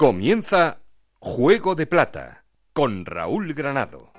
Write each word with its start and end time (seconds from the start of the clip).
Comienza 0.00 0.78
Juego 1.18 1.74
de 1.74 1.86
Plata 1.86 2.46
con 2.72 3.04
Raúl 3.04 3.52
Granado. 3.52 4.12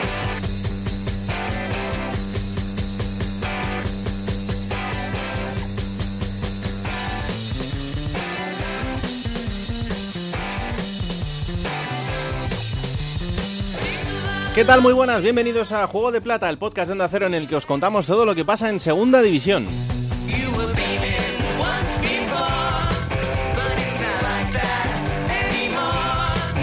¿Qué 14.54 14.63
tal? 14.63 14.84
Muy 14.84 14.93
buenas, 14.93 15.23
bienvenidos 15.23 15.71
a 15.71 15.88
Juego 15.88 16.11
de 16.11 16.21
Plata, 16.21 16.48
el 16.52 16.59
podcast 16.59 16.89
de 16.89 16.91
Onda 16.91 17.09
Cero 17.09 17.25
en 17.25 17.34
el 17.34 17.48
que 17.48 17.55
os 17.55 17.66
contamos 17.66 18.05
todo 18.05 18.27
lo 18.27 18.36
que 18.36 18.45
pasa 18.45 18.70
en 18.70 18.79
Segunda 18.79 19.23
División. 19.23 19.66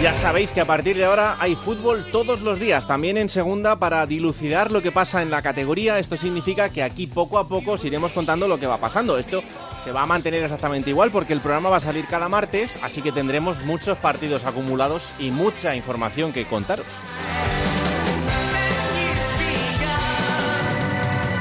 Ya 0.01 0.13
sabéis 0.13 0.53
que 0.53 0.61
a 0.61 0.65
partir 0.65 0.95
de 0.95 1.03
ahora 1.03 1.35
hay 1.41 1.55
fútbol 1.55 2.05
todos 2.09 2.39
los 2.39 2.57
días, 2.57 2.87
también 2.87 3.17
en 3.17 3.27
segunda, 3.27 3.79
para 3.79 4.05
dilucidar 4.05 4.71
lo 4.71 4.81
que 4.81 4.93
pasa 4.93 5.21
en 5.21 5.29
la 5.29 5.41
categoría. 5.41 5.99
Esto 5.99 6.15
significa 6.15 6.69
que 6.69 6.83
aquí 6.83 7.05
poco 7.05 7.37
a 7.37 7.49
poco 7.49 7.71
os 7.71 7.83
iremos 7.83 8.13
contando 8.13 8.47
lo 8.47 8.57
que 8.57 8.65
va 8.65 8.77
pasando. 8.77 9.17
Esto 9.17 9.43
se 9.83 9.91
va 9.91 10.03
a 10.03 10.05
mantener 10.05 10.41
exactamente 10.41 10.89
igual 10.89 11.11
porque 11.11 11.33
el 11.33 11.41
programa 11.41 11.69
va 11.69 11.77
a 11.77 11.81
salir 11.81 12.05
cada 12.07 12.29
martes, 12.29 12.79
así 12.81 13.01
que 13.01 13.11
tendremos 13.11 13.65
muchos 13.65 13.97
partidos 13.97 14.45
acumulados 14.45 15.11
y 15.19 15.31
mucha 15.31 15.75
información 15.75 16.31
que 16.31 16.45
contaros. 16.45 16.87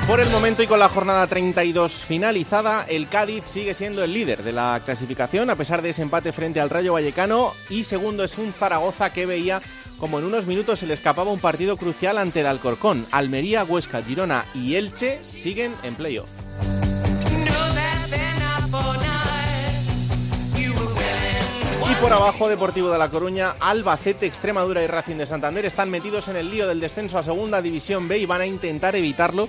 Por 0.09 0.21
el 0.21 0.31
momento 0.31 0.63
y 0.63 0.67
con 0.67 0.79
la 0.79 0.89
jornada 0.89 1.27
32 1.27 2.03
finalizada, 2.03 2.87
el 2.89 3.11
Cádiz 3.11 3.45
sigue 3.45 3.75
siendo 3.75 4.03
el 4.03 4.15
líder 4.15 4.43
de 4.43 4.53
la 4.53 4.81
clasificación 4.83 5.51
a 5.51 5.55
pesar 5.57 5.83
de 5.83 5.91
ese 5.91 6.01
empate 6.01 6.33
frente 6.33 6.61
al 6.61 6.71
Rayo 6.71 6.95
Vallecano 6.95 7.53
y 7.69 7.85
segundo 7.85 8.25
es 8.25 8.39
un 8.39 8.55
Zaragoza 8.55 9.13
que 9.13 9.27
veía 9.27 9.61
como 9.99 10.19
en 10.19 10.25
unos 10.25 10.47
minutos 10.47 10.79
se 10.79 10.87
le 10.87 10.95
escapaba 10.95 11.31
un 11.31 11.41
partido 11.41 11.77
crucial 11.77 12.17
ante 12.17 12.41
el 12.41 12.47
Alcorcón. 12.47 13.07
Almería, 13.11 13.65
Huesca, 13.65 14.01
Girona 14.01 14.47
y 14.55 14.77
Elche 14.77 15.23
siguen 15.23 15.75
en 15.83 15.95
playoff. 15.95 16.31
Y 21.91 21.95
por 22.01 22.13
abajo, 22.15 22.49
Deportivo 22.49 22.91
de 22.91 22.99
La 22.99 23.11
Coruña, 23.11 23.57
Albacete, 23.61 24.25
Extremadura 24.25 24.83
y 24.83 24.87
Racing 24.87 25.17
de 25.17 25.27
Santander 25.27 25.67
están 25.67 25.91
metidos 25.91 26.29
en 26.29 26.37
el 26.37 26.51
lío 26.51 26.67
del 26.67 26.81
descenso 26.81 27.19
a 27.19 27.23
Segunda 27.23 27.61
División 27.61 28.09
B 28.09 28.19
y 28.19 28.25
van 28.25 28.41
a 28.41 28.47
intentar 28.47 28.97
evitarlo 28.97 29.49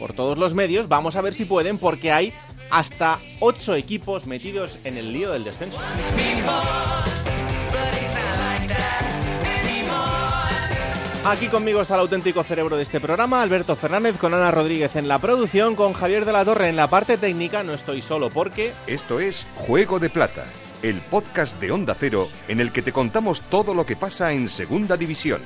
por 0.00 0.14
todos 0.14 0.36
los 0.38 0.54
medios. 0.54 0.88
Vamos 0.88 1.14
a 1.14 1.20
ver 1.20 1.34
si 1.34 1.44
pueden 1.44 1.78
porque 1.78 2.10
hay 2.10 2.32
hasta 2.70 3.20
ocho 3.38 3.74
equipos 3.76 4.26
metidos 4.26 4.86
en 4.86 4.96
el 4.96 5.12
lío 5.12 5.30
del 5.30 5.44
descenso. 5.44 5.80
Aquí 11.22 11.48
conmigo 11.48 11.82
está 11.82 11.94
el 11.94 12.00
auténtico 12.00 12.42
cerebro 12.42 12.78
de 12.78 12.82
este 12.82 12.98
programa, 12.98 13.42
Alberto 13.42 13.76
Fernández, 13.76 14.16
con 14.16 14.32
Ana 14.32 14.50
Rodríguez 14.50 14.96
en 14.96 15.06
la 15.06 15.18
producción, 15.18 15.76
con 15.76 15.92
Javier 15.92 16.24
de 16.24 16.32
la 16.32 16.46
Torre 16.46 16.70
en 16.70 16.76
la 16.76 16.88
parte 16.88 17.18
técnica. 17.18 17.62
No 17.62 17.74
estoy 17.74 18.00
solo 18.00 18.30
porque... 18.30 18.72
Esto 18.86 19.20
es 19.20 19.46
Juego 19.54 19.98
de 19.98 20.08
Plata, 20.08 20.46
el 20.82 21.02
podcast 21.02 21.60
de 21.60 21.72
Onda 21.72 21.94
Cero 21.94 22.26
en 22.48 22.58
el 22.58 22.72
que 22.72 22.80
te 22.80 22.92
contamos 22.92 23.42
todo 23.42 23.74
lo 23.74 23.84
que 23.84 23.96
pasa 23.96 24.32
en 24.32 24.48
Segunda 24.48 24.96
División. 24.96 25.42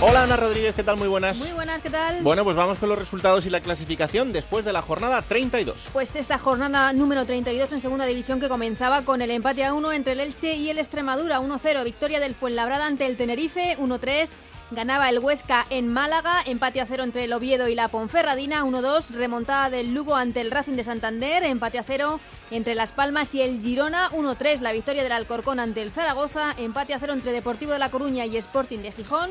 Hola 0.00 0.22
Ana 0.22 0.36
Rodríguez, 0.36 0.76
¿qué 0.76 0.84
tal? 0.84 0.96
Muy 0.96 1.08
buenas. 1.08 1.38
Muy 1.38 1.50
buenas, 1.50 1.82
¿qué 1.82 1.90
tal? 1.90 2.22
Bueno, 2.22 2.44
pues 2.44 2.54
vamos 2.54 2.78
con 2.78 2.88
los 2.88 2.96
resultados 2.96 3.46
y 3.46 3.50
la 3.50 3.60
clasificación 3.60 4.32
después 4.32 4.64
de 4.64 4.72
la 4.72 4.80
jornada 4.80 5.22
32. 5.22 5.88
Pues 5.92 6.14
esta 6.14 6.38
jornada 6.38 6.92
número 6.92 7.26
32 7.26 7.72
en 7.72 7.80
segunda 7.80 8.06
división 8.06 8.38
que 8.38 8.48
comenzaba 8.48 9.02
con 9.02 9.22
el 9.22 9.32
empate 9.32 9.64
a 9.64 9.74
1 9.74 9.92
entre 9.92 10.12
el 10.12 10.20
Elche 10.20 10.54
y 10.54 10.70
el 10.70 10.78
Extremadura, 10.78 11.40
1-0, 11.40 11.82
victoria 11.82 12.20
del 12.20 12.36
Fuenlabrada 12.36 12.86
ante 12.86 13.06
el 13.06 13.16
Tenerife, 13.16 13.76
1-3. 13.76 14.28
Ganaba 14.70 15.08
el 15.08 15.18
Huesca 15.18 15.66
en 15.70 15.88
Málaga, 15.88 16.42
empate 16.44 16.80
a 16.80 16.86
0 16.86 17.02
entre 17.02 17.24
el 17.24 17.32
Oviedo 17.32 17.68
y 17.68 17.74
la 17.74 17.88
Ponferradina, 17.88 18.64
1-2, 18.64 19.10
remontada 19.10 19.70
del 19.70 19.94
Lugo 19.94 20.14
ante 20.14 20.42
el 20.42 20.50
Racing 20.52 20.74
de 20.74 20.84
Santander, 20.84 21.42
empate 21.42 21.78
a 21.78 21.82
0 21.82 22.20
entre 22.50 22.74
Las 22.74 22.92
Palmas 22.92 23.34
y 23.34 23.40
el 23.40 23.60
Girona, 23.60 24.10
1-3, 24.10 24.60
la 24.60 24.72
victoria 24.72 25.02
del 25.02 25.12
Alcorcón 25.12 25.58
ante 25.58 25.82
el 25.82 25.90
Zaragoza, 25.90 26.54
empate 26.56 26.94
a 26.94 26.98
0 26.98 27.14
entre 27.14 27.32
Deportivo 27.32 27.72
de 27.72 27.78
La 27.78 27.90
Coruña 27.90 28.26
y 28.26 28.36
Sporting 28.36 28.80
de 28.80 28.92
Gijón, 28.92 29.30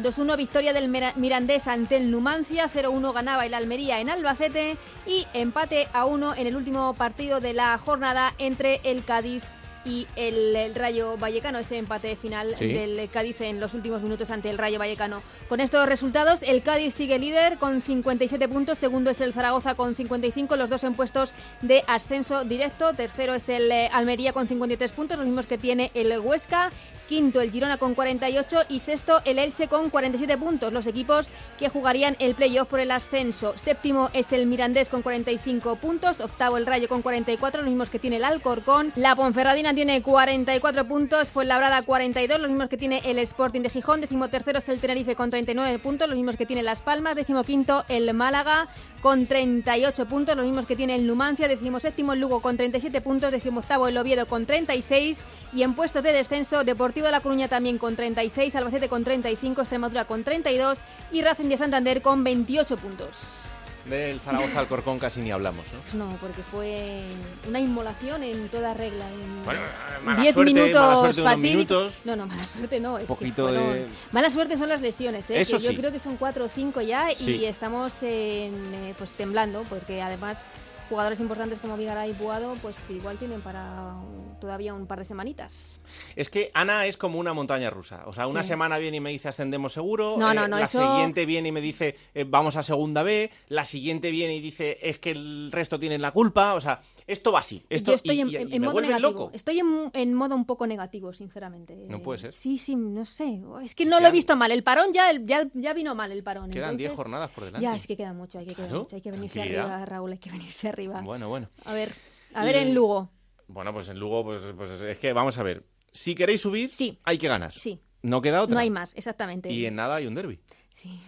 2-1 0.00 0.36
victoria 0.36 0.72
del 0.72 0.88
Mirandés 1.16 1.66
ante 1.66 1.96
el 1.96 2.10
Numancia, 2.10 2.68
0-1 2.68 3.12
ganaba 3.12 3.46
el 3.46 3.54
Almería 3.54 4.00
en 4.00 4.10
Albacete 4.10 4.76
y 5.06 5.26
empate 5.34 5.88
a 5.92 6.04
1 6.04 6.34
en 6.36 6.46
el 6.46 6.56
último 6.56 6.94
partido 6.94 7.40
de 7.40 7.52
la 7.52 7.76
jornada 7.78 8.34
entre 8.38 8.80
el 8.84 9.04
Cádiz 9.04 9.42
y 9.84 10.06
el, 10.16 10.74
Rayo 10.74 11.16
Vallecano, 11.16 11.58
ese 11.58 11.78
empate 11.78 12.14
final 12.16 12.54
Sí. 12.56 12.66
del 12.66 13.08
Cádiz 13.10 13.40
en 13.40 13.58
los 13.58 13.74
últimos 13.74 14.02
minutos 14.02 14.30
ante 14.30 14.50
el 14.50 14.58
Rayo 14.58 14.78
Vallecano. 14.78 15.22
Con 15.48 15.60
estos 15.60 15.88
resultados, 15.88 16.42
el 16.42 16.62
Cádiz 16.62 16.94
sigue 16.94 17.18
líder 17.18 17.58
con 17.58 17.80
57 17.80 18.48
puntos, 18.48 18.78
segundo 18.78 19.10
es 19.10 19.20
el 19.20 19.32
Zaragoza 19.32 19.74
con 19.74 19.94
55, 19.94 20.56
los 20.56 20.68
dos 20.68 20.84
en 20.84 20.94
puestos 20.94 21.32
de 21.62 21.84
ascenso 21.86 22.44
directo, 22.44 22.92
tercero 22.92 23.34
es 23.34 23.48
el 23.48 23.70
eh, 23.72 23.88
Almería 23.92 24.32
con 24.32 24.46
53 24.46 24.92
puntos, 24.92 25.16
los 25.16 25.26
mismos 25.26 25.46
que 25.46 25.58
tiene 25.58 25.90
el 25.94 26.18
Huesca. 26.18 26.70
Quinto 27.08 27.40
el 27.40 27.50
Girona 27.50 27.78
con 27.78 27.94
48 27.94 28.64
y 28.68 28.80
sexto 28.80 29.22
el 29.24 29.38
Elche 29.38 29.66
con 29.66 29.88
47 29.88 30.36
puntos, 30.36 30.72
los 30.72 30.86
equipos 30.86 31.28
que 31.58 31.70
jugarían 31.70 32.16
el 32.18 32.34
playoff 32.34 32.68
por 32.68 32.80
el 32.80 32.90
ascenso. 32.90 33.56
Séptimo 33.56 34.10
es 34.12 34.32
el 34.32 34.46
Mirandés 34.46 34.90
con 34.90 35.00
45 35.00 35.76
puntos, 35.76 36.20
octavo 36.20 36.58
el 36.58 36.66
Rayo 36.66 36.86
con 36.88 37.00
44, 37.00 37.62
los 37.62 37.70
mismos 37.70 37.88
que 37.88 37.98
tiene 37.98 38.16
el 38.16 38.24
Alcorcón. 38.24 38.92
La 38.94 39.16
Ponferradina 39.16 39.72
tiene 39.72 40.02
44 40.02 40.86
puntos, 40.86 41.28
Fuenlabrada 41.28 41.80
42, 41.80 42.40
los 42.40 42.50
mismos 42.50 42.68
que 42.68 42.76
tiene 42.76 43.00
el 43.06 43.18
Sporting 43.20 43.62
de 43.62 43.70
Gijón. 43.70 44.02
Décimo 44.02 44.28
tercero 44.28 44.58
es 44.58 44.68
el 44.68 44.78
Tenerife 44.78 45.16
con 45.16 45.30
39 45.30 45.78
puntos, 45.78 46.08
los 46.08 46.16
mismos 46.16 46.36
que 46.36 46.44
tiene 46.44 46.62
Las 46.62 46.82
Palmas. 46.82 47.16
Décimo 47.16 47.42
quinto 47.42 47.84
el 47.88 48.12
Málaga 48.12 48.68
con 49.00 49.26
38 49.26 50.06
puntos, 50.06 50.36
los 50.36 50.44
mismos 50.44 50.66
que 50.66 50.76
tiene 50.76 50.94
el 50.94 51.06
Numancia. 51.06 51.48
Décimo 51.48 51.80
séptimo 51.80 52.12
el 52.12 52.20
Lugo 52.20 52.40
con 52.40 52.58
37 52.58 53.00
puntos, 53.00 53.32
décimo 53.32 53.60
octavo 53.60 53.88
el 53.88 53.96
Oviedo 53.96 54.26
con 54.26 54.44
36 54.44 55.18
y 55.54 55.62
en 55.62 55.74
puestos 55.74 56.02
de 56.02 56.12
descenso 56.12 56.62
Deportivo 56.64 56.97
de 57.06 57.12
La 57.12 57.20
Coruña 57.20 57.48
también 57.48 57.78
con 57.78 57.96
36, 57.96 58.54
Albacete 58.56 58.88
con 58.88 59.04
35, 59.04 59.60
Extremadura 59.62 60.04
con 60.04 60.24
32 60.24 60.78
y 61.12 61.22
Racing 61.22 61.48
de 61.48 61.56
Santander 61.58 62.02
con 62.02 62.24
28 62.24 62.76
puntos. 62.76 63.40
Del 63.84 64.20
Zaragoza 64.20 64.58
Alcorcón 64.60 64.98
casi 64.98 65.22
ni 65.22 65.30
hablamos, 65.30 65.68
¿no? 65.94 66.06
No, 66.06 66.16
porque 66.18 66.42
fue 66.42 67.04
una 67.48 67.58
inmolación 67.58 68.22
en 68.22 68.48
toda 68.50 68.74
regla. 68.74 69.06
En 69.10 69.44
Bueno, 69.46 69.60
mala 70.04 70.20
10 70.20 70.34
suerte, 70.34 70.52
minutos 70.52 70.80
mala 70.82 71.00
suerte 71.00 71.20
unos 71.22 71.38
minutos. 71.38 71.98
No, 72.04 72.16
no, 72.16 72.26
mala 72.26 72.46
suerte 72.46 72.80
no. 72.80 72.98
Es 72.98 73.06
Poquito 73.06 73.46
que 73.46 73.52
de- 73.52 73.86
Mala 74.12 74.28
suerte 74.28 74.58
son 74.58 74.68
las 74.68 74.82
lesiones, 74.82 75.30
¿eh? 75.30 75.40
Eso 75.40 75.56
que 75.56 75.62
yo 75.64 75.70
sí. 75.70 75.76
creo 75.78 75.90
que 75.90 76.00
son 76.00 76.18
4 76.18 76.44
o 76.44 76.48
5 76.50 76.82
ya 76.82 77.08
Sí. 77.16 77.36
y 77.36 77.44
estamos 77.46 77.94
en, 78.02 78.74
eh, 78.74 78.94
pues 78.98 79.10
temblando 79.12 79.64
porque 79.70 80.02
además 80.02 80.44
jugadores 80.88 81.20
importantes 81.20 81.58
como 81.60 81.76
Vigaray 81.76 82.10
y 82.10 82.14
Puado 82.14 82.54
pues 82.62 82.76
igual 82.90 83.16
tienen 83.18 83.40
para 83.40 83.94
todavía 84.40 84.72
un 84.74 84.86
par 84.86 85.00
de 85.00 85.04
semanitas. 85.04 85.80
Es 86.16 86.30
que 86.30 86.50
Ana 86.54 86.86
es 86.86 86.96
como 86.96 87.18
una 87.18 87.32
montaña 87.32 87.70
rusa. 87.70 88.04
O 88.06 88.12
sea, 88.12 88.26
una 88.28 88.42
Sí. 88.42 88.50
semana 88.50 88.78
viene 88.78 88.98
y 88.98 89.00
me 89.00 89.10
dice 89.10 89.28
ascendemos 89.28 89.72
seguro. 89.72 90.16
No, 90.18 90.30
eh, 90.30 90.34
no, 90.34 90.46
no, 90.48 90.58
La 90.58 90.64
eso- 90.64 90.80
siguiente 90.92 91.26
viene 91.26 91.48
y 91.48 91.52
me 91.52 91.60
dice 91.60 91.96
eh, 92.14 92.24
vamos 92.24 92.56
a 92.56 92.62
segunda 92.62 93.02
B. 93.02 93.30
La 93.48 93.64
siguiente 93.64 94.10
viene 94.10 94.36
y 94.36 94.40
dice 94.40 94.78
es 94.80 94.98
que 94.98 95.10
el 95.10 95.50
resto 95.52 95.78
tienen 95.78 96.00
la 96.02 96.12
culpa. 96.12 96.54
O 96.54 96.60
sea, 96.60 96.80
esto 97.06 97.32
va 97.32 97.40
así. 97.40 97.64
Esto, 97.68 97.90
Yo 97.92 97.94
estoy 97.96 98.16
y- 98.16 98.20
en, 98.20 98.28
y- 98.30 98.36
en- 98.36 98.48
y 98.48 98.54
en 98.56 98.60
me 98.62 98.68
modo 98.68 98.80
negativo. 98.80 99.10
loco. 99.10 99.30
Estoy 99.34 99.58
en, 99.58 99.90
en 99.92 100.14
modo 100.14 100.34
un 100.36 100.44
poco 100.46 100.66
negativo, 100.66 101.12
sinceramente. 101.12 101.74
No 101.88 102.00
puede 102.00 102.18
ser. 102.18 102.34
Sí, 102.34 102.58
sí, 102.58 102.76
no 102.76 103.04
sé. 103.04 103.40
Es 103.64 103.74
que 103.74 103.84
no 103.86 103.96
que 103.96 104.02
lo 104.02 104.08
he 104.08 104.12
visto 104.12 104.36
mal. 104.36 104.52
El 104.52 104.62
parón 104.62 104.92
ya, 104.92 105.10
ya, 105.20 105.48
ya 105.54 105.72
vino 105.72 105.94
mal 105.94 106.12
el 106.12 106.22
parón. 106.22 106.50
Quedan 106.50 106.76
10 106.76 106.90
entonces- 106.90 106.96
jornadas 106.96 107.30
por 107.30 107.44
delante. 107.44 107.64
Ya, 107.64 107.74
es 107.74 107.86
que 107.86 107.96
queda 107.96 108.12
mucho, 108.12 108.38
hay 108.38 108.46
que 108.46 108.54
Claro, 108.54 108.80
mucho. 108.80 108.94
Hay 108.96 109.02
que 109.02 109.10
venirse 109.10 109.42
arriba, 109.42 109.84
Raúl, 109.84 110.12
hay 110.12 110.18
que 110.18 110.30
venirse 110.30 110.68
arriba. 110.68 110.77
Bueno, 110.86 111.28
bueno. 111.28 111.48
A 111.64 111.72
ver, 111.72 111.92
a 112.34 112.44
ver 112.44 112.56
Y- 112.56 112.58
en 112.68 112.74
Lugo. 112.74 113.10
Bueno, 113.48 113.72
pues 113.72 113.88
en 113.88 113.98
Lugo, 113.98 114.24
pues, 114.24 114.42
pues 114.56 114.70
es 114.70 114.98
que 114.98 115.12
vamos 115.12 115.38
a 115.38 115.42
ver. 115.42 115.64
Si 115.90 116.14
queréis 116.14 116.40
subir, 116.42 116.72
Sí. 116.72 116.98
hay 117.04 117.18
que 117.18 117.28
ganar. 117.28 117.52
Sí, 117.52 117.80
No 118.02 118.20
queda 118.20 118.42
otra. 118.42 118.54
no 118.54 118.60
hay 118.60 118.70
más, 118.70 118.94
exactamente. 118.94 119.50
Y 119.50 119.64
en 119.66 119.74
nada 119.76 119.96
hay 119.96 120.06
un 120.06 120.14
derby. 120.14 120.38
Sí. 120.72 121.00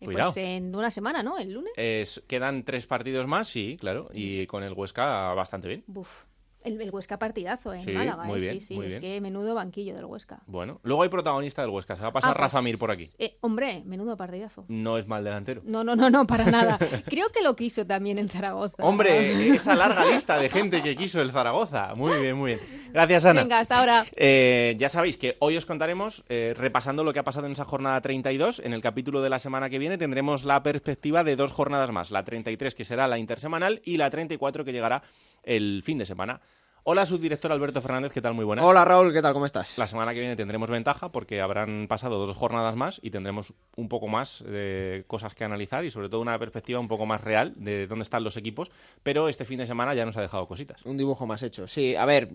Eh, 0.00 0.04
Cuidado. 0.04 0.32
Pues 0.32 0.44
en 0.44 0.74
una 0.76 0.90
semana, 0.90 1.22
¿no? 1.22 1.38
El 1.38 1.54
lunes. 1.54 1.72
Es- 1.76 2.22
quedan 2.28 2.64
tres 2.64 2.86
partidos 2.86 3.26
más, 3.26 3.48
sí, 3.48 3.78
claro. 3.80 4.10
Y 4.12 4.46
con 4.46 4.62
el 4.62 4.74
Huesca 4.74 5.32
bastante 5.32 5.68
bien. 5.68 5.84
Buf. 5.86 6.24
El, 6.66 6.80
el 6.80 6.90
Huesca 6.90 7.18
partidazo 7.18 7.72
en 7.72 7.80
Sí, 7.82 7.92
Málaga, 7.92 8.24
muy 8.24 8.38
¿eh? 8.38 8.40
bien, 8.42 8.60
sí, 8.60 8.66
sí, 8.66 8.74
muy 8.74 8.86
es 8.86 8.98
bien. 8.98 9.00
que 9.00 9.20
menudo 9.20 9.54
banquillo 9.54 9.94
del 9.94 10.04
Huesca. 10.04 10.40
Bueno, 10.46 10.80
luego 10.82 11.02
hay 11.04 11.08
protagonista 11.08 11.62
del 11.62 11.70
Huesca. 11.70 11.96
Se 11.96 12.02
va 12.02 12.08
a 12.08 12.12
pasar 12.12 12.30
Ah, 12.30 12.34
pues, 12.34 12.40
Rafa 12.52 12.62
Mir 12.62 12.78
por 12.78 12.90
aquí. 12.90 13.08
eh, 13.18 13.36
hombre, 13.40 13.82
menudo 13.86 14.16
partidazo. 14.16 14.64
No 14.68 14.98
es 14.98 15.06
mal 15.06 15.22
delantero. 15.24 15.62
No, 15.64 15.84
no, 15.84 15.94
no, 15.96 16.10
no, 16.10 16.26
para 16.26 16.44
nada. 16.46 16.78
Creo 17.08 17.30
que 17.30 17.42
lo 17.42 17.54
quiso 17.56 17.86
también 17.86 18.18
en 18.18 18.28
Zaragoza. 18.28 18.74
Hombre, 18.82 19.54
esa 19.54 19.74
larga 19.76 20.04
lista 20.06 20.38
de 20.38 20.50
gente 20.50 20.82
que 20.82 20.96
quiso 20.96 21.20
el 21.22 21.30
Zaragoza. 21.30 21.94
Muy 21.94 22.20
bien, 22.20 22.36
muy 22.36 22.54
bien. 22.56 22.60
Gracias, 22.92 23.24
Ana. 23.26 23.42
Venga, 23.42 23.60
hasta 23.60 23.78
ahora. 23.78 24.04
Eh, 24.16 24.74
ya 24.78 24.88
sabéis 24.88 25.16
que 25.16 25.36
hoy 25.40 25.56
os 25.56 25.66
contaremos, 25.66 26.24
eh, 26.28 26.54
repasando 26.56 27.04
lo 27.04 27.12
que 27.12 27.20
ha 27.20 27.24
pasado 27.24 27.46
en 27.46 27.52
esa 27.52 27.64
jornada 27.64 28.00
32, 28.00 28.60
en 28.64 28.72
el 28.72 28.82
capítulo 28.82 29.20
de 29.22 29.30
la 29.30 29.38
semana 29.38 29.70
que 29.70 29.78
viene 29.78 29.98
tendremos 29.98 30.44
la 30.44 30.62
perspectiva 30.62 31.22
de 31.22 31.36
dos 31.36 31.52
jornadas 31.52 31.92
más, 31.92 32.10
la 32.10 32.24
33 32.24 32.74
que 32.74 32.84
será 32.84 33.06
la 33.06 33.18
intersemanal 33.18 33.80
y 33.84 33.98
la 33.98 34.10
34 34.10 34.64
que 34.64 34.72
llegará 34.72 35.02
el 35.46 35.82
fin 35.82 35.96
de 35.96 36.04
semana. 36.04 36.40
Hola, 36.88 37.04
subdirector 37.04 37.50
Alberto 37.50 37.82
Fernández, 37.82 38.12
¿qué 38.12 38.20
tal? 38.20 38.34
Muy 38.34 38.44
buenas. 38.44 38.64
Hola 38.64 38.84
Raúl, 38.84 39.12
¿qué 39.12 39.20
tal? 39.20 39.32
¿Cómo 39.32 39.44
estás? 39.44 39.76
La 39.76 39.88
semana 39.88 40.14
que 40.14 40.20
viene 40.20 40.36
tendremos 40.36 40.70
ventaja 40.70 41.10
porque 41.10 41.40
habrán 41.40 41.86
pasado 41.88 42.24
dos 42.24 42.36
jornadas 42.36 42.76
más 42.76 43.00
y 43.02 43.10
tendremos 43.10 43.54
un 43.74 43.88
poco 43.88 44.06
más 44.06 44.44
de 44.46 45.02
cosas 45.08 45.34
que 45.34 45.42
analizar 45.42 45.84
y 45.84 45.90
sobre 45.90 46.08
todo 46.08 46.20
una 46.20 46.38
perspectiva 46.38 46.78
un 46.78 46.86
poco 46.86 47.04
más 47.04 47.22
real 47.22 47.54
de 47.56 47.88
dónde 47.88 48.04
están 48.04 48.22
los 48.22 48.36
equipos, 48.36 48.70
pero 49.02 49.28
este 49.28 49.44
fin 49.44 49.58
de 49.58 49.66
semana 49.66 49.94
ya 49.94 50.06
nos 50.06 50.16
ha 50.16 50.20
dejado 50.20 50.46
cositas. 50.46 50.84
Un 50.84 50.96
dibujo 50.96 51.26
más 51.26 51.42
hecho. 51.42 51.66
Sí, 51.66 51.96
a 51.96 52.04
ver, 52.04 52.30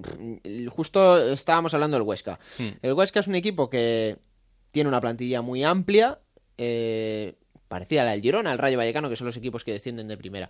justo 0.67 1.31
estábamos 1.31 1.73
hablando 1.73 1.95
del 1.95 2.05
Huesca. 2.05 2.37
Hmm. 2.57 2.71
El 2.81 2.91
Huesca 2.91 3.21
es 3.21 3.27
un 3.27 3.35
equipo 3.35 3.69
que 3.69 4.17
tiene 4.71 4.89
una 4.89 4.99
plantilla 4.99 5.41
muy 5.41 5.63
amplia, 5.63 6.19
eh, 6.57 7.35
parecida 7.71 8.01
a 8.01 8.05
la 8.05 8.11
del 8.11 8.21
Girona, 8.21 8.51
el 8.51 8.57
Rayo 8.57 8.77
Vallecano, 8.77 9.09
que 9.09 9.15
son 9.15 9.27
los 9.27 9.37
equipos 9.37 9.63
que 9.63 9.71
descienden 9.71 10.09
de 10.09 10.17
primera. 10.17 10.49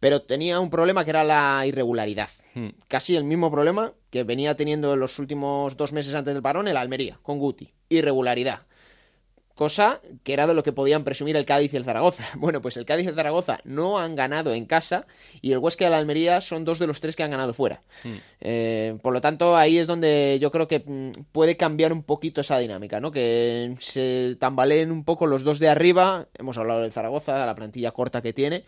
Pero 0.00 0.20
tenía 0.20 0.60
un 0.60 0.68
problema 0.68 1.02
que 1.02 1.10
era 1.10 1.24
la 1.24 1.64
irregularidad. 1.66 2.28
Hmm. 2.54 2.68
Casi 2.88 3.16
el 3.16 3.24
mismo 3.24 3.50
problema 3.50 3.94
que 4.10 4.22
venía 4.22 4.54
teniendo 4.54 4.92
en 4.92 5.00
los 5.00 5.18
últimos 5.18 5.78
dos 5.78 5.92
meses 5.94 6.14
antes 6.14 6.34
del 6.34 6.42
parón 6.42 6.68
el 6.68 6.76
Almería, 6.76 7.18
con 7.22 7.38
Guti. 7.38 7.72
Irregularidad. 7.88 8.66
Cosa 9.58 10.00
que 10.22 10.34
era 10.34 10.46
de 10.46 10.54
lo 10.54 10.62
que 10.62 10.72
podían 10.72 11.02
presumir 11.02 11.36
el 11.36 11.44
Cádiz 11.44 11.74
y 11.74 11.76
el 11.76 11.84
Zaragoza. 11.84 12.22
Bueno, 12.36 12.62
pues 12.62 12.76
el 12.76 12.84
Cádiz 12.84 13.06
y 13.06 13.08
el 13.08 13.16
Zaragoza 13.16 13.58
no 13.64 13.98
han 13.98 14.14
ganado 14.14 14.54
en 14.54 14.66
casa 14.66 15.08
y 15.42 15.50
el 15.50 15.58
Huesca 15.58 15.82
y 15.82 15.88
el 15.88 15.94
Almería 15.94 16.40
son 16.40 16.64
dos 16.64 16.78
de 16.78 16.86
los 16.86 17.00
tres 17.00 17.16
que 17.16 17.24
han 17.24 17.32
ganado 17.32 17.52
fuera. 17.54 17.82
Eh, 18.40 18.96
por 19.02 19.12
lo 19.12 19.20
tanto, 19.20 19.56
ahí 19.56 19.78
es 19.78 19.88
donde 19.88 20.38
yo 20.40 20.52
creo 20.52 20.68
que 20.68 20.84
mm, 20.86 21.10
puede 21.32 21.56
cambiar 21.56 21.92
un 21.92 22.04
poquito 22.04 22.40
esa 22.40 22.56
dinámica, 22.60 23.00
¿no? 23.00 23.10
Que 23.10 23.74
se 23.80 24.36
tambaleen 24.38 24.92
un 24.92 25.02
poco 25.02 25.26
los 25.26 25.42
dos 25.42 25.58
de 25.58 25.68
arriba. 25.68 26.28
Hemos 26.38 26.56
hablado 26.56 26.82
del 26.82 26.92
Zaragoza, 26.92 27.44
la 27.44 27.56
plantilla 27.56 27.90
corta 27.90 28.22
que 28.22 28.32
tiene. 28.32 28.62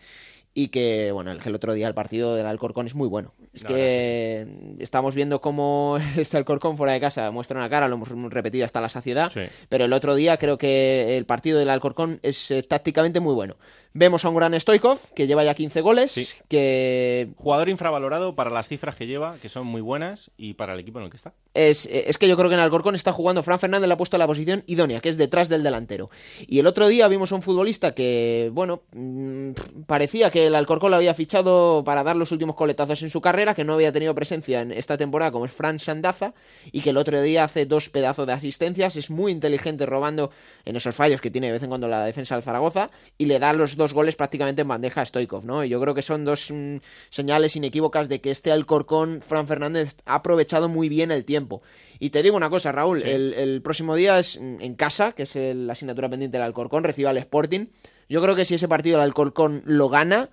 Y 0.53 0.67
que, 0.67 1.11
bueno, 1.13 1.31
el, 1.31 1.55
otro 1.55 1.73
día 1.73 1.87
el 1.87 1.93
partido 1.93 2.35
del 2.35 2.45
Alcorcón 2.45 2.85
es 2.85 2.93
muy 2.93 3.07
bueno. 3.07 3.33
Es 3.53 3.63
que 3.63 4.45
estamos 4.79 5.15
viendo 5.15 5.39
cómo 5.39 5.97
está 6.17 6.37
el 6.37 6.41
Alcorcón 6.41 6.75
fuera 6.75 6.91
de 6.91 6.99
casa, 6.99 7.31
muestra 7.31 7.57
una 7.57 7.69
cara, 7.69 7.87
lo 7.87 7.95
hemos 7.95 8.33
repetido 8.33 8.65
hasta 8.65 8.81
la 8.81 8.89
saciedad. 8.89 9.31
Sí. 9.31 9.41
Pero 9.69 9.85
el 9.85 9.93
otro 9.93 10.13
día 10.13 10.37
creo 10.37 10.57
que 10.57 11.17
el 11.17 11.25
partido 11.25 11.57
del 11.57 11.69
Alcorcón 11.69 12.19
es 12.21 12.51
eh, 12.51 12.63
tácticamente 12.63 13.21
muy 13.21 13.33
bueno. 13.33 13.55
Vemos 13.93 14.23
a 14.23 14.29
un 14.29 14.35
gran 14.35 14.57
Stoikov, 14.59 14.99
que 15.13 15.27
lleva 15.27 15.43
ya 15.43 15.53
15 15.53 15.81
goles, 15.81 16.11
Sí. 16.13 16.27
que 16.47 17.29
Jugador 17.35 17.67
infravalorado 17.67 18.35
para 18.35 18.49
las 18.49 18.67
cifras 18.69 18.95
que 18.95 19.05
lleva, 19.05 19.35
que 19.41 19.49
son 19.49 19.67
muy 19.67 19.81
buenas, 19.81 20.31
y 20.37 20.53
para 20.53 20.73
el 20.73 20.79
equipo 20.79 20.99
en 20.99 21.05
el 21.05 21.11
que 21.11 21.17
está. 21.17 21.33
es, 21.53 21.85
es 21.91 22.17
que 22.17 22.29
yo 22.29 22.37
creo 22.37 22.47
que 22.47 22.53
en 22.55 22.61
Alcorcón 22.61 22.95
está 22.95 23.11
jugando 23.11 23.43
Fran 23.43 23.59
Fernández, 23.59 23.87
le 23.89 23.93
ha 23.93 23.97
puesto 23.97 24.17
la 24.17 24.25
posición 24.27 24.63
idónea, 24.67 25.01
que 25.01 25.09
es 25.09 25.17
detrás 25.17 25.49
del 25.49 25.63
delantero. 25.63 26.09
Y 26.47 26.59
el 26.59 26.67
otro 26.67 26.87
día 26.87 27.09
vimos 27.09 27.33
a 27.33 27.35
un 27.35 27.41
futbolista 27.41 27.93
que, 27.93 28.49
bueno, 28.53 28.83
mm, 28.93 29.51
parecía 29.87 30.29
que 30.31 30.47
el 30.47 30.55
Alcorcón 30.55 30.91
lo 30.91 30.95
había 30.97 31.13
fichado 31.13 31.83
para 31.83 32.03
dar 32.03 32.15
los 32.15 32.31
últimos 32.31 32.55
coletazos 32.55 33.03
en 33.03 33.09
su 33.09 33.19
carrera, 33.19 33.53
que 33.53 33.65
no 33.65 33.73
había 33.73 33.91
tenido 33.91 34.15
presencia 34.15 34.61
en 34.61 34.71
esta 34.71 34.97
temporada, 34.97 35.31
como 35.33 35.43
es 35.45 35.51
Fran 35.51 35.79
Sandaza, 35.79 36.33
y 36.71 36.79
que 36.79 36.91
el 36.91 36.97
otro 36.97 37.21
día 37.21 37.43
hace 37.43 37.65
dos 37.65 37.89
pedazos 37.89 38.25
de 38.27 38.31
asistencias, 38.33 38.95
es 38.95 39.09
muy 39.09 39.33
inteligente 39.33 39.85
robando 39.85 40.31
en 40.63 40.77
esos 40.77 40.95
fallos 40.95 41.19
que 41.19 41.29
tiene 41.31 41.47
de 41.47 41.53
vez 41.53 41.63
en 41.63 41.67
cuando 41.69 41.89
la 41.89 42.05
defensa 42.05 42.35
del 42.35 42.43
Zaragoza, 42.45 42.91
y 43.17 43.25
le 43.25 43.39
da 43.39 43.51
los 43.51 43.75
dos 43.81 43.93
goles 43.93 44.15
prácticamente 44.15 44.61
en 44.61 44.67
bandeja 44.67 45.01
a 45.01 45.05
Stoikov, 45.05 45.43
¿no? 45.45 45.63
Yo 45.65 45.81
creo 45.81 45.93
que 45.93 46.01
son 46.01 46.23
dos 46.25 46.49
mm, 46.51 46.77
señales 47.09 47.55
inequívocas 47.55 48.07
de 48.09 48.21
que 48.21 48.31
este 48.31 48.51
Alcorcón, 48.51 49.21
Fran 49.21 49.47
Fernández, 49.47 49.97
ha 50.05 50.15
aprovechado 50.15 50.69
muy 50.69 50.87
bien 50.89 51.11
el 51.11 51.25
tiempo. 51.25 51.61
Y 51.99 52.11
te 52.11 52.23
digo 52.23 52.37
una 52.37 52.49
cosa, 52.49 52.71
Raúl, 52.71 53.01
Sí. 53.01 53.09
el, 53.09 53.33
el 53.33 53.61
próximo 53.61 53.95
día 53.95 54.17
es 54.19 54.39
mm, 54.39 54.61
en 54.61 54.75
casa, 54.75 55.11
que 55.11 55.23
es 55.23 55.35
el- 55.35 55.67
la 55.67 55.73
asignatura 55.73 56.09
pendiente 56.09 56.37
del 56.37 56.45
Alcorcón, 56.45 56.83
recibe 56.83 57.09
al 57.09 57.17
Sporting. 57.17 57.67
Yo 58.09 58.21
creo 58.21 58.35
que 58.35 58.45
si 58.45 58.55
ese 58.55 58.67
partido 58.67 58.97
el 58.97 59.03
Alcorcón 59.03 59.61
lo 59.65 59.87
gana, 59.89 60.29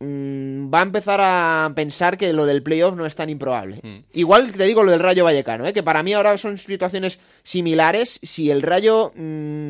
mm, 0.00 0.72
va 0.72 0.80
a 0.80 0.82
empezar 0.82 1.20
a 1.22 1.72
pensar 1.74 2.16
que 2.16 2.32
lo 2.32 2.46
del 2.46 2.62
playoff 2.62 2.96
no 2.96 3.06
es 3.06 3.14
tan 3.14 3.30
improbable. 3.30 3.80
Mm. 3.82 3.98
Igual 4.14 4.52
te 4.52 4.64
digo 4.64 4.82
lo 4.82 4.90
del 4.90 5.00
Rayo 5.00 5.24
Vallecano, 5.24 5.66
¿eh? 5.66 5.72
que 5.72 5.82
para 5.82 6.02
mí 6.02 6.12
ahora 6.14 6.36
son 6.38 6.58
situaciones 6.58 7.20
similares. 7.42 8.18
Si 8.22 8.50
el 8.50 8.62
Rayo 8.62 9.12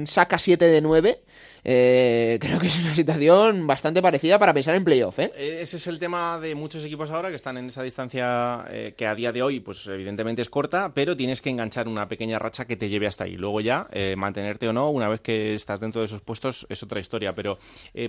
saca 0.06 0.38
7 0.38 0.66
de 0.66 0.80
9, 0.80 1.22
eh, 1.64 2.38
creo 2.40 2.58
que 2.58 2.68
es 2.68 2.78
una 2.78 2.94
situación 2.94 3.66
bastante 3.66 4.02
parecida 4.02 4.38
para 4.38 4.54
pensar 4.54 4.74
en 4.74 4.84
playoff. 4.84 5.18
¿eh? 5.18 5.32
Eh, 5.36 5.58
Ese 5.60 5.76
es 5.76 5.86
el 5.86 5.98
tema 5.98 6.38
de 6.40 6.54
muchos 6.54 6.84
equipos 6.84 7.10
ahora 7.10 7.28
que 7.28 7.36
están 7.36 7.56
en 7.56 7.66
esa 7.66 7.82
distancia 7.82 8.64
eh, 8.70 8.94
que 8.96 9.06
a 9.06 9.14
día 9.14 9.32
de 9.32 9.42
hoy, 9.42 9.60
pues 9.60 9.86
evidentemente 9.86 10.42
es 10.42 10.48
corta, 10.48 10.92
pero 10.94 11.16
tienes 11.16 11.42
que 11.42 11.50
enganchar 11.50 11.88
una 11.88 12.08
pequeña 12.08 12.38
racha 12.38 12.66
que 12.66 12.76
te 12.76 12.88
lleve 12.88 13.06
hasta 13.06 13.24
ahí. 13.24 13.36
Luego 13.36 13.60
ya, 13.60 13.88
mantenerte 14.16 14.68
o 14.68 14.72
no, 14.72 14.90
una 14.90 15.08
vez 15.08 15.20
que 15.20 15.54
estás 15.54 15.80
dentro 15.80 16.00
de 16.00 16.06
esos 16.06 16.22
puestos, 16.22 16.66
es 16.68 16.82
otra 16.82 17.00
historia. 17.00 17.34
Pero 17.34 17.58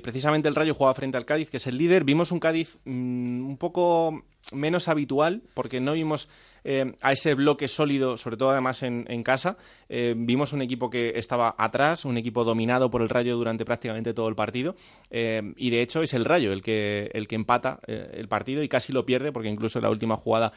precisamente 0.02 0.48
el 0.48 0.56
Rayo 0.56 0.74
juega 0.74 0.94
frente 0.94 1.18
al 1.18 1.26
Cádiz, 1.26 1.50
que 1.50 1.58
es 1.58 1.68
el 1.68 1.78
líder. 1.78 2.04
Vimos 2.04 2.32
un 2.32 2.40
Cádiz 2.40 2.80
mm, 2.86 3.46
un 3.46 3.58
poco 3.58 4.24
menos 4.52 4.88
habitual, 4.88 5.42
porque 5.54 5.80
no 5.80 5.94
vimos 5.94 6.30
eh, 6.64 6.94
a 7.02 7.12
ese 7.12 7.34
bloque 7.34 7.68
sólido, 7.68 8.18
sobre 8.18 8.38
todo 8.38 8.52
además 8.52 8.84
en, 8.84 9.24
casa. 9.24 9.58
Eh, 9.90 10.14
vimos 10.18 10.54
un 10.54 10.62
equipo 10.62 10.90
que 10.90 11.14
estaba 11.16 11.56
atrás, 11.58 12.06
un 12.06 12.18
equipo 12.18 12.44
dominado 12.44 12.90
por 12.90 13.02
el 13.02 13.10
Rayo 13.10 13.36
durante 13.36 13.66
prácticamente 13.66 14.14
todo 14.14 14.28
el 14.28 14.36
partido. 14.36 14.76
eh, 15.10 15.54
y 15.58 15.70
de 15.70 15.82
hecho 15.82 16.02
es 16.02 16.14
el 16.14 16.26
Rayo 16.26 16.54
el 16.54 16.62
que, 16.62 17.10
el 17.14 17.28
que 17.28 17.36
empata 17.36 17.80
el 17.88 18.28
partido 18.28 18.64
y 18.64 18.70
casi 18.70 18.94
lo 18.94 19.06
pierde, 19.06 19.32
porque 19.32 19.50
incluso 19.50 19.80
en 19.80 19.84
la 19.84 19.90
última 19.90 20.18
jugada 20.18 20.54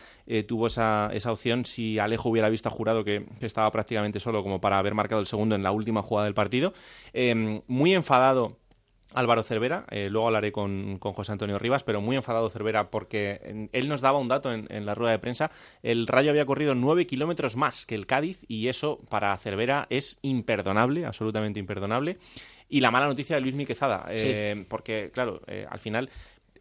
tuvo 0.46 0.66
esa, 0.66 1.10
esa 1.12 1.32
opción. 1.32 1.64
Si 1.64 1.98
Alejo 1.98 2.28
hubiera 2.28 2.48
visto 2.48 2.68
a 2.68 2.72
jurado 2.72 3.04
que, 3.04 3.26
estaba 3.40 3.70
prácticamente 3.70 4.20
solo 4.20 4.42
como 4.42 4.60
para 4.60 4.78
haber 4.78 4.94
marcado 4.94 5.20
el 5.20 5.26
segundo 5.26 5.54
en 5.54 5.62
la 5.62 5.70
última 5.70 6.02
jugada 6.02 6.24
del 6.24 6.34
partido. 6.34 6.72
Muy 7.66 7.94
enfadado. 7.94 8.63
Álvaro 9.14 9.42
Cervera, 9.42 9.84
eh, 9.90 10.08
luego 10.10 10.26
hablaré 10.26 10.52
con, 10.52 10.98
con 10.98 11.12
José 11.12 11.32
Antonio 11.32 11.58
Rivas, 11.58 11.82
pero 11.84 12.00
muy 12.00 12.16
enfadado 12.16 12.50
Cervera 12.50 12.90
porque 12.90 13.40
en- 13.44 13.70
él 13.72 13.88
nos 13.88 14.00
daba 14.00 14.18
un 14.18 14.28
dato 14.28 14.52
en, 14.52 14.66
en 14.70 14.86
la 14.86 14.94
rueda 14.94 15.12
de 15.12 15.18
prensa. 15.18 15.50
El 15.82 16.06
Rayo 16.06 16.30
había 16.30 16.46
corrido 16.46 16.74
nueve 16.74 17.06
kilómetros 17.06 17.56
más 17.56 17.86
que 17.86 17.94
el 17.94 18.06
Cádiz 18.06 18.44
y 18.48 18.68
eso 18.68 19.00
para 19.08 19.36
Cervera 19.38 19.86
es 19.90 20.18
imperdonable, 20.22 21.06
absolutamente 21.06 21.60
imperdonable. 21.60 22.18
Y 22.68 22.80
la 22.80 22.90
mala 22.90 23.06
noticia 23.06 23.36
de 23.36 23.42
Luis 23.42 23.54
Miquezada, 23.54 24.06
eh, 24.08 24.64
porque 24.68 25.10
claro, 25.12 25.42
eh, 25.46 25.66
al 25.70 25.78
final 25.78 26.08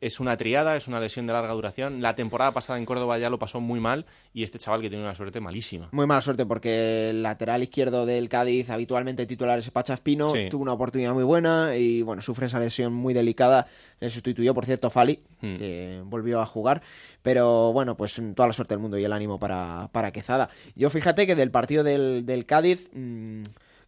es 0.06 0.20
una 0.20 0.36
triada, 0.38 0.76
es 0.76 0.88
una 0.88 1.00
lesión 1.00 1.26
de 1.28 1.34
larga 1.34 1.54
duración. 1.54 2.02
La 2.02 2.16
temporada 2.16 2.52
pasada 2.52 2.78
en 2.80 2.86
Córdoba 2.86 3.18
ya 3.18 3.30
lo 3.30 3.40
pasó 3.40 3.60
muy 3.62 3.80
mal 3.80 4.06
y 4.34 4.44
este 4.44 4.60
chaval 4.60 4.82
que 4.82 4.90
tiene 4.90 5.04
una 5.04 5.16
suerte 5.16 5.40
malísima. 5.40 5.90
Muy 5.92 6.06
mala 6.06 6.22
suerte 6.22 6.46
porque 6.46 7.10
el 7.12 7.24
lateral 7.24 7.64
izquierdo 7.64 8.06
del 8.06 8.30
Cádiz, 8.30 8.70
habitualmente 8.70 9.26
titular 9.26 9.60
es 9.60 9.72
Pachaspino, 9.72 10.30
Sí. 10.30 10.48
tuvo 10.50 10.64
una 10.64 10.74
oportunidad 10.74 11.14
muy 11.14 11.24
buena 11.24 11.76
y 11.76 12.02
bueno, 12.02 12.22
sufre 12.22 12.48
esa 12.48 12.60
lesión 12.60 12.94
muy 12.94 13.14
delicada. 13.14 13.68
Le 14.00 14.10
sustituyó, 14.10 14.54
por 14.54 14.66
cierto, 14.66 14.90
Fali, 14.90 15.24
Hmm. 15.42 15.58
que 15.58 16.02
volvió 16.06 16.40
a 16.42 16.46
jugar. 16.46 16.82
Pero 17.22 17.72
bueno, 17.74 17.96
pues 17.98 18.20
toda 18.36 18.48
la 18.48 18.54
suerte 18.54 18.74
del 18.74 18.80
mundo 18.82 18.98
y 18.98 19.04
el 19.04 19.12
ánimo 19.14 19.40
para, 19.40 19.90
para 19.92 20.12
Quezada. 20.12 20.50
Yo 20.76 20.90
fíjate 20.90 21.26
que 21.28 21.36
del 21.36 21.52
partido 21.52 21.84
del, 21.84 22.26
del 22.26 22.46
Cádiz. 22.46 22.90
mm, 22.94 23.44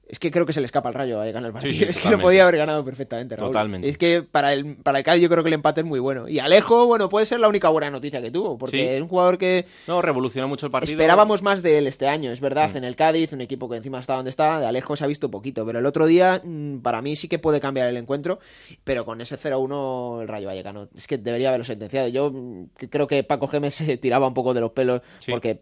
es 0.07 0.19
que 0.19 0.29
creo 0.31 0.45
que 0.45 0.53
se 0.53 0.59
le 0.61 0.65
escapa 0.67 0.89
al 0.89 0.93
rayo 0.95 1.19
a 1.19 1.25
ganar 1.25 1.45
el 1.47 1.53
partido. 1.53 1.73
Sí, 1.73 1.79
sí, 1.79 1.85
es 1.89 1.99
que 1.99 2.09
lo 2.09 2.19
podía 2.19 2.43
haber 2.43 2.57
ganado 2.57 2.85
perfectamente, 2.85 3.35
Raúl. 3.35 3.49
Totalmente. 3.51 3.89
Es 3.89 3.97
que 3.97 4.21
para 4.21 4.53
el, 4.53 4.75
para 4.77 4.99
el 4.99 5.03
Cádiz 5.03 5.23
yo 5.23 5.29
creo 5.29 5.43
que 5.43 5.49
el 5.49 5.53
empate 5.55 5.81
es 5.81 5.85
muy 5.87 5.99
bueno. 5.99 6.27
Y 6.27 6.39
Alejo, 6.39 6.85
bueno, 6.85 7.09
puede 7.09 7.25
ser 7.25 7.39
la 7.39 7.47
única 7.47 7.69
buena 7.69 7.89
noticia 7.89 8.21
que 8.21 8.29
tuvo, 8.31 8.57
porque 8.57 8.77
Sí. 8.77 8.83
es 8.83 9.01
un 9.01 9.07
jugador 9.07 9.37
que 9.37 9.65
No, 9.87 10.01
revolucionó 10.01 10.47
mucho 10.47 10.67
el 10.67 10.71
partido. 10.71 10.93
Esperábamos 10.99 11.41
más 11.41 11.63
de 11.63 11.77
él 11.79 11.87
este 11.87 12.07
año, 12.07 12.31
es 12.31 12.39
verdad, 12.41 12.69
Mm. 12.73 12.77
en 12.77 12.83
el 12.83 12.95
Cádiz, 12.95 13.33
un 13.33 13.41
equipo 13.41 13.69
que 13.69 13.77
encima 13.77 13.99
está 13.99 14.15
donde 14.15 14.29
está, 14.29 14.59
de 14.59 14.67
Alejo 14.67 14.95
se 14.95 15.03
ha 15.03 15.07
visto 15.07 15.31
poquito, 15.31 15.65
pero 15.65 15.79
el 15.79 15.85
otro 15.85 16.05
día 16.05 16.41
mm, 16.43 16.79
para 16.79 17.01
mí 17.01 17.15
sí 17.15 17.27
que 17.27 17.39
puede 17.39 17.59
cambiar 17.59 17.89
el 17.89 17.97
encuentro, 17.97 18.39
pero 18.83 19.05
con 19.05 19.21
ese 19.21 19.37
0-1 19.37 20.21
el 20.21 20.27
Rayo 20.27 20.47
Vallecano, 20.47 20.87
es 20.95 21.07
que 21.07 21.17
debería 21.17 21.49
haberlo 21.49 21.65
sentenciado. 21.65 22.07
Yo 22.09 22.31
mm, 22.31 22.65
creo 22.89 23.07
que 23.07 23.23
Paco 23.23 23.47
Gémez 23.47 23.73
se 23.75 23.97
tiraba 23.97 24.27
un 24.27 24.33
poco 24.33 24.53
de 24.53 24.61
los 24.61 24.71
pelos 24.71 25.01
porque 25.27 25.59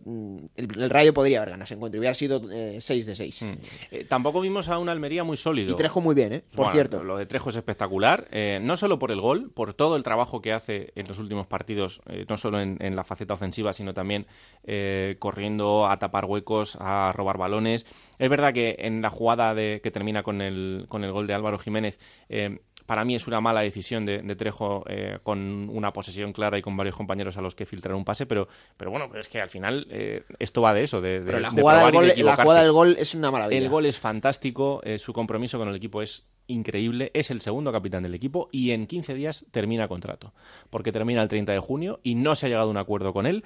el, 0.56 0.68
el 0.82 0.90
Rayo 0.90 1.14
podría 1.14 1.38
haber 1.40 1.52
ganado 1.52 1.66
ese 1.66 1.76
encuentro, 1.76 1.98
y 1.98 2.00
hubiera 2.00 2.14
sido 2.14 2.42
6 2.80 3.06
de 3.06 3.16
6. 3.16 3.42
Mm. 3.42 3.52
Eh, 3.92 4.06
tampoco 4.10 4.33
vimos 4.42 4.70
a 4.70 4.78
un 4.80 4.90
Almería 4.90 5.24
muy 5.24 5.38
sólido. 5.38 5.72
Y 5.72 5.76
Trejo 5.76 6.02
muy 6.02 6.16
bien, 6.16 6.34
¿eh? 6.34 6.44
Por 6.52 6.58
Bueno, 6.58 6.72
cierto. 6.72 7.04
Lo 7.04 7.18
de 7.18 7.26
Trejo 7.26 7.50
es 7.50 7.56
espectacular, 7.56 8.28
eh, 8.32 8.60
no 8.62 8.78
solo 8.78 9.00
por 9.00 9.12
el 9.12 9.22
gol, 9.22 9.52
por 9.52 9.74
todo 9.74 9.96
el 9.96 10.04
trabajo 10.04 10.42
que 10.42 10.54
hace 10.54 10.92
en 10.96 11.08
los 11.08 11.20
últimos 11.20 11.48
partidos, 11.48 12.02
eh, 12.08 12.26
no 12.28 12.38
solo 12.38 12.60
en, 12.60 12.78
en 12.80 12.96
la 12.96 13.04
faceta 13.04 13.34
ofensiva, 13.34 13.74
sino 13.74 13.94
también 13.94 14.28
eh, 14.64 15.16
corriendo 15.20 15.88
a 15.88 15.98
tapar 16.00 16.26
huecos, 16.26 16.78
a 16.80 17.14
robar 17.16 17.38
balones. 17.38 17.86
Es 18.20 18.30
verdad 18.30 18.54
que 18.54 18.76
en 18.80 19.02
la 19.02 19.10
jugada 19.10 19.54
de, 19.56 19.82
que 19.84 19.92
termina 19.92 20.24
con 20.24 20.42
el, 20.42 20.86
con 20.90 21.04
el 21.04 21.12
gol 21.12 21.28
de 21.28 21.34
Álvaro 21.34 21.58
Jiménez, 21.58 22.00
para 22.86 23.06
mí 23.06 23.16
es 23.16 23.28
una 23.28 23.42
mala 23.42 23.62
decisión 23.62 24.06
de, 24.06 24.36
Trejo 24.36 24.84
eh, 24.88 25.20
con 25.24 25.70
una 25.70 25.94
posesión 25.94 26.34
clara 26.34 26.58
y 26.58 26.62
con 26.62 26.76
varios 26.76 26.96
compañeros 26.96 27.38
a 27.38 27.42
los 27.42 27.56
que 27.56 27.66
filtrar 27.66 27.96
un 27.96 28.06
pase, 28.06 28.26
pero, 28.26 28.48
pero 28.78 28.92
bueno, 28.92 29.10
es 29.16 29.28
que 29.28 29.42
al 29.42 29.50
final 29.50 29.88
eh, 29.90 30.24
esto 30.40 30.62
va 30.62 30.74
de 30.74 30.84
eso, 30.84 31.02
de, 31.02 31.20
la, 31.40 31.52
jugada 31.52 31.86
del 31.86 31.94
gol, 31.94 32.08
la, 32.16 32.36
jugada 32.36 32.62
del 32.64 32.72
gol, 32.72 32.96
es 33.00 33.16
una 33.16 33.32
maravilla. 33.32 33.60
El 33.60 33.70
gol 33.70 33.86
es 33.86 33.98
fantástico, 33.98 34.82
eh, 34.84 35.00
su 35.00 35.14
compromiso 35.14 35.58
con 35.58 35.68
el 35.70 35.76
equipo 35.76 36.02
es 36.02 36.28
increíble, 36.48 37.12
es 37.14 37.32
el 37.32 37.42
segundo 37.42 37.72
capitán 37.72 38.04
del 38.04 38.14
equipo 38.14 38.50
y 38.52 38.72
en 38.72 38.88
15 38.88 39.14
días 39.14 39.46
termina 39.52 39.88
contrato, 39.88 40.34
porque 40.70 40.92
termina 40.92 41.22
el 41.22 41.30
30 41.30 41.52
de 41.54 41.60
junio 41.60 42.00
y 42.04 42.16
no 42.16 42.36
se 42.36 42.46
ha 42.46 42.50
llegado 42.50 42.68
a 42.68 42.72
un 42.72 42.78
acuerdo 42.78 43.14
con 43.14 43.26
él. 43.26 43.44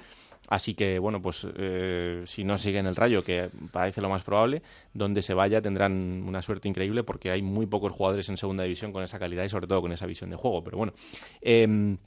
Así 0.48 0.74
que, 0.74 0.98
bueno, 0.98 1.20
pues 1.20 1.46
eh, 1.56 2.22
si 2.26 2.42
no 2.42 2.56
sigue 2.56 2.78
en 2.78 2.86
el 2.86 2.96
Rayo, 2.96 3.22
que 3.22 3.50
parece 3.70 4.00
lo 4.00 4.08
más 4.08 4.24
probable, 4.24 4.62
donde 4.94 5.20
se 5.20 5.34
vaya 5.34 5.60
tendrán 5.60 6.24
una 6.26 6.40
suerte 6.40 6.68
increíble 6.68 7.04
porque 7.04 7.30
hay 7.30 7.42
muy 7.42 7.66
pocos 7.66 7.92
jugadores 7.92 8.28
en 8.30 8.38
segunda 8.38 8.64
división 8.64 8.92
con 8.92 9.02
esa 9.02 9.18
calidad 9.18 9.44
y 9.44 9.50
sobre 9.50 9.66
todo 9.66 9.82
con 9.82 9.92
esa 9.92 10.06
visión 10.06 10.30
de 10.30 10.36
juego. 10.36 10.64
Pero 10.64 10.78
bueno, 10.78 10.94
em, 11.42 11.98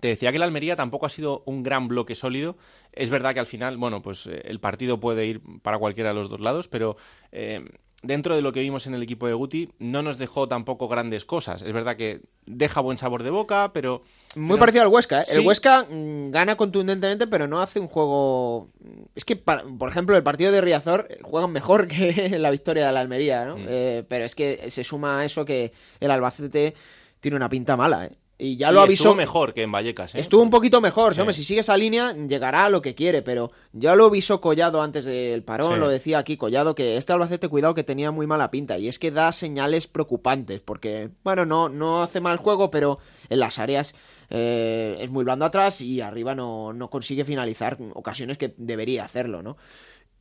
te 0.00 0.08
decía 0.08 0.32
que 0.32 0.38
la 0.38 0.46
Almería 0.46 0.76
tampoco 0.76 1.04
ha 1.04 1.10
sido 1.10 1.42
un 1.44 1.62
gran 1.62 1.88
bloque 1.88 2.14
sólido. 2.14 2.56
Es 2.92 3.10
verdad 3.10 3.34
que 3.34 3.40
al 3.40 3.46
final, 3.46 3.76
bueno, 3.76 4.00
pues 4.00 4.26
eh, 4.26 4.40
el 4.46 4.60
partido 4.60 4.98
puede 4.98 5.26
ir 5.26 5.42
para 5.60 5.78
cualquiera 5.78 6.10
de 6.10 6.14
los 6.14 6.30
dos 6.30 6.40
lados, 6.40 6.68
pero 6.68 6.96
em, 7.32 7.68
dentro 8.02 8.34
de 8.34 8.42
lo 8.42 8.52
que 8.52 8.60
vimos 8.60 8.86
en 8.86 8.94
el 8.94 9.02
equipo 9.02 9.26
de 9.26 9.34
Guti, 9.34 9.70
no 9.78 10.02
nos 10.02 10.18
dejó 10.18 10.48
tampoco 10.48 10.88
grandes 10.88 11.24
cosas. 11.24 11.62
Es 11.62 11.72
verdad 11.72 11.96
que 11.96 12.22
deja 12.46 12.80
buen 12.80 12.98
sabor 12.98 13.22
de 13.22 13.30
boca, 13.30 13.72
pero... 13.72 14.02
Muy 14.36 14.58
parecido 14.58 14.84
al 14.84 14.88
Huesca, 14.88 15.22
¿eh? 15.22 15.24
El 15.32 15.46
Huesca 15.46 15.84
mm, 15.84 16.30
gana 16.30 16.56
contundentemente, 16.56 17.26
pero 17.26 17.46
no 17.46 17.60
hace 17.60 17.78
un 17.78 17.88
juego... 17.88 18.70
Es 19.14 19.24
que, 19.24 19.36
por 19.36 19.88
ejemplo, 19.88 20.16
el 20.16 20.22
partido 20.22 20.50
de 20.52 20.60
Riazor 20.60 21.08
eh, 21.10 21.18
juegan 21.22 21.52
mejor 21.52 21.88
que 21.88 22.38
la 22.38 22.50
victoria 22.50 22.86
de 22.86 22.92
la 22.92 23.00
Almería, 23.00 23.44
¿no? 23.44 23.58
Mm. 23.58 23.66
Eh, 23.68 24.04
pero 24.08 24.24
es 24.24 24.34
que 24.34 24.70
se 24.70 24.84
suma 24.84 25.20
a 25.20 25.24
eso 25.24 25.44
que 25.44 25.72
el 26.00 26.10
Albacete 26.10 26.74
tiene 27.20 27.36
una 27.36 27.48
pinta 27.48 27.76
mala, 27.76 28.06
¿eh? 28.06 28.12
Y 28.40 28.56
ya 28.56 28.72
lo 28.72 28.80
avisó. 28.80 29.04
Estuvo 29.04 29.14
mejor 29.14 29.52
que 29.52 29.62
en 29.62 29.70
Vallecas, 29.70 30.14
¿eh? 30.14 30.20
Estuvo 30.20 30.42
un 30.42 30.50
poquito 30.50 30.80
mejor. 30.80 31.18
Hombre, 31.20 31.34
si 31.34 31.44
sigue 31.44 31.60
esa 31.60 31.76
línea, 31.76 32.14
llegará 32.14 32.64
a 32.64 32.70
lo 32.70 32.80
que 32.80 32.94
quiere, 32.94 33.20
pero 33.20 33.52
ya 33.72 33.94
lo 33.94 34.06
avisó 34.06 34.40
Collado 34.40 34.80
antes 34.80 35.04
del 35.04 35.42
parón. 35.42 35.78
Lo 35.78 35.88
decía 35.88 36.18
aquí 36.18 36.36
Collado, 36.36 36.74
que 36.74 36.96
este 36.96 37.12
Albacete, 37.12 37.48
cuidado, 37.48 37.74
que 37.74 37.84
tenía 37.84 38.10
muy 38.10 38.26
mala 38.26 38.50
pinta. 38.50 38.78
Y 38.78 38.88
es 38.88 38.98
que 38.98 39.10
da 39.10 39.30
señales 39.32 39.86
preocupantes, 39.86 40.60
porque, 40.60 41.10
bueno, 41.22 41.44
no, 41.44 41.68
no 41.68 42.02
hace 42.02 42.20
mal 42.20 42.38
juego, 42.38 42.70
pero 42.70 42.98
en 43.28 43.40
las 43.40 43.58
áreas 43.58 43.94
eh, 44.30 44.96
es 45.00 45.10
muy 45.10 45.24
blando 45.24 45.44
atrás 45.44 45.80
y 45.80 46.00
arriba 46.00 46.34
no, 46.34 46.72
no 46.72 46.88
consigue 46.88 47.24
finalizar 47.24 47.78
ocasiones 47.94 48.38
que 48.38 48.54
debería 48.56 49.04
hacerlo, 49.04 49.42
¿no? 49.42 49.56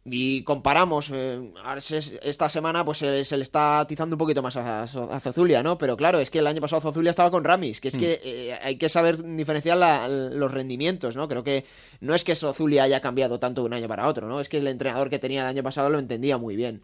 Y 0.06 0.44
comparamos, 0.44 1.12
eh, 1.13 1.51
esta 2.24 2.50
semana 2.50 2.86
pues 2.86 3.00
se, 3.00 3.38
le 3.38 3.44
está 3.44 3.82
atizando 3.82 4.15
un 4.15 4.18
poquito 4.18 4.41
más 4.41 4.56
a, 4.56 4.84
a, 4.84 5.20
Zozulia, 5.20 5.62
¿no? 5.62 5.77
Pero 5.77 5.98
claro, 5.98 6.20
es 6.20 6.29
que 6.29 6.39
el 6.39 6.48
año 6.48 6.62
pasado 6.62 6.82
Zozulia 6.82 7.10
estaba 7.10 7.29
con 7.29 7.44
Ramis, 7.44 7.82
que 7.82 7.89
es 7.89 7.98
que 7.98 8.20
mm. 8.24 8.27
eh, 8.27 8.60
hay 8.62 8.77
que 8.77 8.89
saber 8.89 9.24
diferenciar 9.24 9.77
los 10.10 10.51
rendimientos, 10.51 11.15
¿no? 11.15 11.27
Creo 11.27 11.44
que 11.44 11.65
no 12.00 12.15
es 12.15 12.24
que 12.24 12.36
Zozulia 12.36 12.84
haya 12.84 13.01
cambiado 13.01 13.39
tanto 13.39 13.62
de 13.62 13.68
un 13.68 13.74
año 13.74 13.88
para 13.88 14.08
otro, 14.08 14.27
¿no? 14.27 14.39
Es 14.39 14.50
que 14.50 14.58
el 14.58 14.68
entrenador 14.68 15.10
que 15.10 15.20
tenía 15.20 15.41
el 15.41 15.48
año 15.48 15.63
pasado 15.63 15.89
lo 15.89 16.00
entendía 16.00 16.38
muy 16.38 16.56
bien. 16.56 16.82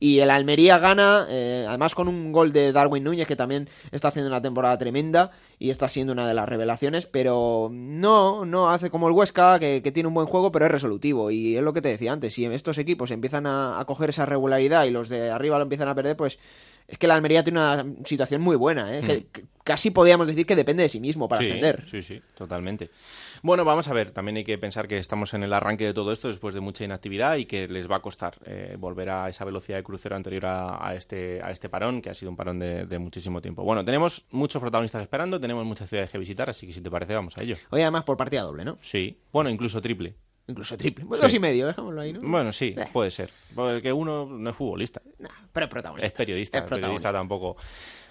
Y 0.00 0.18
el 0.18 0.30
Almería 0.30 0.78
gana, 0.78 1.26
eh, 1.30 1.64
además 1.68 1.94
con 1.94 2.08
un 2.08 2.32
gol 2.32 2.52
de 2.52 2.72
Darwin 2.72 3.04
Núñez, 3.04 3.26
que 3.26 3.36
también 3.36 3.68
está 3.90 4.08
haciendo 4.08 4.28
una 4.28 4.42
temporada 4.42 4.76
tremenda 4.76 5.30
y 5.58 5.70
está 5.70 5.88
siendo 5.88 6.12
una 6.12 6.28
de 6.28 6.34
las 6.34 6.48
revelaciones, 6.48 7.06
pero 7.06 7.70
no, 7.72 8.44
no 8.44 8.70
hace 8.70 8.90
como 8.90 9.08
el 9.08 9.14
Huesca, 9.14 9.58
que, 9.58 9.80
tiene 9.94 10.08
un 10.08 10.14
buen 10.14 10.26
juego, 10.26 10.50
pero 10.52 10.66
es 10.66 10.72
resolutivo. 10.72 11.30
Y 11.30 11.56
es 11.56 11.62
lo 11.62 11.72
que 11.72 11.80
te 11.80 11.88
decía 11.88 12.12
antes, 12.12 12.34
si 12.34 12.44
estos 12.44 12.78
equipos 12.78 13.10
empiezan 13.12 13.46
a, 13.46 13.82
coger 13.86 14.10
esa 14.10 14.26
regularidad 14.26 14.84
y 14.84 14.90
los 14.90 15.08
de 15.08 15.30
arriba 15.30 15.58
lo 15.58 15.62
empiezan 15.62 15.88
a 15.88 15.94
perder, 15.94 16.16
pues 16.16 16.38
es 16.86 16.98
que 16.98 17.06
la 17.06 17.14
Almería 17.14 17.42
tiene 17.42 17.58
una 17.60 17.84
situación 18.04 18.42
muy 18.42 18.56
buena, 18.56 18.96
¿eh? 18.96 19.26
Hmm. 19.34 19.46
casi 19.64 19.90
podríamos 19.90 20.26
decir 20.26 20.44
que 20.44 20.54
depende 20.54 20.82
de 20.82 20.88
sí 20.90 21.00
mismo 21.00 21.28
para 21.28 21.40
ascender. 21.40 21.84
Sí, 21.88 22.02
sí, 22.02 22.20
totalmente. 22.34 22.90
Bueno, 23.42 23.64
vamos 23.64 23.88
a 23.88 23.94
ver, 23.94 24.10
también 24.10 24.36
hay 24.36 24.44
que 24.44 24.58
pensar 24.58 24.86
que 24.86 24.98
estamos 24.98 25.32
en 25.32 25.42
el 25.42 25.52
arranque 25.54 25.86
de 25.86 25.94
todo 25.94 26.12
esto 26.12 26.28
después 26.28 26.54
de 26.54 26.60
mucha 26.60 26.84
inactividad 26.84 27.36
y 27.36 27.46
que 27.46 27.68
les 27.68 27.90
va 27.90 27.96
a 27.96 28.00
costar 28.00 28.36
eh, 28.44 28.76
volver 28.78 29.08
a 29.08 29.28
esa 29.30 29.44
velocidad 29.46 29.78
de 29.78 29.82
crucero 29.82 30.14
anterior 30.14 30.44
a, 30.46 30.94
este, 30.94 31.40
a 31.42 31.50
este 31.50 31.70
parón, 31.70 32.02
que 32.02 32.10
ha 32.10 32.14
sido 32.14 32.30
un 32.30 32.36
parón 32.36 32.58
de, 32.58 32.98
muchísimo 32.98 33.40
tiempo. 33.40 33.64
Bueno, 33.64 33.84
tenemos 33.84 34.26
muchos 34.30 34.60
protagonistas 34.60 35.02
esperando, 35.02 35.40
tenemos 35.40 35.64
muchas 35.64 35.88
ciudades 35.88 36.10
que 36.10 36.18
visitar, 36.18 36.50
así 36.50 36.66
que 36.66 36.72
si 36.72 36.82
te 36.82 36.90
parece, 36.90 37.14
vamos 37.14 37.36
a 37.38 37.42
ello. 37.42 37.56
Hoy 37.70 37.80
además 37.80 38.04
por 38.04 38.16
partida 38.16 38.42
doble, 38.42 38.64
¿no? 38.64 38.78
Sí, 38.82 39.18
bueno, 39.32 39.48
incluso 39.48 39.80
triple. 39.80 40.14
Incluso 40.46 40.76
triple. 40.76 41.04
Bueno, 41.04 41.22
dos 41.22 41.32
y 41.32 41.38
medio, 41.38 41.66
dejámoslo 41.66 42.00
ahí, 42.00 42.12
¿no? 42.12 42.20
Bueno, 42.20 42.52
sí, 42.52 42.74
eh. 42.76 42.86
puede 42.92 43.10
ser. 43.10 43.30
Porque 43.54 43.92
uno 43.92 44.26
no 44.26 44.50
es 44.50 44.56
futbolista. 44.56 45.00
pero 45.52 45.66
es 45.66 45.70
protagonista. 45.70 46.06
Es 46.06 46.12
periodista, 46.12 46.58
es 46.58 46.64
periodista 46.64 47.12
tampoco. 47.12 47.56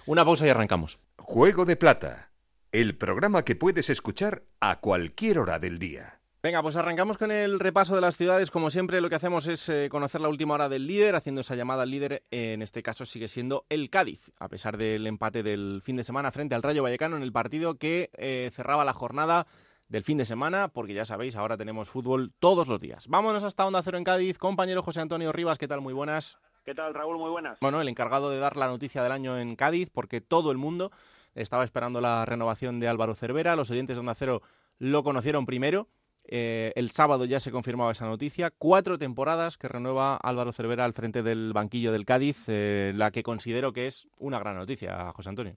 Una 0.06 0.24
pausa 0.24 0.46
y 0.46 0.50
arrancamos. 0.50 0.98
Juego 1.16 1.64
de 1.64 1.76
Plata 1.76 2.30
el 2.74 2.96
programa 2.96 3.44
que 3.44 3.54
puedes 3.54 3.88
escuchar 3.88 4.42
a 4.58 4.80
cualquier 4.80 5.38
hora 5.38 5.60
del 5.60 5.78
día. 5.78 6.18
Venga, 6.42 6.60
pues 6.60 6.74
arrancamos 6.74 7.18
con 7.18 7.30
el 7.30 7.60
repaso 7.60 7.94
de 7.94 8.00
las 8.00 8.16
ciudades. 8.16 8.50
Como 8.50 8.68
siempre, 8.68 9.00
lo 9.00 9.08
que 9.08 9.14
hacemos 9.14 9.46
es 9.46 9.68
eh, 9.68 9.88
conocer 9.88 10.20
la 10.20 10.28
última 10.28 10.54
hora 10.54 10.68
del 10.68 10.88
líder, 10.88 11.14
haciendo 11.14 11.42
esa 11.42 11.54
llamada 11.54 11.84
al 11.84 11.90
líder. 11.92 12.24
En 12.32 12.62
este 12.62 12.82
caso 12.82 13.06
sigue 13.06 13.28
siendo 13.28 13.64
el 13.68 13.90
Cádiz, 13.90 14.32
a 14.40 14.48
pesar 14.48 14.76
del 14.76 15.06
empate 15.06 15.44
del 15.44 15.82
fin 15.84 15.94
de 15.94 16.02
semana 16.02 16.32
frente 16.32 16.56
al 16.56 16.64
Rayo 16.64 16.82
Vallecano 16.82 17.16
en 17.16 17.22
el 17.22 17.30
partido 17.30 17.78
que 17.78 18.10
eh, 18.14 18.50
cerraba 18.52 18.84
la 18.84 18.92
jornada 18.92 19.46
del 19.88 20.04
fin 20.04 20.18
de 20.18 20.24
semana, 20.24 20.68
porque 20.68 20.94
ya 20.94 21.04
sabéis, 21.04 21.36
ahora 21.36 21.56
tenemos 21.56 21.88
fútbol 21.88 22.32
todos 22.38 22.68
los 22.68 22.80
días. 22.80 23.08
Vámonos 23.08 23.44
hasta 23.44 23.66
Onda 23.66 23.82
Cero 23.82 23.98
en 23.98 24.04
Cádiz. 24.04 24.38
Compañero 24.38 24.82
José 24.82 25.00
Antonio 25.00 25.32
Rivas, 25.32 25.58
¿qué 25.58 25.68
tal? 25.68 25.80
Muy 25.80 25.92
buenas. 25.92 26.38
¿Qué 26.64 26.74
tal, 26.74 26.94
Raúl? 26.94 27.18
Muy 27.18 27.30
buenas. 27.30 27.58
Bueno, 27.60 27.80
el 27.80 27.88
encargado 27.88 28.30
de 28.30 28.38
dar 28.38 28.56
la 28.56 28.68
noticia 28.68 29.02
del 29.02 29.12
año 29.12 29.38
en 29.38 29.54
Cádiz, 29.54 29.90
porque 29.90 30.20
todo 30.22 30.50
el 30.50 30.56
mundo 30.56 30.90
estaba 31.34 31.64
esperando 31.64 32.00
la 32.00 32.24
renovación 32.24 32.80
de 32.80 32.88
Álvaro 32.88 33.14
Cervera. 33.14 33.56
Los 33.56 33.70
oyentes 33.70 33.96
de 33.96 34.00
Onda 34.00 34.14
Cero 34.14 34.40
lo 34.78 35.02
conocieron 35.02 35.44
primero. 35.44 35.88
Eh, 36.26 36.72
el 36.74 36.90
sábado 36.90 37.26
ya 37.26 37.38
se 37.38 37.50
confirmaba 37.50 37.92
esa 37.92 38.06
noticia. 38.06 38.50
Cuatro 38.50 38.98
temporadas 38.98 39.58
que 39.58 39.68
renueva 39.68 40.16
Álvaro 40.16 40.52
Cervera 40.52 40.86
al 40.86 40.94
frente 40.94 41.22
del 41.22 41.52
banquillo 41.52 41.92
del 41.92 42.06
Cádiz, 42.06 42.44
eh, 42.48 42.92
la 42.94 43.10
que 43.10 43.22
considero 43.22 43.74
que 43.74 43.86
es 43.86 44.08
una 44.16 44.38
gran 44.38 44.56
noticia, 44.56 45.12
José 45.12 45.28
Antonio. 45.28 45.56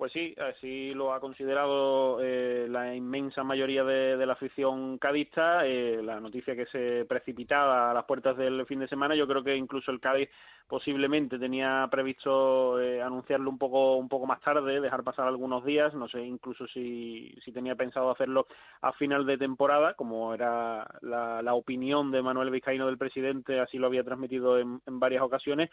Pues 0.00 0.12
sí, 0.12 0.34
así 0.38 0.94
lo 0.94 1.12
ha 1.12 1.20
considerado 1.20 2.22
eh, 2.22 2.66
la 2.70 2.96
inmensa 2.96 3.44
mayoría 3.44 3.84
de, 3.84 4.24
la 4.24 4.32
afición 4.32 4.96
cadista. 4.96 5.66
Eh, 5.66 6.00
la 6.02 6.18
noticia 6.18 6.56
que 6.56 6.64
se 6.72 7.04
precipitaba 7.04 7.90
a 7.90 7.92
las 7.92 8.06
puertas 8.06 8.34
del 8.38 8.64
fin 8.64 8.80
de 8.80 8.88
semana, 8.88 9.14
yo 9.14 9.28
creo 9.28 9.44
que 9.44 9.54
incluso 9.54 9.90
el 9.90 10.00
Cádiz 10.00 10.30
posiblemente 10.66 11.38
tenía 11.38 11.86
previsto 11.90 12.80
eh, 12.80 13.02
anunciarlo 13.02 13.50
un 13.50 13.58
poco 13.58 13.96
un 13.96 14.08
poco 14.08 14.24
más 14.24 14.40
tarde, 14.40 14.80
dejar 14.80 15.04
pasar 15.04 15.26
algunos 15.28 15.66
días. 15.66 15.92
No 15.92 16.08
sé, 16.08 16.22
incluso 16.22 16.66
si, 16.68 17.38
si 17.44 17.52
tenía 17.52 17.74
pensado 17.74 18.10
hacerlo 18.10 18.46
a 18.80 18.94
final 18.94 19.26
de 19.26 19.36
temporada, 19.36 19.92
como 19.92 20.32
era 20.32 20.88
la, 21.02 21.42
la 21.42 21.52
opinión 21.52 22.10
de 22.10 22.22
Manuel 22.22 22.48
Vizcaíno 22.48 22.86
del 22.86 22.96
presidente, 22.96 23.60
así 23.60 23.76
lo 23.76 23.88
había 23.88 24.02
transmitido 24.02 24.58
en, 24.58 24.80
en 24.86 24.98
varias 24.98 25.22
ocasiones 25.22 25.68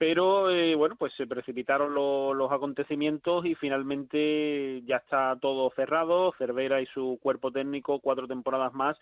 pero 0.00 0.48
eh, 0.50 0.74
bueno, 0.76 0.96
pues 0.96 1.12
se 1.12 1.26
precipitaron 1.26 1.92
los 1.94 2.50
acontecimientos 2.50 3.44
y 3.44 3.54
finalmente 3.54 4.80
ya 4.86 4.96
está 4.96 5.36
todo 5.38 5.70
cerrado. 5.76 6.32
Cervera 6.38 6.80
y 6.80 6.86
su 6.86 7.18
cuerpo 7.22 7.52
técnico, 7.52 7.98
cuatro 7.98 8.26
temporadas 8.26 8.72
más, 8.72 8.96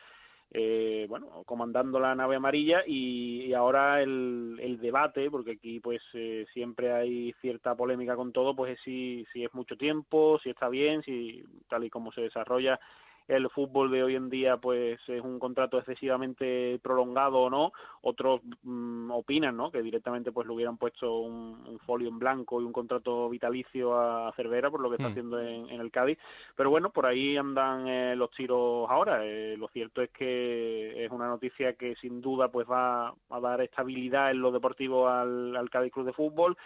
eh, 0.51 1.07
bueno, 1.09 1.45
comandando 1.47 2.01
la 2.01 2.17
nave 2.17 2.35
amarilla 2.35 2.83
y, 2.85 3.53
ahora 3.53 4.03
el, 4.03 4.59
el, 4.61 4.81
debate, 4.81 5.31
porque 5.31 5.53
aquí 5.53 5.79
pues 5.79 6.03
eh, 6.15 6.47
siempre 6.53 6.93
hay 6.93 7.33
cierta 7.41 7.77
polémica 7.77 8.17
con 8.17 8.33
todo, 8.33 8.57
pues 8.57 8.73
es 8.73 8.81
si, 8.85 9.25
si 9.33 9.45
es 9.45 9.55
mucho 9.55 9.77
tiempo, 9.77 10.41
si 10.43 10.51
está 10.51 10.69
bien, 10.69 11.05
si 11.05 11.45
tal 11.69 11.85
y 11.85 11.91
como 11.91 12.11
se 12.11 12.23
desarrolla 12.23 12.81
el 13.29 13.49
fútbol 13.51 13.91
de 13.91 14.03
hoy 14.03 14.17
en 14.17 14.31
día 14.31 14.57
pues 14.57 14.99
es 15.07 15.23
un 15.23 15.39
contrato 15.39 15.79
excesivamente 15.79 16.81
prolongado 16.83 17.41
o 17.41 17.51
no 17.51 17.73
otros 18.01 18.41
mm, 18.63 19.11
opinan 19.11 19.57
no 19.57 19.71
que 19.71 19.83
directamente 19.83 20.33
pues 20.33 20.47
le 20.47 20.55
hubieran 20.55 20.79
puesto 20.79 21.21
un, 21.21 21.79
folio 21.87 22.09
en 22.09 22.19
blanco 22.19 22.61
y 22.61 22.65
un 22.65 22.73
contrato 22.73 23.29
vitalicio 23.29 23.99
a 23.99 24.33
Cervera 24.33 24.71
por 24.71 24.81
lo 24.81 24.89
que 24.89 24.97
está 24.97 25.09
hmm. 25.09 25.13
haciendo 25.13 25.41
en, 25.41 25.69
el 25.69 25.91
Cádiz. 25.91 26.19
Pero 26.57 26.71
bueno 26.71 26.91
por 26.91 27.07
ahí 27.07 27.37
andan 27.37 27.87
eh, 27.87 28.17
los 28.17 28.31
tiros 28.31 28.89
ahora. 28.91 29.25
Eh, 29.25 29.57
lo 29.57 29.69
cierto 29.69 30.03
es 30.03 30.11
que 30.11 31.05
es 31.05 31.11
una 31.11 31.29
noticia 31.29 31.75
que 31.75 31.95
sin 31.97 32.21
duda 32.21 32.49
pues 32.49 32.67
va 32.69 33.15
a 33.31 33.41
dar 33.41 33.61
estabilidad 33.61 34.31
en 34.31 34.41
lo 34.41 34.51
deportivo 34.51 35.09
al, 35.09 35.55
al 35.55 35.71
Cádiz 35.71 35.93
Club 35.93 36.07
de 36.07 36.13
Fútbol. 36.13 36.57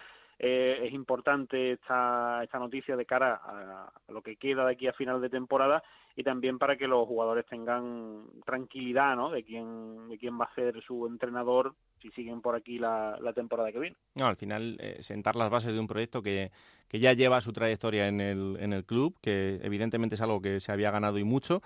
Eh, 0.44 0.86
es 0.86 0.92
importante 0.92 1.72
esta, 1.72 2.42
esta 2.42 2.58
noticia 2.58 2.96
de 2.96 3.06
cara 3.06 3.40
a, 3.44 3.92
lo 4.08 4.22
que 4.22 4.34
queda 4.34 4.66
de 4.66 4.72
aquí 4.72 4.88
a 4.88 4.92
final 4.92 5.20
de 5.20 5.28
temporada 5.28 5.84
y 6.16 6.22
también 6.22 6.58
para 6.58 6.76
que 6.76 6.86
los 6.86 7.06
jugadores 7.06 7.46
tengan 7.46 8.24
tranquilidad 8.44 9.16
¿no? 9.16 9.30
de 9.30 9.42
quién 9.42 10.08
de 10.08 10.18
quién 10.18 10.38
va 10.38 10.44
a 10.44 10.54
ser 10.54 10.82
su 10.82 11.06
entrenador 11.06 11.74
si 12.00 12.10
siguen 12.10 12.40
por 12.40 12.56
aquí 12.56 12.78
la, 12.78 13.16
temporada 13.34 13.70
que 13.70 13.78
viene. 13.78 13.96
No, 14.14 14.26
al 14.26 14.36
final 14.36 14.76
eh, 14.80 14.98
sentar 15.00 15.36
las 15.36 15.50
bases 15.50 15.72
de 15.72 15.78
un 15.78 15.86
proyecto 15.86 16.20
que, 16.20 16.50
que 16.88 16.98
ya 16.98 17.12
lleva 17.12 17.40
su 17.40 17.52
trayectoria 17.52 18.08
en 18.08 18.20
el, 18.20 18.56
en 18.58 18.72
el 18.72 18.84
club, 18.84 19.16
que 19.22 19.60
evidentemente 19.62 20.16
es 20.16 20.20
algo 20.20 20.42
que 20.42 20.58
se 20.58 20.72
había 20.72 20.90
ganado 20.90 21.18
y 21.18 21.24
mucho, 21.24 21.62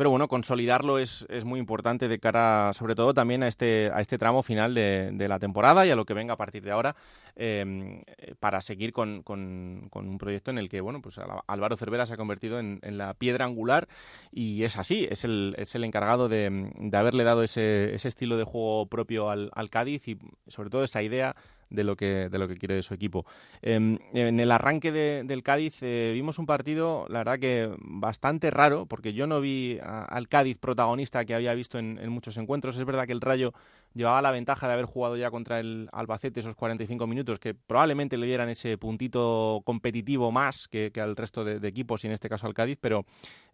pero 0.00 0.08
bueno, 0.08 0.28
consolidarlo 0.28 0.98
es, 0.98 1.26
es, 1.28 1.44
muy 1.44 1.60
importante 1.60 2.08
de 2.08 2.18
cara, 2.18 2.72
sobre 2.72 2.94
todo 2.94 3.12
también 3.12 3.42
a 3.42 3.48
este, 3.48 3.90
a 3.92 4.00
este 4.00 4.16
tramo 4.16 4.42
final 4.42 4.72
de, 4.72 5.26
la 5.28 5.38
temporada 5.38 5.84
y 5.84 5.90
a 5.90 5.94
lo 5.94 6.06
que 6.06 6.14
venga 6.14 6.32
a 6.32 6.36
partir 6.38 6.62
de 6.62 6.70
ahora, 6.70 6.96
em, 7.36 8.02
para 8.38 8.62
seguir 8.62 8.94
con, 8.94 9.22
con, 9.22 9.90
un 9.92 10.16
proyecto 10.16 10.50
en 10.50 10.56
el 10.56 10.70
que, 10.70 10.80
bueno, 10.80 11.02
pues 11.02 11.20
Álvaro 11.46 11.76
Cervera 11.76 12.06
se 12.06 12.14
ha 12.14 12.16
convertido 12.16 12.58
en, 12.58 12.78
en, 12.80 12.96
la 12.96 13.12
piedra 13.12 13.44
angular 13.44 13.88
y 14.32 14.64
es 14.64 14.78
así, 14.78 15.06
es 15.10 15.24
el, 15.24 15.54
es 15.58 15.74
el 15.74 15.84
encargado 15.84 16.30
de, 16.30 16.72
de 16.78 16.96
haberle 16.96 17.22
dado 17.22 17.42
ese, 17.42 17.94
ese, 17.94 18.08
estilo 18.08 18.38
de 18.38 18.44
juego 18.44 18.86
propio 18.86 19.28
al, 19.28 19.50
al 19.52 19.68
Cádiz 19.68 20.08
y 20.08 20.16
sobre 20.46 20.70
todo 20.70 20.82
esa 20.82 21.02
idea 21.02 21.36
de 21.70 21.84
lo 21.84 21.96
que, 21.96 22.28
de 22.28 22.38
lo 22.38 22.48
que 22.48 22.56
quiere 22.56 22.74
de 22.74 22.82
su 22.82 22.94
equipo. 22.94 23.24
Em, 23.62 23.98
en 24.12 24.40
el 24.40 24.50
arranque 24.50 24.92
del 24.92 25.42
Cádiz 25.42 25.78
eh, 25.82 26.10
vimos 26.14 26.38
un 26.38 26.46
partido, 26.46 27.06
la 27.08 27.20
verdad 27.20 27.38
que 27.38 27.74
bastante 27.78 28.50
raro, 28.50 28.86
porque 28.86 29.12
yo 29.12 29.26
no 29.26 29.40
vi 29.40 29.78
al 29.80 30.28
Cádiz 30.28 30.58
protagonista 30.58 31.24
que 31.24 31.34
había 31.34 31.54
visto 31.54 31.78
en, 31.78 32.08
muchos 32.10 32.36
encuentros. 32.36 32.76
Es 32.76 32.84
verdad 32.84 33.06
que 33.06 33.12
el 33.12 33.20
Rayo 33.20 33.52
llevaba 33.94 34.20
la 34.20 34.30
ventaja 34.30 34.66
de 34.66 34.74
haber 34.74 34.84
jugado 34.84 35.16
ya 35.16 35.30
contra 35.30 35.60
el 35.60 35.88
Albacete 35.92 36.40
esos 36.40 36.54
45 36.54 37.06
minutos, 37.06 37.38
que 37.38 37.54
probablemente 37.54 38.16
le 38.16 38.26
dieran 38.26 38.48
ese 38.48 38.76
puntito 38.76 39.62
competitivo 39.64 40.32
más 40.32 40.68
que, 40.68 40.92
al 40.96 41.16
resto 41.16 41.44
de, 41.44 41.66
equipos 41.68 42.02
y 42.04 42.08
en 42.08 42.14
este 42.14 42.28
caso 42.28 42.46
al 42.46 42.54
Cádiz, 42.54 42.78
pero 42.80 43.04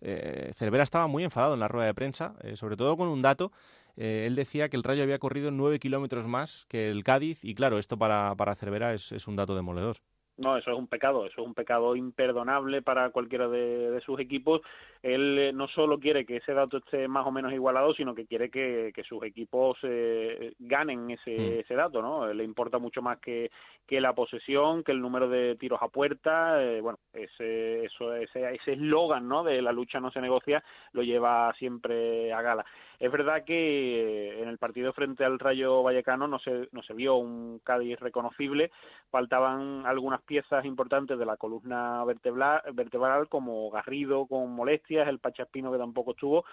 eh, 0.00 0.52
Cervera 0.54 0.82
estaba 0.82 1.06
muy 1.06 1.24
enfadado 1.24 1.54
en 1.54 1.60
la 1.60 1.68
rueda 1.68 1.86
de 1.86 1.94
prensa, 1.94 2.34
eh, 2.42 2.56
sobre 2.56 2.76
todo 2.76 2.96
con 2.96 3.08
un 3.08 3.20
dato 3.20 3.52
eh, 3.96 4.24
él 4.26 4.34
decía 4.34 4.68
que 4.68 4.76
el 4.76 4.82
Rayo 4.84 5.02
había 5.02 5.18
corrido 5.18 5.50
nueve 5.50 5.78
kilómetros 5.78 6.26
más 6.26 6.66
que 6.68 6.90
el 6.90 7.04
Cádiz 7.04 7.44
y 7.44 7.54
claro, 7.54 7.78
esto 7.78 7.96
para, 7.98 8.34
para 8.36 8.54
Cervera 8.54 8.94
es, 8.94 9.12
es 9.12 9.26
un 9.26 9.36
dato 9.36 9.54
demoledor. 9.54 9.96
No, 10.38 10.58
eso 10.58 10.70
es 10.70 10.76
un 10.76 10.86
pecado, 10.86 11.24
eso 11.24 11.40
es 11.40 11.46
un 11.46 11.54
pecado 11.54 11.96
imperdonable 11.96 12.82
para 12.82 13.08
cualquiera 13.08 13.48
de, 13.48 13.98
sus 14.04 14.20
equipos. 14.20 14.60
Él 15.02 15.38
eh, 15.38 15.52
no 15.52 15.66
solo 15.66 15.98
quiere 15.98 16.26
que 16.26 16.36
ese 16.36 16.52
dato 16.52 16.76
esté 16.76 17.08
más 17.08 17.26
o 17.26 17.32
menos 17.32 17.54
igualado, 17.54 17.94
sino 17.94 18.14
que 18.14 18.26
quiere 18.26 18.50
que, 18.50 18.92
sus 19.08 19.22
equipos 19.22 19.78
eh, 19.82 20.52
ganen 20.58 21.10
ese, 21.10 21.30
mm. 21.30 21.60
ese 21.60 21.74
dato, 21.74 22.02
¿no? 22.02 22.30
Le 22.34 22.44
importa 22.44 22.78
mucho 22.78 23.00
más 23.00 23.18
que, 23.18 23.50
que 23.86 23.98
la 23.98 24.14
posesión, 24.14 24.84
que 24.84 24.92
el 24.92 25.00
número 25.00 25.26
de 25.28 25.56
tiros 25.56 25.80
a 25.80 25.88
puerta, 25.88 26.62
eh, 26.62 26.82
bueno, 26.82 26.98
ese 27.14 27.86
eso, 27.86 28.14
ese 28.14 28.72
eslogan, 28.72 29.26
¿no? 29.26 29.42
De 29.42 29.62
la 29.62 29.72
lucha 29.72 30.00
no 30.00 30.10
se 30.10 30.20
negocia, 30.20 30.62
lo 30.92 31.02
lleva 31.02 31.54
siempre 31.58 32.30
a 32.32 32.42
gala. 32.42 32.66
Es 32.98 33.10
verdad 33.10 33.44
que 33.44 34.42
en 34.42 34.48
el 34.48 34.58
partido 34.58 34.92
frente 34.92 35.24
al 35.24 35.38
Rayo 35.38 35.82
Vallecano 35.82 36.26
no 36.26 36.38
se, 36.38 36.68
no 36.72 36.82
se 36.82 36.94
vio 36.94 37.16
un 37.16 37.60
Cádiz 37.62 37.98
reconocible, 38.00 38.70
faltaban 39.10 39.84
algunas 39.86 40.22
piezas 40.22 40.64
importantes 40.64 41.18
de 41.18 41.26
la 41.26 41.36
columna 41.36 42.04
vertebral, 42.04 42.62
vertebral 42.72 43.28
como 43.28 43.70
Garrido 43.70 44.26
con 44.26 44.50
molestias, 44.50 45.08
el 45.08 45.18
Pachaspino 45.18 45.70
que 45.72 45.78
tampoco 45.78 46.12
estuvo, 46.12 46.44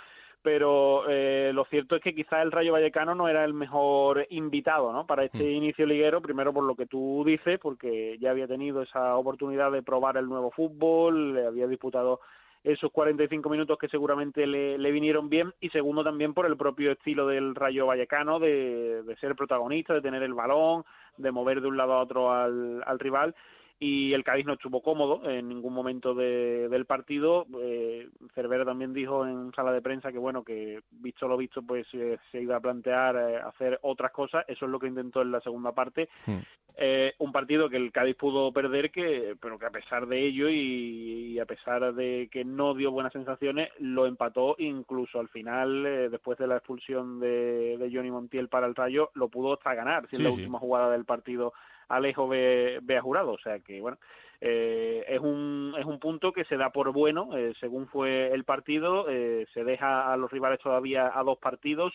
pero 0.43 1.05
eh, 1.07 1.51
lo 1.53 1.63
cierto 1.65 1.95
es 1.95 2.01
que 2.01 2.13
quizás 2.13 2.41
el 2.41 2.51
Rayo 2.51 2.73
Vallecano 2.73 3.15
no 3.15 3.29
era 3.29 3.45
el 3.45 3.53
mejor 3.53 4.27
invitado 4.29 4.91
¿no? 4.91 5.07
para 5.07 5.23
este 5.23 5.43
hmm. 5.43 5.55
inicio 5.55 5.85
liguero, 5.85 6.21
primero 6.21 6.53
por 6.53 6.65
lo 6.65 6.75
que 6.75 6.85
tú 6.85 7.23
dices, 7.25 7.57
porque 7.59 8.17
ya 8.19 8.31
había 8.31 8.47
tenido 8.47 8.81
esa 8.81 9.15
oportunidad 9.15 9.71
de 9.71 9.81
probar 9.81 10.17
el 10.17 10.27
nuevo 10.27 10.51
fútbol, 10.51 11.33
le 11.33 11.47
había 11.47 11.65
disputado 11.67 12.19
esos 12.63 12.91
45 12.91 13.49
minutos 13.49 13.77
que 13.77 13.89
seguramente 13.89 14.47
le, 14.47 14.77
le, 14.77 14.91
vinieron 14.91 15.29
bien 15.29 15.53
y 15.59 15.69
segundo 15.69 16.03
también 16.03 16.33
por 16.33 16.45
el 16.45 16.55
propio 16.55 16.91
estilo 16.91 17.27
del 17.27 17.55
Rayo 17.55 17.87
Vallecano 17.87 18.39
de, 18.39 19.03
de 19.03 19.15
ser 19.17 19.35
protagonista, 19.35 19.93
de 19.93 20.01
tener 20.01 20.23
el 20.23 20.33
balón, 20.33 20.85
de 21.17 21.31
mover 21.31 21.61
de 21.61 21.67
un 21.67 21.77
lado 21.77 21.93
a 21.93 22.01
otro 22.01 22.31
al, 22.31 22.81
al 22.85 22.99
rival 22.99 23.35
y 23.83 24.13
el 24.13 24.23
Cádiz 24.23 24.45
no 24.45 24.53
estuvo 24.53 24.81
cómodo 24.81 25.29
en 25.29 25.49
ningún 25.49 25.73
momento 25.73 26.13
de, 26.13 26.69
del 26.69 26.85
partido. 26.85 27.45
Eh, 27.61 28.07
Cervera 28.33 28.63
también 28.63 28.93
dijo 28.93 29.27
en 29.27 29.51
sala 29.53 29.73
de 29.73 29.81
prensa 29.81 30.09
que 30.09 30.17
bueno 30.17 30.41
que 30.41 30.79
visto 30.89 31.27
lo 31.27 31.35
visto 31.35 31.61
pues 31.61 31.85
eh, 31.91 32.17
se 32.31 32.41
iba 32.41 32.55
a 32.55 32.61
plantear 32.61 33.17
eh, 33.17 33.41
hacer 33.45 33.79
otras 33.81 34.13
cosas. 34.13 34.45
Eso 34.47 34.63
es 34.63 34.71
lo 34.71 34.79
que 34.79 34.87
intentó 34.87 35.21
en 35.21 35.33
la 35.33 35.41
segunda 35.41 35.73
parte. 35.73 36.07
Hmm. 36.25 36.37
Eh, 36.77 37.13
un 37.17 37.33
partido 37.33 37.69
que 37.69 37.75
el 37.75 37.91
Cádiz 37.91 38.15
pudo 38.15 38.53
perder, 38.53 38.89
que 38.89 39.35
pero 39.41 39.59
que 39.59 39.65
a 39.65 39.71
pesar 39.71 40.07
de 40.07 40.25
ello 40.25 40.47
y, 40.49 41.37
a 41.37 41.45
pesar 41.45 41.93
de 41.93 42.29
que 42.31 42.45
no 42.45 42.75
dio 42.75 42.89
buenas 42.89 43.11
sensaciones, 43.11 43.69
lo 43.79 44.05
empató 44.05 44.55
incluso 44.59 45.19
al 45.19 45.27
final, 45.27 45.83
después 46.09 46.37
de 46.37 46.47
la 46.47 46.55
expulsión 46.55 47.19
de, 47.19 47.77
de, 47.77 47.91
Johnny 47.93 48.09
Montiel 48.09 48.47
para 48.47 48.65
el 48.65 48.75
Rayo, 48.75 49.11
lo 49.13 49.27
pudo 49.27 49.53
hasta 49.53 49.75
ganar, 49.75 50.07
si 50.09 50.23
la 50.23 50.31
última 50.31 50.57
jugada 50.57 50.89
del 50.89 51.05
partido 51.05 51.53
Alejo 51.95 52.27
ve, 52.27 52.79
ve 52.81 52.99
jurado. 52.99 53.31
O 53.33 53.39
sea 53.39 53.59
que, 53.59 53.81
bueno, 53.81 53.97
eh, 54.45 55.05
es, 55.07 55.21
un, 55.21 55.73
es 55.79 55.85
un 55.85 55.99
punto 55.99 56.33
que 56.33 56.43
se 56.43 56.57
da 56.57 56.69
por 56.71 56.91
bueno, 56.91 57.29
eh, 57.37 57.53
según 57.61 57.87
fue 57.87 58.27
el 58.33 58.43
partido, 58.43 59.09
eh, 59.09 59.47
se 59.53 59.63
deja 59.63 60.11
a 60.11 60.17
los 60.17 60.29
rivales 60.31 60.59
todavía 60.59 61.11
a 61.17 61.23
dos 61.23 61.37
partidos, 61.37 61.93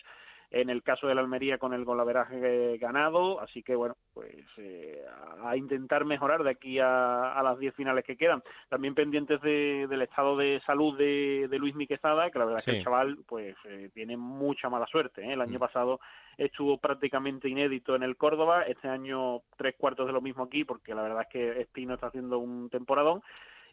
en 0.51 0.69
el 0.69 0.81
caso 0.81 1.07
de 1.07 1.13
la 1.13 1.21
Almería 1.21 1.59
con 1.59 1.73
el 1.73 1.85
golaveraje 1.85 2.77
ganado, 2.79 3.39
así 3.39 3.61
que 3.61 3.75
bueno, 3.75 3.95
pues 4.13 4.45
eh, 4.57 5.03
a 5.43 5.55
intentar 5.55 6.05
mejorar 6.05 6.43
de 6.43 6.49
aquí 6.49 6.79
a, 6.79 7.33
a 7.33 7.43
las 7.43 7.59
10 7.59 7.75
finales 7.75 8.03
que 8.03 8.17
quedan. 8.17 8.41
También 8.67 8.95
pendientes 8.95 9.39
de, 9.41 9.85
del 9.87 10.01
estado 10.01 10.35
de 10.37 10.61
salud 10.65 10.97
de, 10.97 11.47
de 11.49 11.59
Luis 11.59 11.75
Miquezada, 11.75 12.31
que 12.31 12.39
la 12.39 12.45
verdad 12.45 12.59
es 12.59 12.65
que 12.65 12.77
el 12.77 12.83
chaval 12.83 13.19
pues 13.27 13.55
eh, 13.65 13.89
tiene 13.93 14.17
mucha 14.17 14.69
mala 14.69 14.87
suerte. 14.87 15.21
¿eh? 15.23 15.33
El 15.33 15.41
año 15.41 15.57
mm. 15.57 15.61
pasado 15.61 15.99
estuvo 16.37 16.77
prácticamente 16.77 17.47
inédito 17.47 17.95
en 17.95 18.03
el 18.03 18.17
Córdoba, 18.17 18.63
este 18.63 18.87
año 18.87 19.41
tres 19.55 19.75
cuartos 19.77 20.07
de 20.07 20.13
lo 20.13 20.21
mismo 20.21 20.43
aquí, 20.43 20.63
porque 20.63 20.95
la 20.95 21.03
verdad 21.03 21.23
es 21.23 21.29
que 21.29 21.61
Espino 21.61 21.93
está 21.93 22.07
haciendo 22.07 22.39
un 22.39 22.69
temporadón 22.69 23.21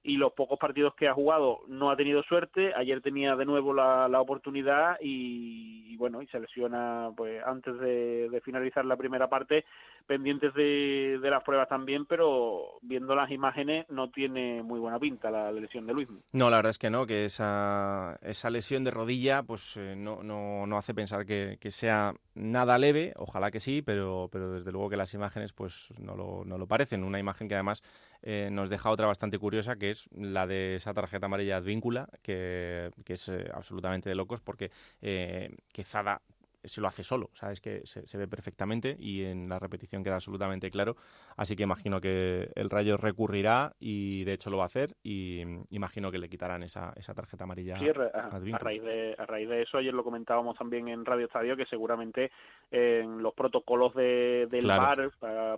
y 0.02 0.16
los 0.16 0.32
pocos 0.32 0.58
partidos 0.58 0.94
que 0.94 1.08
ha 1.08 1.14
jugado 1.14 1.60
no 1.68 1.90
ha 1.90 1.96
tenido 1.96 2.22
suerte. 2.22 2.72
Ayer 2.74 3.00
tenía 3.00 3.36
de 3.36 3.44
nuevo 3.44 3.72
la, 3.72 4.08
la 4.08 4.20
oportunidad 4.20 4.98
y, 5.00 5.96
bueno, 5.96 6.22
y 6.22 6.26
se 6.28 6.40
lesiona 6.40 7.10
pues 7.16 7.42
antes 7.44 7.78
de, 7.78 8.40
finalizar 8.44 8.84
la 8.84 8.96
primera 8.96 9.28
parte, 9.28 9.64
pendientes 10.06 10.54
de, 10.54 11.18
de, 11.20 11.30
las 11.30 11.42
pruebas 11.42 11.68
también, 11.68 12.06
pero 12.06 12.78
viendo 12.82 13.14
las 13.14 13.30
imágenes 13.30 13.86
no 13.88 14.10
tiene 14.10 14.62
muy 14.62 14.78
buena 14.80 14.98
pinta 14.98 15.30
la, 15.30 15.52
lesión 15.52 15.86
de 15.86 15.92
Luis. 15.92 16.08
No, 16.32 16.50
la 16.50 16.56
verdad 16.56 16.70
es 16.70 16.78
que 16.78 16.90
no, 16.90 17.06
que 17.06 17.24
esa, 17.24 18.18
esa 18.22 18.50
lesión 18.50 18.84
de 18.84 18.90
rodilla 18.90 19.42
pues 19.42 19.76
eh, 19.76 19.94
no, 19.96 20.22
no, 20.22 20.66
no 20.66 20.78
hace 20.78 20.94
pensar 20.94 21.26
que, 21.26 21.58
que 21.60 21.70
sea 21.70 22.14
nada 22.34 22.78
leve, 22.78 23.12
ojalá 23.16 23.50
que 23.50 23.60
sí, 23.60 23.82
pero, 23.82 24.28
pero 24.30 24.52
desde 24.52 24.72
luego 24.72 24.90
que 24.90 24.96
las 24.96 25.14
imágenes 25.14 25.52
pues 25.52 25.92
no 25.98 26.14
lo, 26.14 26.44
no 26.44 26.58
lo 26.58 26.66
parecen. 26.66 27.04
Una 27.04 27.18
imagen 27.18 27.48
que 27.48 27.54
además 27.54 27.82
eh, 28.22 28.48
nos 28.52 28.70
deja 28.70 28.90
otra 28.90 29.06
bastante 29.06 29.38
curiosa, 29.38 29.76
que 29.76 29.90
es 29.90 30.08
la 30.12 30.46
de 30.46 30.76
esa 30.76 30.94
tarjeta 30.94 31.26
amarilla 31.26 31.56
advíncula, 31.56 32.08
que, 32.22 32.90
que 33.04 33.14
es 33.14 33.28
eh, 33.28 33.48
absolutamente 33.52 34.08
de 34.08 34.14
locos, 34.14 34.40
porque 34.40 34.70
eh, 35.00 35.54
Zada 35.84 36.20
se 36.66 36.80
lo 36.80 36.88
hace 36.88 37.02
solo, 37.02 37.30
sabes 37.32 37.60
que 37.60 37.82
se, 37.84 38.18
ve 38.18 38.28
perfectamente 38.28 38.96
y 38.98 39.24
en 39.24 39.48
la 39.48 39.58
repetición 39.58 40.02
queda 40.02 40.14
absolutamente 40.14 40.70
claro. 40.70 40.96
Así 41.36 41.56
que 41.56 41.62
imagino 41.62 42.00
que 42.00 42.50
el 42.54 42.70
Rayo 42.70 42.96
recurrirá 42.96 43.74
y 43.78 44.24
de 44.24 44.32
hecho 44.34 44.50
lo 44.50 44.58
va 44.58 44.64
a 44.64 44.66
hacer 44.66 44.96
y 45.02 45.42
imagino 45.70 46.10
que 46.10 46.18
le 46.18 46.28
quitarán 46.28 46.62
esa, 46.62 46.92
esa 46.96 47.14
tarjeta 47.14 47.44
amarilla. 47.44 47.78
Sí, 47.78 47.88
a, 47.88 48.58
raíz 48.58 48.82
de, 48.82 49.14
a 49.18 49.26
raíz 49.26 49.48
de 49.48 49.62
eso, 49.62 49.78
ayer 49.78 49.94
lo 49.94 50.04
comentábamos 50.04 50.56
también 50.56 50.88
en 50.88 51.04
Radio 51.04 51.26
Estadio, 51.26 51.56
que 51.56 51.66
seguramente 51.66 52.30
en 52.70 53.22
los 53.22 53.34
protocolos 53.34 53.94
de, 53.94 54.46
del 54.50 54.66
VAR 54.66 55.10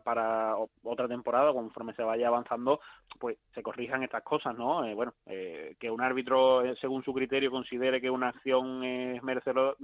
para, 0.02 0.56
otra 0.82 1.08
temporada, 1.08 1.52
conforme 1.52 1.94
se 1.94 2.02
vaya 2.02 2.28
avanzando, 2.28 2.80
pues 3.18 3.38
se 3.54 3.62
corrijan 3.62 4.02
estas 4.02 4.22
cosas, 4.22 4.56
¿no? 4.56 4.84
Eh, 4.84 4.94
bueno, 4.94 5.14
eh, 5.26 5.76
que 5.78 5.90
un 5.90 6.00
árbitro, 6.00 6.64
eh, 6.64 6.76
según 6.80 7.02
su 7.02 7.12
criterio, 7.12 7.50
considere 7.50 8.00
que 8.00 8.10
una 8.10 8.28
acción 8.28 8.84
es 8.84 9.22
merecedora 9.22 9.74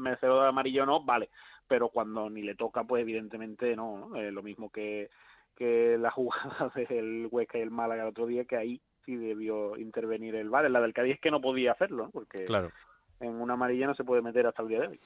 de 0.42 0.48
amarillo 0.48 0.82
o 0.82 0.86
no, 0.86 1.04
vale, 1.14 1.30
pero 1.68 1.88
cuando 1.88 2.28
ni 2.28 2.42
le 2.42 2.54
toca, 2.54 2.84
pues 2.84 3.02
evidentemente 3.02 3.76
no, 3.76 4.08
¿no? 4.10 4.30
lo 4.30 4.42
mismo 4.42 4.70
que, 4.70 5.10
que 5.56 5.96
la 5.98 6.10
jugada 6.10 6.72
del 6.74 7.28
Huesca 7.30 7.58
y 7.58 7.62
el 7.62 7.70
Málaga 7.70 8.02
el 8.02 8.08
otro 8.08 8.26
día, 8.26 8.44
que 8.44 8.56
ahí 8.56 8.80
sí 9.04 9.16
debió 9.16 9.76
intervenir 9.76 10.34
el 10.34 10.50
VAR, 10.50 10.66
en 10.66 10.72
la 10.72 10.80
del 10.80 10.94
Cádiz 10.94 11.20
que 11.20 11.30
no 11.30 11.40
podía 11.40 11.72
hacerlo, 11.72 12.10
porque 12.12 12.44
claro. 12.46 12.70
en 13.20 13.40
una 13.40 13.54
amarilla 13.54 13.86
no 13.86 13.94
se 13.94 14.04
puede 14.04 14.22
meter 14.22 14.46
hasta 14.46 14.62
el 14.62 14.68
día 14.68 14.80
de 14.80 14.88
hoy. 14.88 15.00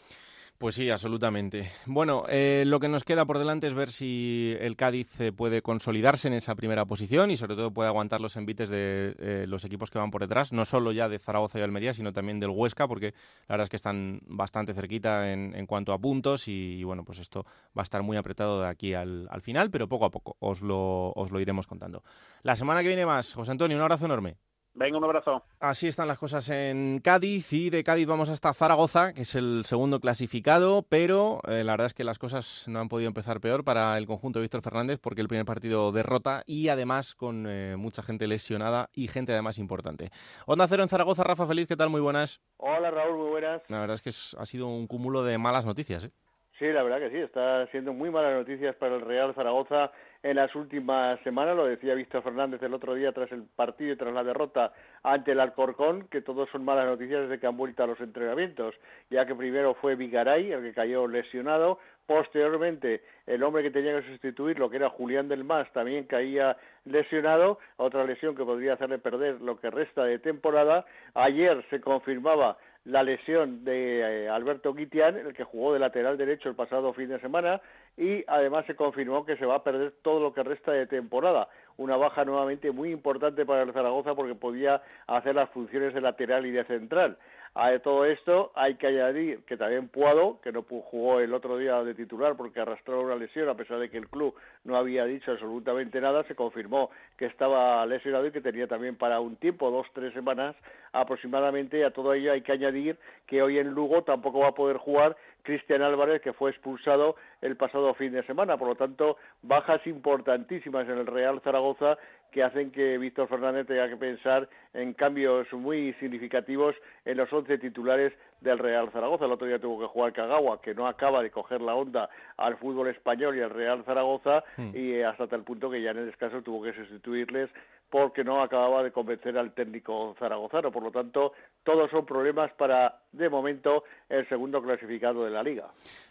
Pues 0.59 0.75
sí, 0.75 0.91
absolutamente. 0.91 1.71
Bueno, 1.87 2.25
eh, 2.29 2.65
lo 2.67 2.81
que 2.81 2.89
nos 2.89 3.05
queda 3.05 3.25
por 3.25 3.39
delante 3.39 3.69
es 3.69 3.75
ver 3.75 3.93
si 3.93 4.57
el 4.59 4.75
Cádiz 4.75 5.21
eh, 5.21 5.31
puede 5.31 5.63
consolidarse 5.63 6.27
en 6.27 6.35
esa 6.35 6.57
primera 6.57 6.85
posición 6.85 7.31
y 7.31 7.37
sobre 7.37 7.55
todo 7.55 7.73
puede 7.73 7.89
aguantar 7.89 8.21
los 8.21 8.37
envites 8.37 8.69
de 8.69 9.15
eh, 9.21 9.45
los 9.47 9.65
equipos 9.65 9.89
que 9.89 10.01
van 10.01 10.11
por 10.11 10.21
detrás, 10.21 10.53
no 10.53 10.65
solo 10.65 10.91
ya 10.91 11.09
de 11.09 11.21
Zaragoza 11.21 11.61
y 11.61 11.63
Almería, 11.63 11.95
sino 11.95 12.13
también 12.13 12.41
del 12.41 12.51
Huesca, 12.51 12.89
porque 12.89 13.15
la 13.47 13.53
verdad 13.53 13.65
es 13.67 13.71
que 13.71 13.77
están 13.77 14.21
bastante 14.27 14.75
cerquita 14.75 15.33
en, 15.33 15.55
en 15.55 15.67
cuanto 15.67 15.93
a 15.93 15.99
puntos 16.01 16.49
y, 16.49 16.83
bueno, 16.83 17.05
pues 17.05 17.21
esto 17.21 17.45
va 17.69 17.83
a 17.83 17.85
estar 17.85 18.03
muy 18.03 18.17
apretado 18.17 18.61
de 18.61 18.67
aquí 18.67 18.95
al, 18.95 19.29
al 19.31 19.43
final, 19.43 19.71
pero 19.71 19.89
poco 19.89 20.07
a 20.07 20.11
poco 20.11 20.39
os 20.41 20.61
lo, 20.61 21.13
os 21.13 21.31
lo 21.31 21.39
iremos 21.39 21.69
contando. 21.69 22.03
La 22.43 22.57
semana 22.57 22.83
que 22.83 22.89
viene 22.89 23.07
más, 23.07 23.33
José 23.33 23.53
Antonio, 23.53 23.77
un 23.77 23.83
abrazo 23.85 24.07
enorme. 24.07 24.35
Venga, 24.79 24.97
un 24.97 25.03
abrazo. 25.03 25.43
Así 25.59 25.89
están 25.89 26.07
las 26.07 26.21
cosas 26.21 26.49
en 26.51 27.01
Cádiz 27.03 27.53
y 27.53 27.69
de 27.69 27.83
Cádiz 27.83 28.07
vamos 28.07 28.29
hasta 28.29 28.55
Zaragoza, 28.55 29.13
que 29.13 29.23
es 29.23 29.35
el 29.35 29.65
segundo 29.65 29.99
clasificado, 29.99 30.85
pero 30.89 31.41
eh, 31.49 31.65
la 31.65 31.73
verdad 31.73 31.89
es 31.89 31.95
que 31.95 32.05
las 32.05 32.21
cosas 32.21 32.65
no 32.69 32.79
han 32.79 32.89
podido 32.89 33.09
empezar 33.09 33.41
peor 33.41 33.65
para 33.65 33.99
el 33.99 34.07
conjunto 34.07 34.39
de 34.39 34.45
Víctor 34.45 34.63
Fernández 34.63 35.01
porque 35.03 35.21
el 35.21 35.27
primer 35.27 35.45
partido 35.47 35.91
derrota 35.91 36.45
y 36.47 36.69
además 36.69 37.17
con 37.17 37.47
eh, 37.49 37.75
mucha 37.77 38.05
gente 38.05 38.29
lesionada 38.29 38.89
y 38.95 39.09
gente 39.09 39.33
además 39.33 39.59
importante. 39.59 40.11
Onda 40.47 40.69
Cero 40.69 40.85
en 40.85 40.89
Zaragoza, 40.89 41.25
Rafa 41.25 41.49
Feliz, 41.49 41.67
¿qué 41.67 41.75
tal? 41.75 41.91
Muy 41.91 42.01
buenas. 42.01 42.41
Hola 42.59 42.93
Raúl, 42.93 43.19
muy 43.19 43.31
buenas. 43.31 43.63
La 43.69 43.81
verdad 43.81 43.97
es 43.97 44.03
que 44.03 44.11
ha 44.11 44.47
sido 44.47 44.69
un 44.69 44.87
cúmulo 44.87 45.25
de 45.25 45.39
malas 45.39 45.67
noticias. 45.67 46.05
¿eh? 46.05 46.13
Sí, 46.57 46.67
la 46.67 46.85
verdad 46.85 47.01
que 47.01 47.11
sí, 47.11 47.17
está 47.17 47.67
siendo 47.73 47.93
muy 47.93 48.11
malas 48.11 48.35
noticias 48.35 48.77
para 48.77 48.95
el 48.95 49.01
Real 49.01 49.35
Zaragoza 49.35 49.91
en 50.23 50.37
las 50.37 50.55
últimas 50.55 51.21
semanas, 51.21 51.57
lo 51.57 51.67
decía 51.67 51.95
Víctor 51.95 52.23
Fernández 52.23 52.63
el 52.63 52.75
otro 52.75 52.95
día 52.95 53.13
tras 53.13 53.31
el 53.31 53.45
partido 53.45 53.93
y 53.93 53.97
tras 53.97 54.13
la 54.13 54.25
derrota 54.25 54.73
ante 55.03 55.33
el 55.33 55.41
Alcorcón, 55.41 56.09
que 56.09 56.23
todos 56.23 56.49
son 56.51 56.65
malas 56.65 56.87
noticias 56.87 57.23
desde 57.23 57.39
que 57.39 57.47
han 57.47 57.57
vuelto 57.57 57.85
a 57.85 57.87
los 57.87 58.01
entrenamientos, 58.01 58.75
ya 59.11 59.27
que 59.27 59.35
primero 59.35 59.75
fue 59.75 59.95
Vigaray, 59.95 60.53
el 60.53 60.63
que 60.63 60.75
cayó 60.75 61.07
lesionado, 61.07 61.79
posteriormente 62.07 63.03
el 63.27 63.43
hombre 63.43 63.63
que 63.63 63.71
tenía 63.71 64.01
que 64.01 64.09
sustituir, 64.09 64.59
lo 64.59 64.71
que 64.71 64.77
era 64.77 64.91
Julián 64.91 65.29
del 65.29 65.45
Mas, 65.45 65.71
también 65.73 66.05
caía 66.05 66.57
lesionado, 66.85 67.59
otra 67.77 68.05
lesión 68.05 68.35
que 68.35 68.45
podría 68.45 68.73
hacerle 68.73 68.99
perder 68.99 69.41
lo 69.41 69.61
que 69.61 69.71
resta 69.71 70.05
de 70.05 70.19
temporada. 70.19 70.87
Ayer 71.15 71.65
se 71.71 71.81
confirmaba 71.81 72.57
la 72.89 73.03
lesión 73.03 73.65
de 73.65 74.01
eh, 74.01 74.29
Alberto 74.31 74.73
Guitián, 74.73 75.17
el 75.17 75.35
que 75.35 75.45
jugó 75.45 75.75
de 75.75 75.79
lateral 75.79 76.17
derecho 76.17 76.49
el 76.49 76.55
pasado 76.55 76.95
fin 76.95 77.09
de 77.09 77.21
semana, 77.21 77.61
y 77.99 78.25
además 78.27 78.65
se 78.65 78.77
confirmó 78.77 79.27
que 79.27 79.37
se 79.37 79.45
va 79.45 79.57
a 79.57 79.63
perder 79.63 79.93
todo 80.01 80.21
lo 80.21 80.33
que 80.33 80.43
resta 80.43 80.73
de 80.73 80.87
temporada. 80.87 81.49
Una 81.77 81.97
baja 81.97 82.25
nuevamente 82.25 82.73
muy 82.73 82.91
importante 82.91 83.45
para 83.45 83.63
el 83.63 83.75
Zaragoza 83.75 84.15
porque 84.15 84.35
podía 84.35 84.83
hacer 85.07 85.35
las 85.35 85.51
funciones 85.51 85.93
de 85.93 86.01
lateral 86.01 86.47
y 86.47 86.51
de 86.51 86.65
central. 86.65 87.19
A 87.55 87.77
todo 87.81 88.05
esto 88.05 88.53
hay 88.55 88.77
que 88.77 88.87
añadir 88.87 89.45
que 89.45 89.57
también 89.57 89.89
Puado, 89.89 90.41
que 90.43 90.53
no 90.53 90.63
jugó 90.63 91.21
el 91.21 91.35
otro 91.35 91.57
día 91.57 91.83
de 91.83 91.95
titular 91.95 92.37
porque 92.37 92.61
arrastró 92.61 93.01
una 93.01 93.17
lesión, 93.17 93.49
a 93.49 93.55
pesar 93.55 93.79
de 93.79 93.91
que 93.91 93.99
el 93.99 94.09
club 94.09 94.35
no 94.65 94.77
había 94.77 95.05
dicho 95.05 95.33
absolutamente 95.33 96.01
nada, 96.01 96.25
se 96.25 96.35
confirmó 96.35 96.91
que 97.17 97.27
estaba 97.27 97.85
lesionado 97.87 98.27
y 98.27 98.33
que 98.33 98.41
tenía 98.41 98.67
también 98.67 98.97
para 98.97 99.21
un 99.21 99.37
tiempo, 99.37 99.71
dos, 99.71 99.87
tres 99.93 100.13
semanas 100.15 100.55
aproximadamente. 100.93 101.85
A 101.85 101.91
todo 101.91 102.15
ello 102.15 102.33
hay 102.33 102.43
que 102.43 102.53
añadir 102.53 102.99
que 103.27 103.43
hoy 103.43 103.59
en 103.59 103.71
Lugo 103.71 104.03
tampoco 104.03 104.41
va 104.41 104.49
a 104.49 104.55
poder 104.55 104.77
jugar 104.77 105.17
Cristian 105.49 105.81
Álvarez, 105.81 106.21
que 106.21 106.35
fue 106.35 106.51
expulsado 106.51 107.17
el 107.41 107.57
pasado 107.57 107.95
fin 107.95 108.13
de 108.13 108.23
semana. 108.25 108.59
Por 108.59 108.69
lo 108.69 108.75
tanto, 108.75 109.17
bajas 109.41 109.81
importantísimas 109.87 110.87
en 110.87 110.99
el 110.99 111.07
Real 111.07 111.41
Zaragoza 111.41 111.97
que 112.31 112.43
hacen 112.43 112.71
que 112.71 112.99
Víctor 112.99 113.29
Fernández 113.29 113.67
tenga 113.67 113.89
que 113.89 113.97
pensar 113.97 114.47
en 114.75 114.93
cambios 114.93 115.51
muy 115.55 115.95
significativos 115.95 116.77
en 117.07 117.17
los 117.17 117.33
once 117.33 117.57
titulares 117.57 118.13
del 118.41 118.59
Real 118.59 118.91
Zaragoza. 118.91 119.25
El 119.25 119.33
otro 119.33 119.47
día 119.47 119.59
tuvo 119.59 119.81
que 119.81 119.87
jugar 119.87 120.13
Cagagua, 120.13 120.61
que 120.61 120.75
no 120.75 120.87
acaba 120.87 121.23
de 121.23 121.31
coger 121.31 121.61
la 121.61 121.75
onda 121.75 122.09
al 122.37 122.57
fútbol 122.57 122.89
español 122.89 123.37
y 123.37 123.43
al 123.43 123.51
Real 123.51 123.85
Zaragoza, 123.85 124.45
hmm. 124.57 124.71
y 124.75 124.93
eh, 124.93 125.05
hasta 125.05 125.27
tal 125.27 125.43
punto 125.43 125.71
que 125.71 125.83
ya 125.83 125.91
en 125.91 125.99
el 125.99 126.07
descanso 126.07 126.43
tuvo 126.43 126.63
que 126.63 126.73
sustituirles 126.73 127.51
porque 127.91 128.23
no 128.23 128.43
acababa 128.43 128.83
de 128.83 128.93
convencer 128.93 129.39
al 129.39 129.53
técnico 129.53 130.15
zaragozano. 130.19 130.71
Por 130.71 130.83
lo 130.83 130.91
tanto, 130.91 131.33
todos 131.65 131.91
son 131.91 132.05
problemas 132.05 132.51
para, 132.53 133.01
de 133.13 133.29
momento, 133.31 133.85
el 134.09 134.29
segundo 134.29 134.63
clasificado 134.63 135.25
de 135.25 135.31
la 135.31 135.43
liga. 135.43 135.69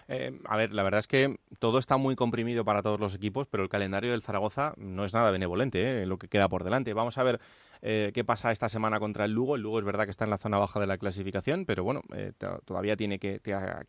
Eh, 0.07 0.39
a 0.45 0.57
ver, 0.57 0.73
la 0.73 0.83
verdad 0.83 0.99
es 0.99 1.07
que 1.07 1.37
todo 1.59 1.77
está 1.77 1.97
muy 1.97 2.15
comprimido 2.15 2.65
para 2.65 2.81
todos 2.81 2.99
los 2.99 3.13
equipos, 3.13 3.47
pero 3.47 3.63
el 3.63 3.69
calendario 3.69 4.11
del 4.11 4.23
Zaragoza 4.23 4.73
no 4.77 5.05
es 5.05 5.13
nada 5.13 5.31
benevolente, 5.31 6.01
eh, 6.01 6.05
lo 6.05 6.17
que 6.17 6.29
queda 6.29 6.49
por 6.49 6.63
delante. 6.63 6.93
Vamos 6.93 7.17
a 7.17 7.23
ver 7.23 7.39
eh, 7.81 8.11
qué 8.13 8.23
pasa 8.23 8.51
esta 8.51 8.69
semana 8.69 8.99
contra 8.99 9.25
el 9.25 9.31
Lugo. 9.31 9.55
El 9.55 9.61
Lugo 9.61 9.79
es 9.79 9.85
verdad 9.85 10.05
que 10.05 10.11
está 10.11 10.25
en 10.25 10.31
la 10.31 10.37
zona 10.37 10.57
baja 10.57 10.79
de 10.79 10.87
la 10.87 10.97
clasificación, 10.97 11.65
pero 11.65 11.83
bueno, 11.83 12.01
todavía 12.65 12.95
tiene 12.95 13.19
que, 13.19 13.39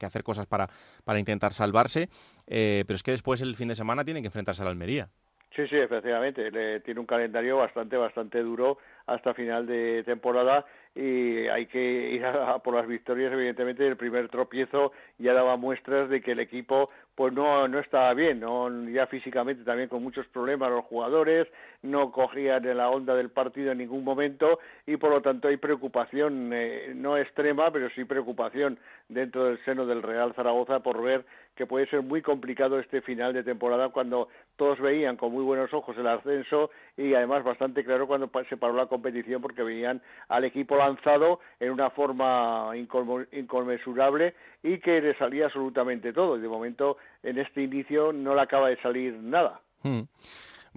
hacer 0.01 0.23
cosas 0.23 0.47
para, 0.47 0.69
para 1.05 1.19
intentar 1.19 1.53
salvarse. 1.53 2.09
pero 2.47 2.95
es 2.95 3.03
que 3.03 3.13
después 3.13 3.41
el 3.43 3.57
fin 3.57 3.69
de 3.69 3.75
semana 3.75 4.05
tiene 4.05 4.21
que 4.21 4.27
enfrentarse 4.27 4.63
a 4.63 4.65
la 4.65 4.71
Almería. 4.71 5.09
Sí, 5.55 5.67
sí, 5.67 5.77
efectivamente. 5.77 6.81
tiene 6.83 7.01
un 7.01 7.07
calendario 7.07 7.57
bastante, 7.57 7.97
bastante 7.97 8.43
duro 8.43 8.79
hasta 9.07 9.35
final 9.35 9.67
de 9.67 10.05
temporada 10.05 10.65
y 10.99 11.47
hay 11.47 11.67
que 11.67 12.11
ir 12.11 12.27
a, 12.27 12.59
por 12.59 12.75
las 12.75 12.89
victorias. 12.89 13.33
Evidentemente, 13.33 13.87
el 13.87 13.97
primer 13.97 14.29
tropiezo 14.29 14.91
ya 15.19 15.33
daba 15.33 15.57
muestras 15.57 16.11
de 16.11 16.21
que 16.21 16.33
el 16.33 16.41
equipo 16.41 16.91
pues 17.15 17.33
no, 17.33 17.67
no 17.67 17.81
estaba 17.81 18.15
bien, 18.15 18.39
¿no? 18.39 18.71
ya 18.91 19.09
físicamente 19.09 19.65
también 19.65 19.89
con 19.89 20.01
muchos 20.05 20.25
problemas 20.29 20.71
los 20.71 20.85
jugadores, 20.85 21.49
no 21.83 22.13
cogían 22.13 22.65
en 22.65 22.77
la 22.77 22.91
onda 22.91 23.17
del 23.17 23.31
partido 23.31 23.73
en 23.73 23.79
ningún 23.79 24.05
momento 24.05 24.61
y 24.87 24.99
por 24.99 25.11
lo 25.11 25.21
tanto 25.21 25.49
hay 25.49 25.57
preocupación, 25.57 26.53
eh, 26.53 26.93
no 26.95 27.17
extrema, 27.17 27.73
pero 27.73 27.91
sí 27.91 28.05
preocupación 28.05 28.79
dentro 29.09 29.47
del 29.47 29.59
seno 29.65 29.85
del 29.85 30.05
Real 30.05 30.33
Zaragoza 30.35 30.79
por 30.79 31.03
ver 31.03 31.25
que 31.59 31.67
puede 31.67 31.89
ser 31.89 32.03
muy 32.03 32.23
complicado 32.23 32.79
este 32.79 33.03
final 33.03 33.35
de 33.35 33.43
temporada 33.43 33.89
cuando 33.89 34.29
todos 34.55 34.79
veían 34.79 35.17
con 35.17 35.33
muy 35.33 35.43
buenos 35.43 35.75
ojos 35.75 35.99
el 35.99 36.07
ascenso 36.07 36.71
y 36.97 37.15
además 37.15 37.43
bastante 37.43 37.85
claro 37.85 38.07
cuando 38.07 38.31
se 38.49 38.57
paró 38.57 38.75
la 38.75 38.87
competición 38.87 39.43
porque 39.43 39.65
veían 39.65 40.01
al 40.29 40.45
equipo 40.45 40.77
lanzado 40.77 41.41
en 41.59 41.73
una 41.73 41.91
forma 41.91 42.71
inconmensurable 42.77 44.35
y 44.63 44.79
que 44.79 45.01
le 45.01 45.19
salía 45.19 45.47
absolutamente 45.47 46.13
todo. 46.13 46.37
Y 46.37 46.41
de 46.41 46.49
momento 46.49 46.97
en 47.25 47.39
este 47.39 47.61
inicio 47.61 48.13
no 48.13 48.37
le 48.37 48.43
acaba 48.43 48.69
de 48.69 48.81
salir 48.81 49.15
nada. 49.15 49.61
Hmm. 49.83 50.03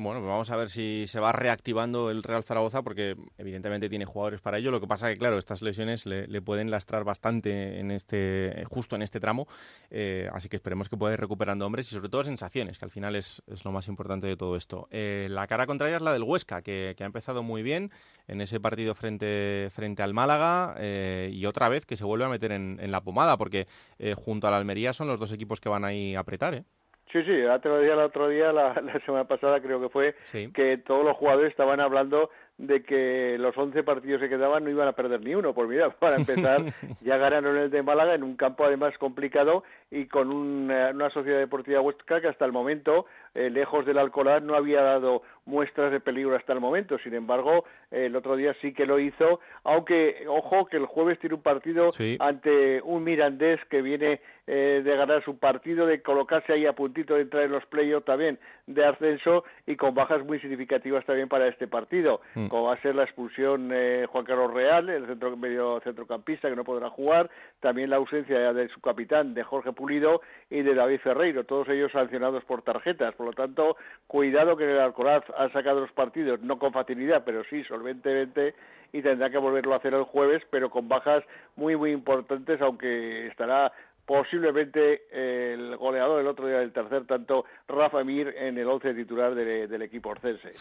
Bueno, 0.01 0.19
pues 0.19 0.29
vamos 0.29 0.49
a 0.49 0.55
ver 0.55 0.71
si 0.71 1.05
se 1.05 1.19
va 1.19 1.31
reactivando 1.31 2.09
el 2.09 2.23
Real 2.23 2.43
Zaragoza, 2.43 2.81
porque 2.81 3.15
evidentemente 3.37 3.87
tiene 3.87 4.05
jugadores 4.05 4.41
para 4.41 4.57
ello. 4.57 4.71
Lo 4.71 4.81
que 4.81 4.87
pasa 4.87 5.09
que, 5.09 5.17
claro, 5.17 5.37
estas 5.37 5.61
lesiones 5.61 6.07
le, 6.07 6.41
pueden 6.41 6.71
lastrar 6.71 7.03
bastante 7.03 7.79
en 7.79 7.91
este, 7.91 8.63
justo 8.67 8.95
en 8.95 9.03
este 9.03 9.19
tramo. 9.19 9.47
Eh, 9.91 10.27
así 10.33 10.49
que 10.49 10.55
esperemos 10.55 10.89
que 10.89 10.97
pueda 10.97 11.13
ir 11.13 11.19
recuperando 11.19 11.67
hombres 11.67 11.91
y 11.91 11.93
sobre 11.93 12.09
todo 12.09 12.23
sensaciones, 12.23 12.79
que 12.79 12.85
al 12.85 12.89
final 12.89 13.15
es, 13.15 13.43
lo 13.63 13.71
más 13.71 13.87
importante 13.87 14.25
de 14.25 14.35
todo 14.35 14.55
esto. 14.55 14.87
Eh, 14.89 15.27
la 15.29 15.45
cara 15.45 15.67
contraria 15.67 15.97
es 15.97 16.01
la 16.01 16.13
del 16.13 16.23
Huesca, 16.23 16.63
que, 16.63 16.95
ha 16.99 17.05
empezado 17.05 17.43
muy 17.43 17.61
bien 17.61 17.91
en 18.27 18.41
ese 18.41 18.59
partido 18.59 18.95
frente, 18.95 19.69
frente 19.71 20.01
al 20.01 20.15
Málaga 20.15 20.73
eh, 20.79 21.29
y 21.31 21.45
otra 21.45 21.69
vez 21.69 21.85
que 21.85 21.95
se 21.95 22.05
vuelve 22.05 22.25
a 22.25 22.29
meter 22.29 22.51
en, 22.51 22.91
la 22.91 23.01
pomada, 23.01 23.37
porque 23.37 23.67
junto 24.15 24.47
a 24.47 24.51
la 24.51 24.57
Almería 24.57 24.93
son 24.93 25.07
los 25.07 25.19
dos 25.19 25.31
equipos 25.31 25.61
que 25.61 25.69
van 25.69 25.85
ahí 25.85 26.15
a 26.15 26.21
apretar. 26.21 26.55
¿eh? 26.55 26.63
Sí, 27.11 27.23
sí, 27.23 27.41
ya 27.43 27.59
te 27.59 27.67
lo 27.67 27.79
dije 27.79 27.91
el 27.91 27.99
otro 27.99 28.29
día, 28.29 28.51
la, 28.53 28.73
semana 29.05 29.25
pasada 29.25 29.61
creo 29.61 29.81
que 29.81 29.89
fue, 29.89 30.15
que 30.53 30.77
todos 30.77 31.03
los 31.03 31.17
jugadores 31.17 31.51
estaban 31.51 31.79
hablando 31.79 32.29
de 32.61 32.83
que 32.83 33.37
los 33.39 33.57
11 33.57 33.83
partidos 33.83 34.21
que 34.21 34.29
quedaban 34.29 34.63
no 34.63 34.69
iban 34.69 34.87
a 34.87 34.93
perder 34.93 35.21
ni 35.21 35.33
uno. 35.33 35.53
Pues 35.53 35.67
mira, 35.67 35.89
para 35.99 36.17
empezar, 36.17 36.61
ya 37.01 37.17
ganaron 37.17 37.57
el 37.57 37.71
de 37.71 37.81
Málaga 37.81 38.13
en 38.13 38.23
un 38.23 38.35
campo 38.35 38.63
además 38.63 38.95
complicado 38.99 39.63
y 39.89 40.05
con 40.05 40.31
una, 40.31 40.91
una 40.91 41.09
sociedad 41.09 41.39
deportiva 41.39 41.81
Huesca 41.81 42.21
que 42.21 42.27
hasta 42.27 42.45
el 42.45 42.51
momento, 42.51 43.07
eh, 43.33 43.49
lejos 43.49 43.85
del 43.85 43.97
Alcolá, 43.97 44.39
no 44.39 44.55
había 44.55 44.81
dado 44.83 45.23
muestras 45.45 45.91
de 45.91 45.99
peligro 45.99 46.35
hasta 46.35 46.53
el 46.53 46.59
momento. 46.59 46.99
Sin 46.99 47.15
embargo, 47.15 47.65
el 47.89 48.15
otro 48.15 48.35
día 48.35 48.55
sí 48.61 48.73
que 48.73 48.85
lo 48.85 48.99
hizo, 48.99 49.39
aunque, 49.63 50.25
ojo, 50.27 50.67
que 50.67 50.77
el 50.77 50.85
jueves 50.85 51.19
tiene 51.19 51.35
un 51.35 51.41
partido 51.41 51.89
ante 52.19 52.81
un 52.83 53.03
Mirandés 53.03 53.59
que 53.69 53.81
viene 53.81 54.21
eh, 54.45 54.81
de 54.83 54.95
ganar 54.95 55.23
su 55.23 55.39
partido, 55.39 55.87
de 55.87 56.01
colocarse 56.01 56.53
ahí 56.53 56.67
a 56.67 56.73
puntito 56.73 57.15
de 57.15 57.21
entrar 57.21 57.43
en 57.43 57.51
los 57.51 57.65
playoffs 57.65 58.05
también 58.05 58.37
de 58.73 58.85
ascenso 58.85 59.43
y 59.65 59.75
con 59.75 59.93
bajas 59.93 60.23
muy 60.25 60.39
significativas 60.39 61.05
también 61.05 61.27
para 61.27 61.47
este 61.47 61.67
partido, 61.67 62.21
mm. 62.35 62.47
como 62.47 62.63
va 62.63 62.73
a 62.73 62.81
ser 62.81 62.95
la 62.95 63.03
expulsión 63.03 63.69
eh, 63.73 64.05
Juan 64.09 64.25
Carlos 64.25 64.53
Real, 64.53 64.89
el 64.89 65.05
centro 65.07 65.35
medio 65.37 65.79
centrocampista 65.81 66.49
que 66.49 66.55
no 66.55 66.63
podrá 66.63 66.89
jugar, 66.89 67.29
también 67.59 67.89
la 67.89 67.97
ausencia 67.97 68.53
de 68.53 68.67
su 68.69 68.81
capitán, 68.81 69.33
de 69.33 69.43
Jorge 69.43 69.71
Pulido 69.73 70.21
y 70.49 70.61
de 70.61 70.73
David 70.73 70.99
Ferreiro, 70.99 71.43
todos 71.43 71.69
ellos 71.69 71.91
sancionados 71.91 72.43
por 72.45 72.61
tarjetas, 72.61 73.15
por 73.15 73.27
lo 73.27 73.33
tanto, 73.33 73.77
cuidado 74.07 74.57
que 74.57 74.71
el 74.71 74.79
Alcoraz 74.79 75.23
ha 75.37 75.49
sacado 75.49 75.81
los 75.81 75.91
partidos, 75.91 76.41
no 76.41 76.59
con 76.59 76.73
facilidad, 76.73 77.23
pero 77.25 77.43
sí 77.45 77.63
solventemente, 77.63 78.55
y 78.93 79.01
tendrá 79.01 79.29
que 79.29 79.37
volverlo 79.37 79.73
a 79.73 79.77
hacer 79.77 79.93
el 79.93 80.03
jueves, 80.03 80.43
pero 80.49 80.69
con 80.69 80.87
bajas 80.87 81.23
muy, 81.55 81.75
muy 81.75 81.91
importantes, 81.91 82.61
aunque 82.61 83.27
estará 83.27 83.71
posiblemente 84.11 85.03
el 85.09 85.77
goleador 85.77 86.19
el 86.19 86.27
otro 86.27 86.45
día 86.45 86.57
del 86.57 86.73
tercer 86.73 87.05
tanto 87.07 87.45
Rafa 87.65 88.03
Mir 88.03 88.35
en 88.37 88.57
el 88.57 88.67
once 88.67 88.93
titular 88.93 89.33
del 89.33 89.81
equipo 89.81 90.09
orcense. 90.09 90.51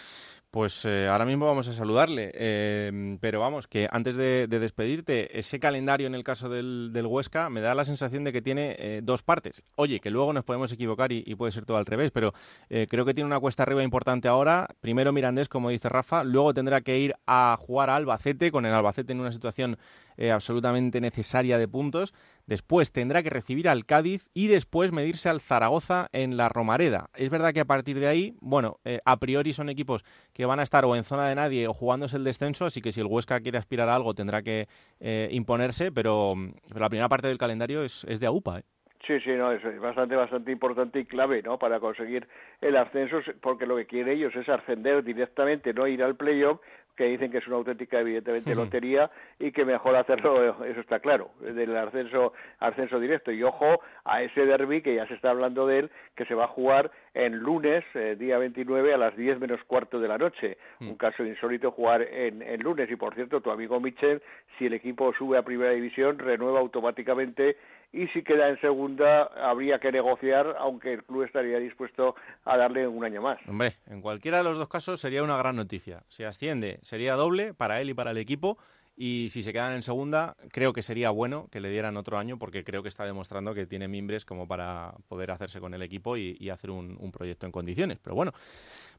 Pues 0.52 0.84
eh, 0.84 1.08
ahora 1.08 1.24
mismo 1.24 1.46
vamos 1.46 1.66
a 1.66 1.72
saludarle, 1.72 2.30
eh, 2.34 3.18
pero 3.20 3.40
vamos, 3.40 3.66
que 3.66 3.88
antes 3.90 4.16
de, 4.16 4.46
despedirte, 4.46 5.36
ese 5.36 5.58
calendario 5.58 6.06
en 6.06 6.14
el 6.14 6.22
caso 6.22 6.48
del, 6.48 6.92
Huesca 7.04 7.50
me 7.50 7.60
da 7.60 7.74
la 7.74 7.84
sensación 7.84 8.22
de 8.22 8.32
que 8.32 8.40
tiene 8.40 8.76
eh, 8.78 9.00
dos 9.02 9.24
partes. 9.24 9.64
Oye, 9.74 9.98
que 9.98 10.10
luego 10.10 10.32
nos 10.32 10.44
podemos 10.44 10.72
equivocar 10.72 11.10
y, 11.10 11.34
puede 11.34 11.50
ser 11.50 11.66
todo 11.66 11.76
al 11.76 11.86
revés, 11.86 12.10
pero 12.12 12.32
creo 12.68 13.04
que 13.04 13.14
tiene 13.14 13.26
una 13.26 13.40
cuesta 13.40 13.62
arriba 13.64 13.82
importante 13.82 14.28
ahora. 14.28 14.68
Primero 14.80 15.12
Mirandés, 15.12 15.48
como 15.48 15.70
dice 15.70 15.88
Rafa, 15.88 16.22
luego 16.22 16.54
tendrá 16.54 16.82
que 16.82 16.98
ir 16.98 17.14
a 17.26 17.56
jugar 17.58 17.90
a 17.90 17.96
Albacete, 17.96 18.52
con 18.52 18.66
el 18.66 18.72
Albacete 18.72 19.12
en 19.12 19.20
una 19.20 19.32
situación 19.32 19.76
eh, 20.16 20.30
absolutamente 20.30 21.00
necesaria 21.00 21.58
de 21.58 21.68
puntos. 21.68 22.14
Después 22.46 22.92
tendrá 22.92 23.22
que 23.22 23.30
recibir 23.30 23.68
al 23.68 23.86
Cádiz 23.86 24.28
y 24.34 24.48
después 24.48 24.92
medirse 24.92 25.28
al 25.28 25.40
Zaragoza 25.40 26.08
en 26.12 26.36
la 26.36 26.48
Romareda. 26.48 27.08
Es 27.14 27.30
verdad 27.30 27.52
que 27.52 27.60
a 27.60 27.64
partir 27.64 28.00
de 28.00 28.08
ahí, 28.08 28.34
bueno, 28.40 28.78
eh, 28.84 29.00
a 29.04 29.18
priori 29.18 29.52
son 29.52 29.68
equipos 29.68 30.04
que 30.32 30.46
van 30.46 30.58
a 30.58 30.64
estar 30.64 30.84
o 30.84 30.96
en 30.96 31.04
zona 31.04 31.28
de 31.28 31.36
nadie 31.36 31.68
o 31.68 31.72
jugándose 31.72 32.16
el 32.16 32.24
descenso, 32.24 32.66
así 32.66 32.80
que 32.80 32.92
si 32.92 33.00
el 33.00 33.06
Huesca 33.06 33.40
quiere 33.40 33.58
aspirar 33.58 33.88
a 33.88 33.94
algo 33.94 34.14
tendrá 34.14 34.42
que 34.42 34.66
eh, 34.98 35.28
imponerse, 35.30 35.92
pero, 35.92 36.34
la 36.74 36.88
primera 36.88 37.08
parte 37.08 37.28
del 37.28 37.38
calendario 37.38 37.84
es, 37.84 38.04
de 38.04 38.26
AUPA. 38.26 38.62
Sí, 39.06 39.18
sí, 39.20 39.30
no, 39.30 39.50
es 39.50 39.80
bastante, 39.80 40.14
bastante 40.14 40.52
importante 40.52 41.00
y 41.00 41.04
clave, 41.04 41.42
¿no? 41.42 41.58
Para 41.58 41.80
conseguir 41.80 42.28
el 42.60 42.76
ascenso, 42.76 43.18
porque 43.40 43.66
lo 43.66 43.76
que 43.76 43.86
quieren 43.86 44.14
ellos 44.14 44.34
es 44.36 44.48
ascender 44.48 45.02
directamente, 45.02 45.72
no 45.72 45.86
ir 45.86 46.02
al 46.02 46.16
playoff, 46.16 46.60
que 47.00 47.06
dicen 47.06 47.30
que 47.30 47.38
es 47.38 47.46
una 47.46 47.56
auténtica, 47.56 47.98
evidentemente, 47.98 48.54
lotería 48.54 49.10
y 49.38 49.52
que 49.52 49.64
mejor 49.64 49.96
hacerlo, 49.96 50.62
eso 50.66 50.80
está 50.80 51.00
claro, 51.00 51.30
del 51.40 51.74
ascenso, 51.74 52.34
ascenso 52.58 53.00
directo. 53.00 53.32
Y 53.32 53.42
ojo 53.42 53.80
a 54.04 54.22
ese 54.22 54.44
derby 54.44 54.82
que 54.82 54.96
ya 54.96 55.06
se 55.06 55.14
está 55.14 55.30
hablando 55.30 55.66
de 55.66 55.78
él, 55.78 55.90
que 56.14 56.26
se 56.26 56.34
va 56.34 56.44
a 56.44 56.48
jugar 56.48 56.90
en 57.14 57.38
lunes, 57.38 57.84
eh, 57.94 58.16
día 58.18 58.36
29, 58.36 58.92
a 58.92 58.98
las 58.98 59.16
10 59.16 59.40
menos 59.40 59.64
cuarto 59.64 59.98
de 59.98 60.08
la 60.08 60.18
noche. 60.18 60.58
Un 60.80 60.96
caso 60.96 61.24
insólito 61.24 61.70
jugar 61.70 62.02
en, 62.02 62.42
en 62.42 62.60
lunes. 62.60 62.90
Y 62.90 62.96
por 62.96 63.14
cierto, 63.14 63.40
tu 63.40 63.50
amigo 63.50 63.80
Michel, 63.80 64.20
si 64.58 64.66
el 64.66 64.74
equipo 64.74 65.14
sube 65.14 65.38
a 65.38 65.42
primera 65.42 65.70
división, 65.70 66.18
renueva 66.18 66.60
automáticamente 66.60 67.56
y 67.92 68.06
si 68.08 68.22
queda 68.22 68.48
en 68.48 68.60
segunda 68.60 69.24
habría 69.24 69.78
que 69.78 69.90
negociar, 69.90 70.56
aunque 70.58 70.94
el 70.94 71.04
club 71.04 71.24
estaría 71.24 71.58
dispuesto 71.58 72.14
a 72.44 72.56
darle 72.56 72.86
un 72.86 73.04
año 73.04 73.20
más. 73.20 73.38
Hombre, 73.48 73.76
en 73.86 74.00
cualquiera 74.00 74.38
de 74.38 74.44
los 74.44 74.58
dos 74.58 74.68
casos 74.68 75.00
sería 75.00 75.22
una 75.22 75.36
gran 75.36 75.56
noticia. 75.56 76.04
Si 76.08 76.22
asciende, 76.22 76.78
sería 76.82 77.14
doble 77.14 77.52
para 77.54 77.80
él 77.80 77.90
y 77.90 77.94
para 77.94 78.12
el 78.12 78.18
equipo. 78.18 78.58
Y 78.96 79.28
si 79.30 79.42
se 79.42 79.52
quedan 79.52 79.72
en 79.72 79.82
segunda, 79.82 80.36
creo 80.52 80.74
que 80.74 80.82
sería 80.82 81.08
bueno 81.10 81.48
que 81.50 81.60
le 81.60 81.70
dieran 81.70 81.96
otro 81.96 82.18
año 82.18 82.38
porque 82.38 82.64
creo 82.64 82.82
que 82.82 82.88
está 82.90 83.06
demostrando 83.06 83.54
que 83.54 83.66
tiene 83.66 83.88
mimbres 83.88 84.26
como 84.26 84.46
para 84.46 84.92
poder 85.08 85.30
hacerse 85.30 85.58
con 85.58 85.72
el 85.72 85.82
equipo 85.82 86.18
y, 86.18 86.50
hacer 86.50 86.70
un, 86.70 87.10
proyecto 87.10 87.46
en 87.46 87.52
condiciones. 87.52 87.98
Pero 87.98 88.14
bueno, 88.14 88.32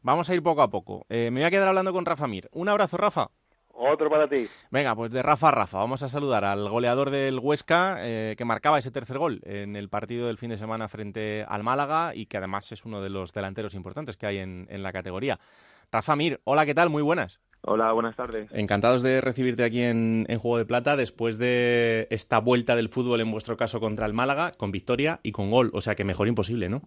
vamos 0.01 0.29
a 0.29 0.33
ir 0.33 0.41
poco 0.41 0.63
a 0.63 0.69
poco. 0.69 1.05
Eh, 1.07 1.29
me 1.31 1.41
voy 1.41 1.47
a 1.47 1.51
quedar 1.51 1.67
hablando 1.67 1.93
con 1.93 2.05
Rafa 2.05 2.27
Mir. 2.27 2.49
Un 2.51 2.67
abrazo, 2.67 2.97
Rafa. 2.97 3.29
Otro 3.83 4.11
para 4.11 4.27
ti. 4.27 4.45
Venga, 4.69 4.95
pues 4.95 5.11
de 5.11 5.23
Rafa 5.23 5.47
a 5.47 5.51
Rafa. 5.51 5.79
Vamos 5.79 6.03
a 6.03 6.07
saludar 6.07 6.45
al 6.45 6.69
goleador 6.69 7.09
del 7.09 7.39
Huesca 7.39 7.97
eh, 8.01 8.35
que 8.37 8.45
marcaba 8.45 8.77
ese 8.77 8.91
tercer 8.91 9.17
gol 9.17 9.41
en 9.43 9.75
el 9.75 9.89
partido 9.89 10.27
del 10.27 10.37
fin 10.37 10.51
de 10.51 10.57
semana 10.57 10.87
frente 10.87 11.43
al 11.47 11.63
Málaga 11.63 12.13
y 12.13 12.27
que 12.27 12.37
además 12.37 12.71
es 12.71 12.85
uno 12.85 13.01
de 13.01 13.09
los 13.09 13.33
delanteros 13.33 13.73
importantes 13.73 14.17
que 14.17 14.27
hay 14.27 14.37
en, 14.37 14.67
la 14.69 14.91
categoría. 14.91 15.39
Rafa 15.91 16.15
Mir, 16.15 16.41
hola, 16.43 16.67
¿qué 16.67 16.75
tal? 16.75 16.91
Muy 16.91 17.01
buenas. 17.01 17.41
Hola, 17.61 17.91
buenas 17.91 18.15
tardes. 18.15 18.51
Encantados 18.53 19.01
de 19.01 19.19
recibirte 19.19 19.63
aquí 19.63 19.81
en, 19.81 20.27
Juego 20.27 20.59
de 20.59 20.65
Plata 20.65 20.95
después 20.95 21.39
de 21.39 22.07
esta 22.11 22.37
vuelta 22.37 22.75
del 22.75 22.87
fútbol, 22.87 23.19
en 23.21 23.31
vuestro 23.31 23.57
caso 23.57 23.79
contra 23.79 24.05
el 24.05 24.13
Málaga, 24.13 24.51
con 24.51 24.71
victoria 24.71 25.19
y 25.23 25.31
con 25.31 25.49
gol. 25.49 25.71
O 25.73 25.81
sea 25.81 25.95
que 25.95 26.03
mejor 26.03 26.27
imposible, 26.27 26.69
¿no? 26.69 26.83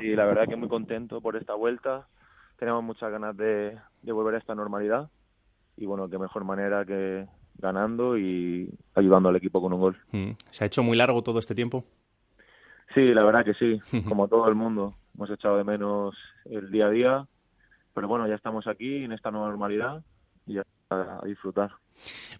Sí, 0.00 0.16
la 0.16 0.24
verdad 0.24 0.48
que 0.48 0.56
muy 0.56 0.68
contento 0.68 1.20
por 1.20 1.36
esta 1.36 1.54
vuelta. 1.54 2.08
Tenemos 2.58 2.82
muchas 2.82 3.12
ganas 3.12 3.36
de 3.36 3.78
volver 4.02 4.34
a 4.34 4.38
esta 4.38 4.56
normalidad 4.56 5.08
y 5.76 5.86
bueno, 5.86 6.08
qué 6.08 6.18
mejor 6.18 6.44
manera 6.44 6.84
que 6.84 7.26
ganando 7.58 8.18
y 8.18 8.68
ayudando 8.94 9.28
al 9.28 9.36
equipo 9.36 9.60
con 9.60 9.72
un 9.72 9.80
gol. 9.80 9.96
Mm. 10.12 10.32
¿Se 10.50 10.64
ha 10.64 10.66
hecho 10.66 10.82
muy 10.82 10.96
largo 10.96 11.22
todo 11.22 11.38
este 11.38 11.54
tiempo? 11.54 11.84
Sí, 12.94 13.12
la 13.12 13.24
verdad 13.24 13.44
que 13.44 13.54
sí, 13.54 13.80
como 14.08 14.28
todo 14.28 14.48
el 14.48 14.54
mundo. 14.54 14.94
Hemos 15.14 15.30
echado 15.30 15.56
de 15.56 15.64
menos 15.64 16.16
el 16.44 16.70
día 16.70 16.86
a 16.86 16.90
día, 16.90 17.26
pero 17.92 18.08
bueno, 18.08 18.26
ya 18.26 18.34
estamos 18.34 18.66
aquí 18.66 19.04
en 19.04 19.12
esta 19.12 19.30
nueva 19.30 19.48
normalidad 19.48 20.02
y 20.46 20.54
ya 20.54 20.62
a 20.90 21.20
disfrutar. 21.24 21.72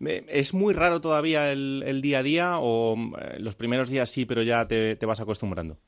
¿Es 0.01 0.55
muy 0.55 0.75
raro 0.75 1.01
todavía 1.01 1.51
el, 1.53 2.01
día 2.03 2.19
a 2.19 2.23
día 2.23 2.59
o 2.59 2.95
eh, 3.19 3.39
los 3.39 3.57
primeros 3.57 3.91
días 3.91 4.11
sí, 4.11 4.27
pero 4.27 4.43
ya 4.43 4.67
te, 4.67 4.97
te 4.97 5.07
vas 5.07 5.21
acostumbrando? 5.21 5.79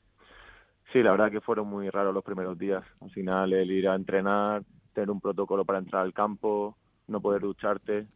Sí, 0.91 1.03
la 1.03 1.11
verdad 1.11 1.31
que 1.31 1.41
fueron 1.41 1.67
muy 1.67 1.89
raros 1.89 2.13
los 2.13 2.23
primeros 2.23 2.57
días. 2.57 2.83
Al 3.01 3.11
final 3.11 3.53
el 3.53 3.69
ir 3.69 3.89
a 3.89 3.95
entrenar, 3.95 4.63
tener 4.93 5.11
un 5.11 5.19
protocolo 5.19 5.65
para 5.65 5.79
entrar 5.79 6.03
al 6.03 6.13
campo, 6.13 6.77
no 7.07 7.21
poder 7.21 7.41
ducharte, 7.41 8.07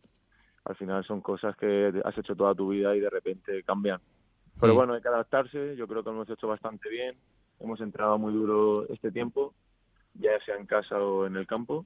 al 0.66 0.76
final 0.76 1.04
son 1.06 1.22
cosas 1.22 1.56
que 1.56 1.92
has 2.04 2.18
hecho 2.18 2.36
toda 2.36 2.54
tu 2.54 2.70
vida 2.70 2.96
y 2.96 3.00
de 3.00 3.10
repente 3.10 3.64
cambian. 3.64 4.00
Pero 4.60 4.76
bueno, 4.76 4.94
hay 4.94 5.02
que 5.02 5.08
adaptarse, 5.08 5.76
yo 5.76 5.88
creo 5.88 6.04
que 6.04 6.10
lo 6.10 6.18
hemos 6.18 6.30
hecho 6.30 6.48
bastante 6.48 6.88
bien, 6.90 7.16
hemos 7.60 7.82
entrado 7.82 8.20
muy 8.20 8.34
duro 8.34 8.88
este 8.90 9.12
tiempo, 9.12 9.54
ya 10.14 10.40
sea 10.46 10.56
en 10.58 10.68
casa 10.68 11.00
o 11.00 11.26
en 11.26 11.36
el 11.36 11.48
campo, 11.48 11.86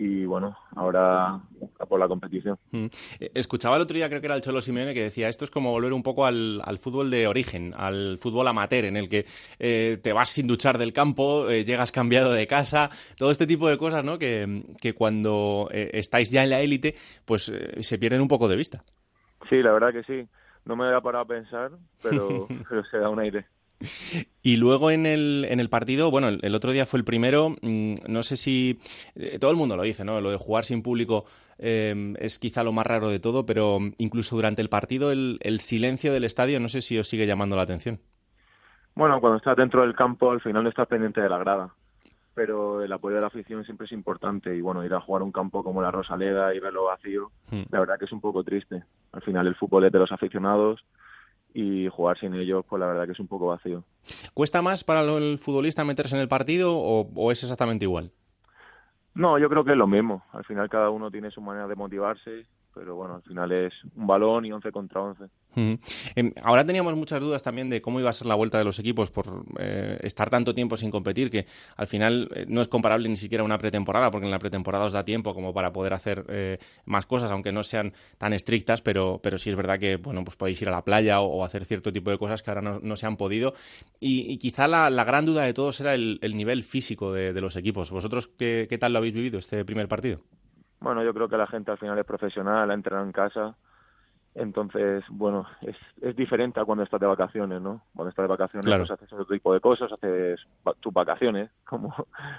y 0.00 0.24
bueno, 0.26 0.56
ahora 0.76 1.40
a 1.80 1.86
por 1.86 1.98
la 1.98 2.06
competición. 2.06 2.56
Mm. 2.70 2.86
Eh, 3.18 3.32
escuchaba 3.34 3.74
el 3.74 3.82
otro 3.82 3.96
día, 3.96 4.08
creo 4.08 4.20
que 4.20 4.28
era 4.28 4.36
el 4.36 4.42
Cholo 4.42 4.60
Simeone, 4.60 4.94
que 4.94 5.02
decía, 5.02 5.28
esto 5.28 5.44
es 5.44 5.50
como 5.50 5.72
volver 5.72 5.92
un 5.92 6.04
poco 6.04 6.24
al, 6.24 6.62
fútbol 6.78 7.10
de 7.10 7.26
origen, 7.26 7.74
al 7.76 8.16
fútbol 8.18 8.46
amateur, 8.46 8.84
en 8.84 8.96
el 8.96 9.08
que 9.08 9.26
eh, 9.58 9.98
te 10.00 10.12
vas 10.12 10.28
sin 10.28 10.46
duchar 10.46 10.78
del 10.78 10.92
campo, 10.92 11.50
eh, 11.50 11.64
llegas 11.64 11.90
cambiado 11.90 12.32
de 12.32 12.46
casa, 12.46 12.90
todo 13.16 13.32
este 13.32 13.48
tipo 13.48 13.68
de 13.68 13.76
cosas, 13.76 14.04
¿no? 14.04 14.20
Que, 14.20 14.62
que 14.80 14.94
cuando 14.94 15.68
estáis 15.72 16.30
ya 16.30 16.44
en 16.44 16.50
la 16.50 16.60
élite, 16.60 16.94
pues 17.24 17.52
se 17.80 17.98
pierden 17.98 18.20
un 18.20 18.28
poco 18.28 18.46
de 18.46 18.54
vista. 18.54 18.84
Sí, 19.48 19.56
la 19.62 19.72
verdad 19.72 19.92
que 19.92 20.04
sí. 20.04 20.28
No 20.64 20.76
me 20.76 20.86
había 20.86 21.00
parado 21.00 21.24
a 21.24 21.26
pensar, 21.26 21.72
pero, 22.02 22.46
pero 22.68 22.84
se 22.84 22.98
da 22.98 23.08
un 23.08 23.18
aire. 23.18 23.46
Y 24.42 24.56
luego 24.56 24.90
en 24.90 25.06
el, 25.06 25.46
en 25.48 25.60
el 25.60 25.68
partido, 25.68 26.10
bueno, 26.10 26.28
el, 26.28 26.54
otro 26.54 26.72
día 26.72 26.86
fue 26.86 26.98
el 26.98 27.04
primero, 27.04 27.50
mm, 27.62 27.94
no 28.08 28.22
sé 28.22 28.36
si 28.36 28.80
eh, 29.14 29.38
todo 29.38 29.50
el 29.50 29.56
mundo 29.56 29.76
lo 29.76 29.82
dice, 29.82 30.04
¿no? 30.04 30.20
Lo 30.20 30.30
de 30.30 30.36
jugar 30.36 30.64
sin 30.64 30.82
público 30.82 31.26
em, 31.58 32.14
es 32.18 32.38
quizá 32.38 32.64
lo 32.64 32.72
más 32.72 32.86
raro 32.86 33.08
de 33.08 33.20
todo, 33.20 33.46
pero 33.46 33.78
incluso 33.98 34.36
durante 34.36 34.62
el 34.62 34.68
partido 34.68 35.12
el, 35.12 35.60
silencio 35.60 36.12
del 36.12 36.24
estadio 36.24 36.60
no 36.60 36.68
sé 36.68 36.80
si 36.80 36.98
os 36.98 37.08
sigue 37.08 37.26
llamando 37.26 37.56
la 37.56 37.62
atención. 37.62 38.00
Bueno, 38.94 39.20
cuando 39.20 39.36
estás 39.36 39.56
dentro 39.56 39.82
del 39.82 39.94
campo 39.94 40.30
al 40.30 40.40
final 40.40 40.64
no 40.64 40.70
estás 40.70 40.88
pendiente 40.88 41.20
de 41.20 41.28
la 41.28 41.38
grada, 41.38 41.72
pero 42.34 42.82
el 42.82 42.92
apoyo 42.92 43.16
de 43.16 43.20
la 43.20 43.28
afición 43.28 43.64
siempre 43.64 43.86
es 43.86 43.92
importante 43.92 44.56
y 44.56 44.60
bueno, 44.60 44.84
ir 44.84 44.94
a 44.94 45.00
jugar 45.00 45.22
un 45.22 45.30
campo 45.30 45.62
como 45.62 45.82
la 45.82 45.92
Rosaleda 45.92 46.52
y 46.54 46.58
verlo 46.58 46.84
vacío, 46.84 47.30
hmm. 47.50 47.62
la 47.70 47.80
verdad 47.80 47.98
que 47.98 48.06
es 48.06 48.12
un 48.12 48.20
poco 48.20 48.42
triste. 48.42 48.82
Al 49.12 49.22
final 49.22 49.46
el 49.46 49.54
fútbol 49.54 49.84
es 49.84 49.92
de 49.92 49.98
los 49.98 50.10
aficionados 50.10 50.84
y 51.54 51.88
jugar 51.88 52.18
sin 52.18 52.34
ellos, 52.34 52.64
pues 52.68 52.80
la 52.80 52.86
verdad 52.86 53.06
que 53.06 53.12
es 53.12 53.20
un 53.20 53.28
poco 53.28 53.46
vacío. 53.46 53.84
¿Cuesta 54.34 54.62
más 54.62 54.84
para 54.84 55.02
el 55.02 55.38
futbolista 55.38 55.84
meterse 55.84 56.16
en 56.16 56.22
el 56.22 56.28
partido 56.28 56.76
o, 56.76 57.32
es 57.32 57.42
exactamente 57.42 57.84
igual? 57.84 58.10
No, 59.14 59.38
yo 59.38 59.48
creo 59.48 59.64
que 59.64 59.72
es 59.72 59.76
lo 59.76 59.86
mismo. 59.86 60.24
Al 60.32 60.44
final 60.44 60.68
cada 60.68 60.90
uno 60.90 61.10
tiene 61.10 61.30
su 61.30 61.40
manera 61.40 61.66
de 61.66 61.74
motivarse 61.74 62.46
pero 62.78 62.94
bueno, 62.94 63.16
al 63.16 63.22
final 63.22 63.50
es 63.50 63.72
un 63.96 64.06
balón 64.06 64.44
y 64.44 64.52
11 64.52 64.70
contra 64.70 65.00
11. 65.02 65.24
Em, 66.14 66.32
ahora 66.42 66.64
teníamos 66.64 66.94
muchas 66.96 67.20
dudas 67.20 67.42
también 67.42 67.70
de 67.70 67.80
cómo 67.80 68.00
iba 68.00 68.10
a 68.10 68.12
ser 68.12 68.26
la 68.26 68.34
vuelta 68.34 68.58
de 68.58 68.64
los 68.64 68.78
equipos 68.78 69.10
por 69.10 69.44
eh, 69.58 69.98
estar 70.02 70.30
tanto 70.30 70.54
tiempo 70.54 70.76
sin 70.76 70.90
competir, 70.90 71.30
que 71.30 71.46
al 71.76 71.86
final 71.86 72.28
eh, 72.34 72.46
no 72.48 72.60
es 72.60 72.68
comparable 72.68 73.08
ni 73.08 73.16
siquiera 73.16 73.42
a 73.42 73.44
una 73.44 73.58
pretemporada, 73.58 74.10
porque 74.10 74.26
en 74.26 74.30
la 74.30 74.38
pretemporada 74.38 74.84
os 74.84 74.92
da 74.92 75.04
tiempo 75.04 75.34
como 75.34 75.52
para 75.52 75.72
poder 75.72 75.94
hacer 75.94 76.24
eh, 76.28 76.58
más 76.84 77.06
cosas, 77.06 77.30
aunque 77.30 77.52
no 77.52 77.62
sean 77.62 77.92
tan 78.18 78.32
estrictas, 78.32 78.82
pero, 78.82 79.20
pero 79.22 79.38
sí 79.38 79.50
es 79.50 79.56
verdad 79.56 79.78
que 79.78 79.96
bueno, 79.96 80.24
pues 80.24 80.36
podéis 80.36 80.60
ir 80.62 80.68
a 80.68 80.72
la 80.72 80.84
playa 80.84 81.20
o, 81.20 81.44
hacer 81.44 81.64
cierto 81.64 81.92
tipo 81.92 82.10
de 82.10 82.18
cosas 82.18 82.42
que 82.42 82.50
ahora 82.50 82.80
no, 82.80 82.96
se 82.96 83.06
han 83.06 83.16
podido. 83.16 83.54
Y, 84.00 84.38
quizá 84.38 84.68
la, 84.68 85.04
gran 85.04 85.24
duda 85.24 85.42
de 85.42 85.54
todos 85.54 85.80
era 85.80 85.94
el, 85.94 86.18
nivel 86.34 86.62
físico 86.62 87.12
de, 87.12 87.38
los 87.40 87.56
equipos. 87.56 87.90
¿Vosotros 87.90 88.28
qué, 88.28 88.66
qué 88.68 88.78
tal 88.78 88.92
lo 88.92 88.98
habéis 88.98 89.14
vivido 89.14 89.38
este 89.38 89.64
primer 89.64 89.88
partido? 89.88 90.20
Bueno, 90.80 91.02
yo 91.02 91.12
creo 91.12 91.28
que 91.28 91.36
la 91.36 91.46
gente 91.46 91.70
al 91.70 91.78
final 91.78 91.98
es 91.98 92.04
profesional, 92.04 92.70
ha 92.70 92.74
entrenado 92.74 93.06
en 93.06 93.12
casa. 93.12 93.56
Entonces, 94.38 95.02
bueno, 95.08 95.46
es, 95.62 95.76
es 96.00 96.14
diferente 96.14 96.60
a 96.60 96.64
cuando 96.64 96.84
estás 96.84 97.00
de 97.00 97.08
vacaciones, 97.08 97.60
¿no? 97.60 97.82
Cuando 97.92 98.10
estás 98.10 98.22
de 98.22 98.28
vacaciones 98.28 98.64
pues 98.64 98.90
haces 98.92 99.12
otro 99.12 99.26
tipo 99.26 99.52
de 99.52 99.58
cosas, 99.58 99.90
haces 99.90 100.38
tus 100.78 100.92
vacaciones, 100.92 101.50
como, 101.64 101.92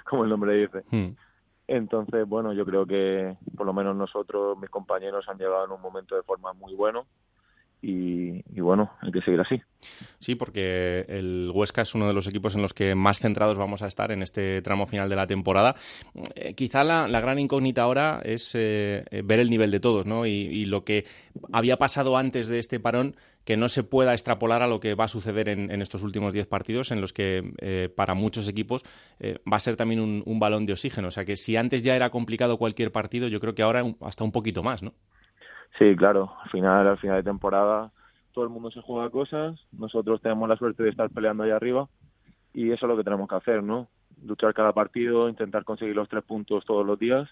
como 0.08 0.24
el 0.24 0.30
nombre 0.30 0.54
dice. 0.54 0.82
Hmm. 0.90 1.14
Entonces, 1.66 2.26
bueno, 2.26 2.54
yo 2.54 2.64
creo 2.64 2.86
que 2.86 3.36
por 3.54 3.66
lo 3.66 3.74
menos 3.74 3.94
nosotros, 3.94 4.56
mis 4.58 4.70
compañeros, 4.70 5.28
han 5.28 5.36
llegado 5.36 5.66
en 5.66 5.72
un 5.72 5.80
momento 5.82 6.16
de 6.16 6.22
forma 6.22 6.54
muy 6.54 6.74
bueno 6.74 7.06
y, 7.82 8.60
bueno, 8.60 8.90
hay 9.00 9.10
que 9.10 9.22
seguir 9.22 9.40
así. 9.40 9.60
Sí, 10.18 10.34
porque 10.34 11.04
el 11.08 11.50
Huesca 11.54 11.82
es 11.82 11.94
uno 11.94 12.06
de 12.06 12.12
los 12.12 12.26
equipos 12.26 12.54
en 12.54 12.60
los 12.60 12.74
que 12.74 12.94
más 12.94 13.20
centrados 13.20 13.56
vamos 13.56 13.80
a 13.80 13.86
estar 13.86 14.12
en 14.12 14.22
este 14.22 14.60
tramo 14.60 14.86
final 14.86 15.08
de 15.08 15.16
la 15.16 15.26
temporada. 15.26 15.74
Eh, 16.34 16.52
quizá 16.54 16.84
la, 16.84 17.08
gran 17.20 17.38
incógnita 17.38 17.82
ahora 17.82 18.20
es 18.22 18.54
eh, 18.54 19.04
ver 19.24 19.40
el 19.40 19.48
nivel 19.48 19.70
de 19.70 19.80
todos, 19.80 20.04
¿no? 20.04 20.26
Y, 20.26 20.66
lo 20.66 20.84
que 20.84 21.06
había 21.52 21.78
pasado 21.78 22.18
antes 22.18 22.48
de 22.48 22.58
este 22.58 22.78
parón, 22.78 23.16
que 23.44 23.56
no 23.56 23.68
se 23.70 23.82
pueda 23.82 24.12
extrapolar 24.12 24.62
a 24.62 24.68
lo 24.68 24.78
que 24.78 24.94
va 24.94 25.04
a 25.04 25.08
suceder 25.08 25.48
en, 25.48 25.70
estos 25.80 26.02
últimos 26.02 26.34
10 26.34 26.46
partidos, 26.46 26.90
en 26.90 27.00
los 27.00 27.14
que 27.14 27.54
eh, 27.62 27.88
para 27.94 28.14
muchos 28.14 28.46
equipos 28.46 28.82
va 29.20 29.56
a 29.56 29.60
ser 29.60 29.76
también 29.76 30.00
un, 30.00 30.22
un 30.26 30.38
balón 30.38 30.66
de 30.66 30.74
oxígeno. 30.74 31.08
O 31.08 31.10
sea 31.10 31.24
que 31.24 31.36
si 31.36 31.56
antes 31.56 31.82
ya 31.82 31.96
era 31.96 32.10
complicado 32.10 32.58
cualquier 32.58 32.92
partido, 32.92 33.26
yo 33.28 33.40
creo 33.40 33.54
que 33.54 33.62
ahora 33.62 33.82
hasta 34.02 34.22
un 34.22 34.32
poquito 34.32 34.62
más, 34.62 34.82
¿no? 34.82 34.92
Sí, 35.78 35.96
claro. 35.96 36.32
Al 36.42 36.50
final, 36.50 36.86
al 36.86 36.98
final 36.98 37.16
de 37.16 37.30
temporada, 37.30 37.90
todo 38.32 38.44
el 38.44 38.50
mundo 38.50 38.70
se 38.70 38.80
juega 38.80 39.10
cosas. 39.10 39.58
Nosotros 39.78 40.20
tenemos 40.20 40.48
la 40.48 40.56
suerte 40.56 40.82
de 40.82 40.90
estar 40.90 41.10
peleando 41.10 41.42
ahí 41.42 41.50
arriba 41.50 41.88
y 42.52 42.70
eso 42.70 42.86
es 42.86 42.90
lo 42.90 42.96
que 42.96 43.04
tenemos 43.04 43.28
que 43.28 43.36
hacer, 43.36 43.62
¿no? 43.62 43.88
Luchar 44.24 44.52
cada 44.54 44.72
partido, 44.72 45.28
intentar 45.28 45.64
conseguir 45.64 45.96
los 45.96 46.08
tres 46.08 46.24
puntos 46.24 46.64
todos 46.64 46.84
los 46.84 46.98
días 46.98 47.28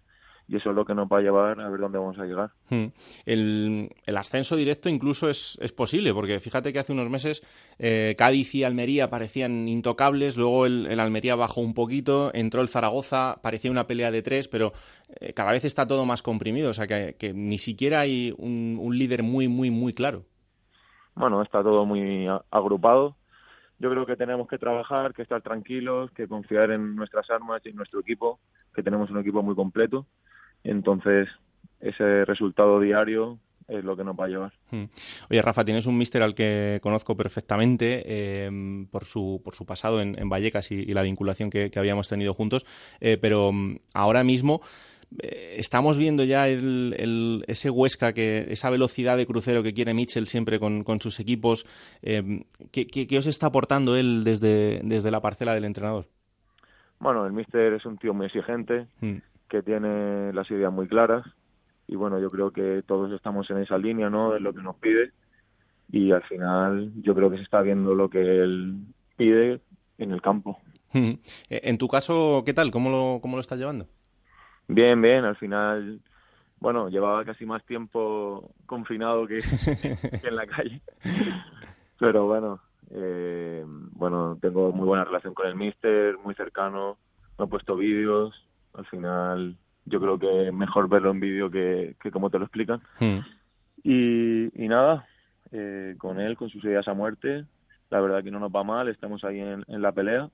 y 0.48 0.56
eso 0.56 0.70
es 0.70 0.76
lo 0.76 0.86
que 0.86 0.94
nos 0.94 1.06
va 1.06 1.18
a 1.18 1.20
llevar 1.20 1.60
a 1.60 1.68
ver 1.68 1.78
dónde 1.78 1.98
vamos 1.98 2.18
a 2.18 2.24
llegar. 2.24 2.50
Hmm. 2.70 2.86
El, 3.26 3.90
ascenso 4.16 4.56
directo 4.56 4.88
incluso 4.88 5.28
es, 5.28 5.58
posible, 5.76 6.14
porque 6.14 6.40
fíjate 6.40 6.72
que 6.72 6.78
hace 6.78 6.94
unos 6.94 7.10
meses 7.10 7.42
eh, 7.78 8.14
Cádiz 8.16 8.54
y 8.54 8.64
Almería 8.64 9.10
parecían 9.10 9.68
intocables, 9.68 10.38
luego 10.38 10.64
el, 10.64 10.98
Almería 10.98 11.36
bajó 11.36 11.60
un 11.60 11.74
poquito, 11.74 12.30
entró 12.32 12.62
el 12.62 12.68
Zaragoza, 12.68 13.38
parecía 13.42 13.70
una 13.70 13.86
pelea 13.86 14.10
de 14.10 14.22
tres, 14.22 14.48
pero 14.48 14.72
eh, 15.20 15.34
cada 15.34 15.52
vez 15.52 15.66
está 15.66 15.86
todo 15.86 16.06
más 16.06 16.22
comprimido, 16.22 16.70
o 16.70 16.74
sea 16.74 16.86
que, 16.86 17.32
ni 17.34 17.58
siquiera 17.58 18.00
hay 18.00 18.34
un, 18.38 18.78
un 18.80 18.96
líder 18.96 19.22
muy, 19.22 19.48
muy, 19.48 19.70
muy 19.70 19.92
claro. 19.92 20.24
Bueno, 21.14 21.42
está 21.42 21.62
todo 21.62 21.84
muy 21.84 22.26
agrupado. 22.50 23.16
Yo 23.80 23.90
creo 23.90 24.06
que 24.06 24.16
tenemos 24.16 24.48
que 24.48 24.58
trabajar, 24.58 25.12
que 25.12 25.22
estar 25.22 25.42
tranquilos, 25.42 26.10
que 26.12 26.26
confiar 26.26 26.70
en 26.70 26.96
nuestras 26.96 27.28
armas 27.30 27.60
y 27.64 27.68
en 27.68 27.76
nuestro 27.76 28.00
equipo, 28.00 28.40
que 28.74 28.82
tenemos 28.82 29.10
un 29.10 29.18
equipo 29.18 29.42
muy 29.42 29.54
completo 29.54 30.06
entonces, 30.64 31.28
ese 31.80 32.24
resultado 32.24 32.80
diario 32.80 33.38
es 33.68 33.84
lo 33.84 33.96
que 33.96 34.04
nos 34.04 34.18
va 34.18 34.24
a 34.24 34.28
llevar. 34.28 34.52
Hmm. 34.70 34.84
Oye, 35.30 35.42
Rafa, 35.42 35.64
tienes 35.64 35.86
un 35.86 35.98
míster 35.98 36.22
al 36.22 36.34
que 36.34 36.80
conozco 36.82 37.16
perfectamente 37.16 38.02
eh, 38.06 38.86
por, 38.90 39.04
su, 39.04 39.42
por 39.44 39.54
su 39.54 39.66
pasado 39.66 40.00
en, 40.00 40.28
Vallecas 40.28 40.72
y, 40.72 40.86
la 40.86 41.02
vinculación 41.02 41.50
que, 41.50 41.70
habíamos 41.76 42.08
tenido 42.08 42.32
juntos, 42.34 42.64
eh, 43.00 43.18
pero 43.20 43.52
mm, 43.52 43.76
ahora 43.92 44.24
mismo 44.24 44.62
eh, 45.18 45.56
estamos 45.58 45.98
viendo 45.98 46.24
ya 46.24 46.48
el, 46.48 47.44
ese 47.46 47.68
Huesca, 47.68 48.14
que, 48.14 48.46
esa 48.48 48.70
velocidad 48.70 49.18
de 49.18 49.26
crucero 49.26 49.62
que 49.62 49.74
quiere 49.74 49.92
Mitchell 49.92 50.26
siempre 50.26 50.58
con, 50.58 50.84
sus 51.00 51.20
equipos. 51.20 51.66
¿qué, 52.02 52.86
qué, 52.86 53.18
os 53.18 53.26
está 53.26 53.48
aportando 53.48 53.96
él 53.96 54.24
desde, 54.24 54.80
desde 54.82 55.10
la 55.10 55.20
parcela 55.20 55.54
del 55.54 55.66
entrenador? 55.66 56.06
Bueno, 57.00 57.26
el 57.26 57.32
míster 57.32 57.74
es 57.74 57.84
un 57.84 57.96
tío 57.98 58.12
muy 58.12 58.26
exigente. 58.26 58.86
Hmm 59.00 59.18
que 59.48 59.62
tiene 59.62 60.32
las 60.32 60.50
ideas 60.50 60.72
muy 60.72 60.88
claras 60.88 61.26
y 61.86 61.96
bueno, 61.96 62.18
yo 62.20 62.30
creo 62.30 62.50
que 62.50 62.82
todos 62.86 63.12
estamos 63.12 63.50
en 63.50 63.58
esa 63.58 63.78
línea, 63.78 64.10
¿no? 64.10 64.32
De 64.32 64.40
lo 64.40 64.52
que 64.52 64.62
nos 64.62 64.76
pide 64.76 65.12
y 65.90 66.12
al 66.12 66.22
final 66.24 66.92
yo 66.96 67.14
creo 67.14 67.30
que 67.30 67.38
se 67.38 67.42
está 67.42 67.62
viendo 67.62 67.94
lo 67.94 68.10
que 68.10 68.20
él 68.20 68.76
pide 69.16 69.60
en 69.96 70.12
el 70.12 70.20
campo. 70.20 70.58
Eh, 70.92 71.18
en 71.48 71.78
tu 71.78 71.88
caso, 71.88 72.42
¿qué 72.44 72.54
tal? 72.54 72.70
¿Cómo 72.70 72.90
lo, 72.90 73.20
cómo 73.20 73.36
lo 73.36 73.40
estás 73.40 73.58
llevando? 73.58 73.86
Bien, 74.68 75.00
bien, 75.00 75.24
al 75.24 75.36
final, 75.36 76.00
bueno, 76.60 76.88
llevaba 76.88 77.24
casi 77.24 77.46
más 77.46 77.64
tiempo 77.64 78.50
confinado 78.66 79.26
que, 79.26 79.36
en 80.22 80.36
la 80.36 80.46
calle, 80.46 80.82
pero 81.98 82.26
bueno, 82.26 82.60
eh, 82.90 83.64
bueno, 83.66 84.38
tengo 84.40 84.72
muy 84.72 84.86
buena 84.86 85.04
relación 85.04 85.32
con 85.32 85.46
el 85.46 85.56
mister, 85.56 86.18
muy 86.18 86.34
cercano, 86.34 86.98
me 87.38 87.46
he 87.46 87.48
puesto 87.48 87.76
vídeos, 87.76 88.47
al 88.78 88.86
final, 88.86 89.56
yo 89.86 90.00
creo 90.00 90.18
que 90.18 90.52
mejor 90.52 90.88
verlo 90.88 91.10
en 91.10 91.20
vídeo 91.20 91.50
que, 91.50 91.96
que 92.00 92.10
como 92.12 92.30
te 92.30 92.38
lo 92.38 92.44
explican. 92.44 92.80
Hmm. 93.00 93.18
Y, 93.82 94.64
y, 94.64 94.68
nada, 94.68 95.06
eh, 95.50 95.96
con 95.98 96.20
él, 96.20 96.36
con 96.36 96.48
sus 96.48 96.64
ideas 96.64 96.86
a 96.86 96.94
muerte, 96.94 97.44
la 97.90 98.00
verdad 98.00 98.22
que 98.22 98.30
no 98.30 98.38
nos 98.38 98.52
va 98.52 98.62
mal, 98.62 98.88
estamos 98.88 99.24
ahí 99.24 99.40
en, 99.40 99.64
la 99.66 99.92
pelea. 99.92 100.30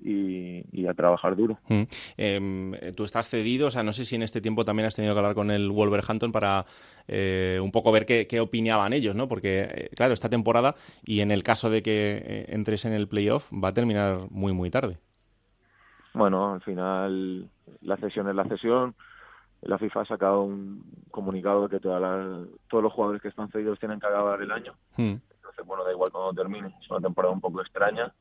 Y, 0.00 0.86
a 0.86 0.94
trabajar 0.94 1.36
duro. 1.36 1.58
Hmm. 1.68 1.82
Em, 2.16 2.72
tú 2.96 3.04
estás 3.04 3.28
cedido, 3.28 3.66
o 3.66 3.70
sea, 3.70 3.82
no 3.82 3.92
sé 3.92 4.04
si 4.04 4.14
en 4.14 4.22
este 4.22 4.40
tiempo 4.40 4.64
también 4.64 4.86
has 4.86 4.94
tenido 4.94 5.12
que 5.12 5.18
hablar 5.18 5.34
con 5.34 5.50
el 5.50 5.70
Wolverhampton 5.70 6.32
para 6.32 6.64
eh, 7.08 7.58
un 7.60 7.72
poco 7.72 7.92
ver 7.92 8.06
qué, 8.06 8.26
qué, 8.26 8.40
opinaban 8.40 8.92
ellos, 8.92 9.14
¿no? 9.16 9.28
Porque, 9.28 9.68
eh, 9.70 9.90
claro, 9.94 10.14
esta 10.14 10.30
temporada, 10.30 10.76
y 11.04 11.20
en 11.20 11.30
el 11.30 11.42
caso 11.42 11.68
de 11.68 11.82
que 11.82 12.46
entres 12.48 12.86
en 12.86 12.92
el 12.92 13.08
playoff, 13.08 13.52
va 13.52 13.68
a 13.68 13.74
terminar 13.74 14.28
muy, 14.30 14.54
muy 14.54 14.70
tarde. 14.70 14.98
Bueno, 16.14 16.54
al 16.54 16.62
final 16.62 17.48
la 17.82 17.96
cesión 17.96 18.28
es 18.28 18.34
la 18.34 18.44
cesión. 18.44 18.94
La 19.62 19.78
FIFA 19.78 20.02
ha 20.02 20.06
sacado 20.06 20.42
un 20.42 20.84
comunicado 21.10 21.66
de 21.66 21.76
que 21.76 21.80
todos 21.80 22.82
los 22.82 22.92
jugadores 22.92 23.20
que 23.20 23.28
están 23.28 23.50
cedidos 23.50 23.78
tienen 23.78 23.98
que 23.98 24.06
acabar 24.06 24.40
el 24.40 24.52
año. 24.52 24.72
Hmm. 24.96 25.16
Entonces, 25.34 25.66
bueno, 25.66 25.84
da 25.84 25.92
igual 25.92 26.12
cuando 26.12 26.32
termine. 26.32 26.74
Es 26.80 26.90
una 26.90 27.00
temporada 27.00 27.34
un 27.34 27.40
poco 27.40 27.60
extraña 27.60 28.12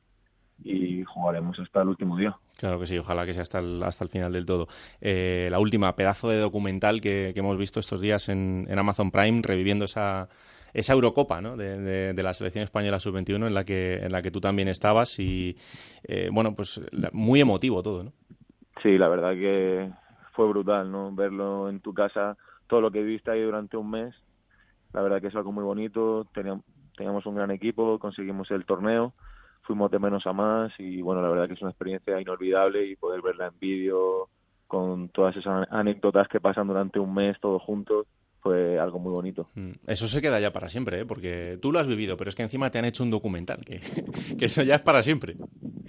y 0.64 1.04
jugaremos 1.04 1.60
hasta 1.60 1.82
el 1.82 1.90
último 1.90 2.18
día. 2.18 2.36
Claro 2.58 2.80
que 2.80 2.88
sí, 2.88 2.98
ojalá 2.98 3.26
que 3.26 3.34
sea 3.34 3.44
hasta 3.44 3.60
el, 3.60 3.84
hasta 3.84 4.04
el 4.04 4.10
final 4.10 4.34
del 4.34 4.46
todo. 4.46 4.68
Eh, 5.02 5.48
la 5.52 5.60
última, 5.60 5.96
pedazo 5.96 6.30
de 6.30 6.40
documental 6.40 7.02
que, 7.02 7.34
hemos 7.36 7.58
visto 7.58 7.80
estos 7.80 8.02
días 8.02 8.30
en, 8.30 8.66
en 8.68 8.80
Amazon 8.80 9.12
Prime, 9.12 9.42
reviviendo 9.44 9.86
esa, 9.86 10.28
esa 10.74 10.94
Eurocopa 10.94 11.42
¿no? 11.42 11.56
de, 11.56 12.14
de, 12.14 12.24
la 12.24 12.34
selección 12.34 12.64
española 12.64 13.00
sub-21 13.00 13.48
en 13.48 13.54
la 13.54 13.64
que 13.64 13.98
en 13.98 14.12
la 14.12 14.22
que 14.22 14.32
tú 14.32 14.42
también 14.42 14.68
estabas 14.68 15.20
y 15.20 15.56
eh, 16.04 16.30
bueno 16.32 16.56
pues 16.56 16.82
muy 17.14 17.42
emotivo 17.42 17.82
todo 17.84 18.04
¿no? 18.04 18.14
Sí, 18.82 18.98
la 18.98 19.08
verdad 19.08 19.34
que 19.34 19.92
fue 20.34 20.48
brutal, 20.48 20.92
¿no? 20.92 21.12
Verlo 21.14 21.70
en 21.70 21.80
tu 21.80 21.94
casa, 21.94 22.38
todo 22.68 22.82
lo 22.82 22.92
que 22.92 23.02
viviste 23.02 23.32
ahí 23.32 23.42
durante 23.42 23.76
un 23.76 23.90
mes, 23.90 24.16
la 24.94 25.02
verdad 25.02 25.20
que 25.20 25.28
es 25.28 25.36
algo 25.36 25.52
muy 25.52 25.64
bonito, 25.64 26.26
teníamos, 26.34 26.64
teníamos 26.96 27.26
un 27.26 27.36
gran 27.36 27.50
equipo, 27.50 27.98
conseguimos 27.98 28.52
el 28.52 28.66
torneo, 28.66 29.14
fuimos 29.68 29.92
de 29.92 30.00
menos 30.00 30.26
a 30.26 30.34
más 30.34 30.72
y 30.80 31.02
bueno, 31.02 31.22
la 31.22 31.30
verdad 31.30 31.48
que 31.48 31.54
es 31.54 31.62
una 31.62 31.72
experiencia 31.72 32.20
inolvidable 32.20 32.88
y 32.88 32.96
poder 32.96 33.22
verla 33.22 33.48
en 33.48 33.60
vídeo 33.60 34.30
con 34.66 35.10
todas 35.10 35.36
esas 35.36 35.68
anécdotas 35.70 36.28
que 36.30 36.40
pasan 36.40 36.68
durante 36.68 37.00
un 37.00 37.14
mes 37.14 37.38
todos 37.40 37.62
juntos, 37.62 38.08
fue 38.42 38.80
algo 38.80 39.00
muy 39.00 39.12
bonito. 39.12 39.48
Mm. 39.56 39.72
Eso 39.88 40.08
se 40.08 40.22
queda 40.22 40.40
ya 40.40 40.52
para 40.52 40.70
siempre, 40.70 41.02
¿eh? 41.02 41.06
porque 41.06 41.58
tú 41.62 41.72
lo 41.72 41.80
has 41.80 41.88
vivido, 41.88 42.18
pero 42.18 42.30
es 42.30 42.36
que 42.36 42.44
encima 42.44 42.70
te 42.70 42.80
han 42.80 42.86
hecho 42.86 43.04
un 43.04 43.10
documental, 43.10 43.60
que, 43.66 43.80
que 44.38 44.46
eso 44.46 44.64
ya 44.64 44.76
es 44.76 44.82
para 44.82 45.04
siempre. 45.04 45.36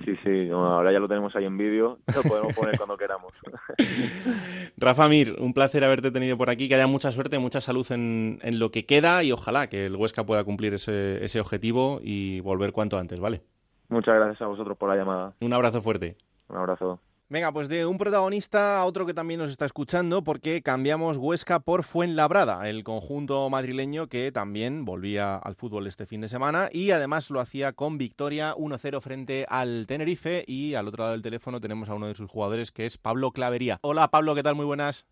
Sí, 0.05 0.15
sí, 0.25 0.49
ahora 0.51 0.93
ya 0.93 0.99
lo 0.99 1.09
tenemos 1.09 1.35
ahí 1.37 1.45
en 1.45 1.59
vídeo, 1.59 1.99
lo 2.15 2.23
podemos 2.23 2.55
poner 2.55 2.77
cuando 2.77 2.97
queramos. 2.97 3.33
Rafa 4.77 5.09
Mir, 5.09 5.37
un 5.39 5.53
placer 5.53 5.85
haberte 5.85 6.11
tenido 6.11 6.39
por 6.39 6.51
aquí, 6.51 6.69
que 6.69 6.77
haya 6.77 6.87
mucha 6.87 7.13
suerte, 7.13 7.39
mucha 7.39 7.61
salud 7.61 7.87
en, 7.91 8.39
en 8.43 8.59
lo 8.59 8.71
que 8.71 8.87
queda 8.87 9.23
y 9.23 9.33
ojalá 9.33 9.69
que 9.69 9.87
el 9.87 9.97
Huesca 9.97 10.25
pueda 10.25 10.45
cumplir 10.45 10.75
ese, 10.75 11.23
ese 11.23 11.41
objetivo 11.41 12.01
y 12.03 12.41
volver 12.41 12.73
cuanto 12.73 12.99
antes, 12.99 13.21
¿vale? 13.21 13.43
Muchas 13.89 14.15
gracias 14.15 14.43
a 14.43 14.47
vosotros 14.47 14.77
por 14.77 14.91
la 14.91 14.97
llamada. 14.97 15.35
Un 15.41 15.53
abrazo 15.53 15.81
fuerte. 15.81 16.17
Un 16.49 16.57
abrazo. 16.57 17.01
Venga, 17.31 17.53
pues 17.53 17.69
de 17.69 17.85
un 17.85 17.99
protagonista 17.99 18.79
a 18.79 18.87
otro 18.87 19.05
que 19.05 19.13
también 19.13 19.39
nos 19.39 19.51
está 19.51 19.67
escuchando, 19.67 20.25
porque 20.25 20.63
cambiamos 20.63 21.19
Huesca 21.19 21.61
por 21.61 21.85
Fuenlabrada, 21.85 22.67
el 22.71 22.85
conjunto 22.85 23.51
madrileño 23.51 24.07
que 24.07 24.33
también 24.33 24.87
volvía 24.87 25.37
al 25.37 25.55
fútbol 25.55 25.87
este 25.87 26.07
fin 26.07 26.23
de 26.23 26.29
semana 26.29 26.71
y 26.73 26.91
además 26.91 27.29
lo 27.29 27.41
hacía 27.41 27.75
con 27.75 27.99
victoria 27.99 28.55
1-0 28.55 29.01
frente 29.03 29.45
al 29.47 29.87
Tenerife. 29.87 30.43
Y 30.47 30.75
al 30.75 30.89
otro 30.89 31.03
lado 31.03 31.13
del 31.13 31.23
teléfono 31.23 31.61
tenemos 31.61 31.91
a 31.91 31.95
uno 31.95 32.07
de 32.07 32.15
sus 32.15 32.31
jugadores 32.31 32.73
que 32.73 32.87
es 32.87 32.97
Pablo 32.97 33.31
Clavería. 33.31 33.79
Hola 33.83 34.09
Pablo, 34.09 34.35
¿qué 34.35 34.43
tal? 34.43 34.55
Muy 34.55 34.65
buenas. 34.65 35.07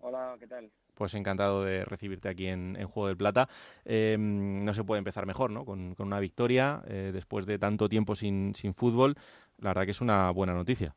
Hola, 0.00 0.34
¿qué 0.40 0.48
tal? 0.48 0.72
Pues 0.94 1.14
encantado 1.14 1.64
de 1.64 1.84
recibirte 1.84 2.28
aquí 2.28 2.46
en, 2.46 2.74
Juego 2.86 3.08
del 3.08 3.16
Plata. 3.16 3.48
Em, 3.84 4.64
no 4.64 4.74
se 4.74 4.84
puede 4.84 4.98
empezar 4.98 5.26
mejor, 5.26 5.50
¿no? 5.50 5.64
Con, 5.64 5.94
una 5.98 6.20
victoria 6.20 6.82
eh, 6.86 7.10
después 7.12 7.46
de 7.46 7.58
tanto 7.58 7.88
tiempo 7.88 8.14
sin, 8.14 8.54
sin 8.54 8.74
fútbol. 8.74 9.16
La 9.58 9.70
verdad 9.70 9.84
que 9.84 9.90
es 9.92 10.00
una 10.00 10.30
buena 10.30 10.54
noticia. 10.54 10.94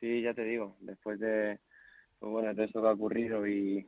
Sí, 0.00 0.22
ya 0.22 0.32
te 0.32 0.44
digo, 0.44 0.76
después 0.80 1.20
de, 1.20 1.58
pues 2.18 2.32
bueno, 2.32 2.54
de 2.54 2.64
esto 2.64 2.80
que 2.80 2.88
ha 2.88 2.92
ocurrido 2.92 3.46
y, 3.46 3.86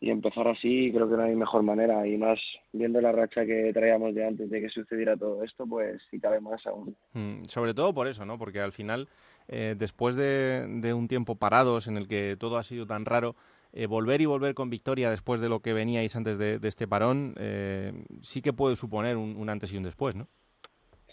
empezar 0.00 0.48
así, 0.48 0.90
creo 0.92 1.08
que 1.08 1.16
no 1.16 1.22
hay 1.22 1.36
mejor 1.36 1.62
manera. 1.62 2.06
Y 2.06 2.16
más 2.16 2.38
viendo 2.72 3.00
la 3.00 3.12
racha 3.12 3.46
que 3.46 3.72
traíamos 3.72 4.14
de 4.14 4.26
antes 4.26 4.50
de 4.50 4.60
que 4.60 4.68
sucediera 4.68 5.16
todo 5.16 5.44
esto, 5.44 5.64
pues 5.64 6.02
sí 6.10 6.18
cabe 6.18 6.40
más 6.40 6.66
aún. 6.66 6.96
Mm, 7.12 7.42
sobre 7.48 7.72
todo 7.72 7.94
por 7.94 8.08
eso, 8.08 8.24
¿no? 8.24 8.36
Porque 8.36 8.60
al 8.60 8.72
final, 8.72 9.08
eh, 9.46 9.76
después 9.78 10.16
de, 10.16 10.92
un 10.92 11.06
tiempo 11.06 11.36
parados 11.36 11.86
en 11.86 11.96
el 11.96 12.08
que 12.08 12.36
todo 12.38 12.56
ha 12.58 12.64
sido 12.64 12.84
tan 12.84 13.04
raro, 13.04 13.36
eh, 13.72 13.86
volver 13.86 14.20
y 14.20 14.26
volver 14.26 14.54
con 14.54 14.70
victoria 14.70 15.10
después 15.10 15.40
de 15.40 15.48
lo 15.48 15.60
que 15.60 15.72
veníais 15.72 16.14
antes 16.14 16.38
de, 16.38 16.58
este 16.62 16.86
parón, 16.86 17.34
eh, 17.38 17.92
sí 18.22 18.42
que 18.42 18.52
puede 18.52 18.76
suponer 18.76 19.16
un, 19.16 19.48
antes 19.48 19.72
y 19.72 19.76
un 19.76 19.82
después, 19.82 20.14
¿no? 20.14 20.28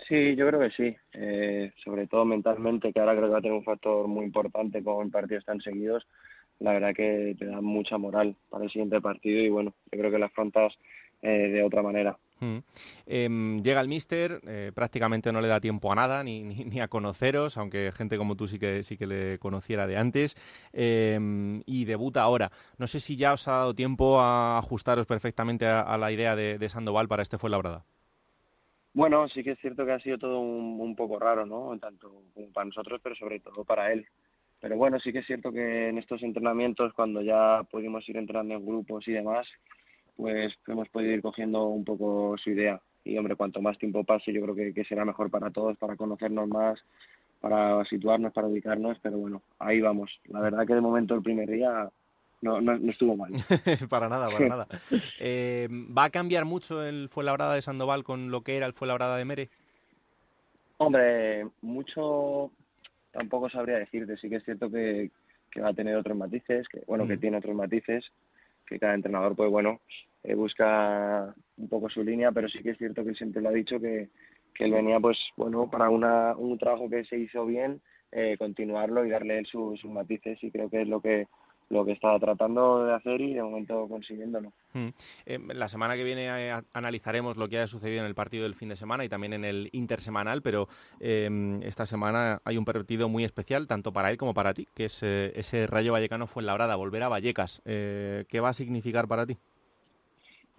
Sí, 0.08 0.36
yo 0.36 0.48
creo 0.48 0.60
que 0.60 0.72
sí. 0.72 0.96
Eh, 1.14 1.72
sobre 1.84 2.08
todo 2.08 2.26
mentalmente, 2.26 2.92
que 2.92 3.00
ahora 3.00 3.16
creo 3.16 3.28
que 3.28 3.34
va 3.34 3.40
a 3.40 3.42
tener 3.42 3.58
un 3.58 3.64
factor 3.64 4.08
muy 4.08 4.26
importante 4.26 4.84
con 4.84 5.12
partidos 5.12 5.46
tan 5.46 5.62
seguidos. 5.62 6.06
La 6.60 6.74
verdad 6.74 6.94
que 6.94 7.36
te 7.38 7.46
da 7.46 7.62
mucha 7.62 7.98
moral 7.98 8.36
para 8.50 8.66
el 8.66 8.72
siguiente 8.72 9.00
partido 9.00 9.42
y 9.42 9.50
bueno, 9.50 9.74
yo 9.92 10.00
creo 10.00 10.12
que 10.12 10.20
la 10.20 10.26
afrontas 10.26 10.74
eh, 11.22 11.50
de 11.50 11.64
otra 11.64 11.82
manera. 11.82 12.18
Mm. 12.40 12.58
Em, 13.06 13.62
llega 13.62 13.82
el 13.82 13.88
míster, 13.88 14.40
eh, 14.48 14.72
prácticamente 14.74 15.32
no 15.32 15.42
le 15.42 15.48
da 15.48 15.60
tiempo 15.60 15.92
a 15.92 15.96
nada, 15.96 16.24
ni, 16.24 16.80
a 16.80 16.88
conoceros, 16.88 17.58
aunque 17.58 17.92
gente 17.92 18.18
como 18.18 18.36
tú 18.36 18.48
sí 18.48 18.60
que, 18.60 18.84
sí 18.84 18.98
que 18.98 19.08
le 19.08 19.40
conociera 19.40 19.88
de 19.88 19.98
antes, 19.98 20.36
em, 20.74 21.62
y 21.66 21.86
debuta 21.86 22.22
ahora. 22.22 22.52
No 22.78 22.88
sé 22.88 23.00
si 23.00 23.16
ya 23.16 23.34
os 23.34 23.48
ha 23.48 23.54
dado 23.54 23.76
tiempo 23.76 24.20
a 24.22 24.58
ajustaros 24.58 25.06
perfectamente 25.06 25.66
a, 25.66 25.98
la 25.98 26.12
idea 26.12 26.36
de, 26.36 26.70
Sandoval 26.70 27.08
para 27.08 27.24
este 27.24 27.38
fue 27.38 27.50
labrada. 27.50 27.84
Bueno, 28.94 29.28
sí 29.28 29.44
que 29.44 29.52
es 29.52 29.60
cierto 29.60 29.86
que 29.86 29.92
ha 29.92 30.00
sido 30.00 30.18
todo 30.18 30.40
un, 30.40 30.96
poco 30.96 31.20
raro, 31.20 31.46
¿no? 31.46 31.78
Tanto 31.80 32.24
como 32.34 32.52
para 32.52 32.66
nosotros, 32.66 33.00
pero 33.02 33.16
sobre 33.16 33.40
todo 33.40 33.64
para 33.64 33.92
él. 33.92 34.06
Pero 34.60 34.78
bueno, 34.78 35.00
sí 35.00 35.12
que 35.12 35.20
es 35.20 35.26
cierto 35.26 35.52
que 35.52 35.90
en 35.90 35.98
estos 35.98 36.22
entrenamientos, 36.22 36.94
cuando 36.94 37.22
ya 37.22 37.64
pudimos 37.72 38.08
ir 38.10 38.18
entrenando 38.18 38.56
en 38.56 38.66
grupos 38.66 39.08
y 39.08 39.14
demás, 39.14 39.48
pues 40.20 40.54
hemos 40.68 40.90
podido 40.90 41.14
ir 41.14 41.22
cogiendo 41.22 41.68
un 41.68 41.86
poco 41.86 42.36
su 42.44 42.50
idea. 42.50 42.82
Y 43.06 43.18
hombre, 43.18 43.38
cuanto 43.38 43.62
más 43.62 43.78
tiempo 43.78 44.04
pase, 44.04 44.34
yo 44.34 44.42
creo 44.42 44.54
que, 44.54 44.84
será 44.84 45.06
mejor 45.06 45.32
para 45.32 45.50
todos, 45.50 45.78
para 45.78 45.96
conocernos 45.96 46.50
más, 46.50 46.78
para 47.40 47.86
situarnos, 47.86 48.34
para 48.34 48.48
ubicarnos, 48.48 48.98
pero 49.02 49.18
bueno, 49.18 49.42
ahí 49.60 49.80
vamos. 49.80 50.12
La 50.26 50.42
verdad 50.42 50.68
que 50.68 50.76
de 50.76 50.82
momento 50.82 51.16
el 51.16 51.24
primer 51.24 51.50
día 51.50 51.90
no, 52.42 52.60
no, 52.60 52.74
estuvo 52.92 53.16
mal. 53.16 53.32
para 53.90 54.10
nada, 54.10 54.30
para 54.30 54.48
nada. 54.50 54.68
Eh, 55.22 55.70
¿Va 55.98 56.04
a 56.04 56.10
cambiar 56.10 56.44
mucho 56.44 56.84
el 56.84 57.08
Fuenlabrada 57.08 57.56
de 57.56 57.62
Sandoval 57.62 58.04
con 58.04 58.30
lo 58.30 58.42
que 58.42 58.58
era 58.58 58.66
el 58.66 58.74
Fuenlabrada 58.74 59.16
de 59.16 59.26
Mere? 59.26 59.50
Hombre, 60.78 61.48
mucho 61.62 62.52
tampoco 63.12 63.50
sabría 63.50 63.80
decirte. 63.80 64.18
Sí 64.18 64.30
que 64.30 64.36
es 64.36 64.44
cierto 64.44 64.70
que, 64.70 65.12
va 65.62 65.70
a 65.70 65.74
tener 65.74 65.96
otros 65.96 66.18
matices, 66.18 66.68
que 66.68 66.84
bueno, 66.88 67.08
que 67.08 67.16
mm. 67.16 67.20
tiene 67.22 67.38
otros 67.38 67.56
matices, 67.56 68.12
que 68.68 68.78
cada 68.80 68.94
entrenador, 68.96 69.36
pues 69.36 69.50
bueno, 69.50 69.80
eh, 70.24 70.36
busca 70.36 71.34
un 71.58 71.70
poco 71.70 71.90
su 71.90 72.04
línea, 72.04 72.32
pero 72.32 72.48
sí 72.50 72.62
que 72.62 72.72
es 72.72 72.78
cierto 72.78 73.04
que 73.04 73.14
siempre 73.14 73.42
lo 73.42 73.50
ha 73.50 73.54
dicho 73.54 73.80
que, 73.80 74.10
que 74.54 74.66
él 74.66 74.72
venía, 74.72 75.00
pues 75.00 75.18
bueno, 75.38 75.70
para 75.70 75.90
una, 75.90 76.36
un 76.36 76.58
trabajo 76.58 76.90
que 76.90 77.06
se 77.06 77.18
hizo 77.18 77.46
bien, 77.46 77.82
eh, 78.12 78.38
continuarlo 78.38 79.06
y 79.06 79.10
darle 79.10 79.38
él 79.38 79.46
sus 79.46 79.84
matices 79.86 80.44
y 80.44 80.50
creo 80.50 80.70
que 80.70 80.82
es 80.82 80.88
lo 80.88 81.00
que 81.00 81.28
lo 81.70 81.86
que 81.86 81.92
estaba 81.92 82.18
tratando 82.18 82.84
de 82.84 82.96
hacer 82.96 83.22
y 83.22 83.36
de 83.36 83.44
momento 83.44 83.88
consiguiéndolo. 83.88 84.52
Mm. 84.74 84.88
Eh, 85.28 85.40
la 85.54 85.68
semana 85.68 85.96
que 85.96 86.04
viene 86.04 86.26
eh, 86.26 86.52
analizaremos 86.74 87.38
lo 87.38 87.48
que 87.48 87.60
ha 87.60 87.68
sucedido 87.68 88.00
en 88.00 88.08
el 88.08 88.16
partido 88.16 88.42
del 88.42 88.56
fin 88.56 88.70
de 88.70 88.76
semana 88.76 89.06
y 89.06 89.10
también 89.10 89.34
en 89.34 89.46
el 89.46 89.70
intersemanal, 89.72 90.42
pero 90.42 90.68
em, 91.00 91.62
esta 91.62 91.86
semana 91.86 92.42
hay 92.44 92.58
un 92.58 92.66
partido 92.66 93.08
muy 93.08 93.24
especial 93.24 93.68
tanto 93.68 93.94
para 93.94 94.10
él 94.10 94.18
como 94.18 94.34
para 94.34 94.56
ti, 94.56 94.68
que 94.74 94.86
es 94.86 95.04
ese 95.04 95.68
Rayo 95.68 95.94
Vallecano 95.94 96.26
fue 96.26 96.42
en 96.42 96.48
Labrada, 96.48 96.76
volver 96.76 97.04
a 97.04 97.10
Vallecas. 97.10 97.62
¿Qué 97.64 98.40
va 98.42 98.50
a 98.50 98.54
significar 98.54 99.08
para 99.08 99.28
ti? 99.28 99.38